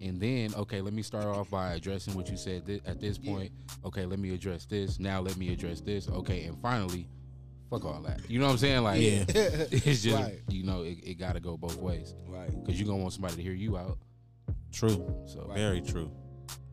and 0.00 0.20
then 0.20 0.54
okay, 0.54 0.80
let 0.80 0.92
me 0.92 1.02
start 1.02 1.24
off 1.26 1.50
by 1.50 1.74
addressing 1.74 2.14
what 2.14 2.28
you 2.30 2.36
said 2.36 2.64
thi- 2.66 2.80
at 2.84 3.00
this 3.00 3.18
Yeah. 3.22 3.32
point. 3.32 3.52
Okay, 3.84 4.04
let 4.06 4.18
me 4.18 4.30
address 4.30 4.64
this. 4.66 4.98
Now 4.98 5.20
let 5.20 5.36
me 5.36 5.52
address 5.52 5.80
this. 5.80 6.08
Okay, 6.08 6.44
and 6.44 6.60
finally, 6.60 7.08
fuck 7.70 7.84
all 7.84 8.00
that. 8.02 8.20
You 8.30 8.38
know 8.38 8.46
what 8.46 8.52
I'm 8.52 8.58
saying? 8.58 8.82
Like, 8.82 9.00
Yeah. 9.00 9.24
it's 9.28 10.02
just 10.02 10.16
Right. 10.16 10.40
you 10.48 10.62
know 10.64 10.82
it, 10.82 10.98
it 11.02 11.14
gotta 11.18 11.40
go 11.40 11.56
both 11.56 11.76
ways 11.76 12.14
Right. 12.28 12.50
because 12.50 12.78
you're 12.80 12.88
gonna 12.88 13.02
want 13.02 13.12
somebody 13.14 13.36
to 13.36 13.42
hear 13.42 13.52
you 13.54 13.76
out. 13.76 13.98
True. 14.72 15.06
So 15.26 15.50
Very 15.54 15.80
true. 15.80 16.10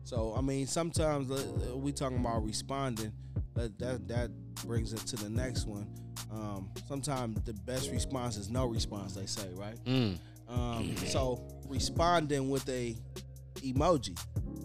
So 0.04 0.34
I 0.36 0.40
mean, 0.40 0.66
sometimes 0.66 1.30
uh, 1.30 1.76
we 1.76 1.92
talking 1.92 2.18
about 2.18 2.44
responding. 2.44 3.12
but 3.54 3.78
that 3.78 4.06
that 4.08 4.30
brings 4.66 4.92
it 4.92 5.00
to 5.06 5.16
the 5.16 5.30
next 5.30 5.66
one. 5.66 5.86
Um, 6.32 6.70
sometimes 6.88 7.40
the 7.44 7.52
best 7.54 7.90
response 7.90 8.36
is 8.36 8.50
no 8.50 8.66
response. 8.66 9.14
They 9.14 9.26
say, 9.26 9.48
right? 9.54 9.76
Mm. 9.84 10.18
Um, 10.48 10.96
so 11.06 11.46
responding 11.68 12.50
with 12.50 12.68
a 12.68 12.96
emoji. 13.72 14.18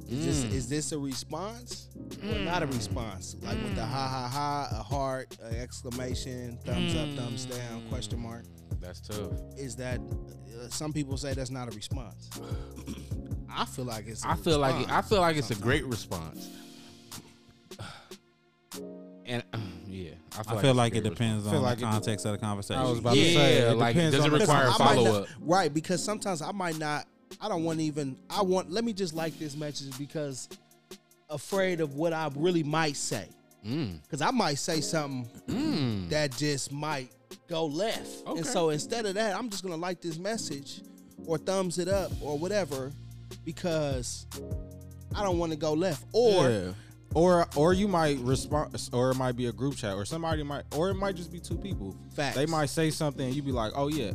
Is 0.09 0.25
this 0.25 0.43
Mm. 0.43 0.53
is 0.53 0.69
this 0.69 0.91
a 0.91 0.97
response 0.97 1.89
or 2.23 2.39
not 2.39 2.63
a 2.63 2.67
response? 2.67 3.35
Like 3.41 3.61
with 3.63 3.75
the 3.75 3.85
ha 3.85 4.07
ha 4.07 4.27
ha, 4.27 4.79
a 4.79 4.83
heart, 4.83 5.37
an 5.43 5.55
exclamation, 5.55 6.57
thumbs 6.65 6.95
up, 6.95 7.09
thumbs 7.15 7.45
down, 7.45 7.87
question 7.89 8.19
mark. 8.19 8.45
That's 8.81 9.01
tough. 9.01 9.33
Is 9.57 9.75
that 9.75 9.99
uh, 9.99 10.67
some 10.69 10.93
people 10.93 11.15
say 11.17 11.33
that's 11.33 11.51
not 11.51 11.67
a 11.67 11.71
response? 11.75 12.29
I 13.51 13.65
feel 13.65 13.85
like 13.85 14.07
it's. 14.07 14.25
I 14.25 14.31
I 14.31 14.35
feel 14.35 14.57
like 14.59 14.81
it, 14.87 14.91
I 14.91 15.01
feel 15.03 15.21
like 15.21 15.35
it's 15.37 15.51
a 15.51 15.55
great 15.55 15.85
response. 15.85 16.47
And 19.25 19.43
uh, 19.53 19.57
yeah, 19.87 20.11
I 20.39 20.43
feel 20.43 20.57
I 20.57 20.61
feel 20.61 20.69
it's 20.71 20.77
like 20.77 20.95
it 20.95 21.03
depends 21.03 21.43
response. 21.43 21.57
on 21.57 21.61
like 21.63 21.77
the 21.77 21.85
it- 21.87 21.91
context 21.91 22.25
of 22.25 22.31
the 22.31 22.37
conversation. 22.39 22.81
I 22.81 22.89
was 22.89 22.97
about 22.99 23.15
Yeah, 23.15 23.23
to 23.25 23.33
say, 23.33 23.57
it 23.69 23.77
like, 23.77 23.95
does 23.95 24.25
it 24.25 24.31
require 24.31 24.65
I 24.65 24.69
might 24.69 24.77
follow 24.77 25.03
not- 25.03 25.21
up? 25.23 25.27
Right, 25.39 25.71
because 25.73 26.03
sometimes 26.03 26.41
I 26.41 26.51
might 26.51 26.79
not. 26.79 27.05
I 27.39 27.47
don't 27.49 27.63
want 27.63 27.79
to 27.79 27.85
even. 27.85 28.17
I 28.29 28.41
want. 28.41 28.69
Let 28.71 28.83
me 28.83 28.93
just 28.93 29.13
like 29.13 29.37
this 29.39 29.55
message 29.55 29.97
because 29.97 30.49
afraid 31.29 31.79
of 31.79 31.95
what 31.95 32.11
I 32.13 32.29
really 32.35 32.63
might 32.63 32.95
say. 32.97 33.27
Mm. 33.65 34.01
Because 34.03 34.21
I 34.21 34.31
might 34.31 34.57
say 34.57 34.81
something 34.81 35.27
Mm. 35.47 36.09
that 36.09 36.35
just 36.37 36.71
might 36.71 37.11
go 37.47 37.65
left. 37.65 38.25
Okay. 38.27 38.39
And 38.39 38.45
so 38.45 38.69
instead 38.69 39.05
of 39.05 39.15
that, 39.15 39.35
I'm 39.37 39.49
just 39.49 39.63
gonna 39.63 39.75
like 39.77 40.01
this 40.01 40.17
message 40.17 40.81
or 41.25 41.37
thumbs 41.37 41.77
it 41.77 41.87
up 41.87 42.11
or 42.21 42.37
whatever 42.37 42.91
because 43.45 44.25
I 45.15 45.23
don't 45.23 45.37
want 45.37 45.51
to 45.51 45.57
go 45.57 45.73
left. 45.73 46.03
Or 46.13 46.49
Yeah. 46.49 46.71
or 47.13 47.47
or 47.55 47.73
you 47.73 47.87
might 47.87 48.17
respond, 48.19 48.75
or 48.93 49.11
it 49.11 49.15
might 49.15 49.35
be 49.35 49.47
a 49.47 49.51
group 49.51 49.75
chat, 49.75 49.95
or 49.95 50.05
somebody 50.05 50.43
might, 50.43 50.63
or 50.75 50.89
it 50.89 50.95
might 50.95 51.15
just 51.15 51.31
be 51.31 51.39
two 51.39 51.57
people. 51.57 51.95
Facts. 52.15 52.35
They 52.35 52.45
might 52.45 52.67
say 52.69 52.91
something, 52.91 53.25
and 53.27 53.35
you 53.35 53.41
be 53.41 53.51
like, 53.51 53.73
"Oh 53.75 53.87
yeah!" 53.87 54.11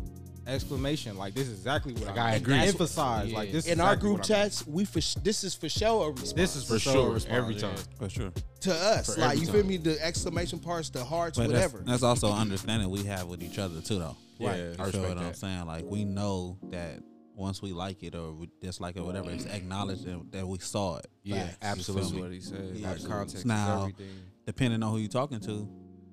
Exclamation! 0.47 1.17
Like 1.17 1.35
this 1.35 1.49
is 1.49 1.55
exactly 1.59 1.95
what 1.95 2.07
Like, 2.09 2.19
I, 2.19 2.33
I 2.33 2.35
agree. 2.35 2.55
Emphasize 2.57 3.29
Yeah. 3.31 3.37
like 3.37 3.53
this. 3.53 3.67
is 3.67 3.73
in 3.73 3.81
our 3.81 3.97
group 3.97 4.19
what 4.19 4.31
I 4.31 4.35
mean. 4.35 4.43
chats, 4.45 4.67
we 4.67 4.85
for 4.85 5.01
this 5.21 5.45
is 5.45 5.55
for 5.55 5.69
sure 5.69 6.09
a 6.09 6.11
response. 6.11 6.33
This 6.35 6.57
is 6.57 6.65
For 6.65 6.75
for 6.75 6.79
sure, 6.79 6.93
sure 6.93 7.11
response, 7.13 7.35
every 7.37 7.55
yeah. 7.55 7.61
time. 7.61 7.77
For 7.99 8.09
sure. 8.09 8.33
to 8.61 8.75
us. 8.75 9.15
For 9.15 9.21
Like 9.21 9.33
every 9.33 9.47
you 9.47 9.53
feel 9.53 9.65
me? 9.65 9.77
The 9.77 10.03
exclamation 10.05 10.59
parts, 10.59 10.91
the 10.91 11.05
hearts, 11.05 11.39
But 11.39 11.49
whatever. 11.49 11.79
that's, 11.79 11.89
that's 11.91 12.03
also 12.03 12.33
understanding 12.33 12.89
we 12.91 13.05
have 13.05 13.27
with 13.27 13.43
each 13.43 13.59
other 13.59 13.81
too, 13.81 13.99
though. 13.99 14.17
Yeah, 14.39 14.49
Right. 14.49 14.57
I 14.59 14.61
You 14.63 14.75
feel 14.75 14.85
respect 14.87 15.09
what 15.09 15.19
I'm 15.19 15.35
saying? 15.35 15.67
Like 15.67 15.85
we 15.85 16.05
know 16.05 16.59
that 16.71 17.01
once 17.37 17.61
we 17.63 17.73
like 17.73 18.03
it 18.03 18.15
or 18.15 18.33
we 18.33 18.49
dislike 18.61 18.97
it, 18.97 19.01
or 19.01 19.05
whatever, 19.05 19.31
it's 19.31 19.45
acknowledged 19.47 20.05
that, 20.07 20.33
that 20.33 20.47
we 20.47 20.59
saw 20.59 20.99
it. 20.99 21.07
Yeah, 21.23 21.47
Facts. 21.47 21.57
absolutely. 21.63 22.11
That's 22.11 22.23
what 22.23 22.33
he 22.33 22.41
said. 22.41 22.71
Yeah. 22.77 22.91
Like 22.91 23.05
context 23.09 23.47
Now- 23.47 23.77
is 23.77 23.81
everything. 23.93 24.15
Depending 24.47 24.83
on 24.83 24.93
who 24.93 24.99
you're 24.99 25.09
talking 25.09 25.41
to, 25.41 25.67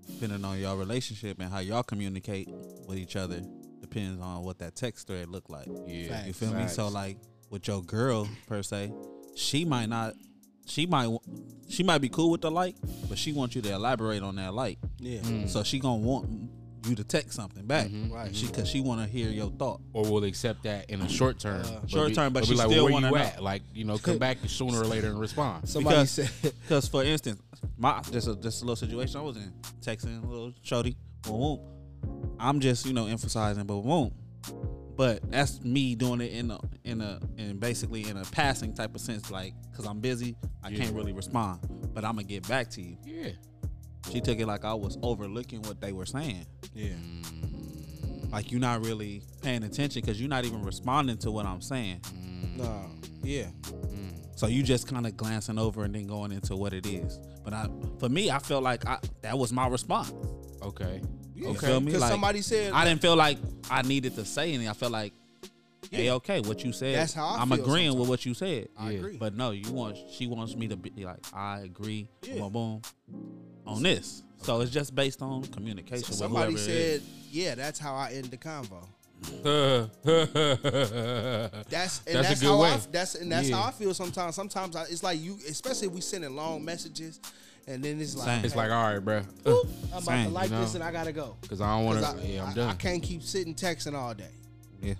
depending 0.08 0.46
on 0.46 0.58
your 0.58 0.78
relationship 0.78 1.38
and 1.42 1.52
how 1.52 1.60
y'all 1.60 1.84
communicate 1.84 2.50
with 2.88 2.98
each 2.98 3.16
other, 3.18 3.42
depends 3.92 4.22
on 4.22 4.44
what 4.44 4.60
that 4.60 4.76
text 4.76 5.08
thread 5.08 5.28
look 5.30 5.50
like. 5.50 5.68
Yeah, 5.88 6.08
Facts. 6.10 6.28
You 6.28 6.34
feel 6.34 6.54
me? 6.54 6.68
So 6.68 6.88
like 6.88 7.18
with 7.50 7.68
your 7.68 7.82
girl 7.84 8.28
per 8.48 8.64
se, 8.64 8.92
she 9.36 9.66
might 9.66 9.88
not. 9.90 10.14
She 10.66 10.86
might 10.86 11.10
she 11.68 11.84
might 11.84 11.98
be 12.00 12.10
cool 12.10 12.30
with 12.32 12.42
the 12.42 12.52
like, 12.52 12.76
but 13.10 13.18
she 13.18 13.34
wants 13.34 13.56
you 13.56 13.62
to 13.64 13.74
elaborate 13.74 14.22
on 14.24 14.36
that 14.36 14.54
like. 14.54 14.78
yeah. 15.00 15.20
Mm. 15.20 15.50
So 15.50 15.64
she 15.64 15.80
gonna 15.80 15.98
want 16.02 16.30
you 16.88 16.96
to 16.96 17.04
text 17.04 17.34
something 17.34 17.66
back, 17.66 17.88
Mhm. 17.90 18.12
Right. 18.12 18.36
She 18.36 18.48
cause 18.48 18.68
she 18.68 18.80
want 18.82 19.02
to 19.02 19.08
hear 19.08 19.30
your 19.30 19.52
thought. 19.52 19.82
or 19.94 20.04
will 20.10 20.24
accept 20.24 20.64
that 20.64 20.90
in 20.90 21.02
a 21.02 21.10
short 21.10 21.40
term. 21.40 21.62
Uh, 21.62 21.86
short 21.88 22.10
be- 22.10 22.16
term, 22.16 22.32
but 22.34 22.42
be 22.42 22.48
she 22.50 22.56
like, 22.56 22.68
still 22.70 22.86
where 22.86 22.94
wanna 22.94 23.08
you 23.08 23.14
know. 23.16 23.22
at? 23.22 23.44
Like 23.44 23.64
you 23.74 23.84
know, 23.86 23.98
come 23.98 24.18
back 24.18 24.38
sooner 24.48 24.80
or 24.80 24.86
later 24.86 25.08
and 25.10 25.20
respond. 25.20 25.68
Somebody 25.70 25.96
Because- 25.98 26.12
said, 26.12 26.54
Cause 26.70 26.88
for 26.88 27.04
instance, 27.04 27.42
my 27.78 28.02
just 28.12 28.28
a 28.28 28.36
just 28.36 28.62
a 28.62 28.66
little 28.66 28.76
situation 28.76 29.20
I 29.20 29.24
was 29.24 29.36
in, 29.38 29.52
texting 29.82 30.24
a 30.24 30.28
little 30.28 30.54
shorty, 30.64 30.96
boom, 31.24 31.40
boom. 31.40 31.60
I'm 32.40 32.60
just 32.60 32.86
you 32.86 32.94
know 32.94 33.08
emphasizing, 33.08 33.66
boom, 33.66 33.84
boom. 33.84 34.12
But 34.98 35.32
that's 35.32 35.64
me 35.64 35.96
doing 35.96 36.22
it 36.22 36.32
in 36.34 36.52
a 36.52 36.60
in 36.84 37.02
a 37.02 37.20
in 37.38 37.58
basically 37.60 38.08
in 38.08 38.18
a 38.18 38.26
passing 38.26 38.74
type 38.74 38.94
of 38.94 39.02
sense, 39.02 39.32
like 39.32 39.54
because 39.72 39.86
I'm 39.86 40.00
busy, 40.00 40.36
I 40.64 40.70
Yeah. 40.70 40.80
can't 40.84 40.96
really 40.96 41.14
respond, 41.14 41.60
but 41.94 42.04
I'm 42.04 42.16
gonna 42.16 42.24
get 42.24 42.48
back 42.48 42.70
to 42.72 42.82
you. 42.82 42.98
Yeah. 43.06 43.30
She 44.12 44.20
took 44.22 44.40
it 44.40 44.48
like 44.48 44.66
I 44.66 44.74
was 44.74 44.98
overlooking 45.02 45.62
what 45.64 45.80
they 45.80 45.92
were 45.92 46.06
saying, 46.06 46.46
yeah. 46.74 46.88
Mm. 46.90 48.32
like 48.32 48.52
you're 48.52 48.60
not 48.62 48.84
really 48.86 49.22
paying 49.42 49.64
attention 49.64 50.02
because 50.02 50.20
you're 50.20 50.30
not 50.30 50.46
even 50.46 50.62
responding 50.64 51.18
to 51.20 51.32
what 51.32 51.46
I'm 51.46 51.62
saying. 51.62 52.02
No. 52.58 52.86
Yeah. 53.24 53.48
Mm. 53.70 54.14
So 54.36 54.48
you 54.48 54.64
just 54.64 54.88
kind 54.88 55.06
of 55.06 55.16
glancing 55.18 55.58
over 55.60 55.84
and 55.84 55.94
then 55.96 56.08
going 56.08 56.32
into 56.32 56.56
what 56.56 56.74
it 56.74 56.86
is. 56.86 57.20
But 57.44 57.54
I, 57.54 57.68
for 58.00 58.10
me, 58.10 58.30
I 58.30 58.40
felt 58.40 58.64
like 58.64 58.86
I, 58.86 59.00
that 59.22 59.38
was 59.38 59.52
my 59.52 59.68
response. 59.68 60.14
Okay. 60.62 61.02
Yeah. 61.36 61.50
You 61.50 61.54
feel 61.56 61.80
me? 61.80 61.88
Because 61.88 62.02
Like, 62.02 62.12
somebody 62.12 62.42
said, 62.42 62.72
I 62.74 62.86
didn't 62.86 63.02
feel 63.02 63.16
like 63.16 63.38
I 63.70 63.82
needed 63.82 64.16
to 64.16 64.26
say 64.26 64.50
anything. 64.50 64.68
I 64.70 64.74
felt 64.74 64.92
like, 64.92 65.14
hey, 65.90 66.06
Yeah. 66.06 66.14
okay, 66.14 66.40
what 66.42 66.64
you 66.64 66.72
said. 66.72 66.96
That's 66.96 67.14
how 67.14 67.26
I 67.28 67.42
am 67.42 67.50
feel 67.50 67.62
agreeing 67.64 67.90
sometimes. 67.92 68.00
with 68.00 68.10
what 68.10 68.26
you 68.26 68.34
said. 68.36 68.70
I 68.78 68.92
Yeah. 68.92 68.98
agree. 69.00 69.18
But 69.18 69.36
no, 69.36 69.52
you 69.52 69.72
want 69.72 69.98
she 70.12 70.28
wants 70.28 70.56
me 70.56 70.68
to 70.68 70.76
be 70.78 71.04
like, 71.04 71.20
I 71.34 71.62
agree, 71.62 72.08
Yeah. 72.24 72.36
boom, 72.42 72.54
boom, 72.54 72.82
on 73.66 73.82
this. 73.84 74.24
So 74.44 74.62
it's 74.62 74.72
just 74.72 74.94
based 74.96 75.22
on 75.22 75.44
communication. 75.44 76.06
with 76.08 76.18
somebody 76.18 76.54
whoever 76.54 76.70
it 76.70 76.76
is. 76.76 77.02
said, 77.02 77.10
yeah, 77.32 77.56
that's 77.56 77.80
how 77.80 77.96
I 77.96 78.12
end 78.14 78.26
the 78.26 78.38
convo. 78.38 78.88
That's 79.22 79.90
That's 80.04 80.42
and 81.64 81.70
That's 81.70 82.02
a 82.08 82.12
that's, 82.14 82.42
good 82.42 82.48
how 82.48 82.62
I 82.62 82.78
that's 82.92 83.16
and 83.16 83.32
that's 83.32 83.50
Yeah. 83.50 83.58
how 83.62 83.68
I 83.70 83.72
feel 83.72 83.94
sometimes. 83.94 84.36
Sometimes 84.36 84.76
I, 84.76 84.84
it's 84.84 85.04
like 85.04 85.20
you, 85.22 85.38
especially 85.50 85.88
if 85.88 85.94
we 85.94 86.02
sending 86.02 86.36
long 86.36 86.64
messages, 86.66 87.20
and 87.68 87.84
then 87.84 88.00
it's 88.02 88.16
like 88.16 88.26
Same. 88.28 88.46
It's 88.46 88.54
hey, 88.54 88.60
like, 88.60 88.72
all 88.72 88.94
right, 88.94 89.00
bro. 89.00 89.18
I'm 89.46 89.54
about 89.92 90.00
to 90.00 90.02
Same, 90.04 90.34
like 90.34 90.50
you 90.50 90.56
know? 90.56 90.62
this 90.62 90.76
and 90.76 90.84
I 90.84 90.92
gotta 90.92 91.12
go. 91.12 91.38
Because 91.42 91.62
I 91.62 91.76
don't 91.76 91.86
want 91.86 92.00
to. 92.00 92.08
I, 92.08 92.16
Yeah, 92.24 92.44
I'm 92.44 92.50
I- 92.50 92.54
done. 92.54 92.70
I 92.70 92.74
can't 92.74 93.04
keep 93.04 93.24
sitting 93.24 93.54
texting 93.56 93.94
all 93.96 94.14
day. 94.14 94.32
Yeah. 94.82 94.96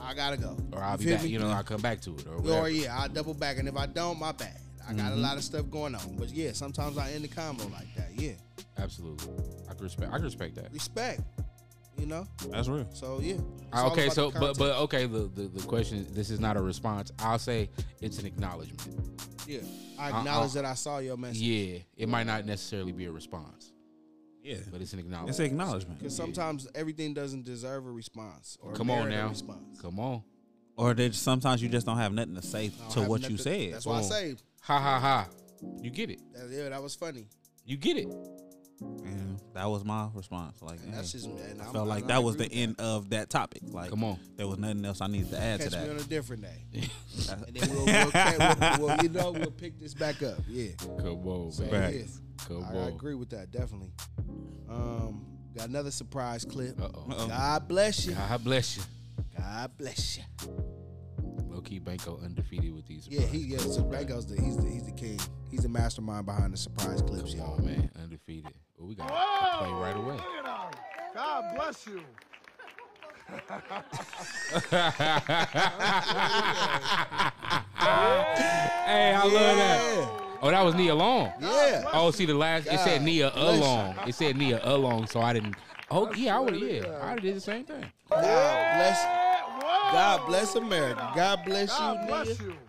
I 0.00 0.12
gotta 0.14 0.36
go. 0.36 0.56
or 0.72 0.82
I'll 0.82 0.98
be 0.98 1.06
back. 1.06 1.22
me? 1.22 1.30
You 1.30 1.38
know, 1.38 1.48
I'll 1.48 1.62
come 1.64 1.80
back 1.80 2.00
to 2.02 2.14
it 2.14 2.26
or 2.26 2.34
Or 2.50 2.68
yeah, 2.68 2.98
I 3.00 3.08
double 3.08 3.32
back, 3.34 3.58
and 3.58 3.66
if 3.68 3.76
I 3.76 3.86
don't, 3.86 4.18
my 4.18 4.32
bad. 4.32 4.58
I 4.88 4.92
got 4.92 5.06
Mm-hmm. 5.06 5.12
a 5.14 5.16
lot 5.16 5.36
of 5.36 5.42
stuff 5.42 5.68
going 5.70 5.94
on, 5.96 6.14
but 6.16 6.28
yeah, 6.28 6.52
sometimes 6.52 6.96
I 6.98 7.10
end 7.10 7.24
the 7.24 7.28
combo 7.28 7.64
like 7.68 7.92
that. 7.96 8.10
Yeah, 8.14 8.32
Absolutely. 8.78 9.32
I 9.68 9.74
can 9.74 9.82
respect. 9.82 10.12
I 10.12 10.16
can 10.16 10.24
respect 10.24 10.54
that. 10.56 10.72
respect. 10.72 11.22
You 11.98 12.06
know, 12.06 12.26
That's 12.50 12.68
real. 12.68 12.86
so 12.92 13.20
yeah. 13.22 13.36
Uh, 13.72 13.88
okay, 13.90 14.10
so 14.10 14.30
but 14.30 14.58
but 14.58 14.76
okay, 14.82 15.06
the, 15.06 15.30
the 15.34 15.48
the 15.48 15.66
question. 15.66 16.06
This 16.12 16.30
is 16.30 16.38
not 16.40 16.56
a 16.56 16.60
response. 16.60 17.10
I'll 17.18 17.38
say 17.38 17.70
it's 18.00 18.18
an 18.18 18.26
acknowledgement. 18.26 19.22
yeah, 19.46 19.60
I 19.98 20.10
I- 20.10 20.18
acknowledge 20.18 20.50
I- 20.52 20.54
that 20.54 20.64
I 20.66 20.74
saw 20.74 20.98
your 20.98 21.16
message. 21.16 21.38
Yeah, 21.40 21.78
it 21.96 22.08
might 22.08 22.26
not 22.26 22.44
necessarily 22.44 22.92
be 22.92 23.06
a 23.06 23.12
response, 23.12 23.72
Yeah. 24.42 24.56
but 24.70 24.82
it's 24.82 24.92
an 24.92 24.98
acknowledgement. 24.98 25.30
It's 25.30 25.38
acknowledgement. 25.40 25.50
an 25.50 25.60
acknowledgement. 25.60 25.98
Because 26.00 26.16
sometimes 26.16 26.68
everything 26.74 27.14
doesn't 27.14 27.44
deserve 27.44 27.86
a 27.86 27.90
response. 27.90 28.58
Or 28.60 28.72
Come 28.74 28.90
on 28.90 29.08
merit 29.08 29.14
a 29.14 29.16
now. 29.22 29.28
response. 29.30 29.80
Come 29.80 29.98
on. 29.98 30.22
Or 30.76 30.92
that 30.92 31.14
sometimes 31.14 31.62
you 31.62 31.70
just 31.70 31.86
don't 31.86 31.96
have 31.96 32.12
nothing 32.12 32.34
to 32.34 32.42
say 32.42 32.70
to 32.90 33.00
what 33.02 33.22
you 33.22 33.30
nothing- 33.30 33.38
said. 33.38 33.72
That's 33.72 33.86
why 33.86 33.96
I 33.96 34.00
Boom. 34.00 34.10
say, 34.10 34.36
Ha 34.62 34.78
ha 34.78 35.00
ha. 35.00 35.28
You 35.80 35.90
get 35.90 36.10
it. 36.10 36.20
that, 36.34 36.50
yeah, 36.50 36.68
that 36.68 36.82
was 36.82 36.94
funny. 36.94 37.28
You 37.64 37.78
get 37.78 37.96
it. 37.96 38.08
And 38.80 39.40
that 39.54 39.66
was 39.70 39.84
my 39.84 40.08
response. 40.14 40.60
Like, 40.60 40.78
And 40.84 40.92
that's 40.94 41.12
just, 41.12 41.26
and 41.26 41.60
I 41.60 41.64
I'm- 41.64 41.72
felt 41.72 41.88
like 41.88 42.04
I 42.04 42.08
that 42.08 42.22
was 42.22 42.36
the 42.36 42.44
with 42.44 42.52
end 42.52 42.76
of 42.80 43.10
that 43.10 43.30
topic. 43.30 43.62
Like, 43.70 43.90
Come 43.90 44.04
on. 44.04 44.18
there 44.36 44.46
was 44.46 44.58
nothing 44.58 44.84
else 44.84 45.00
I 45.00 45.06
needed 45.06 45.30
to 45.30 45.40
add 45.40 45.60
Catch 45.60 45.70
to 45.72 45.78
me 45.78 45.84
that. 45.86 45.90
on 45.92 45.96
a 46.00 46.02
different 46.04 46.42
day, 46.42 46.64
and 47.30 47.56
then 47.56 47.70
we'll, 47.70 47.84
we'll, 47.86 48.10
we'll, 48.10 48.86
we'll, 48.96 49.02
you 49.02 49.08
know, 49.08 49.30
we'll 49.32 49.50
pick 49.50 49.78
this 49.80 49.94
back 49.94 50.22
up. 50.22 50.38
Yeah, 50.48 50.72
Come 50.78 51.26
on, 51.26 51.52
so 51.52 51.64
man. 51.64 51.94
yeah, 51.94 52.02
Come 52.46 52.64
I, 52.64 52.78
I 52.84 52.88
agree 52.88 53.14
with 53.14 53.30
that 53.30 53.50
definitely. 53.50 53.92
Um, 54.68 55.24
got 55.56 55.68
another 55.68 55.90
surprise 55.90 56.44
clip. 56.44 56.78
Uh 56.80 56.88
oh. 56.94 57.06
Uh-oh. 57.10 57.28
God 57.28 57.68
bless 57.68 58.04
you. 58.06 58.14
God 58.14 58.44
bless 58.44 58.76
you. 58.76 58.82
God 59.38 59.70
bless 59.78 60.18
you. 60.18 60.24
Low 61.56 61.62
key 61.62 61.78
Banco 61.78 62.20
undefeated 62.22 62.74
with 62.74 62.86
these. 62.86 63.08
Yeah, 63.08 63.22
he 63.22 63.38
yeah. 63.38 63.56
So 63.56 63.80
clips, 63.80 63.90
Bango's 63.90 64.26
the 64.26 64.38
he's 64.38 64.58
the 64.58 64.68
he's 64.68 64.84
the 64.84 64.92
king. 64.92 65.18
He's 65.50 65.62
the 65.62 65.70
mastermind 65.70 66.26
behind 66.26 66.52
the 66.52 66.58
surprise 66.58 67.00
clips, 67.00 67.30
Come 67.30 67.40
y'all. 67.40 67.54
on, 67.54 67.64
man. 67.64 67.90
Undefeated. 68.02 68.52
Well, 68.76 68.88
we 68.88 68.94
got 68.94 69.08
to 69.08 69.64
play 69.64 69.72
right 69.72 69.96
away. 69.96 70.18
God 71.14 71.56
bless 71.56 71.86
you. 71.86 72.02
Hey, 78.86 79.14
I 79.14 79.22
love 79.24 79.56
that. 79.56 80.38
Oh, 80.42 80.50
that 80.50 80.64
was 80.64 80.74
Nia 80.74 80.94
Long. 80.94 81.32
Yeah. 81.40 81.84
Oh, 81.92 82.10
see 82.10 82.26
the 82.26 82.34
last. 82.34 82.66
It 82.66 82.78
said 82.80 82.98
God 82.98 83.02
Nia. 83.02 83.32
Along. 83.34 83.96
It 84.06 84.14
said 84.14 84.36
Nia 84.36 84.60
Along, 84.62 85.06
so 85.06 85.20
I 85.20 85.32
didn't. 85.32 85.54
Oh 85.90 86.12
yeah, 86.12 86.36
I 86.36 86.40
would. 86.40 86.54
Yeah, 86.54 86.98
I 87.02 87.16
did 87.16 87.34
the 87.34 87.40
same 87.40 87.64
thing. 87.64 87.84
God 88.10 88.20
bless. 88.20 89.25
God 89.92 90.26
bless 90.26 90.54
America. 90.54 91.12
God 91.14 91.44
bless 91.44 91.70
you, 91.70 91.78
God 91.78 92.06
bless 92.08 92.40
Nia. 92.40 92.48
you. 92.48 92.54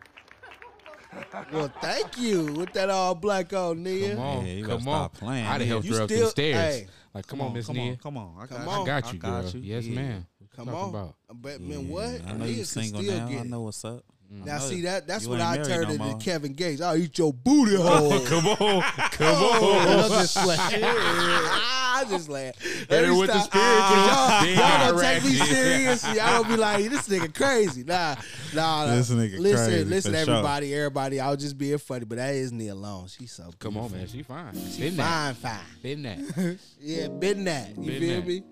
Well, 1.51 1.71
thank 1.81 2.17
you 2.19 2.53
with 2.53 2.73
that 2.73 2.89
all 2.91 3.15
black 3.15 3.51
on 3.53 3.81
Nia. 3.81 4.15
Come 4.15 4.23
on, 4.23 4.45
Yeah, 4.45 4.53
you 4.53 4.61
gotta 4.65 4.77
come 4.77 4.87
on. 4.89 4.99
stop 5.09 5.13
playing, 5.13 5.45
I'd 5.47 5.61
have 5.61 5.67
helped 5.67 5.85
You 5.87 5.95
her 5.95 6.01
up 6.03 6.09
still- 6.09 6.25
the 6.25 6.29
stairs. 6.31 6.57
hey. 6.75 6.87
like, 7.13 7.25
come, 7.25 7.41
on, 7.41 7.53
Miss 7.53 7.65
come 7.65 7.75
Nia. 7.75 7.95
come 7.95 8.17
on. 8.17 8.35
I 8.37 8.45
got, 8.45 8.49
Come 8.49 8.63
you. 8.65 8.69
on. 8.71 8.81
I 8.81 8.85
got 8.85 9.03
you, 9.13 9.19
I 9.19 9.21
got 9.21 9.41
girl. 9.43 9.51
you. 9.51 9.59
Yes, 9.61 9.85
Yeah. 9.85 9.95
ma'am. 9.95 10.27
Come 10.55 10.69
on. 10.69 10.89
about? 10.89 11.15
But 11.33 11.59
Yeah, 11.61 11.67
man, 11.77 11.89
what? 11.89 12.03
I 12.05 12.31
know 12.33 12.37
Nia 12.39 12.47
you 12.49 12.55
can 12.57 12.65
single 12.65 13.01
still 13.01 13.17
now. 13.19 13.27
get 13.29 13.39
I 13.39 13.43
know 13.43 13.61
what's 13.61 13.83
up. 13.85 14.03
Now 14.29 14.59
see 14.59 14.81
that 14.81 15.07
that's 15.07 15.25
what 15.25 15.39
I 15.39 15.57
turned 15.57 15.87
no 15.87 15.93
into 15.93 16.03
more. 16.03 16.17
Kevin 16.19 16.53
Gates. 16.53 16.81
I'll 16.81 16.97
eat 16.97 17.17
your 17.17 17.31
booty 17.33 17.75
hole. 17.81 18.19
Come 18.25 18.45
on, 18.47 18.81
come 19.11 19.35
Oh, 19.39 19.79
on. 19.89 19.99
I'm 20.03 20.09
just 20.09 20.37
playing. 20.37 20.59
I 20.83 22.05
just 22.09 22.29
laugh. 22.29 22.55
Her 22.89 23.15
with 23.15 23.27
the 23.27 23.39
spiritual. 23.39 23.97
Y'all, 23.97 24.45
y'all 24.45 24.91
don't 24.91 25.01
take 25.01 25.23
me 25.23 25.29
serious. 25.31 26.03
Y'all 26.15 26.43
don't 26.43 26.47
be 26.49 26.55
like, 26.57 26.89
this 26.89 27.07
nigga 27.07 27.33
crazy. 27.33 27.83
Nah, 27.83 28.15
nah. 28.53 28.85
nah. 28.85 28.95
This 28.95 29.09
nigga 29.09 29.39
listen, 29.39 29.65
crazy, 29.65 29.83
listen, 29.85 30.11
for 30.13 30.17
sure. 30.25 30.33
everybody, 30.35 30.75
everybody. 30.75 31.19
I 31.19 31.31
was 31.31 31.41
just 31.41 31.57
being 31.57 31.77
funny, 31.77 32.05
but 32.05 32.17
that 32.17 32.35
is 32.35 32.51
Nia 32.51 32.73
alone. 32.73 33.07
She's 33.07 33.31
so 33.31 33.49
Come 33.59 33.77
on, 33.77 33.91
man. 33.91 34.07
She 34.07 34.23
fine. 34.23 34.53
She 34.71 34.81
Been 34.81 34.95
fine, 34.95 35.33
that. 35.33 35.35
fine. 35.37 35.59
Been 35.81 36.03
that. 36.03 36.57
Yeah, 36.79 37.07
been 37.07 37.43
that. 37.45 37.77
You 37.77 37.91
Been 37.91 37.99
feel 37.99 38.21
that. 38.21 38.27
me? 38.27 38.43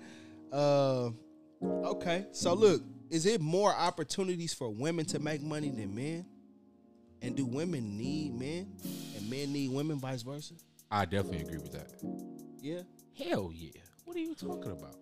Uh, 0.52 1.10
okay. 1.90 2.26
So 2.32 2.54
look, 2.54 2.82
is 3.10 3.26
it 3.26 3.42
more 3.42 3.74
opportunities 3.74 4.54
for 4.54 4.70
women 4.70 5.06
to 5.06 5.20
make 5.20 5.42
money 5.42 5.70
than 5.70 5.94
men? 5.96 6.26
And 7.22 7.36
do 7.36 7.46
women 7.46 7.98
need 7.98 8.34
men? 8.38 8.72
And 9.16 9.30
men 9.30 9.52
need 9.54 9.72
women, 9.72 10.00
vice 10.00 10.22
versa? 10.22 10.54
I 10.92 11.06
definitely 11.06 11.42
agree 11.42 11.58
with 11.58 11.72
that. 11.72 11.92
Yeah. 12.62 12.82
Hell 13.18 13.52
yeah. 13.54 13.72
What 14.04 14.16
are 14.16 14.20
you 14.20 14.36
talking 14.36 14.72
about? 14.72 14.96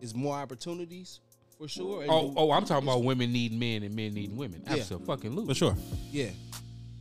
Is 0.00 0.14
more 0.14 0.36
opportunities 0.36 1.20
for 1.56 1.68
sure? 1.68 2.04
Oh, 2.08 2.28
do- 2.30 2.34
oh, 2.36 2.50
I'm 2.50 2.64
talking 2.64 2.88
about 2.88 3.04
women 3.04 3.32
need 3.32 3.52
men 3.52 3.82
and 3.82 3.94
men 3.94 4.14
need 4.14 4.36
women. 4.36 4.62
Yeah. 4.66 4.74
Absolutely. 4.74 5.46
For 5.46 5.54
sure. 5.54 5.76
Yeah. 6.10 6.30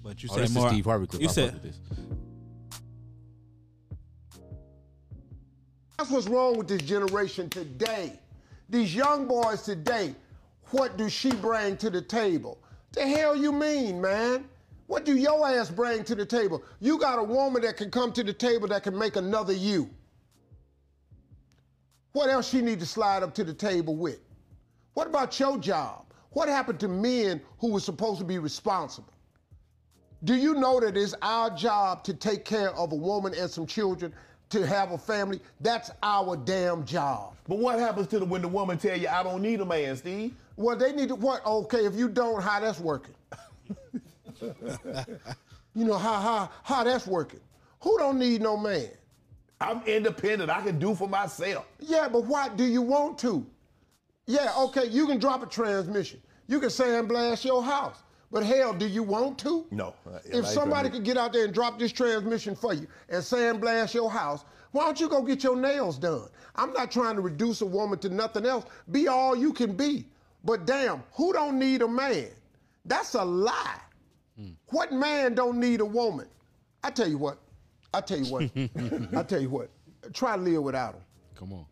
But 0.04 0.22
you 0.22 0.30
Oh, 0.32 0.36
said 0.36 0.44
this 0.44 0.50
is 0.52 0.56
more. 0.56 0.70
Steve 0.70 0.86
Harvey 0.86 1.08
clip. 1.08 1.22
You 1.22 1.28
I 1.30 1.32
said 1.32 1.54
fuck 1.54 1.64
with 1.64 1.72
this. 1.72 1.80
That's 5.98 6.10
what's 6.12 6.28
wrong 6.28 6.58
with 6.58 6.68
this 6.68 6.82
generation 6.82 7.50
today. 7.50 8.20
These 8.70 8.94
young 8.94 9.28
boys 9.28 9.62
today, 9.62 10.14
what 10.72 10.98
do 10.98 11.10
she 11.10 11.32
bring 11.32 11.78
to 11.78 11.90
the 11.90 12.02
table? 12.02 12.58
The 12.92 13.08
hell 13.08 13.36
you 13.36 13.52
mean, 13.52 14.02
man? 14.02 14.46
What 14.88 15.06
do 15.06 15.16
your 15.16 15.48
ass 15.48 15.70
bring 15.70 16.04
to 16.06 16.16
the 16.16 16.26
table? 16.26 16.64
You 16.80 16.98
got 16.98 17.20
a 17.20 17.24
woman 17.24 17.62
that 17.64 17.78
can 17.78 17.92
come 17.92 18.12
to 18.14 18.24
the 18.24 18.34
table 18.34 18.68
that 18.70 18.84
can 18.84 18.98
make 18.98 19.16
another 19.16 19.54
you. 19.54 19.90
What 22.14 22.30
else 22.30 22.50
she 22.50 22.62
need 22.62 22.80
to 22.80 22.86
slide 22.86 23.24
up 23.24 23.34
to 23.36 23.44
the 23.44 23.54
table 23.54 23.96
with? 23.96 24.20
What 24.94 25.08
about 25.08 25.40
your 25.40 25.58
job? 25.58 26.06
What 26.32 26.50
happened 26.50 26.80
to 26.82 26.88
men 26.88 27.42
who 27.60 27.72
were 27.72 27.80
supposed 27.80 28.20
to 28.20 28.26
be 28.26 28.40
responsible? 28.40 29.14
Do 30.24 30.36
you 30.36 30.56
know 30.56 30.80
that 30.80 30.98
it's 30.98 31.14
our 31.22 31.50
job 31.52 32.04
to 32.06 32.14
take 32.14 32.44
care 32.44 32.72
of 32.72 32.92
a 32.92 32.96
woman 32.96 33.34
and 33.36 33.50
some 33.50 33.68
children, 33.68 34.14
to 34.50 34.66
have 34.66 34.92
a 34.92 34.98
family? 34.98 35.40
That's 35.62 35.92
our 36.04 36.38
damn 36.38 36.86
job. 36.86 37.36
But 37.48 37.60
what 37.60 37.80
happens 37.80 38.08
to 38.08 38.20
the 38.20 38.26
when 38.26 38.42
the 38.42 38.48
woman 38.48 38.78
tell 38.78 38.98
you 38.98 39.08
I 39.08 39.24
don't 39.24 39.42
need 39.42 39.60
a 39.62 39.66
man, 39.66 39.96
Steve? 39.96 40.34
Well, 40.56 40.76
they 40.76 40.92
need 40.92 41.10
to 41.10 41.16
what? 41.16 41.46
Okay, 41.46 41.86
if 41.86 41.96
you 41.96 42.10
don't, 42.10 42.42
how 42.42 42.60
that's 42.60 42.80
working? 42.80 43.16
you 44.42 45.86
know 45.86 45.98
how 45.98 46.20
how 46.20 46.50
how 46.64 46.84
that's 46.84 47.08
working? 47.08 47.40
Who 47.82 47.98
don't 47.98 48.20
need 48.20 48.42
no 48.42 48.58
man? 48.58 48.90
I'm 49.60 49.82
independent. 49.86 50.50
I 50.50 50.62
can 50.62 50.78
do 50.78 50.94
for 50.94 51.08
myself. 51.08 51.66
Yeah, 51.80 52.08
but 52.08 52.26
why 52.26 52.50
do 52.50 52.64
you 52.64 52.82
want 52.82 53.18
to? 53.20 53.46
Yeah, 54.28 54.52
okay, 54.58 54.86
you 54.88 55.08
can 55.08 55.20
drop 55.20 55.42
a 55.42 55.46
transmission. 55.48 56.22
You 56.48 56.60
can 56.60 56.70
sandblast 56.70 57.44
your 57.44 57.64
house. 57.64 58.04
But 58.32 58.44
hell, 58.44 58.74
do 58.74 58.88
you 58.88 59.04
want 59.04 59.38
to? 59.40 59.66
No. 59.72 59.94
If 60.26 60.46
somebody 60.46 60.90
could 60.90 61.04
get 61.04 61.18
out 61.18 61.32
there 61.32 61.46
and 61.46 61.54
drop 61.54 61.80
this 61.80 61.92
transmission 61.92 62.56
for 62.56 62.74
you 62.74 62.88
and 63.10 63.24
sandblast 63.24 63.94
your 63.94 64.12
house, 64.12 64.44
why 64.72 64.84
don't 64.84 65.00
you 65.00 65.08
go 65.08 65.22
get 65.22 65.44
your 65.44 65.56
nails 65.56 65.98
done? 65.98 66.28
I'm 66.56 66.74
not 66.74 66.92
trying 66.92 67.16
to 67.16 67.22
reduce 67.22 67.62
a 67.62 67.66
woman 67.66 68.00
to 68.00 68.10
nothing 68.10 68.46
else. 68.46 68.66
Be 68.92 69.08
all 69.08 69.36
you 69.36 69.54
can 69.54 69.76
be. 69.76 70.06
But 70.44 70.66
damn, 70.66 71.04
who 71.14 71.32
don't 71.32 71.58
need 71.58 71.82
a 71.82 71.88
man? 71.88 72.28
That's 72.86 73.14
a 73.14 73.24
lie. 73.24 73.80
Hmm. 74.38 74.52
What 74.68 74.92
man 74.92 75.34
don't 75.34 75.60
need 75.60 75.80
a 75.80 75.86
woman? 75.86 76.28
I 76.84 76.92
tell 76.92 77.08
you 77.08 77.18
what. 77.18 77.40
I 77.94 78.02
tell 78.02 78.20
you 78.20 78.32
what. 78.32 78.44
I 79.18 79.24
tell 79.24 79.42
you 79.42 79.50
what. 79.50 79.70
Try 80.14 80.36
to 80.36 80.42
live 80.42 80.64
without 80.64 80.94
them. 80.94 81.02
Come 81.36 81.54
on. 81.54 81.66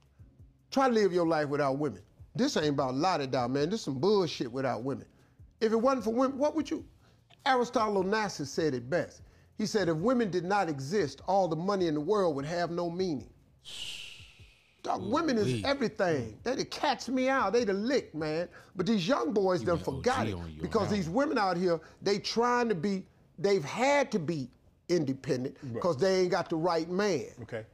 Try 0.72 0.88
to 0.88 0.93
live 0.93 1.14
your 1.14 1.28
life 1.28 1.47
without 1.49 1.78
women. 1.78 2.01
This 2.36 2.58
ain't 2.58 2.70
about 2.70 2.95
la 2.95 3.18
da 3.18 3.26
da, 3.26 3.47
man. 3.47 3.70
This 3.70 3.82
some 3.84 3.99
bullshit 3.99 4.51
without 4.51 4.84
women. 4.84 5.06
If 5.62 5.72
it 5.72 5.78
wasn't 5.78 6.03
for 6.03 6.14
women, 6.14 6.38
what 6.38 6.56
would 6.56 6.70
you? 6.70 6.86
Aristotle 7.45 8.03
Onassis 8.03 8.47
said 8.47 8.74
it 8.74 8.89
best. 8.89 9.22
He 9.58 9.66
said, 9.66 9.88
if 9.88 9.95
women 9.97 10.30
did 10.32 10.43
not 10.43 10.68
exist, 10.68 11.22
all 11.28 11.47
the 11.47 11.56
money 11.56 11.88
in 11.88 11.93
the 11.93 12.01
world 12.01 12.36
would 12.36 12.45
have 12.45 12.72
no 12.72 12.89
meaning. 12.89 13.30
Dog, 14.84 15.01
women 15.12 15.38
is 15.38 15.64
everything. 15.64 16.38
They 16.43 16.56
the 16.56 16.66
catch 16.66 17.08
me 17.08 17.30
out. 17.30 17.53
They 17.53 17.64
the 17.64 17.74
lick, 17.74 18.14
man. 18.14 18.47
But 18.76 18.86
these 18.86 19.08
young 19.08 19.34
boys 19.34 19.62
done 19.64 19.80
forgot 19.80 20.28
it 20.28 20.34
on 20.34 20.51
you 20.51 20.58
on 20.58 20.62
because 20.62 20.89
that 20.89 20.95
these 20.95 21.10
women 21.10 21.38
out 21.38 21.58
here, 21.58 21.80
they 22.01 22.20
trying 22.20 22.70
to 22.70 22.76
be, 22.76 23.06
they've 23.39 23.64
had 23.64 24.12
to 24.12 24.20
be 24.20 24.49
independent 24.89 25.58
because 25.74 25.97
they 25.97 26.22
ain't 26.22 26.32
got 26.32 26.49
the 26.49 26.56
right 26.56 26.89
man. 26.89 27.26
Okay. 27.43 27.66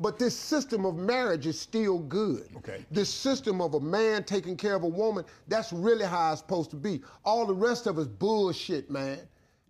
But 0.00 0.18
this 0.18 0.34
system 0.34 0.86
of 0.86 0.96
marriage 0.96 1.46
is 1.46 1.60
still 1.60 1.98
good. 1.98 2.48
Okay. 2.56 2.86
This 2.90 3.10
system 3.12 3.60
of 3.60 3.74
a 3.74 3.80
man 3.80 4.24
taking 4.24 4.56
care 4.56 4.74
of 4.74 4.82
a 4.82 4.88
woman, 4.88 5.24
that's 5.46 5.72
really 5.74 6.06
how 6.06 6.32
it's 6.32 6.40
supposed 6.40 6.70
to 6.70 6.76
be. 6.76 7.02
All 7.24 7.44
the 7.46 7.54
rest 7.54 7.86
of 7.86 7.98
it's 7.98 8.08
bullshit, 8.08 8.90
man. 8.90 9.20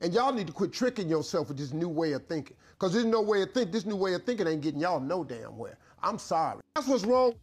And 0.00 0.14
y'all 0.14 0.32
need 0.32 0.46
to 0.46 0.52
quit 0.52 0.72
tricking 0.72 1.08
yourself 1.08 1.48
with 1.48 1.58
this 1.58 1.72
new 1.72 1.88
way 1.88 2.12
of 2.12 2.24
thinking. 2.26 2.56
Because 2.70 2.92
there's 2.92 3.04
no 3.04 3.20
way 3.20 3.42
of 3.42 3.52
thinking. 3.52 3.72
This 3.72 3.84
new 3.84 3.96
way 3.96 4.14
of 4.14 4.24
thinking 4.24 4.46
ain't 4.46 4.60
getting 4.62 4.80
y'all 4.80 5.00
no 5.00 5.24
damn 5.24 5.58
where. 5.58 5.76
I'm 6.02 6.16
sorry. 6.18 6.60
That's 6.76 6.86
what's 6.86 7.04
wrong. 7.04 7.34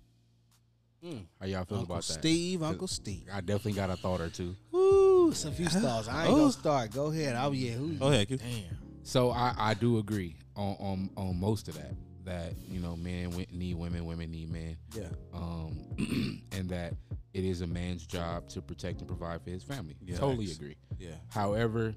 Hmm, 1.03 1.17
how 1.39 1.45
y'all 1.45 1.65
feel 1.65 1.79
Uncle 1.79 1.93
about 1.95 2.03
that? 2.07 2.13
Steve, 2.13 2.63
Uncle 2.63 2.87
Steve. 2.87 3.25
I 3.31 3.41
definitely 3.41 3.73
got 3.73 3.89
a 3.91 3.97
thought 3.97 4.21
or 4.21 4.29
two. 4.29 4.55
Woo, 4.71 5.29
it's 5.29 5.45
a 5.45 5.51
few 5.51 5.69
stars. 5.69 6.07
I 6.07 6.23
ain't 6.23 6.33
Oh. 6.33 6.37
gonna 6.37 6.51
start. 6.53 6.91
Go 6.91 7.07
ahead. 7.07 7.35
Oh 7.37 7.51
yeah. 7.51 7.73
Who? 7.73 7.93
Go 7.93 8.07
ahead, 8.07 8.29
Damn. 8.29 8.77
So 9.03 9.29
I, 9.29 9.53
I 9.57 9.73
do 9.75 9.99
agree 9.99 10.37
on, 10.55 10.75
on 10.79 11.09
on 11.15 11.39
most 11.39 11.67
of 11.67 11.75
that. 11.75 11.93
That 12.27 12.55
you 12.69 12.81
know, 12.81 12.97
men 12.97 13.45
need 13.53 13.75
women, 13.75 14.05
women 14.05 14.29
need 14.29 14.51
men. 14.51 14.75
Yeah. 14.93 15.07
Um, 15.33 16.41
and 16.51 16.69
that 16.69 16.93
it 17.33 17.45
is 17.45 17.61
a 17.61 17.67
man's 17.67 18.05
job 18.05 18.49
to 18.49 18.61
protect 18.61 18.99
and 18.99 19.07
provide 19.07 19.41
for 19.41 19.49
his 19.49 19.63
family. 19.63 19.95
Yeah. 20.03 20.17
totally 20.17 20.51
agree. 20.51 20.75
Yeah. 20.99 21.11
However, 21.29 21.95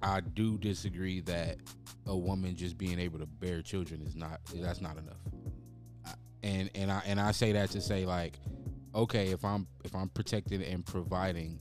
I 0.00 0.20
do 0.20 0.56
disagree 0.56 1.20
that 1.22 1.56
a 2.06 2.16
woman 2.16 2.54
just 2.54 2.78
being 2.78 3.00
able 3.00 3.18
to 3.18 3.26
bear 3.26 3.60
children 3.60 4.02
is 4.02 4.14
not 4.14 4.40
that's 4.54 4.80
not 4.80 4.96
enough. 4.98 5.16
And 6.44 6.70
and 6.76 6.90
I 6.90 7.02
and 7.04 7.20
I 7.20 7.32
say 7.32 7.50
that 7.52 7.70
to 7.70 7.80
say 7.80 8.06
like, 8.06 8.38
okay, 8.94 9.30
if 9.30 9.44
I'm 9.44 9.66
if 9.84 9.96
I'm 9.96 10.10
protecting 10.10 10.62
and 10.62 10.86
providing, 10.86 11.58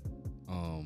um, 0.48 0.86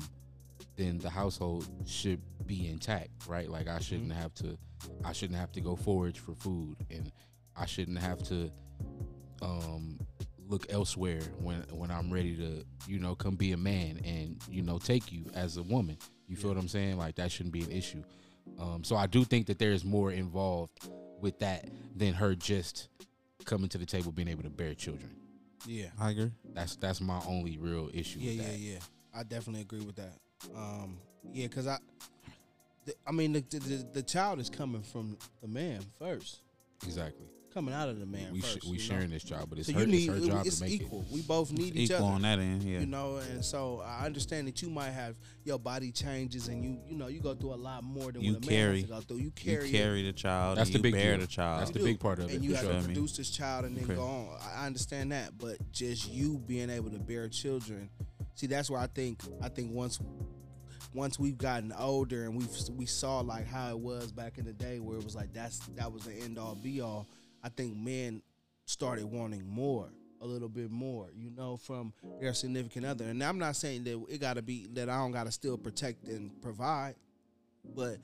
then 0.76 0.96
the 0.98 1.10
household 1.10 1.66
should 1.86 2.22
be 2.46 2.68
intact, 2.68 3.10
right? 3.26 3.48
Like 3.48 3.68
I 3.68 3.78
shouldn't 3.78 4.12
have 4.12 4.34
to 4.34 4.56
I 5.04 5.12
shouldn't 5.12 5.38
have 5.38 5.52
to 5.52 5.60
go 5.60 5.76
forage 5.76 6.18
for 6.18 6.34
food 6.34 6.76
and 6.90 7.10
I 7.56 7.66
shouldn't 7.66 7.98
have 7.98 8.22
to 8.24 8.50
um 9.42 9.98
look 10.48 10.66
elsewhere 10.70 11.20
when 11.38 11.62
when 11.70 11.90
I'm 11.90 12.12
ready 12.12 12.36
to, 12.36 12.64
you 12.86 12.98
know, 12.98 13.14
come 13.14 13.36
be 13.36 13.52
a 13.52 13.56
man 13.56 14.00
and, 14.04 14.40
you 14.48 14.62
know, 14.62 14.78
take 14.78 15.12
you 15.12 15.24
as 15.34 15.56
a 15.56 15.62
woman. 15.62 15.98
You 16.28 16.36
feel 16.36 16.50
what 16.50 16.58
I'm 16.58 16.68
saying? 16.68 16.98
Like 16.98 17.16
that 17.16 17.30
shouldn't 17.30 17.52
be 17.52 17.62
an 17.62 17.72
issue. 17.72 18.02
Um 18.58 18.84
so 18.84 18.96
I 18.96 19.06
do 19.06 19.24
think 19.24 19.46
that 19.46 19.58
there's 19.58 19.84
more 19.84 20.12
involved 20.12 20.88
with 21.20 21.38
that 21.40 21.68
than 21.96 22.12
her 22.14 22.34
just 22.34 22.88
coming 23.44 23.68
to 23.70 23.78
the 23.78 23.86
table 23.86 24.12
being 24.12 24.28
able 24.28 24.42
to 24.42 24.50
bear 24.50 24.74
children. 24.74 25.10
Yeah. 25.66 25.86
I 25.98 26.10
agree. 26.10 26.30
That's 26.54 26.76
that's 26.76 27.00
my 27.00 27.20
only 27.26 27.58
real 27.58 27.90
issue 27.92 28.20
Yeah, 28.20 28.42
yeah, 28.42 28.72
yeah. 28.72 28.78
I 29.14 29.22
definitely 29.22 29.62
agree 29.62 29.80
with 29.80 29.96
that. 29.96 30.18
Um, 30.54 30.98
yeah, 31.32 31.46
because 31.46 31.66
I, 31.66 31.78
I 33.06 33.12
mean, 33.12 33.32
the, 33.32 33.40
the 33.40 33.86
the 33.94 34.02
child 34.02 34.38
is 34.40 34.50
coming 34.50 34.82
from 34.82 35.16
the 35.42 35.48
man 35.48 35.80
first. 35.98 36.40
Exactly. 36.84 37.26
coming 37.54 37.72
out 37.72 37.88
of 37.88 37.98
the 37.98 38.04
man. 38.04 38.30
We 38.34 38.42
sh- 38.42 38.58
we 38.64 38.72
you 38.72 38.72
know? 38.74 38.78
sharing 38.80 39.08
this 39.08 39.22
job, 39.22 39.48
but 39.48 39.58
it's 39.58 39.68
so 39.68 39.72
her- 39.72 39.84
you 39.86 40.12
it's 40.12 40.24
her 40.24 40.30
job 40.30 40.42
to 40.42 40.46
it's 40.46 40.60
make 40.60 40.72
it. 40.72 40.84
equal. 40.84 41.06
We 41.10 41.22
both 41.22 41.50
need 41.52 41.68
It's 41.68 41.76
each 41.76 41.90
equal 41.90 42.04
other 42.08 42.14
on 42.16 42.22
that 42.22 42.38
end, 42.38 42.62
yeah. 42.62 42.80
You 42.80 42.86
know, 42.86 43.16
and 43.16 43.42
so 43.42 43.80
I 43.82 44.04
understand 44.04 44.46
that 44.48 44.60
you 44.60 44.68
might 44.68 44.90
have 44.90 45.16
your 45.42 45.58
body 45.58 45.90
changes 45.90 46.48
and 46.48 46.62
you 46.62 46.78
you 46.86 46.96
know 46.96 47.06
you 47.06 47.20
go 47.20 47.34
through 47.34 47.54
a 47.54 47.62
lot 47.70 47.82
more 47.82 48.12
than 48.12 48.20
You 48.20 48.34
what 48.34 48.44
a 48.44 48.46
man 48.46 48.58
carry- 48.58 48.80
has 48.82 48.88
to 48.90 48.94
go 48.94 49.00
through. 49.00 49.16
You 49.16 49.22
you 49.24 49.30
carry 49.30 49.68
it. 49.68 49.72
carry 49.72 50.02
the 50.02 50.12
child 50.12 50.58
That's 50.58 50.68
and 50.68 50.74
the 50.74 50.78
you 50.80 50.82
big 50.82 50.92
bear 51.00 51.12
deal. 51.16 51.20
the 51.26 51.32
child. 51.32 51.60
That's 51.62 51.70
the 51.70 51.78
big 51.82 51.98
part 51.98 52.18
of 52.18 52.28
it, 52.30 52.34
And 52.34 52.44
you 52.44 52.50
for 52.50 52.56
have 52.58 52.66
to 52.66 52.72
I 52.72 52.76
mean, 52.80 52.84
produce 52.84 53.16
this 53.16 53.30
child 53.30 53.64
and 53.64 53.74
then 53.74 53.84
Correct. 53.86 54.00
go 54.00 54.06
on. 54.06 54.28
I 54.42 54.62
I 54.64 54.66
understand 54.66 55.12
that, 55.12 55.38
but 55.38 55.56
just 55.72 56.12
you 56.12 56.36
being 56.46 56.68
able 56.68 56.90
to 56.90 56.98
bear 56.98 57.26
children, 57.30 57.88
see, 58.34 58.48
that's 58.48 58.68
where 58.68 58.80
I 58.80 58.86
think 58.86 59.22
I 59.40 59.48
think 59.48 59.72
once 59.72 59.98
once 60.96 61.18
we've 61.18 61.36
gotten 61.36 61.72
older 61.72 62.24
and 62.24 62.34
we've 62.34 62.48
we 62.74 62.86
saw 62.86 63.20
like 63.20 63.46
how 63.46 63.68
it 63.70 63.78
was 63.78 64.10
back 64.10 64.38
in 64.38 64.44
the 64.46 64.52
day 64.52 64.80
where 64.80 64.96
it 64.98 65.04
was 65.04 65.14
like 65.14 65.32
that's 65.32 65.58
that 65.76 65.92
was 65.92 66.04
the 66.04 66.12
end 66.14 66.38
all 66.38 66.54
be 66.54 66.80
all. 66.80 67.06
I 67.44 67.50
think 67.50 67.76
men 67.76 68.22
started 68.64 69.04
wanting 69.04 69.46
more, 69.46 69.90
a 70.20 70.26
little 70.26 70.48
bit 70.48 70.70
more, 70.70 71.10
you 71.14 71.30
know, 71.30 71.58
from 71.58 71.92
their 72.18 72.34
significant 72.34 72.86
other. 72.86 73.04
And 73.04 73.22
I'm 73.22 73.38
not 73.38 73.54
saying 73.56 73.84
that 73.84 74.04
it 74.08 74.20
got 74.20 74.34
to 74.34 74.42
be 74.42 74.66
that 74.72 74.88
I 74.88 74.96
don't 74.96 75.12
got 75.12 75.26
to 75.26 75.32
still 75.32 75.58
protect 75.58 76.08
and 76.08 76.40
provide, 76.40 76.94
but 77.74 77.98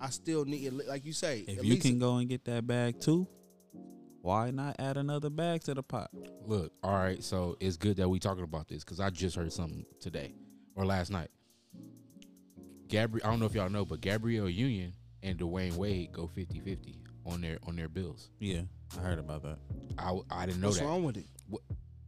I 0.00 0.10
still 0.10 0.44
need, 0.44 0.72
like 0.72 1.04
you 1.06 1.12
say, 1.12 1.44
If 1.46 1.62
you 1.64 1.74
least- 1.74 1.82
can 1.82 1.98
go 1.98 2.16
and 2.16 2.28
get 2.28 2.44
that 2.46 2.66
bag 2.66 3.00
too, 3.00 3.26
why 4.20 4.50
not 4.50 4.76
add 4.80 4.96
another 4.96 5.30
bag 5.30 5.62
to 5.64 5.74
the 5.74 5.82
pot? 5.82 6.10
Look, 6.44 6.72
all 6.82 6.92
right, 6.92 7.22
so 7.22 7.56
it's 7.60 7.76
good 7.76 7.96
that 7.98 8.08
we 8.08 8.18
talking 8.18 8.42
about 8.44 8.66
this 8.68 8.82
because 8.82 8.98
I 8.98 9.10
just 9.10 9.36
heard 9.36 9.52
something 9.52 9.86
today 10.00 10.34
or 10.74 10.84
last 10.84 11.10
night. 11.10 11.30
Gabriel, 12.88 13.26
I 13.26 13.30
don't 13.30 13.40
know 13.40 13.46
if 13.46 13.54
y'all 13.54 13.68
know, 13.68 13.84
but 13.84 14.00
Gabrielle 14.00 14.48
Union 14.48 14.94
and 15.22 15.38
Dwyane 15.38 15.74
Wade 15.74 16.12
go 16.12 16.30
50-50 16.36 16.96
on 17.26 17.40
their 17.40 17.58
on 17.66 17.76
their 17.76 17.88
bills. 17.88 18.30
Yeah, 18.38 18.62
I 18.96 19.02
heard 19.02 19.18
about 19.18 19.42
that. 19.42 19.58
I, 19.98 20.16
I 20.30 20.46
didn't 20.46 20.60
know 20.60 20.68
that. 20.68 20.68
What's 20.68 20.78
that. 20.78 20.84
wrong 20.84 21.04
with 21.04 21.16
it? 21.16 21.26
What, 21.48 21.62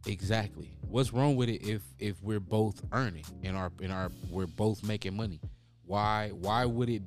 exactly. 0.07 0.77
What's 0.81 1.11
wrong 1.13 1.35
with 1.35 1.49
it 1.49 1.61
if 1.61 1.81
if 1.99 2.21
we're 2.23 2.39
both 2.39 2.81
earning 2.91 3.25
and 3.43 3.57
our 3.57 3.71
in 3.81 3.91
our 3.91 4.11
we're 4.29 4.47
both 4.47 4.83
making 4.83 5.15
money? 5.15 5.41
Why 5.85 6.29
why 6.29 6.65
would 6.65 6.89
it 6.89 7.03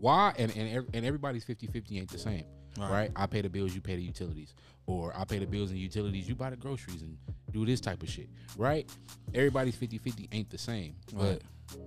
why 0.00 0.34
and 0.36 0.54
and, 0.56 0.86
and 0.92 1.06
everybody's 1.06 1.44
50-50 1.44 1.98
ain't 1.98 2.10
the 2.10 2.18
same. 2.18 2.44
Right. 2.78 2.90
Right. 2.90 3.10
I 3.14 3.26
pay 3.26 3.40
the 3.40 3.48
bills, 3.48 3.74
you 3.74 3.80
pay 3.80 3.96
the 3.96 4.02
utilities. 4.02 4.54
Or 4.86 5.14
I 5.16 5.24
pay 5.24 5.38
the 5.38 5.46
bills 5.46 5.70
and 5.70 5.78
utilities, 5.78 6.28
you 6.28 6.34
buy 6.34 6.50
the 6.50 6.56
groceries 6.56 7.02
and 7.02 7.16
do 7.52 7.64
this 7.64 7.80
type 7.80 8.02
of 8.02 8.10
shit. 8.10 8.28
Right? 8.56 8.90
Everybody's 9.32 9.76
50-50 9.76 10.28
ain't 10.32 10.50
the 10.50 10.58
same. 10.58 10.96
Right. 11.12 11.40
But 11.70 11.78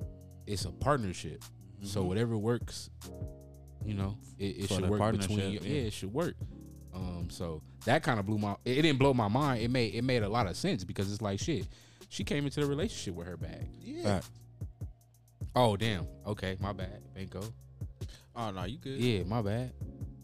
it's 0.48 0.66
a 0.66 0.72
partnership. 0.72 1.44
So 1.84 2.02
Mhm. 2.04 2.08
whatever 2.08 2.38
works, 2.38 2.90
you 3.86 3.94
know, 3.94 4.18
it, 4.40 4.46
it 4.64 4.68
should 4.70 4.90
work 4.90 5.12
between 5.18 5.40
yeah. 5.40 5.60
yeah. 5.62 5.82
it 5.84 5.94
should 5.94 6.12
work. 6.14 6.36
Um, 6.94 7.28
so 7.30 7.62
that 7.86 8.02
kind 8.02 8.20
of 8.20 8.26
blew 8.26 8.40
my. 8.40 8.54
It, 8.66 8.80
it 8.80 8.82
didn't 8.82 8.98
blow 8.98 9.14
my 9.14 9.28
mind. 9.28 9.62
It 9.62 9.70
made 9.70 9.94
it 9.94 10.04
made 10.04 10.24
a 10.24 10.30
lot 10.30 10.48
of 10.48 10.58
sense 10.58 10.84
because 10.84 11.12
it's 11.12 11.22
like 11.22 11.40
shit. 11.40 11.68
She 12.10 12.24
came 12.24 12.46
into 12.46 12.62
the 12.62 12.66
relationship 12.66 13.14
with 13.16 13.28
her 13.28 13.38
bag. 13.38 13.70
Yeah. 13.80 14.22
Oh 15.56 15.76
damn. 15.78 16.08
Okay, 16.26 16.58
my 16.60 16.74
bad. 16.74 17.02
Banco. 17.14 17.42
Oh 18.36 18.52
no, 18.52 18.64
you 18.64 18.78
good? 18.78 19.00
Yeah, 19.00 19.24
my 19.24 19.42
bad. 19.42 19.74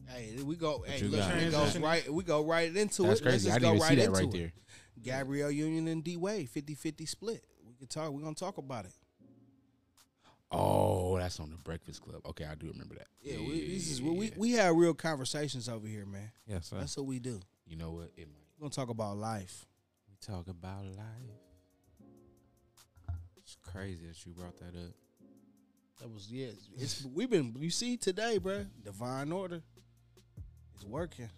Hey, 0.08 0.36
we 0.44 0.56
go. 0.56 0.84
Hey, 0.88 1.00
you 1.00 1.08
look, 1.10 1.20
got? 1.20 1.38
it 1.38 1.52
goes 1.52 1.78
right. 1.80 2.12
We 2.12 2.24
go 2.24 2.44
right 2.45 2.68
into 2.68 2.78
That's 2.80 3.00
it. 3.00 3.04
Let's 3.04 3.22
crazy. 3.22 3.52
I 3.52 3.56
didn't 3.60 3.70
even 3.76 3.82
right 3.82 3.90
see 3.90 3.95
that 3.95 4.06
into 4.06 4.20
right 4.20 4.28
it. 4.28 4.32
there. 4.38 4.54
Gabrielle 5.02 5.52
Union 5.52 5.88
and 5.88 6.04
D 6.04 6.18
Wade, 6.18 6.50
50-50 6.50 7.08
split. 7.10 7.44
We 7.68 7.74
could 7.74 7.90
talk. 7.90 8.12
We're 8.12 8.22
gonna 8.22 8.36
talk 8.36 8.58
about 8.58 8.86
it. 8.86 8.94
Oh, 10.54 11.18
that's 11.18 11.40
on 11.40 11.50
the 11.50 11.58
Breakfast 11.58 12.02
Club. 12.02 12.22
Okay, 12.26 12.46
I 12.46 12.56
do 12.56 12.68
remember 12.68 12.96
that. 12.96 13.08
Yeah, 13.22 13.38
we, 13.40 13.74
this 13.74 13.90
is 13.92 14.02
what 14.02 14.16
we 14.16 14.32
we 14.36 14.52
have 14.54 14.76
real 14.76 14.94
conversations 14.94 15.68
over 15.68 15.88
here, 15.88 16.06
man. 16.06 16.32
Yes, 16.48 16.68
sir. 16.68 16.78
That's 16.78 16.96
what 16.98 17.06
we 17.06 17.20
do. 17.20 17.40
You 17.66 17.78
know 17.78 17.92
what? 17.92 18.12
It 18.16 18.28
might. 18.28 18.44
We're 18.58 18.66
gonna 18.66 18.72
talk 18.72 18.90
about 18.90 19.18
life. 19.18 19.66
We 20.10 20.16
talk 20.34 20.48
about 20.48 20.86
life. 20.86 21.06
It's 23.38 23.58
crazy 23.62 24.08
that 24.08 24.26
you 24.26 24.34
brought 24.34 24.58
that 24.58 24.76
up. 24.76 24.94
That 26.02 26.10
was 26.10 26.32
yeah. 26.32 26.48
It's, 26.78 27.06
we've 27.14 27.30
been 27.30 27.56
you 27.60 27.70
see 27.70 27.98
today, 27.98 28.40
bruh. 28.40 28.68
Divine 28.84 29.32
order. 29.32 29.62
It's 30.76 30.86
working. 30.86 31.30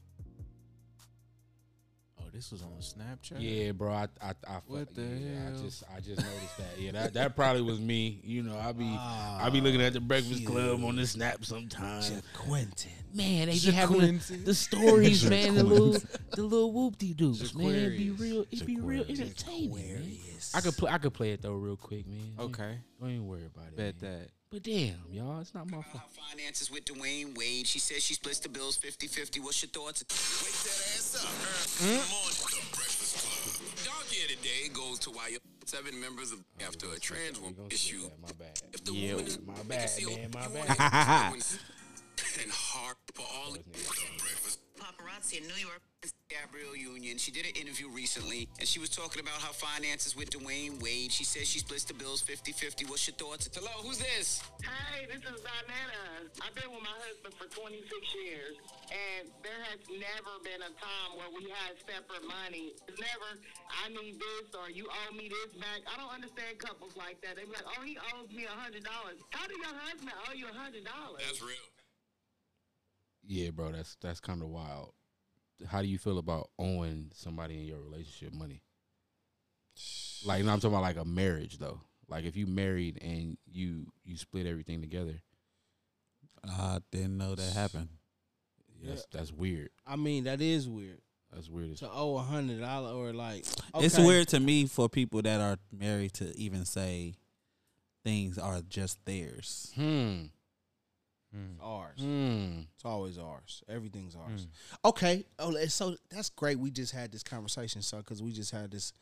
This 2.35 2.51
was 2.51 2.63
on 2.63 2.71
Snapchat. 2.81 3.37
Yeah, 3.39 3.71
bro. 3.71 3.93
I 3.93 4.07
I, 4.21 4.33
I 4.45 4.59
What 4.67 4.93
the 4.93 5.03
yeah, 5.03 5.39
hell? 5.39 5.53
I 5.57 5.61
just 5.63 5.83
I 5.95 5.99
just 6.01 6.21
noticed 6.21 6.57
that. 6.57 6.77
Yeah, 6.77 6.91
that, 6.91 7.13
that 7.13 7.35
probably 7.37 7.61
was 7.61 7.79
me. 7.79 8.19
You 8.25 8.43
know, 8.43 8.59
I 8.59 8.73
be 8.73 8.83
ah, 8.89 9.45
I 9.45 9.49
be 9.49 9.61
looking 9.61 9.81
at 9.81 9.93
the 9.93 10.01
Breakfast 10.01 10.45
Club 10.45 10.83
on 10.83 10.97
the 10.97 11.07
Snap 11.07 11.45
sometimes. 11.45 12.11
Quentin. 12.33 12.91
Man, 13.13 13.47
they 13.47 13.53
be 13.53 13.71
having 13.71 14.17
the, 14.17 14.35
the 14.43 14.53
stories, 14.53 15.23
man. 15.29 15.55
The 15.55 15.63
little 15.63 15.95
the 16.31 16.43
little 16.43 16.73
whoop 16.73 16.97
de 16.97 17.13
doops, 17.13 17.55
man. 17.55 17.67
It'd 17.73 17.97
be 17.97 18.09
real. 18.11 18.45
It 18.51 18.65
be 18.65 18.81
real 18.81 19.05
entertaining. 19.07 19.73
Man. 19.73 20.17
I 20.53 20.59
could 20.59 20.75
play. 20.75 20.91
I 20.91 20.97
could 20.97 21.13
play 21.13 21.31
it 21.31 21.41
though, 21.41 21.53
real 21.53 21.77
quick, 21.77 22.05
man. 22.05 22.33
Okay. 22.37 22.79
Don't 22.99 23.11
even 23.11 23.27
worry 23.27 23.45
about 23.45 23.67
it. 23.67 23.77
Bet 23.77 24.01
man. 24.01 24.11
that. 24.19 24.29
But 24.51 24.63
damn, 24.63 24.95
y'all, 25.11 25.41
it's 25.41 25.53
not 25.53 25.69
my 25.69 25.81
fault. 25.81 26.03
Finances 26.31 26.71
with 26.71 26.85
Dwyane 26.85 27.37
Wade. 27.37 27.67
She 27.67 27.79
says 27.79 28.03
she 28.03 28.13
splits 28.13 28.39
the 28.39 28.49
bills 28.49 28.77
50 28.77 29.07
50. 29.07 29.39
What's 29.39 29.61
your 29.63 29.69
thoughts? 29.69 30.03
Wake 30.03 30.53
that 30.63 30.95
ass 30.95 31.15
up. 31.15 31.79
Good 31.79 31.99
hmm? 31.99 32.11
morning. 32.13 32.37
The 32.53 32.75
Breakfast 32.75 33.17
Club. 33.25 33.85
Dog 33.85 34.05
here 34.07 34.27
today 34.27 34.69
goes 34.71 34.99
to 34.99 35.09
why 35.09 35.35
seven 35.65 35.99
members 35.99 36.31
of 36.31 36.39
after 36.65 36.85
a 36.93 36.99
trans 36.99 37.39
woman 37.39 37.55
issue. 37.69 38.09
My 38.21 38.29
bad. 38.37 38.61
If 38.71 38.85
the 38.85 38.93
Yeah, 38.93 39.15
woman 39.15 39.27
is 39.27 39.39
my 39.41 39.53
bad, 39.67 39.89
man. 40.05 40.31
My 40.33 40.47
bad. 40.47 41.33
wanna- 42.35 42.43
and 42.43 42.51
hard 42.51 42.97
for 43.13 43.21
all 43.23 43.51
the 43.53 43.59
breakfast. 43.59 44.59
Paparazzi 44.77 45.37
in 45.41 45.47
New 45.47 45.55
York. 45.55 45.81
Gabrielle 46.29 46.75
Union. 46.75 47.17
She 47.17 47.31
did 47.31 47.45
an 47.45 47.55
interview 47.55 47.87
recently, 47.89 48.49
and 48.59 48.67
she 48.67 48.77
was 48.79 48.89
talking 48.89 49.21
about 49.21 49.41
her 49.41 49.53
finances 49.53 50.15
with 50.15 50.29
Dwyane 50.29 50.81
Wade. 50.81 51.11
She 51.11 51.23
says 51.23 51.47
she 51.47 51.59
splits 51.59 51.85
the 51.85 51.93
bills 51.93 52.21
50-50. 52.21 52.85
What's 52.85 53.07
your 53.07 53.15
thoughts? 53.15 53.49
Hello, 53.53 53.71
who's 53.81 53.97
this? 53.97 54.41
Hey, 54.61 55.05
this 55.05 55.21
is 55.21 55.41
Diana. 55.41 56.29
I've 56.41 56.53
been 56.53 56.69
with 56.69 56.81
my 56.83 56.93
husband 57.07 57.33
for 57.37 57.45
26 57.49 57.89
years, 58.25 58.57
and 58.91 59.31
there 59.41 59.61
has 59.69 59.79
never 59.89 60.33
been 60.43 60.61
a 60.61 60.73
time 60.77 61.17
where 61.17 61.29
we 61.33 61.49
had 61.49 61.77
separate 61.85 62.25
money. 62.27 62.73
It's 62.89 62.99
never, 62.99 63.41
I 63.69 63.89
need 63.89 64.19
this 64.19 64.53
or 64.53 64.69
you 64.69 64.89
owe 64.89 65.13
me 65.13 65.29
this 65.29 65.53
back. 65.61 65.81
I 65.89 65.97
don't 65.97 66.13
understand 66.13 66.59
couples 66.59 66.93
like 66.97 67.21
that. 67.21 67.37
They 67.37 67.45
be 67.45 67.53
like, 67.53 67.65
oh, 67.65 67.81
he 67.81 67.97
owes 68.13 68.29
me 68.29 68.45
a 68.45 68.53
$100. 68.53 68.85
How 69.29 69.47
did 69.47 69.57
your 69.57 69.73
husband 69.73 70.11
owe 70.27 70.33
you 70.33 70.47
a 70.49 70.53
$100? 70.53 70.85
That's 71.17 71.41
real. 71.41 71.65
Yeah, 73.27 73.49
bro, 73.51 73.71
that's 73.71 73.95
that's 74.01 74.19
kind 74.19 74.41
of 74.41 74.49
wild. 74.49 74.93
How 75.67 75.81
do 75.81 75.87
you 75.87 75.97
feel 75.97 76.17
about 76.17 76.49
owing 76.59 77.11
somebody 77.13 77.55
in 77.59 77.65
your 77.65 77.79
relationship 77.81 78.33
money? 78.33 78.61
Like, 80.25 80.39
you 80.39 80.45
know, 80.45 80.53
I'm 80.53 80.59
talking 80.59 80.73
about 80.75 80.83
like 80.83 80.97
a 80.97 81.05
marriage 81.05 81.57
though. 81.57 81.81
Like, 82.07 82.25
if 82.25 82.35
you 82.35 82.45
married 82.45 82.99
and 83.01 83.37
you 83.45 83.87
you 84.03 84.17
split 84.17 84.45
everything 84.45 84.81
together, 84.81 85.21
I 86.47 86.79
didn't 86.91 87.17
know 87.17 87.35
that 87.35 87.53
happened. 87.53 87.89
that's 88.83 89.05
that's 89.11 89.31
weird. 89.31 89.69
I 89.85 89.95
mean, 89.95 90.25
that 90.25 90.41
is 90.41 90.69
weird. 90.69 90.99
That's 91.33 91.49
weird. 91.49 91.71
As 91.71 91.79
To 91.79 91.91
owe 91.91 92.15
a 92.17 92.21
hundred 92.21 92.61
dollar 92.61 92.93
or 92.93 93.11
like 93.13 93.45
It's 93.75 93.97
weird 93.97 94.27
to 94.29 94.39
me 94.39 94.67
for 94.67 94.87
people 94.87 95.21
that 95.23 95.41
are 95.41 95.57
married 95.71 96.13
to 96.13 96.37
even 96.37 96.65
say 96.65 97.15
things 98.03 98.37
are 98.37 98.61
just 98.61 99.03
theirs. 99.05 99.71
Hmm. 99.75 100.25
It's 101.53 101.61
ours. 101.61 101.99
Hmm. 101.99 102.59
It's 102.75 102.85
always 102.85 103.17
ours. 103.17 103.63
Everything's 103.67 104.15
ours. 104.15 104.47
Okay. 104.83 105.25
Oh, 105.39 105.53
so 105.65 105.95
that's 106.09 106.29
great. 106.29 106.59
We 106.59 106.71
just 106.71 106.93
had 106.93 107.11
this 107.11 107.23
conversation, 107.23 107.81
so 107.81 107.97
because 107.97 108.21
we 108.23 108.31
just 108.31 108.51
had 108.51 108.71
this. 108.71 108.93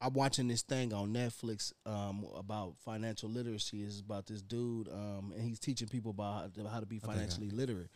I'm 0.00 0.12
watching 0.14 0.46
this 0.46 0.62
thing 0.62 0.92
on 0.94 1.12
Netflix 1.12 1.72
um, 1.84 2.24
about 2.36 2.76
financial 2.84 3.28
literacy. 3.28 3.82
It's 3.82 3.98
about 4.00 4.26
this 4.26 4.42
dude, 4.42 4.88
um, 4.88 5.32
and 5.34 5.42
he's 5.42 5.58
teaching 5.58 5.88
people 5.88 6.12
about 6.12 6.52
how 6.56 6.62
to, 6.62 6.68
how 6.68 6.80
to 6.80 6.86
be 6.86 6.98
Okay. 7.02 7.06
financially 7.14 7.50
literate. 7.50 7.90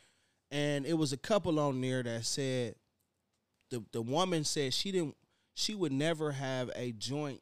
And 0.51 0.85
it 0.85 0.95
was 0.95 1.13
a 1.13 1.17
couple 1.17 1.61
on 1.61 1.81
there 1.81 2.03
that 2.03 2.25
said 2.25 2.75
the 3.71 3.83
the 3.93 4.03
woman 4.03 4.45
said 4.45 4.75
she 4.75 4.91
didn't 4.93 5.17
she 5.55 5.75
would 5.75 5.93
never 5.93 6.33
have 6.33 6.71
a 6.75 6.93
joint. 6.93 7.41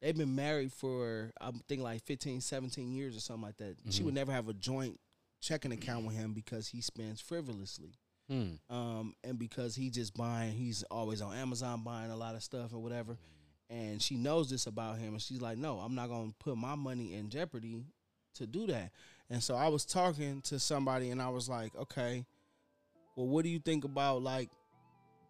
They've 0.00 0.16
been 0.16 0.34
married 0.34 0.72
for 0.72 1.32
I 1.40 1.52
think 1.68 1.80
like 1.80 2.02
15, 2.02 2.40
17 2.40 2.90
years 2.92 3.16
or 3.16 3.20
something 3.20 3.42
like 3.44 3.56
that. 3.58 3.76
She 3.90 4.02
Mhm. 4.02 4.06
would 4.06 4.14
never 4.14 4.32
have 4.32 4.48
a 4.48 4.52
joint 4.54 4.98
checking 5.42 5.72
account 5.72 6.06
with 6.06 6.16
him 6.16 6.32
because 6.32 6.68
he 6.68 6.80
spends 6.80 7.20
frivolously. 7.20 7.92
Hmm. 8.28 8.52
Um, 8.70 9.14
and 9.24 9.38
because 9.38 9.74
he 9.74 9.90
just 9.90 10.14
buying, 10.14 10.52
he's 10.52 10.84
always 10.84 11.20
on 11.20 11.34
Amazon 11.34 11.82
buying 11.84 12.10
a 12.10 12.16
lot 12.16 12.34
of 12.34 12.42
stuff 12.42 12.72
or 12.72 12.78
whatever. 12.78 13.18
And 13.68 14.00
she 14.00 14.16
knows 14.16 14.48
this 14.48 14.66
about 14.66 14.98
him, 14.98 15.14
and 15.14 15.22
she's 15.22 15.40
like, 15.40 15.58
"No, 15.58 15.78
I'm 15.78 15.94
not 15.94 16.08
gonna 16.08 16.32
put 16.38 16.56
my 16.56 16.74
money 16.74 17.14
in 17.14 17.30
jeopardy 17.30 17.84
to 18.34 18.46
do 18.46 18.66
that." 18.68 18.92
And 19.28 19.42
so 19.42 19.54
I 19.56 19.68
was 19.68 19.84
talking 19.84 20.40
to 20.42 20.58
somebody, 20.58 21.10
and 21.10 21.20
I 21.20 21.30
was 21.30 21.48
like, 21.48 21.74
"Okay, 21.74 22.24
well, 23.16 23.26
what 23.26 23.44
do 23.44 23.50
you 23.50 23.58
think 23.58 23.84
about 23.84 24.22
like? 24.22 24.50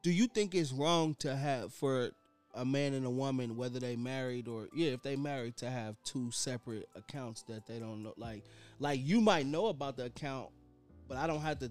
Do 0.03 0.11
you 0.11 0.27
think 0.27 0.55
it's 0.55 0.73
wrong 0.73 1.15
to 1.21 1.35
have 1.35 1.73
for 1.73 2.11
a 2.55 2.65
man 2.65 2.93
and 2.95 3.07
a 3.07 3.11
woman, 3.11 3.57
whether 3.57 3.79
they 3.81 3.97
married 3.97 4.47
or 4.49 4.69
yeah, 4.75 4.91
if 4.91 5.03
they 5.03 5.17
married, 5.17 5.57
to 5.59 5.71
have 5.71 5.97
two 6.05 6.31
separate 6.31 6.89
accounts 6.95 7.43
that 7.45 7.67
they 7.67 7.79
don't 7.79 8.03
know? 8.03 8.15
Like, 8.17 8.45
like 8.79 9.01
you 9.03 9.21
might 9.21 9.47
know 9.47 9.67
about 9.67 9.97
the 9.97 10.05
account, 10.07 10.49
but 11.09 11.17
I 11.17 11.27
don't 11.27 11.41
have 11.41 11.59
to 11.61 11.71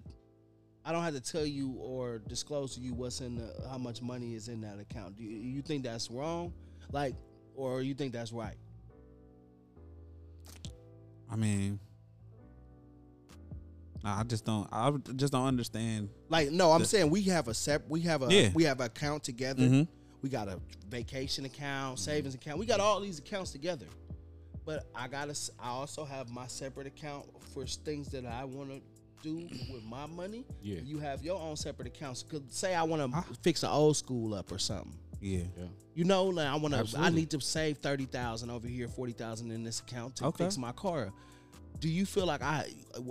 I 0.84 0.92
don't 0.92 1.04
have 1.04 1.14
to 1.14 1.22
tell 1.22 1.46
you 1.46 1.74
or 1.78 2.18
disclose 2.20 2.74
to 2.76 2.82
you 2.82 2.94
what's 2.96 3.22
in 3.22 3.36
the, 3.36 3.54
how 3.70 3.78
much 3.78 4.02
money 4.02 4.34
is 4.34 4.48
in 4.48 4.62
that 4.62 4.80
account. 4.80 5.16
Do 5.16 5.24
you, 5.24 5.38
you 5.38 5.62
think 5.62 5.84
that's 5.84 6.10
wrong, 6.10 6.54
like, 6.92 7.14
or 7.56 7.84
you 7.84 7.94
think 7.94 8.14
that's 8.14 8.32
right? 8.32 8.56
I 11.32 11.36
mean, 11.36 11.80
I 14.04 14.24
just 14.24 14.44
don't. 14.46 14.68
I 14.72 14.92
just 15.16 15.32
don't 15.32 15.46
understand. 15.46 16.10
Like, 16.30 16.50
no, 16.50 16.72
I'm 16.72 16.82
the- 16.82 16.88
saying 16.88 17.10
we 17.12 17.22
have 17.24 17.48
a 17.48 17.54
sep- 17.54 17.88
we 17.88 18.02
have 18.02 18.24
a 18.24 18.34
Yeah. 18.34 18.50
we 18.54 18.64
have 18.64 18.80
an 18.80 18.88
account 18.88 19.24
together. 19.24 19.62
Mhm. 19.62 19.88
We 20.22 20.30
got 20.30 20.48
a 20.48 20.60
vacation 20.90 21.46
account, 21.46 22.00
savings 22.00 22.36
account. 22.36 22.60
We 22.60 22.66
got 22.66 22.80
all 22.80 23.00
these 23.00 23.20
accounts 23.20 23.52
together. 23.52 23.88
But 24.66 24.86
I 24.96 25.08
gotta. 25.08 25.32
s- 25.32 25.50
I 25.60 25.70
also 25.70 26.06
have 26.06 26.30
my 26.30 26.46
separate 26.48 26.86
account 26.88 27.26
for 27.54 27.66
things 27.66 28.10
that 28.10 28.26
I 28.26 28.46
want 28.46 28.70
to 28.70 28.82
do 29.24 29.48
with 29.74 29.84
my 29.84 30.06
money. 30.06 30.46
Yeah. 30.62 30.80
You 30.84 31.00
have 31.00 31.24
your 31.24 31.40
own 31.42 31.56
separate 31.56 31.88
accounts. 31.88 32.24
Cause 32.24 32.42
say 32.50 32.76
I 32.76 32.84
want 32.84 33.12
to 33.12 33.24
fix 33.42 33.64
an 33.64 33.70
old 33.70 33.98
school 33.98 34.34
up 34.36 34.52
or 34.52 34.60
something. 34.60 34.94
Yeah. 35.20 35.40
Yeah. 35.58 35.66
You 35.96 36.04
know, 36.04 36.26
like 36.26 36.48
I 36.48 36.56
want 36.56 36.74
to. 36.76 37.00
I 37.00 37.10
need 37.10 37.32
to 37.32 37.42
save 37.42 37.78
thirty 37.80 38.06
thousand 38.06 38.52
over 38.52 38.68
here, 38.68 38.88
forty 38.88 39.14
thousand 39.14 39.50
in 39.52 39.64
this 39.64 39.80
account 39.80 40.18
to 40.18 40.26
Okay. 40.26 40.44
fix 40.44 40.58
my 40.58 40.72
car. 40.72 41.12
Do 41.80 41.90
you 41.90 42.06
feel 42.06 42.28
like 42.28 42.44
I 42.44 42.70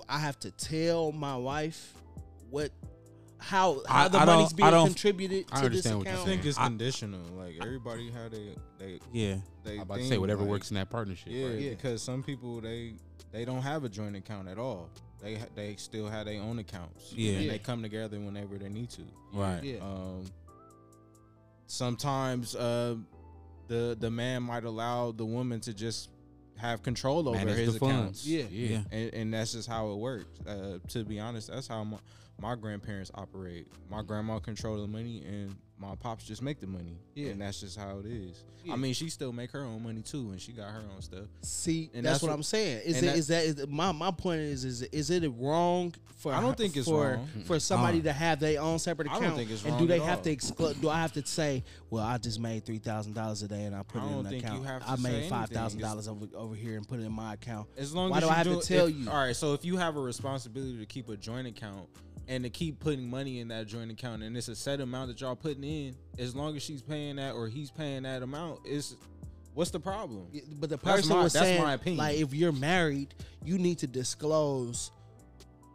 I 0.08 0.18
have 0.20 0.38
to 0.40 0.52
tell 0.52 1.10
my 1.10 1.36
wife 1.36 1.94
what 2.50 2.70
how 3.40 3.82
how 3.88 4.04
I- 4.04 4.08
the 4.08 4.18
I 4.18 4.24
money's 4.24 4.52
being 4.52 4.70
contributed 4.70 5.46
I 5.52 5.62
to 5.62 5.68
this 5.70 5.86
understand 5.86 5.98
what 5.98 6.04
you're 6.06 6.14
account? 6.14 6.28
I 6.28 6.30
think 6.32 6.44
it's 6.46 6.58
conditional. 6.58 7.20
Like 7.36 7.56
everybody 7.62 8.10
how 8.10 8.28
they 8.28 8.54
they 8.78 9.00
Yeah. 9.12 9.36
they 9.64 9.76
I'm 9.76 9.80
about 9.82 9.98
to 9.98 10.08
say 10.08 10.18
whatever 10.18 10.42
like- 10.42 10.50
works 10.50 10.70
in 10.70 10.74
that 10.76 10.90
partnership. 10.90 11.28
Yeah, 11.32 11.46
right? 11.48 11.58
Yeah. 11.58 11.70
because 11.70 12.02
some 12.02 12.22
people 12.22 12.60
they 12.60 12.94
they 13.32 13.44
don't 13.44 13.62
have 13.62 13.84
a 13.84 13.88
joint 13.88 14.16
account 14.16 14.48
at 14.48 14.58
all. 14.58 14.90
They 15.22 15.38
they 15.54 15.76
still 15.76 16.08
have 16.08 16.26
their 16.26 16.40
own 16.40 16.58
accounts. 16.58 17.12
Yeah. 17.14 17.32
and 17.34 17.44
Yeah. 17.44 17.50
they 17.52 17.58
come 17.58 17.82
together 17.82 18.18
whenever 18.20 18.58
they 18.58 18.68
need 18.68 18.90
to. 18.90 19.02
Right. 19.32 19.62
Yeah. 19.64 19.78
Um, 19.80 20.26
sometimes 21.66 22.54
uh, 22.54 22.96
the 23.68 23.96
the 23.98 24.10
man 24.10 24.42
might 24.42 24.64
allow 24.64 25.12
the 25.12 25.24
woman 25.24 25.60
to 25.60 25.74
just 25.74 26.10
have 26.56 26.82
control 26.82 27.26
over 27.28 27.38
Manage 27.38 27.56
his 27.56 27.72
the 27.74 27.78
funds. 27.80 28.26
accounts. 28.26 28.26
Yeah. 28.26 28.44
Yeah. 28.50 28.82
and, 28.92 29.14
and 29.14 29.34
that's 29.34 29.52
just 29.52 29.66
how 29.68 29.92
it 29.92 29.96
works. 29.96 30.26
Uh, 30.46 30.78
to 30.88 31.04
be 31.04 31.18
honest, 31.18 31.48
that's 31.48 31.66
how 31.68 31.82
my, 31.84 31.96
my 32.40 32.54
grandparents 32.54 33.10
operate. 33.14 33.66
My 33.90 34.02
grandma 34.02 34.38
control 34.38 34.80
the 34.80 34.86
money, 34.88 35.22
and 35.26 35.54
my 35.78 35.94
pops 35.94 36.24
just 36.24 36.42
make 36.42 36.60
the 36.60 36.66
money. 36.66 36.98
Yeah. 37.14 37.30
and 37.30 37.40
that's 37.40 37.60
just 37.60 37.78
how 37.78 37.98
it 37.98 38.06
is. 38.06 38.44
Yeah. 38.64 38.74
I 38.74 38.76
mean, 38.76 38.92
she 38.92 39.08
still 39.08 39.32
make 39.32 39.50
her 39.52 39.62
own 39.64 39.82
money 39.82 40.02
too, 40.02 40.30
and 40.32 40.40
she 40.40 40.52
got 40.52 40.70
her 40.70 40.82
own 40.94 41.00
stuff. 41.00 41.24
See, 41.40 41.90
And 41.94 42.04
that's, 42.04 42.16
that's 42.16 42.22
what, 42.22 42.28
what- 42.28 42.34
I'm 42.34 42.42
saying. 42.42 42.82
Is 42.84 42.98
it 43.02 43.06
that- 43.06 43.16
is 43.16 43.26
that 43.28 43.44
is 43.44 43.66
my 43.68 43.90
my 43.92 44.10
point 44.10 44.40
is 44.42 44.64
is 44.66 44.82
is 44.82 45.08
it 45.10 45.26
wrong 45.38 45.94
for 46.18 46.34
I 46.34 46.42
don't 46.42 46.54
think 46.58 46.76
it's 46.76 46.86
for 46.86 47.12
wrong. 47.14 47.28
for 47.46 47.58
somebody 47.58 48.00
Uh, 48.00 48.04
to 48.04 48.12
have 48.12 48.38
their 48.40 48.60
own 48.60 48.78
separate 48.78 49.08
I 49.08 49.12
account? 49.16 49.24
don't 49.30 49.36
think 49.38 49.50
it's 49.50 49.64
and 49.64 49.78
do 49.78 49.86
they 49.86 49.98
have 50.00 50.18
all. 50.18 50.24
to 50.24 50.30
exclude? 50.30 50.78
Do 50.82 50.90
I 50.90 50.98
have 51.00 51.12
to 51.14 51.24
say, 51.26 51.64
well, 51.88 52.04
I 52.04 52.18
just 52.18 52.38
made 52.38 52.66
three 52.66 52.76
thousand 52.78 53.14
dollars 53.14 53.42
a 53.42 53.48
day 53.48 53.64
and 53.64 53.74
I 53.74 53.82
put 53.82 54.02
I 54.02 54.06
it 54.06 54.10
in 54.18 54.26
an 54.26 54.34
account. 54.34 54.66
have 54.66 54.84
to 54.84 54.90
I 54.90 54.96
made 54.96 55.08
anything. 55.10 55.30
five 55.30 55.48
thousand 55.48 55.78
It's- 55.80 55.90
dollars 55.90 56.08
over 56.08 56.26
over 56.34 56.54
here 56.54 56.76
and 56.76 56.86
put 56.86 57.00
it 57.00 57.04
in 57.06 57.12
my 57.12 57.32
account. 57.32 57.66
As 57.78 57.94
long 57.94 58.10
Why 58.10 58.18
as 58.18 58.24
do 58.24 58.28
I 58.28 58.34
have 58.34 58.46
to 58.46 58.60
tell 58.60 58.88
if- 58.88 58.94
you? 58.94 59.08
All 59.08 59.16
right, 59.16 59.34
so 59.34 59.54
if 59.54 59.64
you 59.64 59.78
have 59.78 59.96
a 59.96 60.00
responsibility 60.00 60.76
to 60.78 60.84
keep 60.84 61.08
a 61.08 61.16
joint 61.16 61.46
account 61.46 61.88
and 62.30 62.44
to 62.44 62.48
keep 62.50 62.78
putting 62.78 63.10
money 63.10 63.40
in 63.40 63.48
that 63.48 63.66
joint 63.66 63.90
account, 63.90 64.22
and 64.22 64.36
it's 64.36 64.46
a 64.46 64.54
set 64.54 64.80
amount 64.80 65.08
that 65.08 65.20
y'all 65.20 65.34
putting 65.34 65.64
in, 65.64 65.96
as 66.16 66.34
long 66.36 66.56
as 66.56 66.62
she's 66.62 66.80
paying 66.80 67.16
that 67.16 67.34
or 67.34 67.48
he's 67.48 67.72
paying 67.72 68.04
that 68.04 68.22
amount, 68.22 68.60
is 68.64 68.94
what's 69.52 69.72
the 69.72 69.80
problem? 69.80 70.28
But 70.60 70.70
the 70.70 70.76
That's 70.76 70.82
person 70.82 71.16
my- 71.16 71.22
was 71.24 71.32
that's 71.32 71.44
saying, 71.44 71.60
my 71.62 71.72
opinion. 71.74 71.98
like, 71.98 72.18
if 72.18 72.32
you're 72.32 72.52
married, 72.52 73.14
you 73.44 73.58
need 73.58 73.78
to 73.78 73.88
disclose 73.88 74.92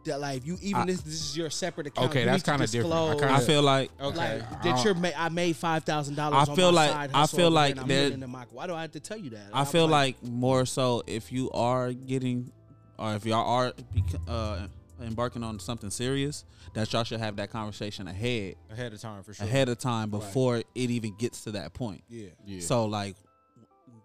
that, 0.06 0.18
like, 0.18 0.46
you 0.46 0.56
even 0.62 0.82
I- 0.82 0.86
this, 0.86 1.02
this 1.02 1.14
is 1.14 1.36
your 1.36 1.50
separate 1.50 1.88
account. 1.88 2.08
Okay, 2.08 2.20
you 2.20 2.26
that's 2.26 2.42
kinda 2.42 2.66
different. 2.66 2.94
I 2.94 3.14
kinda- 3.16 3.32
I 3.34 3.40
feel 3.40 3.62
like 3.62 3.90
Okay. 4.00 4.16
Like 4.16 4.62
that 4.62 4.82
you're 4.82 4.94
ma- 4.94 5.10
I 5.14 5.28
made 5.28 5.56
five 5.56 5.84
thousand 5.84 6.14
dollars. 6.14 6.48
I 6.48 6.54
feel 6.54 6.72
like- 6.72 7.10
I 7.14 7.26
feel 7.26 7.50
like 7.50 7.66
here 7.66 7.72
and 7.72 7.80
I'm 7.80 7.88
that- 7.88 7.94
putting 7.96 8.10
it 8.12 8.14
into 8.14 8.28
my- 8.28 8.46
Why 8.50 8.66
do 8.66 8.74
I 8.74 8.80
have 8.82 8.92
to 8.92 9.00
tell 9.00 9.18
you 9.18 9.28
that? 9.30 9.48
I 9.52 9.60
I'm 9.60 9.66
feel 9.66 9.88
like 9.88 10.22
more 10.22 10.64
so 10.64 11.02
if 11.06 11.30
you 11.32 11.50
are 11.50 11.92
getting, 11.92 12.50
or 12.98 13.14
if 13.14 13.26
y'all 13.26 13.46
are 13.46 13.74
bec- 13.94 14.20
uh, 14.26 14.68
embarking 15.00 15.42
on 15.42 15.58
something 15.58 15.90
serious, 15.90 16.44
that 16.74 16.92
y'all 16.92 17.04
should 17.04 17.20
have 17.20 17.36
that 17.36 17.50
conversation 17.50 18.08
ahead, 18.08 18.54
Ahead 18.70 18.92
of 18.92 19.00
time 19.00 19.22
for 19.22 19.34
sure. 19.34 19.46
ahead 19.46 19.68
of 19.68 19.78
time 19.78 20.10
before 20.10 20.58
it 20.58 20.66
even 20.74 21.14
gets 21.16 21.44
to 21.44 21.52
that 21.52 21.74
point. 21.74 22.02
yeah, 22.08 22.28
Yeah. 22.44 22.60
So 22.60 22.86
like, 22.86 23.16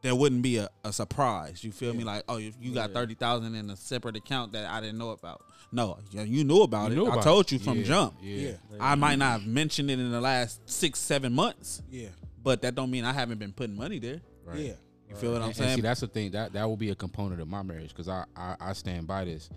there 0.02 0.16
wouldn't 0.16 0.42
be 0.42 0.58
a, 0.58 0.68
a 0.84 0.92
surprise. 0.92 1.64
You 1.64 1.72
feel 1.72 1.94
me? 1.94 2.04
Like, 2.04 2.24
oh, 2.28 2.38
you, 2.38 2.52
you 2.60 2.74
got 2.74 2.90
Yeah. 2.90 2.96
thirty 2.96 3.14
thousand 3.14 3.54
in 3.54 3.70
a 3.70 3.76
separate 3.78 4.16
account 4.18 4.54
that 4.54 4.66
I 4.68 4.82
didn't 4.82 4.98
know 4.98 5.12
about. 5.12 5.44
No, 5.72 6.00
you, 6.12 6.22
you 6.24 6.44
knew 6.44 6.64
about 6.64 6.88
You 6.92 6.94
it. 6.94 6.96
knew 7.04 7.06
I 7.10 7.14
about 7.14 7.24
told 7.24 7.46
it. 7.46 7.52
you 7.52 7.60
from 7.60 7.78
Yeah, 7.78 7.84
jump. 7.84 8.16
Yeah. 8.22 8.52
I 8.80 8.96
might 8.96 9.18
not 9.20 9.42
have 9.42 9.48
mentioned 9.48 9.92
it 9.92 10.00
in 10.00 10.12
the 10.12 10.20
last 10.22 10.68
six, 10.70 10.98
seven 11.00 11.34
months, 11.34 11.82
yeah, 11.90 12.08
but 12.44 12.64
that 12.64 12.74
don't 12.76 12.90
mean 12.90 13.06
I 13.06 13.14
haven't 13.14 13.38
been 13.38 13.54
putting 13.54 13.76
money 13.76 14.00
there. 14.00 14.22
Right. 14.44 14.60
yeah. 14.60 14.74
You 15.08 15.16
feel 15.18 15.34
what 15.34 15.38
I'm 15.38 15.50
And- 15.50 15.50
and 15.52 15.56
saying? 15.58 15.76
see, 15.76 15.82
that's 15.82 16.00
the 16.00 16.08
thing 16.08 16.32
that 16.32 16.54
that 16.54 16.64
will 16.68 16.78
be 16.78 16.90
a 16.90 16.96
component 16.96 17.40
of 17.40 17.48
my 17.48 17.62
marriage 17.62 17.90
because 17.90 18.08
I, 18.10 18.26
I 18.36 18.56
I 18.60 18.74
stand 18.74 19.06
by 19.08 19.26
this. 19.26 19.50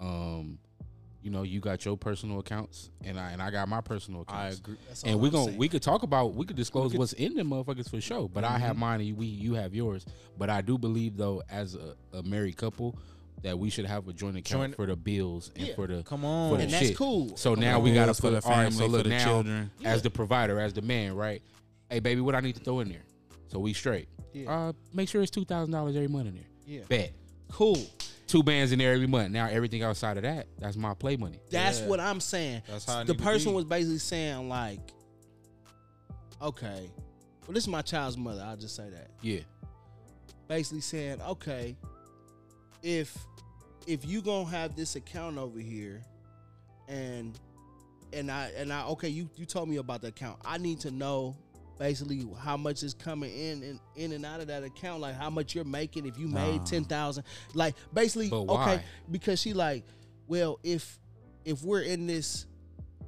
Um, 0.00 0.58
you 1.28 1.34
know, 1.34 1.42
you 1.42 1.60
got 1.60 1.84
your 1.84 1.94
personal 1.94 2.38
accounts, 2.38 2.88
and 3.04 3.20
I 3.20 3.32
and 3.32 3.42
I 3.42 3.50
got 3.50 3.68
my 3.68 3.82
personal 3.82 4.22
accounts. 4.22 4.56
I 4.56 4.58
agree. 4.58 4.76
That's 4.88 5.02
And 5.02 5.20
we 5.20 5.28
I'm 5.28 5.32
going 5.32 5.46
saying. 5.48 5.58
we 5.58 5.68
could 5.68 5.82
talk 5.82 6.02
about 6.02 6.32
we 6.34 6.46
could 6.46 6.56
disclose 6.56 6.94
what's 6.94 7.12
in 7.12 7.34
them 7.34 7.50
motherfuckers 7.50 7.90
for 7.90 8.00
sure. 8.00 8.30
But 8.30 8.44
I 8.44 8.58
have 8.58 8.70
Mm-hmm. 8.72 8.80
mine, 8.80 9.00
and 9.02 9.16
we 9.18 9.26
you 9.26 9.52
have 9.54 9.74
yours. 9.74 10.06
But 10.38 10.48
I 10.48 10.62
do 10.62 10.78
believe 10.78 11.18
though, 11.18 11.42
as 11.50 11.74
a, 11.74 11.94
a 12.16 12.22
married 12.22 12.56
couple, 12.56 12.98
that 13.42 13.58
we 13.58 13.68
should 13.68 13.84
have 13.84 14.08
a 14.08 14.14
joint 14.14 14.38
account 14.38 14.62
Joint- 14.62 14.76
for 14.76 14.86
the 14.86 14.96
bills 14.96 15.50
and 15.54 15.68
Yeah. 15.68 15.74
for 15.74 15.86
the 15.86 16.02
Come 16.02 16.24
on. 16.24 16.50
for 16.50 16.56
the 16.56 16.62
And 16.62 16.72
that's 16.72 16.96
cool. 16.96 17.36
So 17.36 17.54
For 17.54 17.60
now 17.60 17.74
the 17.74 17.80
we 17.84 17.92
gotta 17.92 18.14
put 18.14 18.30
the 18.30 18.40
all 18.48 18.56
right. 18.56 18.72
So 18.72 18.78
family, 18.78 18.88
look 18.88 19.02
for 19.02 19.08
the 19.10 19.14
now, 19.16 19.24
children. 19.24 19.70
as 19.84 20.00
the 20.00 20.10
provider, 20.10 20.58
as 20.58 20.72
the 20.72 20.80
man, 20.82 21.14
right? 21.14 21.42
Hey, 21.90 22.00
baby, 22.00 22.22
what 22.22 22.34
I 22.34 22.40
need 22.40 22.54
to 22.56 22.64
throw 22.64 22.80
in 22.80 22.88
there? 22.88 23.04
So 23.48 23.58
we 23.58 23.74
straight. 23.74 24.08
Yeah. 24.32 24.50
Uh, 24.50 24.72
make 24.94 25.10
sure 25.10 25.20
it's 25.20 25.30
two 25.30 25.44
thousand 25.44 25.72
dollars 25.72 25.94
every 25.94 26.08
month 26.08 26.28
in 26.28 26.34
there. 26.36 26.44
Yeah. 26.66 26.80
Bet. 26.88 27.12
Cool. 27.50 27.76
Two 28.28 28.42
bands 28.44 28.70
in 28.72 28.78
there 28.78 28.92
every 28.92 29.06
month. 29.08 29.32
Now 29.32 29.48
everything 29.48 29.82
outside 29.82 30.16
of 30.18 30.22
that, 30.22 30.46
that's 30.58 30.76
my 30.76 30.94
play 30.94 31.16
money. 31.16 31.40
That's 31.50 31.80
Yeah. 31.80 31.86
what 31.88 31.98
I'm 31.98 32.20
saying. 32.20 32.62
That's 32.68 32.84
how 32.84 33.00
it 33.00 33.06
the 33.06 33.14
need 33.14 33.18
to 33.18 33.24
person 33.24 33.50
be. 33.52 33.56
was 33.56 33.64
basically 33.64 33.98
saying 33.98 34.48
like, 34.48 34.80
okay, 36.40 36.90
well, 37.46 37.54
this 37.54 37.64
is 37.64 37.68
my 37.68 37.82
child's 37.82 38.16
mother. 38.16 38.42
I'll 38.46 38.56
just 38.56 38.76
say 38.76 38.88
that. 38.90 39.10
Yeah. 39.22 39.40
Basically 40.46 40.80
saying, 40.82 41.20
okay, 41.22 41.76
if 42.82 43.16
if 43.86 44.04
you 44.06 44.20
gonna 44.20 44.48
have 44.48 44.76
this 44.76 44.94
account 44.96 45.38
over 45.38 45.58
here, 45.58 46.02
and 46.86 47.38
and 48.12 48.30
I 48.30 48.50
and 48.56 48.72
I 48.72 48.84
okay, 48.88 49.08
you 49.08 49.28
you 49.36 49.46
told 49.46 49.68
me 49.68 49.76
about 49.76 50.02
the 50.02 50.08
account. 50.08 50.38
I 50.44 50.58
need 50.58 50.80
to 50.80 50.90
know 50.90 51.34
basically 51.78 52.26
how 52.40 52.56
much 52.56 52.82
is 52.82 52.94
coming 52.94 53.32
in 53.32 53.62
and 53.62 53.80
in 53.96 54.12
and 54.12 54.24
out 54.26 54.40
of 54.40 54.48
that 54.48 54.64
account, 54.64 55.00
like 55.00 55.14
how 55.14 55.30
much 55.30 55.54
you're 55.54 55.64
making. 55.64 56.06
If 56.06 56.18
you 56.18 56.26
made 56.28 56.58
Nah. 56.58 56.64
ten 56.64 56.84
thousand, 56.84 57.24
like 57.54 57.74
basically, 57.92 58.30
okay, 58.32 58.82
because 59.10 59.40
she 59.40 59.52
like, 59.52 59.84
well, 60.26 60.58
if 60.62 60.98
if 61.44 61.62
we're 61.62 61.82
in 61.82 62.06
this 62.06 62.46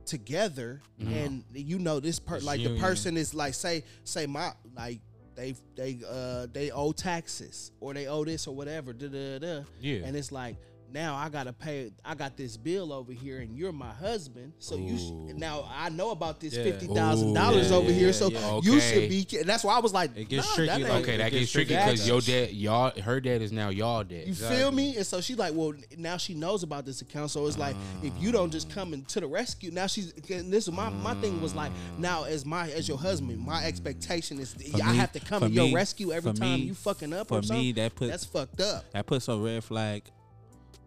together 0.07 0.81
and 0.99 1.45
you 1.53 1.79
know 1.79 2.01
this 2.01 2.19
This 2.19 2.45
like 2.45 2.63
the 2.65 2.79
person 2.79 3.17
is 3.17 3.35
like 3.35 3.55
say 3.55 3.85
say 4.05 4.27
my 4.27 4.53
like 4.77 5.01
they 5.37 5.55
they 5.77 6.01
uh 6.09 6.47
they 6.53 6.71
owe 6.71 6.93
taxes 6.93 7.71
or 7.81 7.95
they 7.95 8.07
owe 8.09 8.25
this 8.25 8.47
or 8.47 8.55
whatever 8.55 8.93
da, 8.93 9.09
da, 9.09 9.39
da. 9.39 9.63
Yeah. 9.81 10.01
and 10.05 10.17
it's 10.17 10.33
like 10.33 10.57
now 10.93 11.15
I 11.17 11.29
gotta 11.29 11.53
pay. 11.53 11.93
I 12.05 12.15
got 12.15 12.37
this 12.37 12.57
bill 12.57 12.93
over 12.93 13.13
here, 13.13 13.39
and 13.41 13.57
you're 13.57 13.73
my 13.73 13.93
husband. 13.93 14.53
So 14.59 14.77
you 14.77 14.99
sh- 14.99 15.35
now 15.37 15.69
I 15.75 15.89
know 15.89 16.11
about 16.11 16.41
this 16.41 16.55
Yeah. 16.55 16.65
fifty 16.65 16.87
thousand 16.87 17.31
Ooh. 17.31 17.35
dollars 17.35 17.71
Yeah, 17.71 17.77
over 17.77 17.91
yeah, 17.91 17.99
here. 17.99 18.13
So 18.13 18.31
yeah. 18.31 18.61
you 18.63 18.81
should 18.81 19.09
be. 19.09 19.27
And 19.39 19.49
that's 19.49 19.65
why 19.65 19.75
I 19.77 19.79
was 19.81 19.93
like, 19.93 20.17
It 20.17 20.29
gets 20.29 20.49
nah, 20.49 20.55
tricky, 20.55 20.83
that 20.83 20.91
like, 20.91 21.03
Okay, 21.03 21.17
that 21.19 21.31
gets 21.31 21.41
gets 21.43 21.53
tricky 21.53 21.75
tricky. 21.75 21.85
because 21.93 22.09
your 22.09 22.21
dad, 22.21 22.53
y'all, 22.53 23.01
her 23.03 23.21
dad 23.21 23.43
is 23.43 23.53
now 23.53 23.69
y'all 23.69 24.05
dad. 24.05 24.27
You 24.27 24.35
feel 24.35 24.71
me? 24.73 24.97
And 24.97 25.07
so 25.07 25.21
she's 25.21 25.39
like, 25.39 25.53
well, 25.55 25.73
now 25.97 26.17
she 26.17 26.35
knows 26.35 26.63
about 26.63 26.85
this 26.87 27.01
account. 27.03 27.31
So 27.31 27.47
it's 27.47 27.59
like, 27.59 27.77
if 28.03 28.13
you 28.21 28.33
don't 28.33 28.51
just 28.51 28.71
come 28.71 28.93
in 28.95 29.05
to 29.07 29.21
the 29.21 29.27
rescue, 29.27 29.71
now 29.71 29.87
she's. 29.87 30.13
And 30.31 30.53
this 30.53 30.67
is 30.69 30.73
my 30.73 30.89
my 30.91 31.15
thing 31.15 31.41
was 31.41 31.55
like, 31.55 31.73
now 31.99 32.25
as 32.25 32.45
my 32.45 32.71
as 32.71 32.89
your 32.89 32.99
husband, 32.99 33.39
my 33.41 33.65
expectation 33.65 34.39
is 34.39 34.55
I 34.83 34.93
me- 34.93 34.99
have 34.99 35.13
to 35.13 35.21
come 35.21 35.43
for 35.43 35.49
to 35.49 35.55
your 35.55 35.75
rescue 35.75 36.13
every 36.13 36.33
time 36.33 36.61
me- 36.61 36.67
you 36.67 36.75
fucking 36.75 37.13
up 37.13 37.29
for 37.29 37.39
or 37.39 37.41
me, 37.43 37.47
something. 37.47 37.75
that 37.75 37.95
put- 37.95 38.09
that's 38.11 38.25
fucked 38.25 38.61
up. 38.61 38.85
That 38.93 39.07
puts 39.07 39.29
a 39.29 39.37
red 39.37 39.63
flag. 39.65 40.03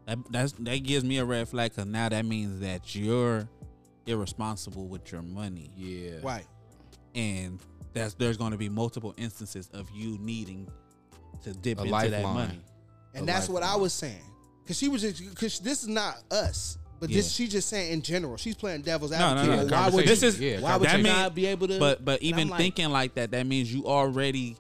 That 0.06 0.20
that's 0.32 0.52
that 0.60 0.78
gives 0.84 1.04
me 1.06 1.18
a 1.18 1.26
red 1.26 1.48
flag 1.48 1.72
because 1.72 1.86
now 1.86 2.10
that 2.10 2.26
means 2.26 2.60
that 2.60 2.94
you're 2.96 3.48
irresponsible 4.06 4.88
with 4.88 5.12
your 5.12 5.22
money, 5.22 5.72
Yeah. 5.78 6.20
Right. 6.22 6.46
and 7.16 7.60
that's 7.94 8.14
there's 8.16 8.36
going 8.38 8.52
to 8.52 8.58
be 8.58 8.68
multiple 8.70 9.14
instances 9.18 9.70
of 9.74 9.90
you 9.92 10.18
needing 10.20 10.68
to 11.44 11.54
dip 11.54 11.78
A 11.80 11.84
into 11.84 11.92
that 11.92 12.12
lifeline. 12.12 12.34
money. 12.34 12.60
And 13.14 13.24
A 13.24 13.26
that's 13.32 13.48
what 13.48 13.64
I 13.64 13.76
was 13.78 13.94
saying. 13.94 14.22
Cause 14.68 14.78
she 14.78 14.90
was 14.90 15.02
just 15.02 15.36
cause 15.38 15.60
this 15.60 15.84
is 15.84 15.90
not 15.90 16.18
us. 16.32 16.78
But 17.00 17.10
Yeah. 17.10 17.18
this 17.18 17.32
she 17.34 17.48
just 17.48 17.68
saying 17.70 17.92
in 17.94 18.02
general. 18.02 18.36
She's 18.38 18.56
playing 18.56 18.82
devil's 18.82 19.12
No, 19.12 19.18
no, 19.36 19.42
advocate. 19.42 19.68
no. 19.72 19.76
Why 19.78 19.90
would 19.90 20.04
you. 20.06 20.10
This 20.10 20.24
is 20.24 20.40
Yeah, 20.40 20.60
why 20.62 20.76
would 20.78 20.88
that 20.88 20.98
you 20.98 21.04
mean- 21.04 21.14
not 21.14 21.36
be 21.36 21.46
able 21.48 21.68
to 21.68 21.80
But 21.80 22.04
but 22.04 22.22
even 22.22 22.48
like- 22.50 22.58
thinking 22.60 22.90
like 22.90 23.16
that, 23.16 23.32
that 23.32 23.46
means 23.46 23.74
you 23.74 23.86
already 23.86 24.58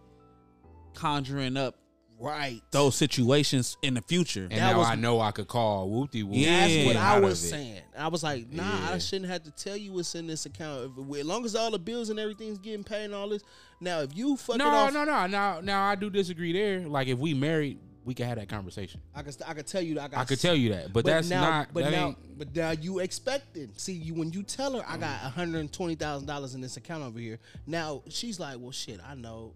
conjuring 0.93 1.57
up 1.57 1.75
Right. 2.23 2.61
those 2.71 2.95
situations 2.95 3.75
in 3.81 3.95
the 3.95 4.01
future. 4.01 4.47
And 4.49 4.59
now 4.59 4.81
I 4.81 4.95
know 4.95 5.19
I 5.19 5.31
could 5.31 5.47
call 5.47 5.89
whoopty 5.89 6.23
whoop. 6.23 6.43
That's 6.43 6.85
what 6.85 6.95
I 6.95 7.19
was 7.19 7.37
saying. 7.49 7.81
I 7.97 8.07
was 8.07 8.23
like, 8.23 8.49
nah, 8.51 8.91
I 8.91 8.97
shouldn't 8.97 9.29
have 9.29 9.43
to 9.43 9.51
tell 9.51 9.75
you 9.75 9.91
what's 9.93 10.15
in 10.15 10.27
this 10.27 10.45
account. 10.45 10.93
If 10.97 11.17
as 11.19 11.25
long 11.25 11.43
as 11.45 11.55
all 11.55 11.71
the 11.71 11.79
bills 11.79 12.09
and 12.09 12.17
everything's 12.19 12.57
getting 12.59 12.83
paid 12.83 13.05
and 13.05 13.13
all 13.13 13.27
this. 13.29 13.43
Now, 13.81 13.99
if 13.99 14.15
you 14.15 14.37
fuck 14.37 14.55
it 14.55 14.59
No, 14.59 14.69
off, 14.69 14.93
no, 14.93 15.03
no. 15.03 15.27
Now, 15.27 15.59
now 15.59 15.83
I 15.83 15.95
do 15.95 16.09
disagree 16.09 16.53
there. 16.53 16.79
Like 16.87 17.07
if 17.09 17.19
we 17.19 17.33
married, 17.33 17.79
we 18.05 18.13
could 18.13 18.25
have 18.25 18.37
that 18.37 18.47
conversation. 18.49 19.01
I 19.13 19.21
could 19.23 19.35
I 19.45 19.53
could 19.53 19.67
tell 19.67 19.81
you 19.81 19.95
that 19.95 20.03
I 20.03 20.07
got. 20.07 20.19
I 20.21 20.25
could 20.25 20.39
tell 20.39 20.55
you 20.55 20.69
that, 20.73 20.93
but 20.93 21.03
that's 21.05 21.29
now, 21.29 21.41
not- 21.41 21.73
But 21.73 21.83
that 21.85 21.91
now, 21.91 22.07
ain't- 22.07 22.37
but 22.37 22.55
now 22.55 22.71
you 22.71 22.99
expecting. 22.99 23.69
See, 23.77 23.93
you 23.93 24.13
when 24.13 24.31
you 24.31 24.43
tell 24.43 24.73
her 24.77 24.83
I 24.87 24.97
got 24.97 25.21
one 25.23 25.31
hundred 25.31 25.59
and 25.59 25.71
twenty 25.73 25.95
thousand 25.95 26.27
dollars 26.27 26.55
in 26.55 26.61
this 26.61 26.77
account 26.77 27.03
over 27.03 27.19
here. 27.19 27.39
Now 27.67 28.03
she's 28.09 28.39
like, 28.39 28.57
well, 28.59 28.71
shit, 28.71 28.99
I 29.05 29.15
know. 29.15 29.53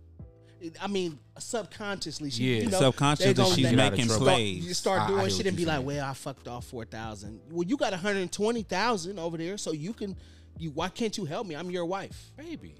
I 0.82 0.88
mean, 0.88 1.20
subconsciously, 1.38 2.30
she, 2.30 2.44
Yeah, 2.56 2.64
you 2.64 2.70
know, 2.70 2.80
subconsciously 2.80 3.34
gonna, 3.34 3.56
she's 3.56 3.72
making 3.72 4.08
plays. 4.08 4.66
You 4.66 4.74
start 4.74 5.02
I- 5.02 5.04
I 5.06 5.08
doing 5.08 5.20
hear 5.22 5.30
shit 5.30 5.46
and 5.48 5.58
be 5.58 5.66
like, 5.66 5.76
saying. 5.78 5.86
well, 5.86 6.06
I 6.06 6.14
fucked 6.14 6.48
off 6.48 6.66
four 6.66 6.86
thousand. 6.86 7.40
Well, 7.52 7.68
you 7.68 7.78
got 7.78 7.92
one 7.92 8.00
hundred 8.00 8.32
twenty 8.32 8.64
thousand 8.64 9.20
over 9.20 9.38
there, 9.38 9.58
so 9.58 9.72
you 9.72 9.94
can. 9.94 10.16
You 10.60 10.72
why 10.72 10.90
can't 10.90 11.16
you 11.18 11.26
help 11.26 11.46
me? 11.46 11.56
I'm 11.56 11.70
your 11.70 11.86
wife, 11.86 12.32
baby. 12.36 12.76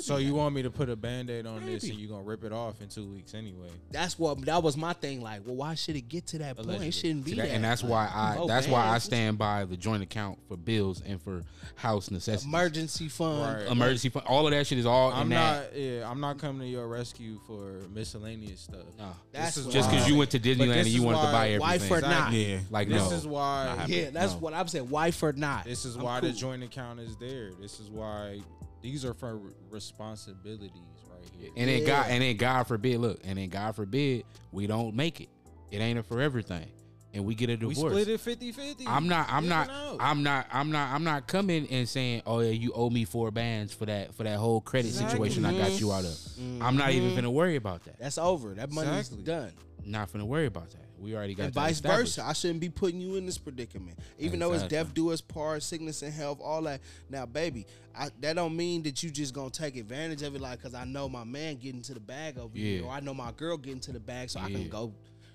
So 0.00 0.16
you 0.16 0.34
want 0.34 0.54
me 0.54 0.62
to 0.62 0.70
put 0.70 0.88
a 0.88 0.96
band-aid 0.96 1.46
on 1.46 1.66
this 1.66 1.84
and 1.84 1.94
you're 1.98 2.08
gonna 2.10 2.22
rip 2.22 2.44
it 2.44 2.52
off 2.52 2.80
in 2.80 2.88
two 2.88 3.06
weeks 3.06 3.34
anyway. 3.34 3.68
That's 3.90 4.18
what 4.18 4.40
that 4.46 4.62
was 4.62 4.76
my 4.76 4.92
thing. 4.94 5.20
Like, 5.20 5.42
well, 5.44 5.56
why 5.56 5.74
should 5.74 5.96
it 5.96 6.08
get 6.08 6.26
to 6.28 6.38
that 6.38 6.56
point? 6.56 6.82
It 6.82 6.92
shouldn't 6.94 7.24
be 7.24 7.34
that- 7.34 7.48
that. 7.48 7.54
and 7.54 7.64
that's 7.64 7.82
Like, 7.82 7.90
why 7.90 8.10
I 8.14 8.36
oh, 8.38 8.46
that's 8.46 8.66
why 8.66 8.86
I 8.88 8.98
stand 8.98 9.36
by 9.38 9.64
the 9.66 9.76
joint 9.76 10.02
account 10.02 10.38
for 10.48 10.56
bills 10.56 11.02
and 11.04 11.20
for 11.20 11.42
house 11.74 12.10
necessities. 12.10 12.46
emergency 12.46 13.08
fund. 13.08 13.60
Right. 13.62 13.70
Emergency 13.70 14.08
fund. 14.08 14.26
All 14.26 14.46
of 14.46 14.52
that 14.52 14.66
shit 14.66 14.78
is 14.78 14.86
all 14.86 15.12
I'm 15.12 15.22
in 15.22 15.28
not. 15.30 15.72
that. 15.72 15.78
Yeah, 15.78 16.10
I'm 16.10 16.20
not 16.20 16.38
coming 16.38 16.60
to 16.62 16.66
your 16.68 16.86
rescue 16.88 17.38
for 17.46 17.80
miscellaneous 17.92 18.60
stuff. 18.60 18.86
No, 18.98 19.10
That's 19.32 19.56
This 19.56 19.66
is 19.66 19.72
just 19.72 19.90
because 19.90 20.08
you 20.08 20.16
went 20.16 20.30
to 20.30 20.38
Disneyland 20.40 20.76
and 20.80 20.88
you 20.88 21.02
wanted 21.02 21.18
to 21.18 21.24
why- 21.26 21.32
buy 21.32 21.48
everything. 21.50 21.90
Wife 21.90 21.90
or 21.90 22.00
not. 22.00 22.32
Yeah. 22.32 22.60
Like 22.70 22.88
This 22.88 23.10
no. 23.10 23.16
is 23.16 23.26
why. 23.26 23.84
Yeah, 23.88 24.10
that's 24.10 24.32
No. 24.32 24.38
what 24.38 24.54
I'm 24.54 24.68
saying. 24.68 24.88
Wife 24.88 25.22
or 25.22 25.32
not. 25.32 25.64
This 25.64 25.84
is 25.84 25.96
I'm 25.96 26.02
why 26.02 26.20
the 26.20 26.28
cool. 26.30 26.36
joint 26.38 26.62
account 26.62 27.00
is 27.00 27.16
there. 27.16 27.50
This 27.60 27.80
is 27.80 27.90
why 27.90 28.40
these 28.82 29.04
are 29.04 29.14
for 29.14 29.40
responsibilities 29.70 30.70
right 31.08 31.24
here. 31.38 31.50
And 31.56 31.68
then 31.68 31.84
God 31.84 32.06
and 32.08 32.22
then 32.22 32.36
God 32.36 32.66
forbid, 32.66 32.98
look, 32.98 33.20
and 33.24 33.38
then 33.38 33.48
God 33.48 33.76
forbid 33.76 34.24
we 34.52 34.66
don't 34.66 34.94
make 34.94 35.20
it. 35.20 35.28
It 35.70 35.78
ain't 35.78 35.98
a 35.98 36.02
forever 36.02 36.42
thing. 36.42 36.66
And 37.12 37.24
we 37.24 37.34
get 37.34 37.50
a 37.50 37.56
divorce. 37.56 37.92
we 37.92 38.04
split 38.04 38.38
it 38.38 38.40
50-50. 38.78 38.84
I'm 38.86 39.08
not 39.08 39.26
I'm 39.28 39.48
not 39.48 39.68
out. 39.68 39.96
I'm 39.98 40.22
not 40.22 40.46
I'm 40.52 40.70
not 40.70 40.94
I'm 40.94 41.02
not 41.02 41.26
coming 41.26 41.66
and 41.68 41.88
saying, 41.88 42.22
Oh 42.24 42.40
yeah, 42.40 42.50
you 42.50 42.72
owe 42.72 42.88
me 42.88 43.04
four 43.04 43.30
bands 43.32 43.74
for 43.74 43.86
that 43.86 44.14
for 44.14 44.22
that 44.22 44.38
whole 44.38 44.60
credit 44.60 44.92
situation 44.92 45.44
I 45.44 45.56
got 45.56 45.80
you 45.80 45.92
out 45.92 46.04
of. 46.04 46.10
Mm-hmm. 46.10 46.62
I'm 46.62 46.76
not 46.76 46.90
even 46.90 47.08
mm-hmm. 47.08 47.14
going 47.14 47.24
to 47.24 47.30
worry 47.30 47.56
about 47.56 47.84
that. 47.84 47.98
That's 47.98 48.18
over. 48.18 48.54
That 48.54 48.70
money's 48.70 49.10
Exactly. 49.10 49.24
done. 49.24 49.52
Not 49.84 50.12
going 50.12 50.20
to 50.20 50.26
worry 50.26 50.46
about 50.46 50.70
that. 50.70 50.89
We 51.00 51.16
already 51.16 51.34
got 51.34 51.44
and 51.44 51.54
that 51.54 51.60
vice 51.60 51.80
versa. 51.80 52.24
I 52.24 52.32
shouldn't 52.32 52.60
be 52.60 52.68
putting 52.68 53.00
you 53.00 53.16
in 53.16 53.26
this 53.26 53.38
predicament, 53.38 53.98
even 54.18 54.38
though 54.38 54.52
it's 54.52 54.64
death 54.64 54.92
do 54.92 55.10
us 55.10 55.20
part, 55.20 55.62
sickness 55.62 56.02
and 56.02 56.12
health, 56.12 56.40
all 56.42 56.62
that. 56.62 56.80
Now, 57.08 57.26
baby, 57.26 57.66
I, 57.94 58.10
that 58.20 58.36
don't 58.36 58.56
mean 58.56 58.82
that 58.82 59.02
you 59.02 59.10
just 59.10 59.34
gonna 59.34 59.50
take 59.50 59.76
advantage 59.76 60.22
of 60.22 60.34
it, 60.34 60.40
like 60.40 60.58
because 60.58 60.74
I 60.74 60.84
know 60.84 61.08
my 61.08 61.24
man 61.24 61.56
getting 61.56 61.82
to 61.82 61.94
the 61.94 62.00
bag 62.00 62.38
over 62.38 62.56
here, 62.56 62.84
or 62.84 62.92
I 62.92 63.00
know 63.00 63.14
my 63.14 63.32
girl 63.32 63.56
getting 63.56 63.80
to 63.80 63.92
the 63.92 64.00
bag, 64.00 64.30
so 64.30 64.40
I 64.40 64.50
can 64.50 64.68
go. 64.68 64.92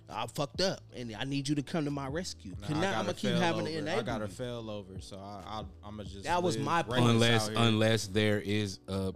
I 0.07 0.27
fucked 0.27 0.61
up, 0.61 0.81
and 0.95 1.15
I 1.19 1.23
need 1.23 1.49
you 1.49 1.55
to 1.55 1.63
come 1.63 1.85
to 1.85 1.91
my 1.91 2.07
rescue. 2.07 2.53
Nah, 2.61 2.67
I 2.67 2.69
now 2.69 2.75
I'm 2.77 2.81
gotta 2.81 3.03
gonna 3.05 3.13
keep 3.15 3.29
fail 3.31 3.39
having 3.39 3.65
to 3.65 3.77
enable 3.77 3.99
I 3.99 4.03
gotta 4.03 4.25
you. 4.25 4.31
fail 4.31 4.69
over, 4.69 5.01
so 5.01 5.17
I, 5.17 5.41
I, 5.47 5.59
I'm 5.83 5.97
gonna 5.97 6.03
just. 6.03 6.25
That 6.25 6.43
was 6.43 6.59
my 6.59 6.77
reckless 6.81 6.99
point. 6.99 7.09
unless 7.11 7.47
unless 7.47 8.07
there 8.07 8.39
is 8.39 8.79
a 8.87 9.13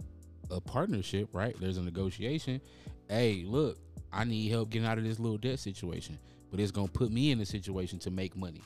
a 0.50 0.60
partnership, 0.60 1.28
right? 1.32 1.54
There's 1.60 1.76
a 1.76 1.82
negotiation. 1.82 2.60
Hey, 3.08 3.44
look, 3.46 3.78
I 4.12 4.24
need 4.24 4.48
help 4.50 4.70
getting 4.70 4.86
out 4.86 4.98
of 4.98 5.04
this 5.04 5.18
little 5.20 5.38
debt 5.38 5.58
situation, 5.60 6.18
but 6.50 6.60
it's 6.60 6.70
gonna 6.72 6.88
put 6.88 7.10
me 7.10 7.30
in 7.30 7.40
a 7.40 7.46
situation 7.46 7.98
to 8.00 8.10
make 8.10 8.36
money. 8.36 8.62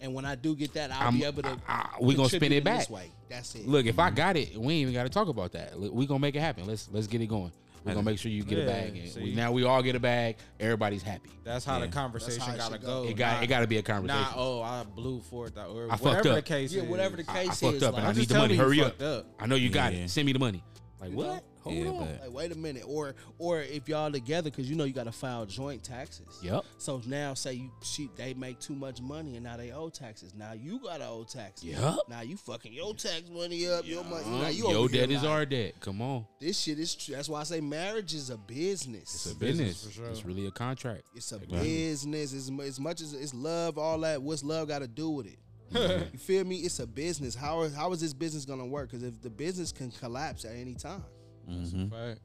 And 0.00 0.14
when 0.14 0.24
I 0.24 0.34
do 0.34 0.56
get 0.56 0.74
that, 0.74 0.90
I'll 0.90 1.02
I'm- 1.02 1.18
be 1.18 1.24
able 1.24 1.42
to. 1.44 1.56
I- 1.68 1.90
we 2.00 2.14
gonna 2.14 2.28
spin 2.28 2.44
it 2.52 2.56
in 2.58 2.64
this 2.64 2.86
back. 2.86 2.90
way. 2.90 3.10
That's 3.28 3.54
it. 3.54 3.68
Look, 3.68 3.86
if 3.86 3.98
I 4.00 4.10
got 4.10 4.36
it, 4.36 4.56
we 4.58 4.74
ain't 4.74 4.82
even 4.82 4.94
got 4.94 5.04
to 5.04 5.08
talk 5.08 5.28
about 5.28 5.52
that. 5.52 5.78
Look, 5.78 5.92
We 5.92 6.06
gonna 6.06 6.18
make 6.18 6.34
it 6.34 6.40
happen. 6.40 6.66
Let's 6.66 6.88
let's 6.92 7.06
get 7.06 7.20
it 7.20 7.28
going. 7.28 7.52
We're 7.84 7.94
gonna 7.94 8.04
make 8.04 8.18
sure 8.18 8.30
you 8.30 8.44
get 8.44 8.58
a 8.58 8.60
Yeah, 8.62 8.66
bag. 8.66 8.96
And 8.96 9.24
we, 9.24 9.34
now 9.34 9.50
we 9.50 9.64
all 9.64 9.82
get 9.82 9.96
a 9.96 10.00
bag. 10.00 10.36
Everybody's 10.60 11.02
happy. 11.02 11.30
That's 11.42 11.64
how 11.64 11.78
Yeah. 11.78 11.86
the 11.86 11.92
conversation 11.92 12.40
how 12.40 12.56
gotta 12.56 12.78
go. 12.78 13.02
go. 13.04 13.08
It 13.08 13.14
got- 13.14 13.42
it 13.42 13.46
gotta 13.48 13.66
be 13.66 13.78
a 13.78 13.82
conversation. 13.82 14.22
Nah, 14.22 14.32
oh, 14.36 14.62
I 14.62 14.84
blew 14.84 15.20
for 15.20 15.48
it. 15.48 15.54
Or 15.58 15.86
I 15.86 15.90
fucked 15.96 16.02
whatever 16.04 16.28
up. 16.30 16.34
the 16.36 16.42
case 16.42 16.72
Yeah, 16.72 16.82
is. 16.82 16.88
whatever 16.88 17.16
the 17.16 17.28
I, 17.30 17.44
case 17.46 17.62
I 17.62 17.70
fucked 17.72 17.82
up, 17.82 17.94
like- 17.94 18.02
and 18.04 18.08
I 18.16 18.20
need 18.20 18.28
the 18.28 18.38
money. 18.38 18.56
Hurry 18.56 18.82
up. 18.82 19.00
up. 19.02 19.26
I 19.40 19.46
know 19.46 19.56
you 19.56 19.68
got 19.68 19.92
Yeah. 19.92 20.00
it. 20.00 20.10
Send 20.10 20.26
me 20.26 20.32
the 20.32 20.38
money. 20.38 20.62
Like 21.00 21.12
what? 21.12 21.42
Know? 21.64 21.70
Hold 21.70 21.76
Yeah, 21.76 21.90
on. 21.90 21.98
but- 21.98 22.20
Like, 22.22 22.32
wait 22.32 22.52
a 22.52 22.58
minute, 22.58 22.84
or 22.86 23.14
or 23.38 23.60
if 23.60 23.88
y'all 23.88 24.10
together, 24.12 24.50
because 24.50 24.68
you 24.68 24.76
know 24.76 24.84
you 24.84 24.92
got 24.92 25.04
to 25.04 25.12
file 25.12 25.46
joint 25.46 25.82
taxes. 25.82 26.26
Yep. 26.42 26.64
So 26.78 27.00
now, 27.06 27.34
say 27.34 27.54
you 27.54 27.70
she 27.82 28.08
they 28.16 28.34
make 28.34 28.58
too 28.60 28.74
much 28.74 29.00
money 29.00 29.36
and 29.36 29.44
now 29.44 29.56
they 29.56 29.72
owe 29.72 29.88
taxes. 29.88 30.34
Now 30.34 30.52
you 30.52 30.78
gotta 30.82 31.06
owe 31.06 31.24
taxes. 31.24 31.64
Yep. 31.70 31.96
Now 32.08 32.20
you 32.22 32.36
fucking 32.36 32.72
your 32.72 32.94
tax 32.94 33.22
money 33.30 33.68
up. 33.68 33.86
Your 33.86 34.04
money. 34.04 34.24
Now 34.28 34.48
you 34.48 34.68
Your 34.70 34.88
debt 34.88 35.10
is 35.10 35.22
like, 35.22 35.30
our 35.30 35.46
debt. 35.46 35.74
Come 35.80 36.00
on. 36.02 36.26
This 36.40 36.58
shit 36.58 36.78
is. 36.78 36.94
True. 36.94 37.14
That's 37.14 37.28
why 37.28 37.40
I 37.40 37.44
say 37.44 37.60
marriage 37.60 38.14
is 38.14 38.30
a 38.30 38.36
business. 38.38 39.14
It's 39.14 39.26
a 39.32 39.34
business 39.36 39.68
business. 39.68 39.84
for 39.84 39.92
sure. 40.02 40.10
It's 40.10 40.24
really 40.24 40.46
a 40.46 40.50
contract. 40.50 41.02
It's 41.14 41.30
a 41.32 41.36
Exactly. 41.36 41.58
business. 41.60 42.32
As, 42.34 42.50
as 42.60 42.80
much 42.80 43.00
as 43.00 43.12
it's 43.14 43.34
love, 43.34 43.78
all 43.78 43.98
that. 44.00 44.20
What's 44.22 44.42
love 44.44 44.68
got 44.68 44.80
to 44.80 44.88
do 44.88 45.10
with 45.10 45.26
it? 45.26 45.38
you 46.12 46.18
feel 46.18 46.44
me? 46.44 46.56
It's 46.56 46.78
a 46.80 46.86
business. 46.86 47.34
How 47.34 47.62
is 47.62 47.74
how 47.74 47.92
is 47.92 48.00
this 48.00 48.12
business 48.12 48.44
gonna 48.44 48.66
work? 48.66 48.90
Because 48.90 49.02
if 49.04 49.22
the 49.22 49.30
business 49.30 49.72
can 49.72 49.90
collapse 49.90 50.44
at 50.44 50.52
any 50.54 50.74
time, 50.74 51.02
Mhm. 51.48 51.90
Fact. 51.90 52.20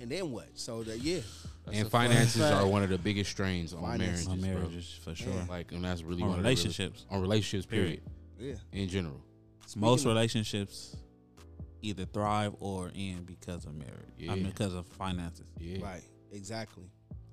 and 0.00 0.10
then 0.10 0.30
what? 0.30 0.48
So 0.54 0.82
that 0.84 0.98
yeah, 1.00 1.20
That's 1.64 1.78
and 1.78 1.90
finances 1.90 2.40
fact. 2.42 2.54
are 2.54 2.66
one 2.66 2.82
of 2.82 2.90
the 2.90 2.98
biggest 2.98 3.30
strains 3.30 3.72
on 3.74 3.80
Finances. 3.82 4.26
marriages, 4.26 4.28
On 4.28 4.40
bro. 4.40 4.48
marriages, 4.60 5.00
for 5.02 5.14
sure. 5.14 5.46
Like, 5.48 5.72
and 5.72 5.84
that's 5.84 6.02
really 6.02 6.22
On 6.22 6.28
one 6.30 6.38
of 6.38 6.44
the 6.44 6.48
realest- 6.48 6.64
relationships. 6.78 7.06
on 7.10 7.20
relationships. 7.20 7.66
Period. 7.70 8.02
yeah. 8.38 8.54
In 8.72 8.88
general. 8.88 9.20
Most 9.76 10.00
Speaking 10.02 10.10
of- 10.10 10.16
relationships 10.16 10.96
either 11.82 12.04
thrive 12.06 12.54
or 12.60 12.90
end 12.94 13.26
because 13.26 13.64
of 13.64 13.74
marriage. 13.74 13.94
I 14.20 14.22
Yeah. 14.22 14.34
mean, 14.36 14.44
because 14.46 14.74
of 14.74 14.86
finances. 14.86 15.46
Yeah. 15.58 15.82
Right. 15.82 16.02
Exactly. 16.32 16.84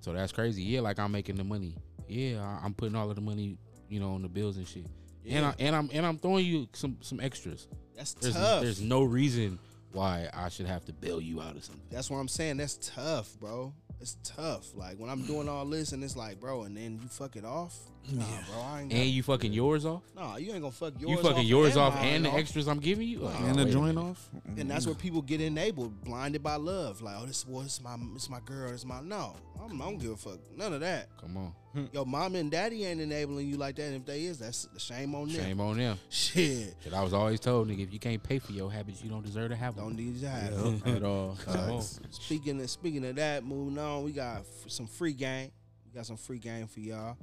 So 0.02 0.14
that's 0.14 0.32
crazy. 0.32 0.62
Yeah, 0.64 0.82
like 0.82 1.00
I'm 1.00 1.12
making 1.12 1.36
the 1.36 1.44
money. 1.44 1.76
Yeah, 2.08 2.42
I- 2.44 2.64
I'm 2.66 2.74
putting 2.74 2.96
all 2.96 3.10
of 3.10 3.16
the 3.16 3.22
money, 3.22 3.58
you 3.90 4.00
know, 4.00 4.14
on 4.14 4.22
the 4.22 4.30
bills 4.30 4.58
and 4.58 4.68
shit. 4.68 4.86
And 5.28 5.44
I 5.46 5.56
and 5.58 5.76
I'm 5.76 5.90
and 5.92 6.06
I'm 6.06 6.20
throwing 6.20 6.46
you 6.46 6.68
some 6.74 6.98
some 7.02 7.20
extras. 7.20 7.68
That's 7.96 8.14
There's 8.14 8.36
tough. 8.36 8.62
there's 8.62 8.82
no 8.82 9.02
reason 9.04 9.58
why 9.96 10.30
I 10.34 10.50
should 10.50 10.68
have 10.68 10.86
to 10.86 10.94
bail 10.94 11.22
you 11.22 11.42
out 11.42 11.56
of 11.56 11.64
something. 11.64 11.88
That's 11.90 12.10
what 12.10 12.18
I'm 12.18 12.28
saying. 12.28 12.58
That's 12.58 12.78
tough, 12.94 13.40
bro. 13.40 13.74
It's 14.02 14.18
tough. 14.24 14.76
Like 14.76 14.98
when 14.98 15.10
I'm 15.10 15.26
doing 15.26 15.50
all 15.50 15.66
this 15.66 15.94
and 15.94 16.04
it's 16.04 16.18
like, 16.18 16.40
bro, 16.40 16.64
and 16.64 16.76
then 16.76 17.00
you 17.02 17.08
fuck 17.08 17.36
it 17.36 17.46
off. 17.46 17.74
Nah, 18.12 18.24
bro, 18.52 18.62
I 18.62 18.82
ain't. 18.82 18.94
And 18.94 19.10
you 19.10 19.24
fucking 19.24 19.52
yours 19.54 19.86
off. 19.86 20.04
Nah, 20.16 20.38
you 20.38 20.52
ain't 20.52 20.62
gonna 20.62 20.72
fuck 20.72 20.94
yours. 21.00 21.10
You 21.12 21.18
fucking 21.18 21.40
off 21.40 21.46
yours 21.46 21.78
off 21.78 21.96
mine 21.96 22.06
and 22.06 22.26
the 22.26 22.30
off. 22.30 22.38
extras 22.38 22.68
I'm 22.68 22.80
giving 22.80 23.08
you. 23.08 23.20
Like, 23.20 23.40
and 23.40 23.56
the 23.56 23.64
wait 23.64 23.70
a 23.70 23.74
joint 23.74 23.96
minute. 23.96 24.10
off. 24.12 24.30
And 24.58 24.70
that's 24.70 24.86
where 24.86 24.96
people 24.96 25.22
get 25.22 25.42
enabled, 25.42 26.04
blinded 26.04 26.44
by 26.44 26.56
love. 26.56 27.02
Like, 27.02 27.16
oh, 27.20 27.26
this 27.26 27.44
boy, 27.44 27.64
this 27.64 27.82
my, 27.82 27.96
this 28.14 28.30
my 28.30 28.40
girl, 28.46 28.72
this 28.72 28.86
my 28.86 29.02
no. 29.02 29.36
I'm, 29.64 29.82
I 29.82 29.86
don't 29.86 29.98
give 29.98 30.12
a 30.12 30.18
fuck. 30.18 30.40
None 30.56 30.74
of 30.74 30.82
that. 30.82 31.08
Come 31.20 31.38
on. 31.38 31.54
Hmm. 31.74 31.86
Yo, 31.92 32.06
mom 32.06 32.36
and 32.36 32.52
daddy 32.52 32.86
ain't 32.86 33.02
enabling 33.02 33.48
you 33.50 33.58
like 33.58 33.76
that. 33.78 33.84
And 33.86 33.96
if 33.96 34.06
they 34.06 34.24
is, 34.26 34.38
that's 34.40 34.66
the 34.66 34.80
shame 34.80 35.16
on 35.16 35.28
them. 35.28 35.36
Shame 35.44 35.60
on 35.60 35.78
them. 35.78 35.98
Shit. 36.10 36.76
Shit, 36.84 36.94
I 36.94 37.02
was 37.02 37.14
always 37.14 37.40
told, 37.40 37.68
nigga, 37.70 37.84
if 37.84 37.92
you 37.92 38.00
can't 38.00 38.22
pay 38.22 38.38
for 38.40 38.52
your 38.52 38.72
habits, 38.72 39.04
you 39.04 39.10
don't 39.10 39.24
deserve 39.26 39.50
to 39.50 39.56
have 39.56 39.76
them. 39.76 39.86
Don't 39.88 39.96
need 39.98 40.20
to 40.22 40.30
have 40.30 40.82
Yeah. 40.86 40.94
At 40.96 41.04
all. 41.04 41.38
Come 41.46 41.72
on. 41.72 41.82
Speaking 41.82 42.62
of 42.62 42.70
speaking 42.70 43.06
of 43.06 43.16
that, 43.16 43.44
moving 43.44 43.78
on, 43.80 44.04
we 44.04 44.12
got 44.12 44.38
f- 44.38 44.46
some 44.70 44.86
free 44.88 45.14
game. 45.14 45.52
We 45.86 45.96
got 45.98 46.06
some 46.06 46.18
free 46.18 46.40
game 46.40 46.68
for 46.68 46.80
y'all. 46.80 47.18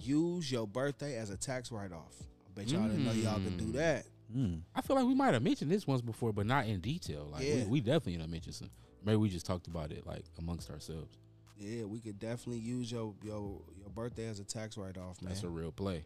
Use 0.00 0.50
your 0.50 0.66
birthday 0.66 1.16
as 1.16 1.30
a 1.30 1.36
tax 1.36 1.72
write 1.72 1.92
off. 1.92 2.14
I 2.20 2.60
bet 2.60 2.68
y'all 2.68 2.82
didn't 2.88 3.04
know 3.04 3.12
y'all 3.12 3.34
could 3.40 3.56
do 3.58 3.66
Mm. 3.66 3.72
that. 3.74 4.06
I 4.74 4.80
feel 4.82 4.94
like 4.96 5.06
we 5.06 5.14
might 5.14 5.32
have 5.34 5.42
mentioned 5.42 5.70
this 5.70 5.86
once 5.86 6.02
before, 6.02 6.32
but 6.32 6.44
not 6.46 6.66
in 6.66 6.80
detail. 6.80 7.28
Like 7.32 7.44
Yeah. 7.44 7.64
we, 7.64 7.64
we 7.64 7.80
definitely 7.80 8.18
done 8.18 8.30
mentioned 8.30 8.54
some. 8.56 8.70
Maybe 9.04 9.16
we 9.16 9.28
just 9.28 9.46
talked 9.46 9.66
about 9.68 9.90
it 9.90 10.06
like 10.06 10.24
amongst 10.38 10.70
ourselves. 10.70 11.16
Yeah, 11.56 11.84
we 11.84 11.98
could 12.00 12.18
definitely 12.18 12.58
use 12.60 12.92
your 12.92 13.14
your 13.24 13.60
your 13.80 13.88
birthday 13.94 14.26
as 14.26 14.38
a 14.38 14.44
tax 14.44 14.76
write 14.76 14.96
off, 14.98 15.20
man. 15.22 15.30
That's 15.32 15.44
a 15.44 15.48
real 15.48 15.72
play. 15.72 16.04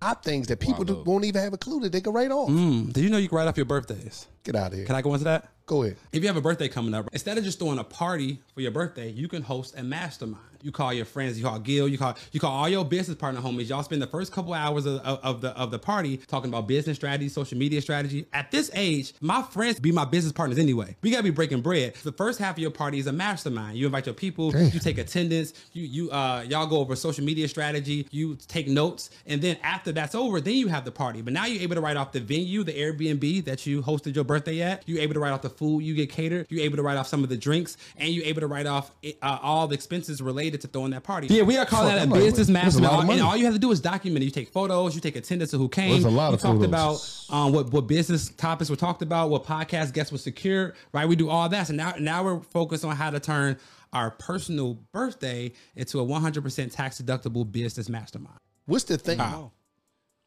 Top 0.00 0.22
things 0.24 0.46
that 0.48 0.60
people 0.60 0.84
do, 0.84 0.92
Wallow. 0.94 1.04
won't 1.04 1.24
even 1.24 1.42
have 1.42 1.52
a 1.54 1.58
clue 1.58 1.80
that 1.80 1.92
they 1.92 2.00
can 2.00 2.12
write 2.12 2.30
off. 2.30 2.48
Mm, 2.50 2.92
did 2.92 3.02
you 3.04 3.10
know 3.10 3.16
you 3.16 3.28
can 3.28 3.36
write 3.38 3.48
off 3.48 3.56
your 3.56 3.66
birthdays? 3.66 4.26
Get 4.44 4.56
out 4.56 4.72
of 4.72 4.74
here. 4.74 4.86
Can 4.86 4.94
I 4.94 5.00
go 5.02 5.14
into 5.14 5.24
that? 5.24 5.48
Go 5.66 5.82
ahead. 5.82 5.96
If 6.12 6.20
you 6.22 6.28
have 6.28 6.36
a 6.36 6.42
birthday 6.42 6.68
coming 6.68 6.92
up, 6.92 7.08
instead 7.12 7.38
of 7.38 7.44
just 7.44 7.58
throwing 7.58 7.78
a 7.78 7.84
party 7.84 8.38
for 8.54 8.60
your 8.60 8.70
birthday, 8.70 9.08
you 9.08 9.28
can 9.28 9.40
host 9.40 9.74
a 9.78 9.82
mastermind. 9.82 10.44
You 10.60 10.72
call 10.72 10.94
your 10.94 11.04
friends, 11.04 11.38
you 11.38 11.44
call 11.44 11.58
Gil, 11.58 11.88
you 11.88 11.98
call 11.98 12.16
you 12.32 12.40
call 12.40 12.50
all 12.50 12.68
your 12.70 12.86
business 12.86 13.18
partner 13.18 13.40
homies. 13.40 13.68
Y'all 13.68 13.82
spend 13.82 14.00
the 14.00 14.06
first 14.06 14.32
couple 14.32 14.54
hours 14.54 14.86
of, 14.86 15.00
of, 15.00 15.18
of 15.22 15.40
the 15.42 15.50
of 15.50 15.70
the 15.70 15.78
party 15.78 16.16
talking 16.16 16.48
about 16.48 16.66
business 16.66 16.96
strategy, 16.96 17.28
social 17.28 17.58
media 17.58 17.82
strategy. 17.82 18.26
At 18.32 18.50
this 18.50 18.70
age, 18.74 19.12
my 19.20 19.42
friends 19.42 19.78
be 19.78 19.92
my 19.92 20.06
business 20.06 20.32
partners 20.32 20.58
anyway. 20.58 20.96
We 21.02 21.10
gotta 21.10 21.22
be 21.22 21.30
breaking 21.30 21.60
bread. 21.60 21.94
The 21.96 22.12
first 22.12 22.38
half 22.38 22.54
of 22.54 22.60
your 22.60 22.70
party 22.70 22.98
is 22.98 23.06
a 23.06 23.12
mastermind. 23.12 23.76
You 23.76 23.84
invite 23.84 24.06
your 24.06 24.14
people, 24.14 24.56
you 24.56 24.80
take 24.80 24.96
attendance, 24.96 25.52
you 25.74 25.82
you 25.82 26.10
uh 26.10 26.46
y'all 26.48 26.66
go 26.66 26.78
over 26.78 26.96
social 26.96 27.26
media 27.26 27.46
strategy, 27.46 28.06
you 28.10 28.38
take 28.48 28.66
notes, 28.66 29.10
and 29.26 29.42
then 29.42 29.58
after 29.62 29.92
that's 29.92 30.14
over, 30.14 30.40
then 30.40 30.54
you 30.54 30.68
have 30.68 30.86
the 30.86 30.92
party. 30.92 31.20
But 31.20 31.34
now 31.34 31.44
you're 31.44 31.62
able 31.62 31.74
to 31.74 31.82
write 31.82 31.98
off 31.98 32.12
the 32.12 32.20
venue, 32.20 32.64
the 32.64 32.72
Airbnb 32.72 33.44
that 33.44 33.66
you 33.66 33.82
hosted 33.82 34.14
your 34.14 34.24
birthday 34.24 34.33
at. 34.36 34.82
You're 34.86 35.00
able 35.00 35.14
to 35.14 35.20
write 35.20 35.32
off 35.32 35.42
the 35.42 35.50
food 35.50 35.80
you 35.82 35.94
get 35.94 36.10
catered. 36.10 36.46
You're 36.50 36.64
able 36.64 36.76
to 36.76 36.82
write 36.82 36.96
off 36.96 37.06
some 37.06 37.22
of 37.22 37.28
the 37.28 37.36
drinks, 37.36 37.76
and 37.96 38.08
you're 38.10 38.24
able 38.24 38.40
to 38.40 38.46
write 38.46 38.66
off 38.66 38.90
uh, 39.22 39.38
all 39.42 39.66
the 39.68 39.74
expenses 39.74 40.20
related 40.22 40.60
to 40.62 40.68
throwing 40.68 40.90
that 40.92 41.02
party. 41.02 41.28
Yeah, 41.28 41.42
we 41.42 41.56
are 41.56 41.66
calling 41.66 41.90
Fuck, 41.90 41.98
that 42.00 42.08
a 42.08 42.10
like, 42.10 42.20
business 42.20 42.48
wait, 42.48 42.54
that's 42.54 42.76
a 42.76 42.80
mastermind. 42.80 43.10
And 43.10 43.20
all 43.22 43.36
you 43.36 43.44
have 43.44 43.54
to 43.54 43.60
do 43.60 43.70
is 43.70 43.80
document 43.80 44.22
it. 44.22 44.26
You 44.26 44.30
take 44.30 44.48
photos, 44.50 44.94
you 44.94 45.00
take 45.00 45.16
attendance 45.16 45.52
of 45.52 45.60
who 45.60 45.68
came. 45.68 45.90
There's 45.92 46.04
a 46.04 46.10
lot 46.10 46.28
you 46.28 46.34
of 46.34 46.40
talked 46.40 46.60
photos. 46.62 47.26
about 47.28 47.36
um, 47.36 47.52
what 47.52 47.72
what 47.72 47.86
business 47.86 48.30
topics 48.30 48.70
were 48.70 48.76
talked 48.76 49.02
about, 49.02 49.30
what 49.30 49.44
podcast 49.44 49.92
guests 49.92 50.12
were 50.12 50.18
secured. 50.18 50.74
Right, 50.92 51.08
we 51.08 51.16
do 51.16 51.28
all 51.28 51.48
that. 51.48 51.66
So 51.66 51.74
now 51.74 51.94
now 51.98 52.24
we're 52.24 52.40
focused 52.40 52.84
on 52.84 52.96
how 52.96 53.10
to 53.10 53.20
turn 53.20 53.58
our 53.92 54.10
personal 54.10 54.74
birthday 54.92 55.52
into 55.76 56.00
a 56.00 56.04
100% 56.04 56.72
tax 56.74 57.00
deductible 57.00 57.50
business 57.50 57.88
mastermind. 57.88 58.38
What's 58.66 58.84
the 58.84 58.98
thing? 58.98 59.18
Wow. 59.18 59.52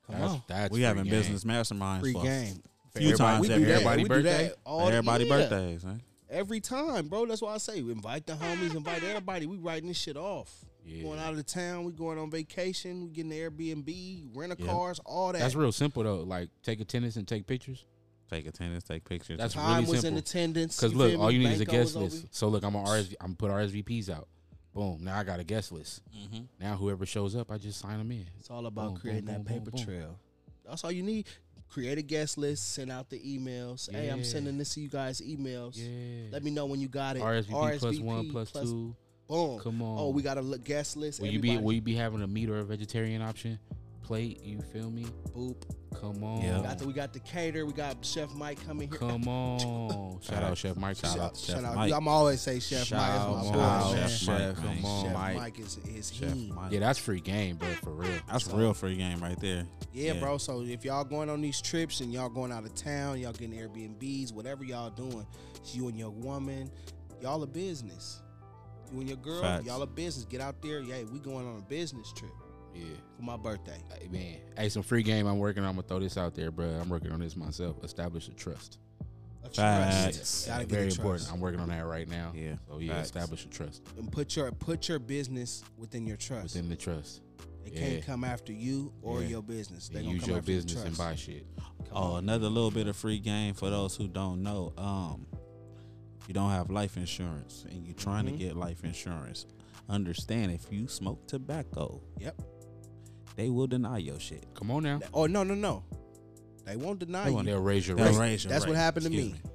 Come 0.10 0.20
That's, 0.22 0.32
on. 0.34 0.44
that's 0.48 0.72
we 0.74 0.82
having 0.84 1.04
game. 1.04 1.12
business 1.12 1.44
masterminds 1.44 2.00
Free 2.00 2.14
for 2.14 2.24
game. 2.24 2.62
A 2.98 3.00
few 3.00 3.10
everybody- 3.14 3.18
times 3.18 3.42
we 3.42 3.48
do 3.48 3.54
every 3.54 3.66
that. 3.66 3.72
everybody 3.74 3.98
We 4.04 4.04
do 4.04 4.16
birthday. 4.16 4.48
that 4.50 4.56
all- 4.66 4.88
everybody 4.90 5.24
yeah. 5.26 5.30
birthdays. 5.30 5.86
eh? 5.86 5.90
Every 6.30 6.60
time, 6.60 7.08
bro. 7.08 7.26
That's 7.26 7.42
why 7.42 7.54
I 7.54 7.58
say 7.58 7.82
we 7.82 7.92
invite 7.94 8.26
the 8.28 8.34
homies, 8.34 8.76
invite 8.76 9.02
everybody. 9.04 9.46
We 9.46 9.58
writing 9.58 9.88
this 9.88 9.98
shit 9.98 10.18
off. 10.18 10.66
Yeah. 10.86 11.04
Going 11.04 11.20
out 11.20 11.32
of 11.32 11.38
the 11.38 11.44
town, 11.44 11.84
we 11.86 11.92
going 11.94 12.18
on 12.18 12.30
vacation, 12.32 13.04
we 13.06 13.10
getting 13.12 13.30
the 13.30 13.40
Airbnb, 13.40 14.30
rent 14.36 14.54
a 14.54 14.56
Yeah. 14.60 14.66
cars, 14.72 15.00
all 15.06 15.32
that. 15.34 15.40
That's 15.40 15.56
real 15.56 15.72
simple 15.72 16.04
though. 16.04 16.24
Like 16.24 16.50
take 16.64 16.80
attendance 16.82 17.16
and 17.16 17.28
take 17.28 17.48
pictures. 17.48 17.86
Take 18.30 18.46
attendance, 18.46 18.84
take 18.84 19.06
pictures. 19.08 19.38
That's 19.38 19.54
Time 19.54 19.78
really 19.84 19.90
was 19.92 20.02
simple. 20.02 20.08
in 20.10 20.18
attendance. 20.18 20.76
Because 20.76 20.94
look, 20.94 21.18
all 21.18 21.32
you 21.32 21.40
need 21.40 21.52
is 21.54 21.62
a 21.62 21.66
guest 21.66 21.96
list. 21.96 22.18
over. 22.18 22.28
So 22.32 22.50
look, 22.50 22.64
I'm 22.64 22.76
on 22.76 22.86
RSV. 22.86 23.16
I'm 23.22 23.36
put 23.36 23.50
RSVPs 23.52 24.10
out. 24.10 24.28
Boom. 24.74 25.00
Now 25.02 25.18
I 25.18 25.24
got 25.24 25.40
a 25.40 25.46
guest 25.46 25.72
list. 25.72 26.02
Mm-hmm. 26.16 26.44
Now 26.60 26.76
whoever 26.76 27.06
shows 27.06 27.36
up, 27.38 27.50
I 27.52 27.58
just 27.58 27.80
sign 27.80 27.98
them 28.00 28.12
in. 28.12 28.26
It's 28.38 28.50
all 28.50 28.66
about 28.66 28.90
Boom, 28.90 28.98
creating 28.98 29.26
boom, 29.26 29.34
that 29.34 29.44
boom, 29.46 29.60
paper 29.60 29.72
boom, 29.72 29.78
boom. 29.78 29.86
trail. 29.86 30.20
That's 30.66 30.84
all 30.84 30.92
you 30.92 31.04
need. 31.04 31.26
Create 31.70 31.98
a 31.98 32.02
guest 32.02 32.38
list, 32.38 32.74
send 32.74 32.92
out 32.92 33.10
the 33.10 33.20
emails. 33.20 33.92
Hey, 33.92 34.10
I'm 34.10 34.24
sending 34.24 34.58
this 34.58 34.74
to 34.76 34.82
you 34.82 34.90
guys 34.90 35.22
emails. 35.22 35.74
Yeah. 35.76 36.30
Let 36.32 36.44
me 36.44 36.52
know 36.52 36.66
when 36.66 36.80
you 36.80 36.88
got 36.88 37.18
it. 37.18 37.22
RSVP 37.22 37.80
plus 37.80 38.00
one 38.00 38.30
plus 38.32 38.52
two. 38.52 38.96
Boom. 39.28 39.60
Come 39.60 39.82
on. 39.82 39.98
Oh, 40.00 40.10
we 40.10 40.22
got 40.22 40.38
a 40.38 40.44
guest 40.58 40.96
list. 40.96 41.20
Will 41.22 41.28
you 41.28 41.40
be 41.40 41.58
will 41.58 41.74
you 41.74 41.82
be 41.82 41.96
having 41.96 42.22
a 42.22 42.28
meat 42.28 42.50
or 42.50 42.60
a 42.60 42.64
vegetarian 42.64 43.22
option? 43.22 43.60
Plate, 44.08 44.42
you 44.42 44.62
feel 44.62 44.90
me? 44.90 45.06
Boop. 45.36 45.58
Come 46.00 46.24
on. 46.24 46.40
We 46.42 46.62
got 46.64 46.78
the, 46.80 46.88
we 46.88 46.94
got 46.94 47.12
the 47.12 47.20
cater. 47.20 47.66
We 47.66 47.74
got 47.74 48.06
Chef 48.06 48.34
Mike 48.36 48.66
coming 48.66 48.90
here. 48.90 48.98
Come 49.00 49.28
on. 49.28 50.20
Shout 50.22 50.44
out 50.44 50.58
Chef 50.58 50.78
Mike. 50.78 50.96
Shout 50.96 51.20
out, 51.20 51.36
Chef 51.36 51.56
shout 51.58 51.66
out. 51.66 51.76
Mike. 51.76 51.92
I'm 51.92 52.08
always 52.08 52.40
say 52.40 52.62
Chef 52.62 52.86
Shout 52.88 53.00
Mike. 53.02 53.10
out, 53.10 53.44
shout 53.44 53.56
out 53.60 53.84
boy. 53.84 53.96
Chef 53.96 54.00
Mike, 54.02 54.10
Chef, 54.10 54.28
man. 54.28 54.56
come 54.56 54.86
on, 54.86 55.04
Chef 55.04 55.14
Mike. 55.14 55.36
Mike 55.36 55.60
is 55.60 55.78
is 55.94 56.14
Chef 56.14 56.32
he. 56.34 56.52
Mike. 56.56 56.72
Yeah, 56.72 56.80
that's 56.80 57.00
free 57.00 57.20
game, 57.20 57.58
bro, 57.58 57.68
for 57.84 57.90
real. 57.90 58.10
That's 58.32 58.46
So- 58.46 58.56
real 58.56 58.74
free 58.74 58.96
game 58.96 59.20
right 59.20 59.38
there. 59.42 59.66
Yeah, 59.92 60.14
bro. 60.14 60.38
So 60.38 60.62
if 60.62 60.86
y'all 60.86 61.04
going 61.04 61.30
on 61.30 61.42
these 61.42 61.62
trips 61.62 62.00
and 62.00 62.14
y'all 62.14 62.30
going 62.30 62.54
out 62.54 62.64
of 62.64 62.74
town, 62.76 63.20
y'all 63.20 63.34
getting 63.34 63.60
Airbnbs, 63.60 64.32
whatever 64.32 64.64
y'all 64.64 64.90
doing, 64.90 65.28
it's 65.56 65.76
you 65.76 65.90
and 65.90 66.00
your 66.00 66.12
woman, 66.12 66.72
y'all 67.22 67.44
a 67.44 67.48
business. 67.48 68.22
You 68.94 69.00
and 69.02 69.10
your 69.10 69.18
girl, 69.18 69.42
Facts. 69.42 69.66
y'all 69.66 69.82
a 69.82 69.86
business. 69.88 70.24
Get 70.24 70.40
out 70.40 70.62
there. 70.62 70.80
Yeah, 70.80 71.04
we 71.12 71.20
going 71.20 71.46
on 71.46 71.58
a 71.58 71.62
business 71.64 72.14
trip 72.14 72.32
Yeah. 72.78 72.96
for 73.16 73.24
my 73.24 73.38
birthday. 73.38 73.78
Hey, 74.00 74.08
man. 74.10 74.38
Hey, 74.58 74.70
some 74.70 74.84
free 74.84 75.04
game 75.04 75.26
I'm 75.28 75.40
working 75.40 75.64
on. 75.64 75.70
I'm 75.70 75.76
gonna 75.76 75.88
throw 75.88 76.00
this 76.00 76.18
out 76.18 76.36
there, 76.36 76.52
bro. 76.52 76.66
I'm 76.68 76.90
working 76.90 77.12
on 77.12 77.20
this 77.20 77.36
myself. 77.36 77.84
Establish 77.84 78.28
a 78.28 78.34
trust. 78.34 78.78
A 79.44 79.50
Facts. 79.50 80.16
trust. 80.18 80.48
Gotta 80.48 80.64
get 80.66 80.70
Very 80.72 80.82
a 80.84 80.86
trust. 80.88 80.98
important. 81.00 81.32
I'm 81.34 81.40
working 81.40 81.60
on 81.60 81.70
that 81.70 81.86
right 81.86 82.08
now. 82.08 82.34
Yeah, 82.36 82.56
So 82.68 82.80
yeah, 82.80 82.94
facts. 82.96 83.08
establish 83.08 83.46
a 83.46 83.48
trust 83.50 83.82
And 83.98 84.12
put 84.12 84.36
your 84.36 84.52
put 84.52 84.90
your 84.90 85.00
business 85.00 85.64
within 85.78 86.06
your 86.06 86.18
trust. 86.18 86.56
within 86.56 86.70
the 86.70 86.76
trust. 86.76 87.22
They 87.64 87.72
yeah. 87.72 87.80
can't 87.90 88.06
come 88.06 88.24
after 88.24 88.52
you 88.54 88.94
or 89.02 89.22
Yeah. 89.22 89.28
your 89.28 89.42
business. 89.44 89.88
They 89.90 90.00
And 90.00 90.06
gonna 90.08 90.14
use 90.16 90.22
come 90.24 90.30
your 90.32 90.38
after 90.40 90.52
the 90.52 90.58
business 90.64 90.84
and 90.84 90.98
buy 90.98 91.16
shit. 91.16 91.46
Oh, 91.92 92.16
another 92.18 92.50
little 92.50 92.72
bit 92.72 92.88
of 92.88 92.96
free 92.98 93.20
game 93.20 93.54
for 93.54 93.70
those 93.70 93.96
who 93.96 94.08
don't 94.10 94.44
know. 94.44 94.74
Um, 94.78 95.26
you 96.28 96.34
don't 96.34 96.50
have 96.52 96.70
life 96.70 96.98
insurance 96.98 97.66
and 97.70 97.86
you're 97.86 97.96
trying 97.96 98.26
Mhm. 98.26 98.32
to 98.32 98.38
get 98.38 98.58
life 98.58 98.84
insurance, 98.84 99.46
understand 99.88 100.52
if 100.52 100.72
you 100.72 100.88
smoke 100.90 101.26
tobacco, 101.28 102.02
Yep. 102.20 102.42
They 103.38 103.50
will 103.50 103.68
deny 103.68 104.00
your 104.00 104.20
shit. 104.20 104.46
Come 104.54 104.70
on 104.72 104.84
now. 104.84 105.00
Oh 105.14 105.26
no 105.28 105.44
no 105.44 105.54
no. 105.56 105.84
They 106.66 106.76
won't 106.76 107.00
deny 107.00 107.24
They 107.24 107.30
you. 107.30 107.36
won't- 107.36 107.46
They'll 107.48 107.62
raise 107.62 107.88
your 107.88 107.96
They'll 107.96 108.08
rate. 108.12 108.18
raise 108.20 108.44
your 108.44 108.52
That's 108.52 108.66
what 108.66 108.74
rate. 108.74 108.80
happened 108.80 109.06
to 109.06 109.14
Excuse 109.14 109.34
me. 109.34 109.50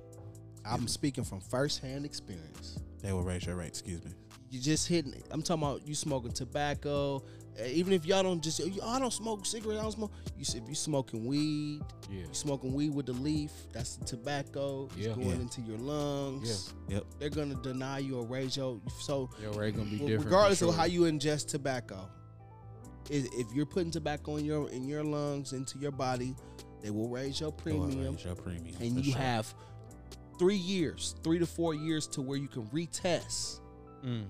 I'm 0.65 0.89
speaking 0.89 1.25
from 1.25 1.41
firsthand 1.41 2.07
experience. 2.07 2.79
They 3.03 3.13
will 3.13 3.23
raise 3.25 3.45
your 3.45 3.57
rate. 3.57 3.67
Excuse 3.69 4.03
me. 4.05 4.13
You 4.49 4.61
just 4.61 4.87
hitting. 4.89 5.15
I'm 5.31 5.43
talking 5.43 5.63
about 5.63 5.87
you 5.87 5.95
smoking 5.95 6.31
tobacco. 6.33 7.23
Uh, 7.61 7.65
even 7.67 7.93
if 7.93 8.07
y'all 8.07 8.23
don't 8.23 8.43
just, 8.43 8.61
"Oh, 8.63 8.71
I 8.87 8.99
don't 8.99 9.13
smoke 9.13 9.45
cigarettes. 9.45 9.79
I 9.81 9.83
don't 9.83 9.93
smoke. 9.93 10.13
You 10.37 10.43
s- 10.43 10.55
if 10.55 10.67
you 10.69 10.75
smoking 10.75 11.27
weed, 11.27 11.83
Yeah. 12.11 12.21
you 12.21 12.29
smoking 12.33 12.73
weed 12.73 12.95
with 12.95 13.07
the 13.07 13.13
leaf. 13.13 13.51
That's 13.73 13.97
the 13.97 14.05
tobacco. 14.07 14.87
It's 14.97 15.07
Yeah. 15.09 15.15
going 15.15 15.29
Yeah. 15.29 15.35
into 15.35 15.61
your 15.63 15.79
lungs. 15.79 16.73
Yeah. 16.89 16.95
Yep. 16.97 17.07
They're 17.19 17.29
gonna 17.31 17.61
deny 17.63 17.99
you 17.99 18.19
or 18.19 18.25
raise 18.27 18.57
your. 18.57 18.81
So 19.01 19.29
Your 19.43 19.53
rate 19.53 19.75
gonna 19.77 19.91
be 19.91 19.97
w- 19.99 20.07
different. 20.09 20.23
for 20.23 20.29
regardless 20.29 20.63
of 20.63 20.75
how 20.75 20.85
you 20.85 21.03
ingest 21.03 21.49
tobacco, 21.49 21.97
i- 21.97 22.22
if 23.11 23.53
you're 23.53 23.67
putting 23.67 23.91
tobacco 23.91 24.37
in 24.37 24.45
your 24.45 24.69
in 24.71 24.87
your 24.89 25.03
lungs 25.05 25.53
into 25.53 25.79
your 25.79 25.91
body, 25.93 26.35
they 26.83 26.91
will 26.91 27.09
raise 27.09 27.41
your 27.41 27.53
premium 27.53 27.99
raise 28.15 28.25
your 28.25 28.35
premium. 28.35 28.75
and 28.81 29.05
you 29.05 29.13
sure. 29.13 29.21
have 29.21 29.55
three 30.39 30.57
years, 30.57 31.15
three 31.23 31.39
to 31.39 31.47
four 31.47 31.75
years 31.75 32.07
to 32.09 32.23
where 32.23 32.39
you 32.39 32.49
can 32.49 32.67
retest, 32.69 33.61
Mm. 34.05 34.25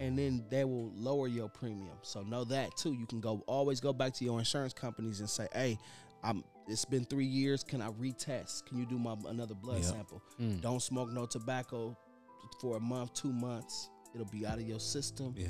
and 0.00 0.18
then 0.18 0.44
they 0.48 0.64
will 0.64 0.90
lower 0.94 1.28
your 1.28 1.48
premium. 1.48 1.96
So 2.02 2.22
know 2.22 2.44
that 2.44 2.76
too. 2.76 2.92
You 2.92 3.06
can 3.06 3.20
go 3.20 3.42
always 3.46 3.80
go 3.80 3.92
back 3.92 4.14
to 4.14 4.24
your 4.24 4.38
insurance 4.38 4.72
companies 4.72 5.20
and 5.20 5.28
say, 5.28 5.48
"Hey, 5.52 5.78
I'm. 6.22 6.44
It's 6.68 6.84
been 6.84 7.04
three 7.04 7.26
years. 7.26 7.64
Can 7.64 7.82
I 7.82 7.90
retest? 7.90 8.64
Can 8.66 8.78
you 8.78 8.86
do 8.86 8.96
my 8.98 9.16
another 9.26 9.54
blood 9.54 9.78
Yep. 9.78 9.84
sample? 9.86 10.22
Mm. 10.40 10.60
Don't 10.60 10.80
smoke 10.80 11.10
no 11.10 11.26
tobacco 11.26 11.96
for 12.60 12.76
a 12.76 12.80
month, 12.80 13.12
two 13.14 13.32
months. 13.32 13.90
It'll 14.14 14.26
be 14.26 14.46
out 14.46 14.58
of 14.58 14.66
your 14.68 14.78
system. 14.80 15.34
Yeah. 15.36 15.48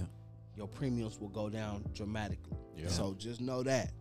Your 0.60 0.68
premiums 0.68 1.18
will 1.18 1.30
go 1.30 1.48
down 1.48 1.82
dramatically. 1.94 2.54
Yeah. 2.76 2.88
So 2.88 3.14
just 3.18 3.40
know 3.40 3.62
that. 3.62 3.92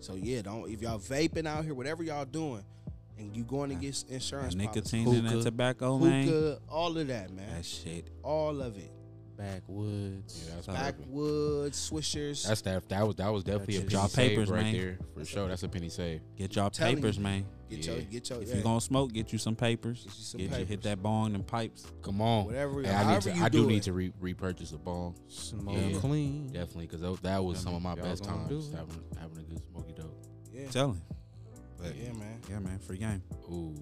So 0.00 0.16
yeah, 0.16 0.42
don't 0.42 0.68
if 0.68 0.82
y'all 0.82 0.98
vaping 0.98 1.46
out 1.46 1.62
here, 1.64 1.72
whatever 1.72 2.02
y'all 2.02 2.24
doing, 2.24 2.64
and 3.16 3.36
you 3.36 3.44
going 3.44 3.70
to 3.70 3.76
get 3.76 4.02
insurance 4.08 4.56
That 4.56 4.64
policy, 4.72 4.96
nicotine 4.96 5.14
and 5.14 5.26
that 5.28 5.30
Hookah. 5.34 5.44
tobacco, 5.44 5.98
man. 5.98 6.56
all 6.68 6.98
of 6.98 7.06
that, 7.06 7.30
man, 7.30 7.54
That 7.54 7.64
shit. 7.64 8.08
all 8.24 8.60
of 8.60 8.76
it. 8.76 8.90
Backwoods. 9.40 10.44
Yeah, 10.46 10.54
that's. 10.56 10.66
Backwoods, 10.66 11.90
swishers. 11.90 12.46
That's 12.46 12.60
that. 12.62 12.88
That 12.88 13.06
was 13.06 13.16
that 13.16 13.32
was 13.32 13.42
definitely 13.44 13.76
a 13.76 13.80
Get 13.80 13.88
penny 13.90 14.00
y'all 14.00 14.08
papers, 14.08 14.50
right 14.50 14.62
man. 14.64 14.72
there 14.74 14.98
for 15.14 15.24
sure. 15.24 15.48
That's 15.48 15.62
a 15.62 15.68
penny 15.68 15.88
save. 15.88 16.20
Get 16.36 16.54
y'all 16.56 16.70
papers, 16.70 17.16
you. 17.16 17.22
man. 17.22 17.46
get 17.70 17.86
yeah. 17.86 17.92
your 17.94 18.02
get 18.02 18.30
your 18.30 18.42
If 18.42 18.48
yeah, 18.48 18.56
you 18.56 18.62
gonna 18.62 18.80
smoke, 18.80 19.12
get 19.12 19.32
you 19.32 19.38
some 19.38 19.56
papers. 19.56 20.04
Get 20.04 20.16
you 20.16 20.22
some 20.24 20.40
Get 20.40 20.58
you 20.58 20.64
hit 20.66 20.82
that 20.82 21.02
bong 21.02 21.34
and 21.34 21.46
pipes. 21.46 21.86
Come 22.02 22.20
on. 22.20 22.46
Whatever- 22.46 22.82
Hey, 22.82 22.90
I 22.90 23.14
need 23.14 23.22
to. 23.22 23.32
you 23.32 23.44
I 23.44 23.48
do 23.48 23.62
do 23.62 23.66
need 23.68 23.76
it. 23.78 23.82
to 23.84 23.92
re- 23.92 24.12
repurchase 24.20 24.72
a 24.72 24.78
bong. 24.78 25.14
Smoke 25.28 25.74
Yeah. 25.76 25.98
clean. 25.98 26.48
Definitely, 26.48 26.86
because 26.88 27.20
that 27.22 27.42
was 27.42 27.58
some 27.58 27.74
of 27.74 27.82
my 27.82 27.94
best 27.94 28.24
times 28.24 28.70
having 28.74 29.02
having 29.18 29.38
a 29.38 29.42
good 29.42 29.62
smoky 29.70 29.92
dope. 29.94 30.26
yeah, 30.52 30.68
Telling. 30.68 31.00
But 31.78 31.96
yeah, 31.96 32.12
man. 32.12 32.40
yeah, 32.50 32.58
man. 32.58 32.78
Free 32.78 32.98
game. 32.98 33.22
Ooh, 33.50 33.74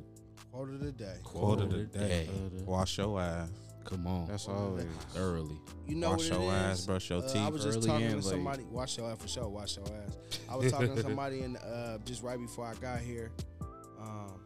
Quote 0.53 0.71
of 0.71 0.81
the 0.81 0.93
day. 0.93 1.17
Quarter 1.25 1.65
of 1.65 1.71
the 1.71 1.85
day. 1.85 2.29
day. 2.29 2.31
Wash 2.65 2.97
your 2.99 3.21
ass. 3.21 3.49
Come 3.89 4.07
on. 4.07 4.27
That's 4.27 4.47
always. 4.49 4.87
early. 5.17 5.59
You 5.87 5.97
know 5.97 6.11
Wash 6.11 6.31
what 6.31 6.39
it 6.41 6.43
your 6.45 6.53
is? 6.55 6.63
ass, 6.81 6.87
brush 6.87 7.11
your 7.11 7.19
Uh, 7.23 7.25
I 7.25 7.33
teeth 7.33 7.53
was 7.53 7.65
just 7.65 7.79
early 7.79 7.87
talking 7.89 8.07
and 8.07 8.23
to 8.23 8.29
late. 8.29 8.35
somebody. 8.35 8.65
Wash 8.71 8.99
your 8.99 9.11
ass 9.11 9.19
for 9.19 9.29
sure. 9.29 9.49
Wash 9.49 9.77
your 9.77 9.87
ass. 9.87 10.39
I 10.51 10.57
was 10.57 10.71
talking 10.73 10.95
to 10.95 11.03
somebody 11.03 11.41
in 11.43 11.57
uh, 11.57 11.99
just 12.05 12.23
right 12.23 12.39
before 12.39 12.67
I 12.67 12.75
got 12.75 13.01
here. 13.01 13.31
Um, 14.01 14.41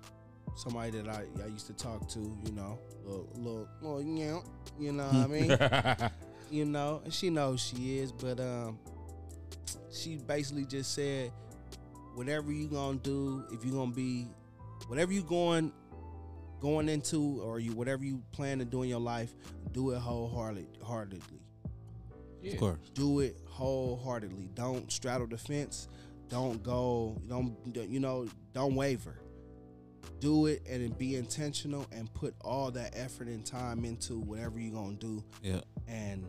somebody 0.56 0.90
that 0.92 1.08
I, 1.08 1.24
I 1.42 1.46
used 1.46 1.66
to 1.66 1.72
talk 1.72 2.08
to. 2.10 2.20
You 2.20 2.52
know, 2.52 2.78
little 3.04 3.28
little, 3.34 3.68
little 3.80 4.02
you 4.02 4.24
know, 4.26 4.44
you 4.78 4.92
know 4.92 5.06
what 5.06 5.14
I 5.14 5.26
mean. 5.26 6.10
you 6.50 6.64
know, 6.64 7.00
and 7.04 7.12
she 7.12 7.28
knows 7.30 7.60
she 7.60 7.98
is, 7.98 8.12
but 8.12 8.38
um, 8.40 8.78
she 9.92 10.16
basically 10.16 10.64
just 10.66 10.94
said, 10.94 11.32
whatever 12.14 12.52
you 12.52 12.68
gonna 12.68 12.98
do, 12.98 13.44
if 13.52 13.64
you 13.64 13.72
gonna 13.72 13.90
be, 13.90 14.28
whatever 14.86 15.12
you 15.12 15.22
going, 15.22 15.72
going 16.62 16.88
into, 16.88 17.42
or 17.42 17.58
you 17.58 17.72
whatever 17.72 18.04
you 18.04 18.22
plan 18.30 18.60
to 18.60 18.64
do 18.64 18.84
in 18.84 18.88
your 18.88 19.00
life, 19.00 19.34
do 19.72 19.90
it 19.90 19.98
wholeheartedly. 19.98 21.42
Yeah. 22.40 22.52
Of 22.52 22.58
course. 22.58 22.78
Do 22.94 23.18
it 23.18 23.36
wholeheartedly. 23.46 24.48
Don't 24.54 24.90
straddle 24.90 25.26
the 25.26 25.36
fence. 25.36 25.88
Don't 26.28 26.62
go. 26.62 27.20
Don't 27.28 27.56
you 27.74 27.98
know? 27.98 28.28
Don't 28.54 28.76
waver. 28.76 29.18
Do 30.20 30.46
it 30.46 30.62
and 30.68 30.96
be 30.96 31.16
intentional 31.16 31.84
and 31.90 32.12
put 32.14 32.34
all 32.42 32.70
that 32.70 32.92
effort 32.96 33.26
and 33.26 33.44
time 33.44 33.84
into 33.84 34.20
whatever 34.20 34.60
you're 34.60 34.72
gonna 34.72 34.94
do. 34.94 35.24
Yeah. 35.42 35.62
And 35.88 36.24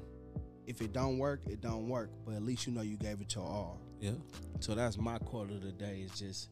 if 0.66 0.82
it 0.82 0.94
don't 0.94 1.20
work, 1.20 1.42
it 1.46 1.62
don't 1.62 1.88
work. 1.88 2.10
But 2.26 2.34
at 2.34 2.42
least 2.42 2.66
you 2.66 2.74
know 2.74 2.82
you 2.82 2.98
gave 2.98 3.22
it 3.22 3.36
your 3.36 3.46
all. 3.46 3.80
Yeah. 4.00 4.14
So 4.62 4.74
that's 4.74 4.98
my 4.98 5.20
quote 5.20 5.52
of 5.52 5.62
the 5.62 5.72
day 5.72 6.02
is 6.06 6.20
just 6.20 6.50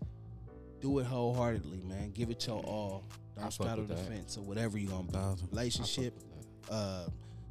do 0.82 1.00
it 1.00 1.06
wholeheartedly, 1.06 1.82
man. 1.84 2.12
Give 2.12 2.30
it 2.30 2.46
your 2.46 2.64
all. 2.64 3.06
I 3.42 3.46
Don't 3.46 3.52
straddle 3.52 3.86
the 3.86 3.96
that. 3.96 4.08
fence 4.08 4.38
or 4.38 4.42
whatever 4.44 4.78
you're 4.78 4.92
gonna 4.92 5.04
be. 5.04 5.14
Thousand. 5.14 5.48
Relationship, 5.52 6.14
uh, 6.70 7.06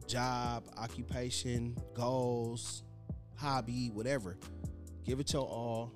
job, 0.06 0.64
occupation, 0.76 1.76
goals, 1.94 2.82
hobby, 3.36 3.90
whatever. 3.92 4.36
Give 5.04 5.20
it 5.20 5.32
your 5.32 5.46
all. 5.46 5.92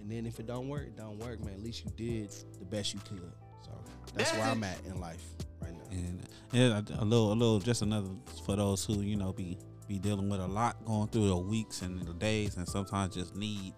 And 0.00 0.10
then 0.10 0.26
if 0.26 0.38
it 0.38 0.46
don't 0.46 0.68
work, 0.68 0.82
it 0.86 0.96
don't 0.96 1.18
work, 1.18 1.42
man. 1.44 1.54
At 1.54 1.62
least 1.62 1.84
you 1.84 1.90
did 1.96 2.30
the 2.58 2.64
best 2.64 2.94
you 2.94 3.00
could. 3.00 3.32
So 3.64 3.70
that's 4.14 4.32
where 4.32 4.42
I'm 4.42 4.62
at 4.72 4.78
in 4.86 5.00
life 5.00 5.22
right 5.60 5.72
now. 5.72 5.90
And 5.90 6.22
yeah, 6.52 6.80
a, 6.98 7.02
a 7.02 7.04
little, 7.04 7.32
a 7.32 7.34
little, 7.34 7.58
just 7.58 7.82
another 7.82 8.10
for 8.44 8.56
those 8.56 8.84
who 8.84 9.00
you 9.00 9.16
know 9.16 9.32
be 9.32 9.58
be 9.88 9.98
dealing 9.98 10.28
with 10.28 10.40
a 10.40 10.46
lot 10.46 10.84
going 10.84 11.08
through 11.08 11.28
the 11.28 11.36
weeks 11.36 11.82
and 11.82 12.00
the 12.02 12.14
days, 12.14 12.56
and 12.56 12.68
sometimes 12.68 13.14
just 13.14 13.34
need 13.36 13.72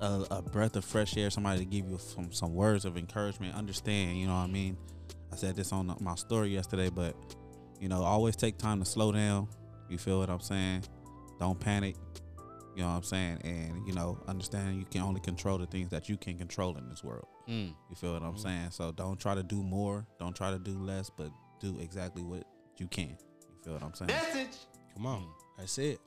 a, 0.00 0.24
a 0.30 0.42
breath 0.42 0.76
of 0.76 0.84
fresh 0.84 1.16
air, 1.16 1.30
somebody 1.30 1.60
to 1.60 1.64
give 1.64 1.88
you 1.88 1.98
some 1.98 2.32
some 2.32 2.54
words 2.54 2.84
of 2.84 2.96
encouragement. 2.96 3.54
Understand, 3.54 4.18
you 4.18 4.26
know 4.26 4.34
what 4.34 4.40
I 4.40 4.46
mean? 4.48 4.76
I 5.32 5.36
said 5.36 5.56
this 5.56 5.72
on 5.72 5.94
my 6.00 6.14
story 6.14 6.50
yesterday, 6.50 6.90
but 6.90 7.16
you 7.80 7.88
know, 7.88 8.02
always 8.02 8.36
take 8.36 8.56
time 8.58 8.78
to 8.80 8.84
slow 8.84 9.12
down. 9.12 9.48
You 9.88 9.98
feel 9.98 10.18
what 10.20 10.30
I'm 10.30 10.40
saying? 10.40 10.84
Don't 11.40 11.58
panic. 11.58 11.96
You 12.76 12.82
know 12.82 12.88
what 12.88 12.96
I'm 12.96 13.02
saying? 13.04 13.38
And 13.44 13.86
you 13.86 13.92
know, 13.94 14.18
understand 14.26 14.78
you 14.78 14.84
can 14.84 15.02
only 15.02 15.20
control 15.20 15.58
the 15.58 15.66
things 15.66 15.90
that 15.90 16.08
you 16.08 16.16
can 16.16 16.36
control 16.38 16.76
in 16.76 16.88
this 16.88 17.04
world. 17.04 17.26
Mm. 17.48 17.74
You 17.90 17.96
feel 17.96 18.14
what 18.14 18.22
I'm 18.22 18.34
Mhm. 18.34 18.40
saying? 18.42 18.70
So 18.70 18.90
don't 18.92 19.18
try 19.20 19.34
to 19.34 19.42
do 19.44 19.62
more. 19.62 20.06
Don't 20.18 20.34
try 20.34 20.50
to 20.50 20.58
do 20.58 20.72
less, 20.78 21.10
but 21.10 21.30
do 21.60 21.78
exactly 21.80 22.22
what 22.22 22.44
you 22.78 22.88
can. 22.88 23.10
You 23.10 23.58
feel 23.62 23.72
what 23.74 23.82
I'm 23.82 23.94
saying? 23.94 24.10
Come 24.94 25.06
on. 25.06 25.26
That's 25.58 25.78
it. 25.78 25.98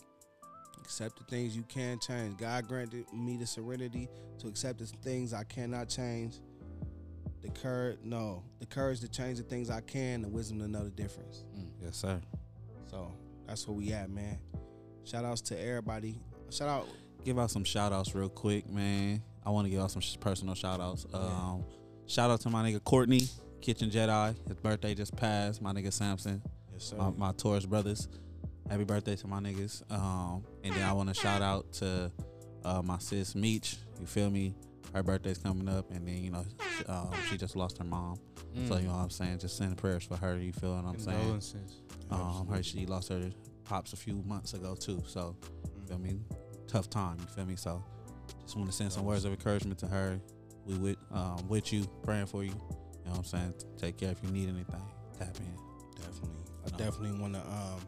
Accept 0.82 1.18
the 1.18 1.26
things 1.26 1.56
you 1.56 1.64
can 1.64 2.00
change. 2.00 2.38
God 2.38 2.68
granted 2.68 3.06
me 3.14 3.36
the 3.38 3.46
serenity 3.46 4.08
to 4.40 4.48
accept 4.48 4.80
the 4.80 4.86
things 4.86 5.34
I 5.34 5.44
cannot 5.44 5.90
change. 5.90 6.36
The 7.42 7.50
courage, 7.50 8.00
no, 8.04 8.44
the 8.60 8.66
courage 8.66 9.02
to 9.02 9.08
change 9.08 9.38
the 9.38 9.44
things 9.44 9.70
I 9.70 9.82
can, 9.82 10.22
the 10.22 10.30
wisdom 10.30 10.60
to 10.60 10.68
know 10.68 10.84
the 10.84 10.90
difference. 10.90 11.44
Yes, 11.82 11.98
sir. 11.98 12.20
So 12.90 13.14
that's 13.46 13.68
where 13.68 13.78
we 13.78 13.92
at, 13.94 14.10
man. 14.10 14.40
Shout 15.04 15.24
outs 15.24 15.42
to 15.42 15.60
everybody. 15.60 16.20
Shout 16.50 16.68
out. 16.68 16.88
Give 17.24 17.38
out 17.38 17.52
some 17.52 17.64
shout 17.64 17.92
outs 17.92 18.16
real 18.16 18.30
quick, 18.30 18.70
man. 18.70 19.22
I 19.46 19.50
want 19.50 19.66
to 19.66 19.70
give 19.70 19.82
out 19.82 19.92
some 19.92 20.02
personal 20.20 20.56
shout 20.56 20.80
outs. 20.80 21.06
Um, 21.14 21.64
shout 22.06 22.30
out 22.30 22.42
to 22.42 22.50
my 22.50 22.64
nigga 22.64 22.84
Courtney, 22.84 23.22
Kitchen 23.62 23.90
Jedi. 23.90 24.36
His 24.48 24.58
birthday 24.58 24.96
just 24.96 25.16
passed. 25.16 25.62
My 25.62 25.74
nigga 25.74 25.92
Samson. 25.92 26.42
Yes, 26.74 26.86
sir. 26.86 26.98
My, 26.98 27.10
my 27.12 27.32
Taurus 27.34 27.66
brothers. 27.66 28.08
Happy 28.70 28.84
birthday 28.84 29.16
to 29.16 29.28
my 29.28 29.40
niggas. 29.40 29.90
Um, 29.92 30.44
and 30.64 30.74
then 30.76 30.84
I 30.84 30.92
want 30.94 31.10
to 31.10 31.16
shout 31.16 31.42
out 31.42 31.72
to 31.74 32.12
uh, 32.66 32.82
my 32.82 32.98
sis 33.00 33.34
Meech. 33.36 33.78
You 34.00 34.06
feel 34.06 34.30
me? 34.30 34.54
Her 34.94 35.04
birthday's 35.04 35.38
coming 35.38 35.68
up, 35.70 35.92
and 35.92 36.08
then 36.08 36.18
you 36.24 36.32
know 36.32 36.44
sh- 36.78 36.84
um, 36.88 37.12
she 37.30 37.38
just 37.38 37.56
lost 37.56 37.78
her 37.78 37.84
mom. 37.84 38.16
So 38.68 38.74
Mm. 38.76 38.82
you 38.82 38.88
know 38.88 38.94
what 38.94 39.00
I'm 39.04 39.10
saying. 39.10 39.40
Just 39.40 39.58
send 39.58 39.78
prayers 39.78 40.04
for 40.04 40.16
her. 40.16 40.38
You 40.38 40.52
feel 40.54 40.76
what 40.76 40.86
I'm 40.86 40.98
saying? 40.98 41.18
Condolences. 41.18 41.82
Um, 42.10 42.48
her 42.50 42.64
she 42.64 42.86
lost 42.86 43.10
her 43.10 43.30
pops 43.66 43.94
a 43.94 43.98
few 43.98 44.24
months 44.26 44.54
ago 44.54 44.76
too. 44.76 45.04
So 45.06 45.36
you 45.76 45.86
feel 45.88 46.00
me? 46.00 46.20
Tough 46.68 46.90
time. 46.90 47.18
You 47.20 47.26
feel 47.28 47.46
me? 47.46 47.56
So 47.58 47.84
just 48.42 48.56
want 48.56 48.70
to 48.70 48.76
send 48.76 48.92
some 48.94 49.04
words 49.06 49.26
of 49.26 49.32
encouragement 49.32 49.78
to 49.80 49.88
her. 49.88 50.20
We 50.66 50.76
with 50.78 50.98
um, 51.12 51.48
with 51.48 51.72
you, 51.72 51.86
praying 52.04 52.26
for 52.28 52.44
you. 52.44 52.50
You 52.52 52.56
know 53.06 53.12
what 53.12 53.18
I'm 53.20 53.24
saying? 53.26 53.54
Take 53.78 53.98
care 53.98 54.12
if 54.12 54.24
you 54.24 54.30
need 54.32 54.50
anything. 54.50 54.82
Tap 55.20 55.36
in. 55.38 56.02
Definitely. 56.02 56.44
I 56.66 56.70
No. 56.72 56.78
definitely 56.78 57.20
want 57.20 57.34
to 57.36 57.42
um, 57.42 57.82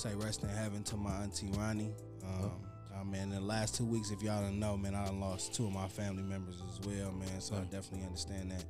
say 0.00 0.14
rest 0.14 0.42
in 0.42 0.48
heaven 0.48 0.82
to 0.82 0.96
my 0.96 1.10
auntie 1.22 1.50
Ronnie. 1.58 1.92
Um, 2.24 2.52
uh, 2.98 3.04
man, 3.04 3.24
in 3.24 3.34
the 3.34 3.40
last 3.40 3.74
two 3.74 3.84
weeks, 3.84 4.10
if 4.10 4.22
y'all 4.22 4.40
don't 4.40 4.58
know, 4.58 4.74
man, 4.74 4.94
I 4.94 5.10
lost 5.10 5.54
two 5.54 5.66
of 5.66 5.72
my 5.72 5.88
family 5.88 6.22
members 6.22 6.62
as 6.70 6.80
well, 6.86 7.12
man. 7.12 7.40
So 7.40 7.54
I 7.54 7.60
definitely 7.64 8.06
understand 8.06 8.50
that. 8.50 8.64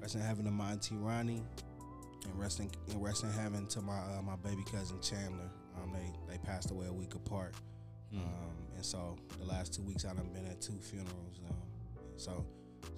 Rest 0.00 0.14
in 0.14 0.20
heaven 0.20 0.44
to 0.44 0.52
my 0.52 0.70
auntie 0.70 0.94
Ronnie, 0.94 1.42
and 2.24 2.38
rest 2.38 2.60
in, 2.60 2.70
and 2.90 3.02
rest 3.02 3.24
in 3.24 3.30
heaven 3.32 3.66
to 3.66 3.80
my 3.80 3.98
uh, 3.98 4.22
my 4.22 4.36
baby 4.36 4.62
cousin 4.70 5.00
Chandler. 5.00 5.50
Um, 5.82 5.92
they 5.92 6.32
they 6.32 6.38
passed 6.38 6.70
away 6.70 6.86
a 6.86 6.92
week 6.92 7.14
apart. 7.16 7.54
Mm. 8.14 8.18
Um, 8.18 8.52
and 8.76 8.86
so 8.86 9.16
the 9.36 9.46
last 9.46 9.74
two 9.74 9.82
weeks 9.82 10.04
I 10.04 10.14
done 10.14 10.30
been 10.32 10.46
at 10.46 10.60
two 10.60 10.78
funerals. 10.80 11.40
Um, 11.50 11.56
so 12.16 12.46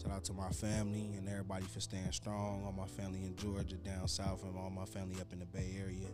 shout 0.02 0.12
out 0.12 0.24
to 0.24 0.35
my 0.35 0.51
family 0.51 1.15
and 1.16 1.27
everybody 1.31 1.65
for 1.65 1.81
staying 1.81 2.12
strong. 2.12 2.62
All 2.66 2.73
my 2.73 2.86
family 2.86 3.24
in 3.24 3.36
Georgia, 3.36 3.77
down 3.77 4.07
south, 4.07 4.44
and 4.44 4.55
all 4.59 4.69
my 4.69 4.85
family 4.85 5.19
up 5.19 5.32
in 5.32 5.39
the 5.39 5.47
Bay 5.47 5.77
Area. 5.81 6.09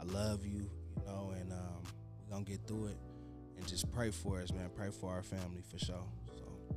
I 0.00 0.04
love 0.04 0.46
you, 0.46 0.70
you 1.00 1.12
know, 1.12 1.32
and 1.38 1.52
um, 1.52 1.82
we're 2.20 2.32
gonna 2.32 2.44
get 2.44 2.66
through 2.66 2.86
it. 2.86 2.96
And 3.56 3.66
just 3.66 3.90
pray 3.92 4.10
for 4.10 4.40
us, 4.40 4.52
man. 4.52 4.70
Pray 4.76 4.90
for 4.90 5.10
our 5.10 5.22
family 5.22 5.62
for 5.68 5.78
sure. 5.78 6.04
So 6.28 6.76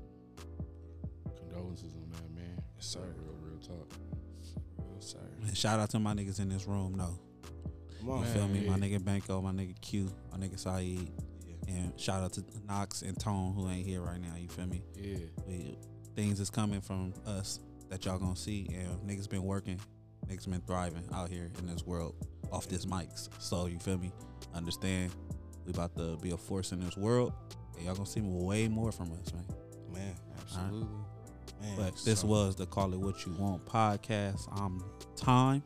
Condolences 1.38 1.94
on 1.96 2.10
that, 2.12 2.36
man. 2.36 2.62
Yes, 2.76 2.88
sir. 2.88 3.00
Real, 3.00 3.36
real 3.42 3.60
talk. 3.60 3.92
real 4.78 5.00
sir. 5.02 5.20
And 5.46 5.56
shout 5.56 5.80
out 5.80 5.90
to 5.92 6.00
my 6.00 6.14
niggas 6.14 6.40
in 6.40 6.50
this 6.50 6.66
room. 6.68 6.96
No. 6.96 7.20
Come 8.00 8.10
on. 8.10 8.20
You 8.22 8.26
feel 8.26 8.48
me? 8.48 8.68
My 8.68 8.78
nigga 8.78 9.04
Banco, 9.04 9.42
my 9.42 9.52
nigga 9.52 9.80
Q, 9.82 10.12
my 10.32 10.38
nigga 10.38 10.58
Saeed. 10.58 11.12
And 11.68 11.98
shout 12.00 12.24
out 12.24 12.34
to 12.34 12.44
Knox 12.68 13.02
and 13.04 13.18
Tone 13.20 13.54
who 13.54 13.70
ain't 13.70 13.86
here 13.86 14.02
right 14.02 14.20
now. 14.20 14.36
You 14.38 14.50
feel 14.50 14.66
me? 14.66 14.82
Yeah. 14.96 15.18
We, 15.46 15.78
things 16.16 16.40
is 16.40 16.50
coming 16.50 16.82
from 16.82 17.14
us 17.26 17.60
that 17.90 18.06
y'all 18.06 18.18
gonna 18.18 18.36
see. 18.36 18.68
And 18.74 19.08
niggas 19.08 19.30
been 19.30 19.44
working. 19.44 19.80
Niggas 20.32 20.50
been 20.50 20.62
thriving 20.62 21.04
out 21.14 21.30
here 21.30 21.52
in 21.60 21.68
this 21.68 21.86
world 21.86 22.16
off 22.54 22.68
this 22.70 22.86
mics. 22.86 23.28
So 23.40 23.66
you 23.66 23.80
feel 23.80 23.98
me? 23.98 24.14
Understand? 24.56 25.12
We 25.66 25.74
about 25.74 25.96
to 25.98 26.16
be 26.22 26.32
a 26.32 26.38
force 26.38 26.72
in 26.72 26.80
this 26.80 26.96
world. 26.96 27.34
And 27.76 27.86
y'all 27.86 27.96
gonna 27.96 28.06
see 28.06 28.22
way 28.22 28.68
more 28.70 28.92
from 28.94 29.12
us, 29.12 29.34
man. 29.34 29.46
Man, 29.94 30.16
absolutely. 30.40 30.88
Man, 31.62 31.76
But 31.76 31.98
this 32.06 32.22
so- 32.22 32.28
was 32.28 32.56
the 32.56 32.66
Call 32.66 32.94
It 32.94 33.00
What 33.00 33.26
You 33.26 33.34
Want 33.34 33.66
podcast. 33.66 34.48
I'm 34.58 34.82
Time. 35.18 35.64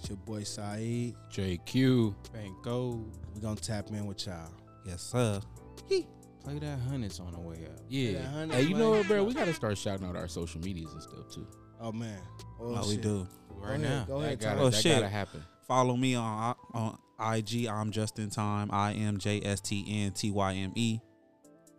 It's 0.00 0.08
your 0.08 0.18
boy 0.18 0.42
Saeed. 0.42 1.14
JQ. 1.30 2.12
Banco. 2.32 3.04
we 3.34 3.40
gonna 3.40 3.54
tap 3.56 3.88
in 3.90 4.04
with 4.06 4.26
y'all. 4.26 4.50
Yes, 4.84 5.00
sir. 5.02 5.40
He. 5.86 6.08
Play 6.42 6.58
that 6.58 6.80
hundreds 6.80 7.20
on 7.20 7.30
the 7.32 7.38
way 7.38 7.66
up. 7.66 7.78
Yeah. 7.88 8.46
Hey, 8.50 8.62
you 8.62 8.74
know 8.74 8.90
what, 8.90 9.06
bro? 9.06 9.22
We 9.22 9.32
gotta 9.32 9.54
start 9.54 9.78
shouting 9.78 10.04
out 10.04 10.16
our 10.16 10.26
social 10.26 10.60
medias 10.60 10.92
and 10.92 11.02
stuff 11.02 11.28
too. 11.32 11.46
Oh 11.80 11.92
man. 11.92 12.18
Oh, 12.60 12.74
Oh, 12.76 12.88
we 12.88 12.94
shit. 12.94 13.02
Do. 13.62 13.66
Go 13.66 13.72
Right 13.72 13.80
ahead, 13.84 13.98
now. 13.98 14.04
Go 14.04 14.18
That 14.20 14.26
ahead. 14.26 14.40
gotta- 14.40 14.60
Oh 14.60 14.70
that 14.70 14.80
shit! 14.82 14.96
gotta 14.96 15.08
happen. 15.08 15.44
Follow 15.66 15.96
me 15.96 16.14
on 16.14 16.54
on 16.74 16.98
IG. 17.20 17.66
I'm 17.66 17.90
just 17.92 18.18
in 18.18 18.30
time. 18.30 18.70
I 18.72 18.92
am 18.92 19.18
J 19.18 19.40
S 19.42 19.60
T 19.60 19.84
N 19.88 20.12
T 20.12 20.30
Y 20.30 20.54
M 20.54 20.72
E. 20.74 20.98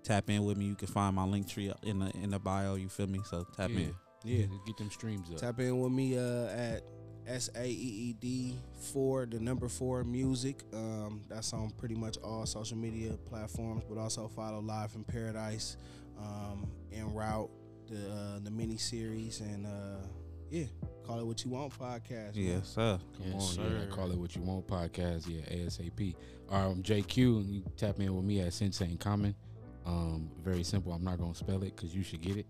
Tap 0.04 0.30
in 0.30 0.44
with 0.44 0.58
me. 0.58 0.66
You 0.66 0.76
can 0.76 0.88
find 0.88 1.16
my 1.16 1.24
link 1.26 1.48
tree 1.48 1.72
in 1.84 2.00
the 2.00 2.10
in 2.18 2.32
the 2.32 2.40
bio. 2.40 2.76
You 2.76 2.90
feel 2.90 3.08
me? 3.08 3.20
So 3.30 3.46
tap 3.56 3.70
Yeah. 3.70 3.80
in. 3.80 3.96
Yeah. 4.26 4.46
Get 4.66 4.78
them 4.78 4.90
streams 4.92 5.30
up. 5.32 5.38
Tap 5.38 5.60
in 5.60 5.80
with 5.80 5.92
me 5.92 6.18
uh, 6.18 6.48
at 6.48 6.84
S 7.28 7.50
A 7.56 7.66
E 7.66 7.70
E 7.72 8.14
D 8.20 8.60
four, 8.92 9.26
the 9.26 9.40
number 9.40 9.68
four 9.70 10.04
music. 10.04 10.64
Um, 10.74 11.22
that's 11.30 11.54
on 11.54 11.70
pretty 11.72 11.96
much 11.96 12.18
all 12.24 12.46
social 12.46 12.78
media 12.78 13.14
platforms, 13.30 13.84
but 13.88 13.98
also 13.98 14.28
follow 14.28 14.60
Live 14.60 14.94
in 14.96 15.04
Paradise, 15.06 15.78
um, 16.20 16.68
en 16.92 17.14
route 17.14 17.50
the 17.88 18.12
uh, 18.12 18.40
the 18.44 18.52
mini 18.52 18.78
series, 18.78 19.40
and 19.42 19.66
uh, 19.66 20.06
yeah, 20.50 20.66
call 21.06 21.20
it 21.20 21.26
what 21.26 21.44
you 21.44 21.52
want 21.52 21.78
podcast. 21.78 22.36
man. 22.36 22.46
Yes, 22.46 22.68
sir. 22.70 23.00
Come 23.18 23.32
Yes, 23.34 23.58
on, 23.58 23.64
yeah. 23.66 23.70
sir. 23.82 23.88
Call 23.92 24.12
it 24.12 24.18
what 24.18 24.36
you 24.36 24.42
want 24.42 24.68
podcast. 24.68 25.28
Yeah, 25.28 25.42
ASAP. 25.56 26.16
Um, 26.50 26.82
JQ, 26.84 27.42
and 27.42 27.50
you 27.50 27.64
tap 27.78 28.00
in 28.00 28.14
with 28.16 28.26
me 28.26 28.40
at 28.42 28.54
Sensei 28.54 28.86
in 28.86 28.98
Common. 28.98 29.36
Um, 29.86 30.30
very 30.44 30.64
simple. 30.64 30.94
I'm 30.94 31.04
not 31.04 31.18
gonna 31.20 31.36
spell 31.36 31.62
it 31.64 31.76
because 31.76 31.94
you 31.96 32.04
should 32.04 32.22
get 32.22 32.38
it. 32.38 32.46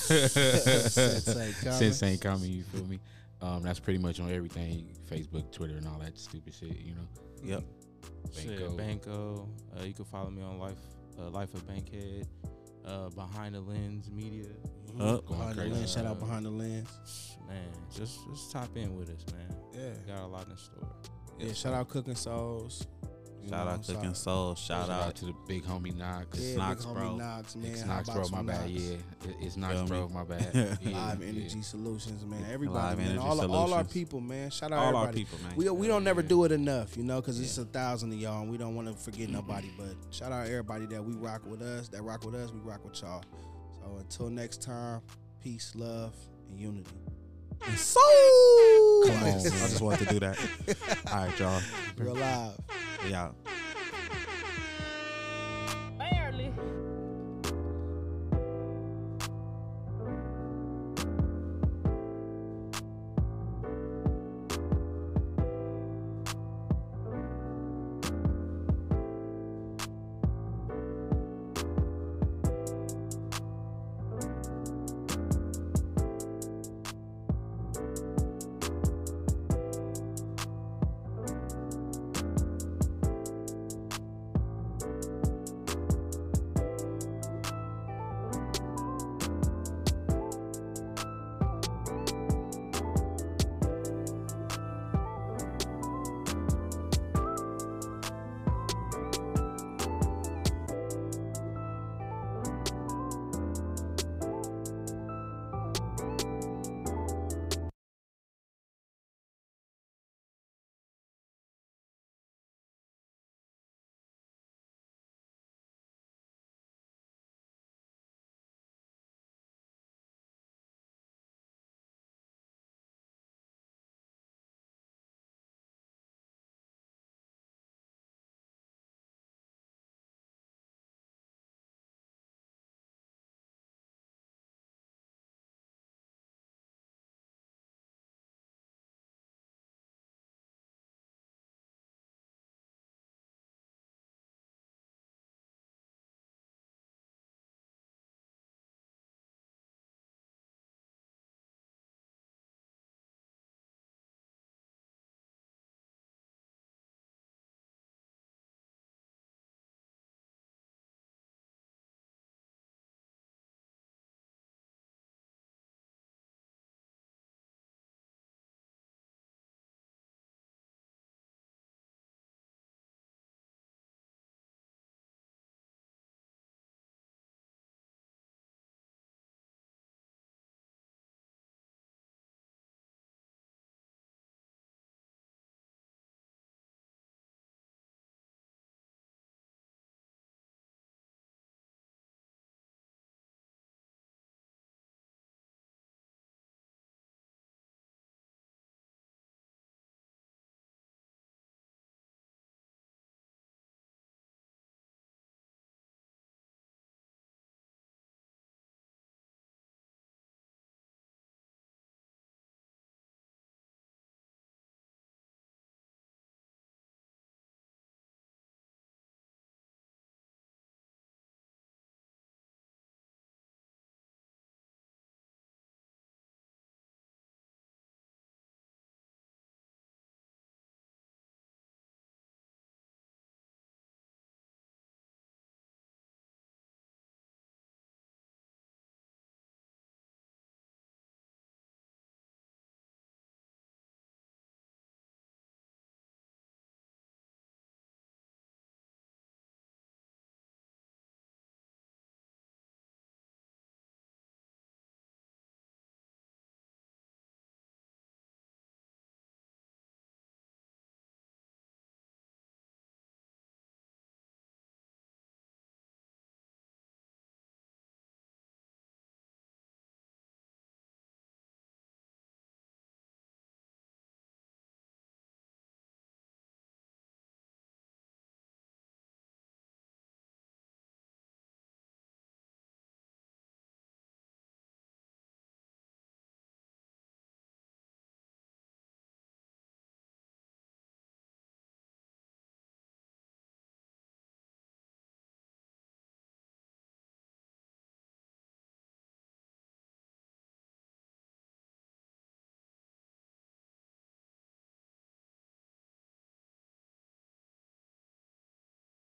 Sensei 0.00 1.52
Common. 1.62 2.02
In 2.12 2.18
Common. 2.18 2.50
You 2.52 2.62
feel 2.64 2.84
me? 2.86 3.00
Um, 3.40 3.62
that's 3.62 3.78
pretty 3.80 3.98
much 3.98 4.20
on 4.20 4.30
everything: 4.32 4.88
Facebook, 5.10 5.50
Twitter, 5.52 5.76
and 5.76 5.86
all 5.86 5.98
that 5.98 6.18
stupid 6.18 6.54
shit. 6.54 6.76
You 6.80 6.94
know. 6.94 7.08
Yep. 7.44 7.64
Shit, 8.32 8.58
Banco. 8.58 8.76
Banco. 8.76 9.48
Uh, 9.78 9.84
you 9.84 9.92
can 9.94 10.04
follow 10.04 10.30
me 10.30 10.42
on 10.42 10.58
Life 10.58 10.78
uh, 11.18 11.28
Life 11.30 11.54
of 11.54 11.66
Bankhead. 11.66 12.26
Uh, 12.84 13.08
Behind 13.10 13.54
the 13.54 13.60
Lens 13.60 14.10
Media. 14.10 14.44
Up. 15.00 15.26
Behind 15.26 15.56
the 15.56 15.64
lens, 15.66 15.92
shout 15.92 16.06
out 16.06 16.18
behind 16.20 16.46
the 16.46 16.50
lens. 16.50 17.36
Man, 17.48 17.62
just 17.94 18.18
just 18.30 18.52
tap 18.52 18.68
in 18.76 18.96
with 18.96 19.10
us, 19.10 19.24
man. 19.32 19.56
Yeah. 19.72 19.90
We 20.06 20.12
got 20.12 20.22
a 20.22 20.26
lot 20.26 20.46
in 20.48 20.56
store. 20.56 20.88
Yeah, 21.38 21.52
shout 21.52 21.74
out 21.74 21.88
Cooking 21.88 22.14
Souls. 22.14 22.86
You 23.42 23.50
Shout 23.50 23.66
know, 23.66 23.72
out 23.72 23.86
Cooking 23.86 24.02
shout- 24.04 24.16
Soul. 24.16 24.54
Shout, 24.54 24.88
out. 24.88 25.14
to 25.16 25.26
the 25.26 25.34
big 25.46 25.64
homie 25.64 25.94
Knox. 25.94 26.38
Yeah, 26.40 26.56
Knox, 26.56 26.86
big 26.86 26.94
bro. 26.94 27.02
homie 27.02 27.18
Knox, 27.18 27.56
man. 27.56 27.70
It's 27.72 27.80
How 27.82 27.86
Knox, 27.96 28.08
about 28.08 28.14
bro. 28.16 28.24
you, 28.24 28.30
My 28.46 28.52
bad. 28.52 28.70
Knox? 28.70 28.82
Yeah, 28.82 28.94
It- 28.94 29.36
it's 29.42 29.56
Knox, 29.58 29.74
Feel 29.74 29.86
bro. 29.86 30.08
me? 30.08 30.14
My 30.14 30.24
bad. 30.24 30.54
Yeah, 30.54 31.06
Live 31.06 31.20
yeah. 31.22 31.28
Energy 31.28 31.60
Solutions, 31.62 32.24
man. 32.24 32.40
Live 32.40 32.50
Everybody, 32.52 32.96
man. 32.96 33.06
Energy 33.10 33.26
All, 33.26 33.52
all 33.54 33.74
our 33.74 33.84
people, 33.84 34.20
man. 34.22 34.48
Shout 34.50 34.72
out 34.72 34.78
All 34.94 34.96
our 34.96 35.12
people, 35.12 35.38
man. 35.42 35.52
We, 35.56 35.68
we 35.68 35.86
don't 35.86 36.04
never 36.04 36.22
Yeah. 36.22 36.28
do 36.28 36.44
it 36.44 36.52
enough, 36.52 36.96
you 36.96 37.02
know, 37.02 37.20
because 37.20 37.38
it's 37.38 37.58
a 37.58 37.66
thousand 37.66 38.12
of 38.14 38.18
y'all, 38.18 38.40
and 38.40 38.50
we 38.50 38.56
don't 38.56 38.74
want 38.76 38.88
to 38.88 38.94
forget 38.94 39.28
nobody. 39.28 39.70
But 39.76 39.88
shout 40.10 40.32
out 40.32 40.46
everybody 40.46 40.86
that 40.86 41.04
we 41.04 41.12
rock 41.12 41.42
with 41.44 41.60
us, 41.60 41.88
that 41.88 42.02
rock 42.02 42.24
with 42.24 42.34
us, 42.36 42.50
we 42.50 42.60
rock 42.60 42.82
with 42.82 42.98
y'all. 43.02 43.22
Until 43.98 44.30
next 44.30 44.62
time, 44.62 45.00
peace, 45.42 45.72
love, 45.74 46.14
and 46.48 46.58
unity. 46.58 46.90
And 47.66 47.78
so 47.78 48.00
Come 49.06 49.16
on. 49.22 49.28
I 49.28 49.42
just 49.42 49.80
wanted 49.80 50.06
to 50.06 50.14
do 50.14 50.20
that. 50.20 50.38
All 51.10 51.26
right, 51.26 51.38
y'all. 51.38 51.60
We're 51.98 52.08
alive. 52.08 52.52
Yeah. 53.08 53.30
Barely. 55.98 56.52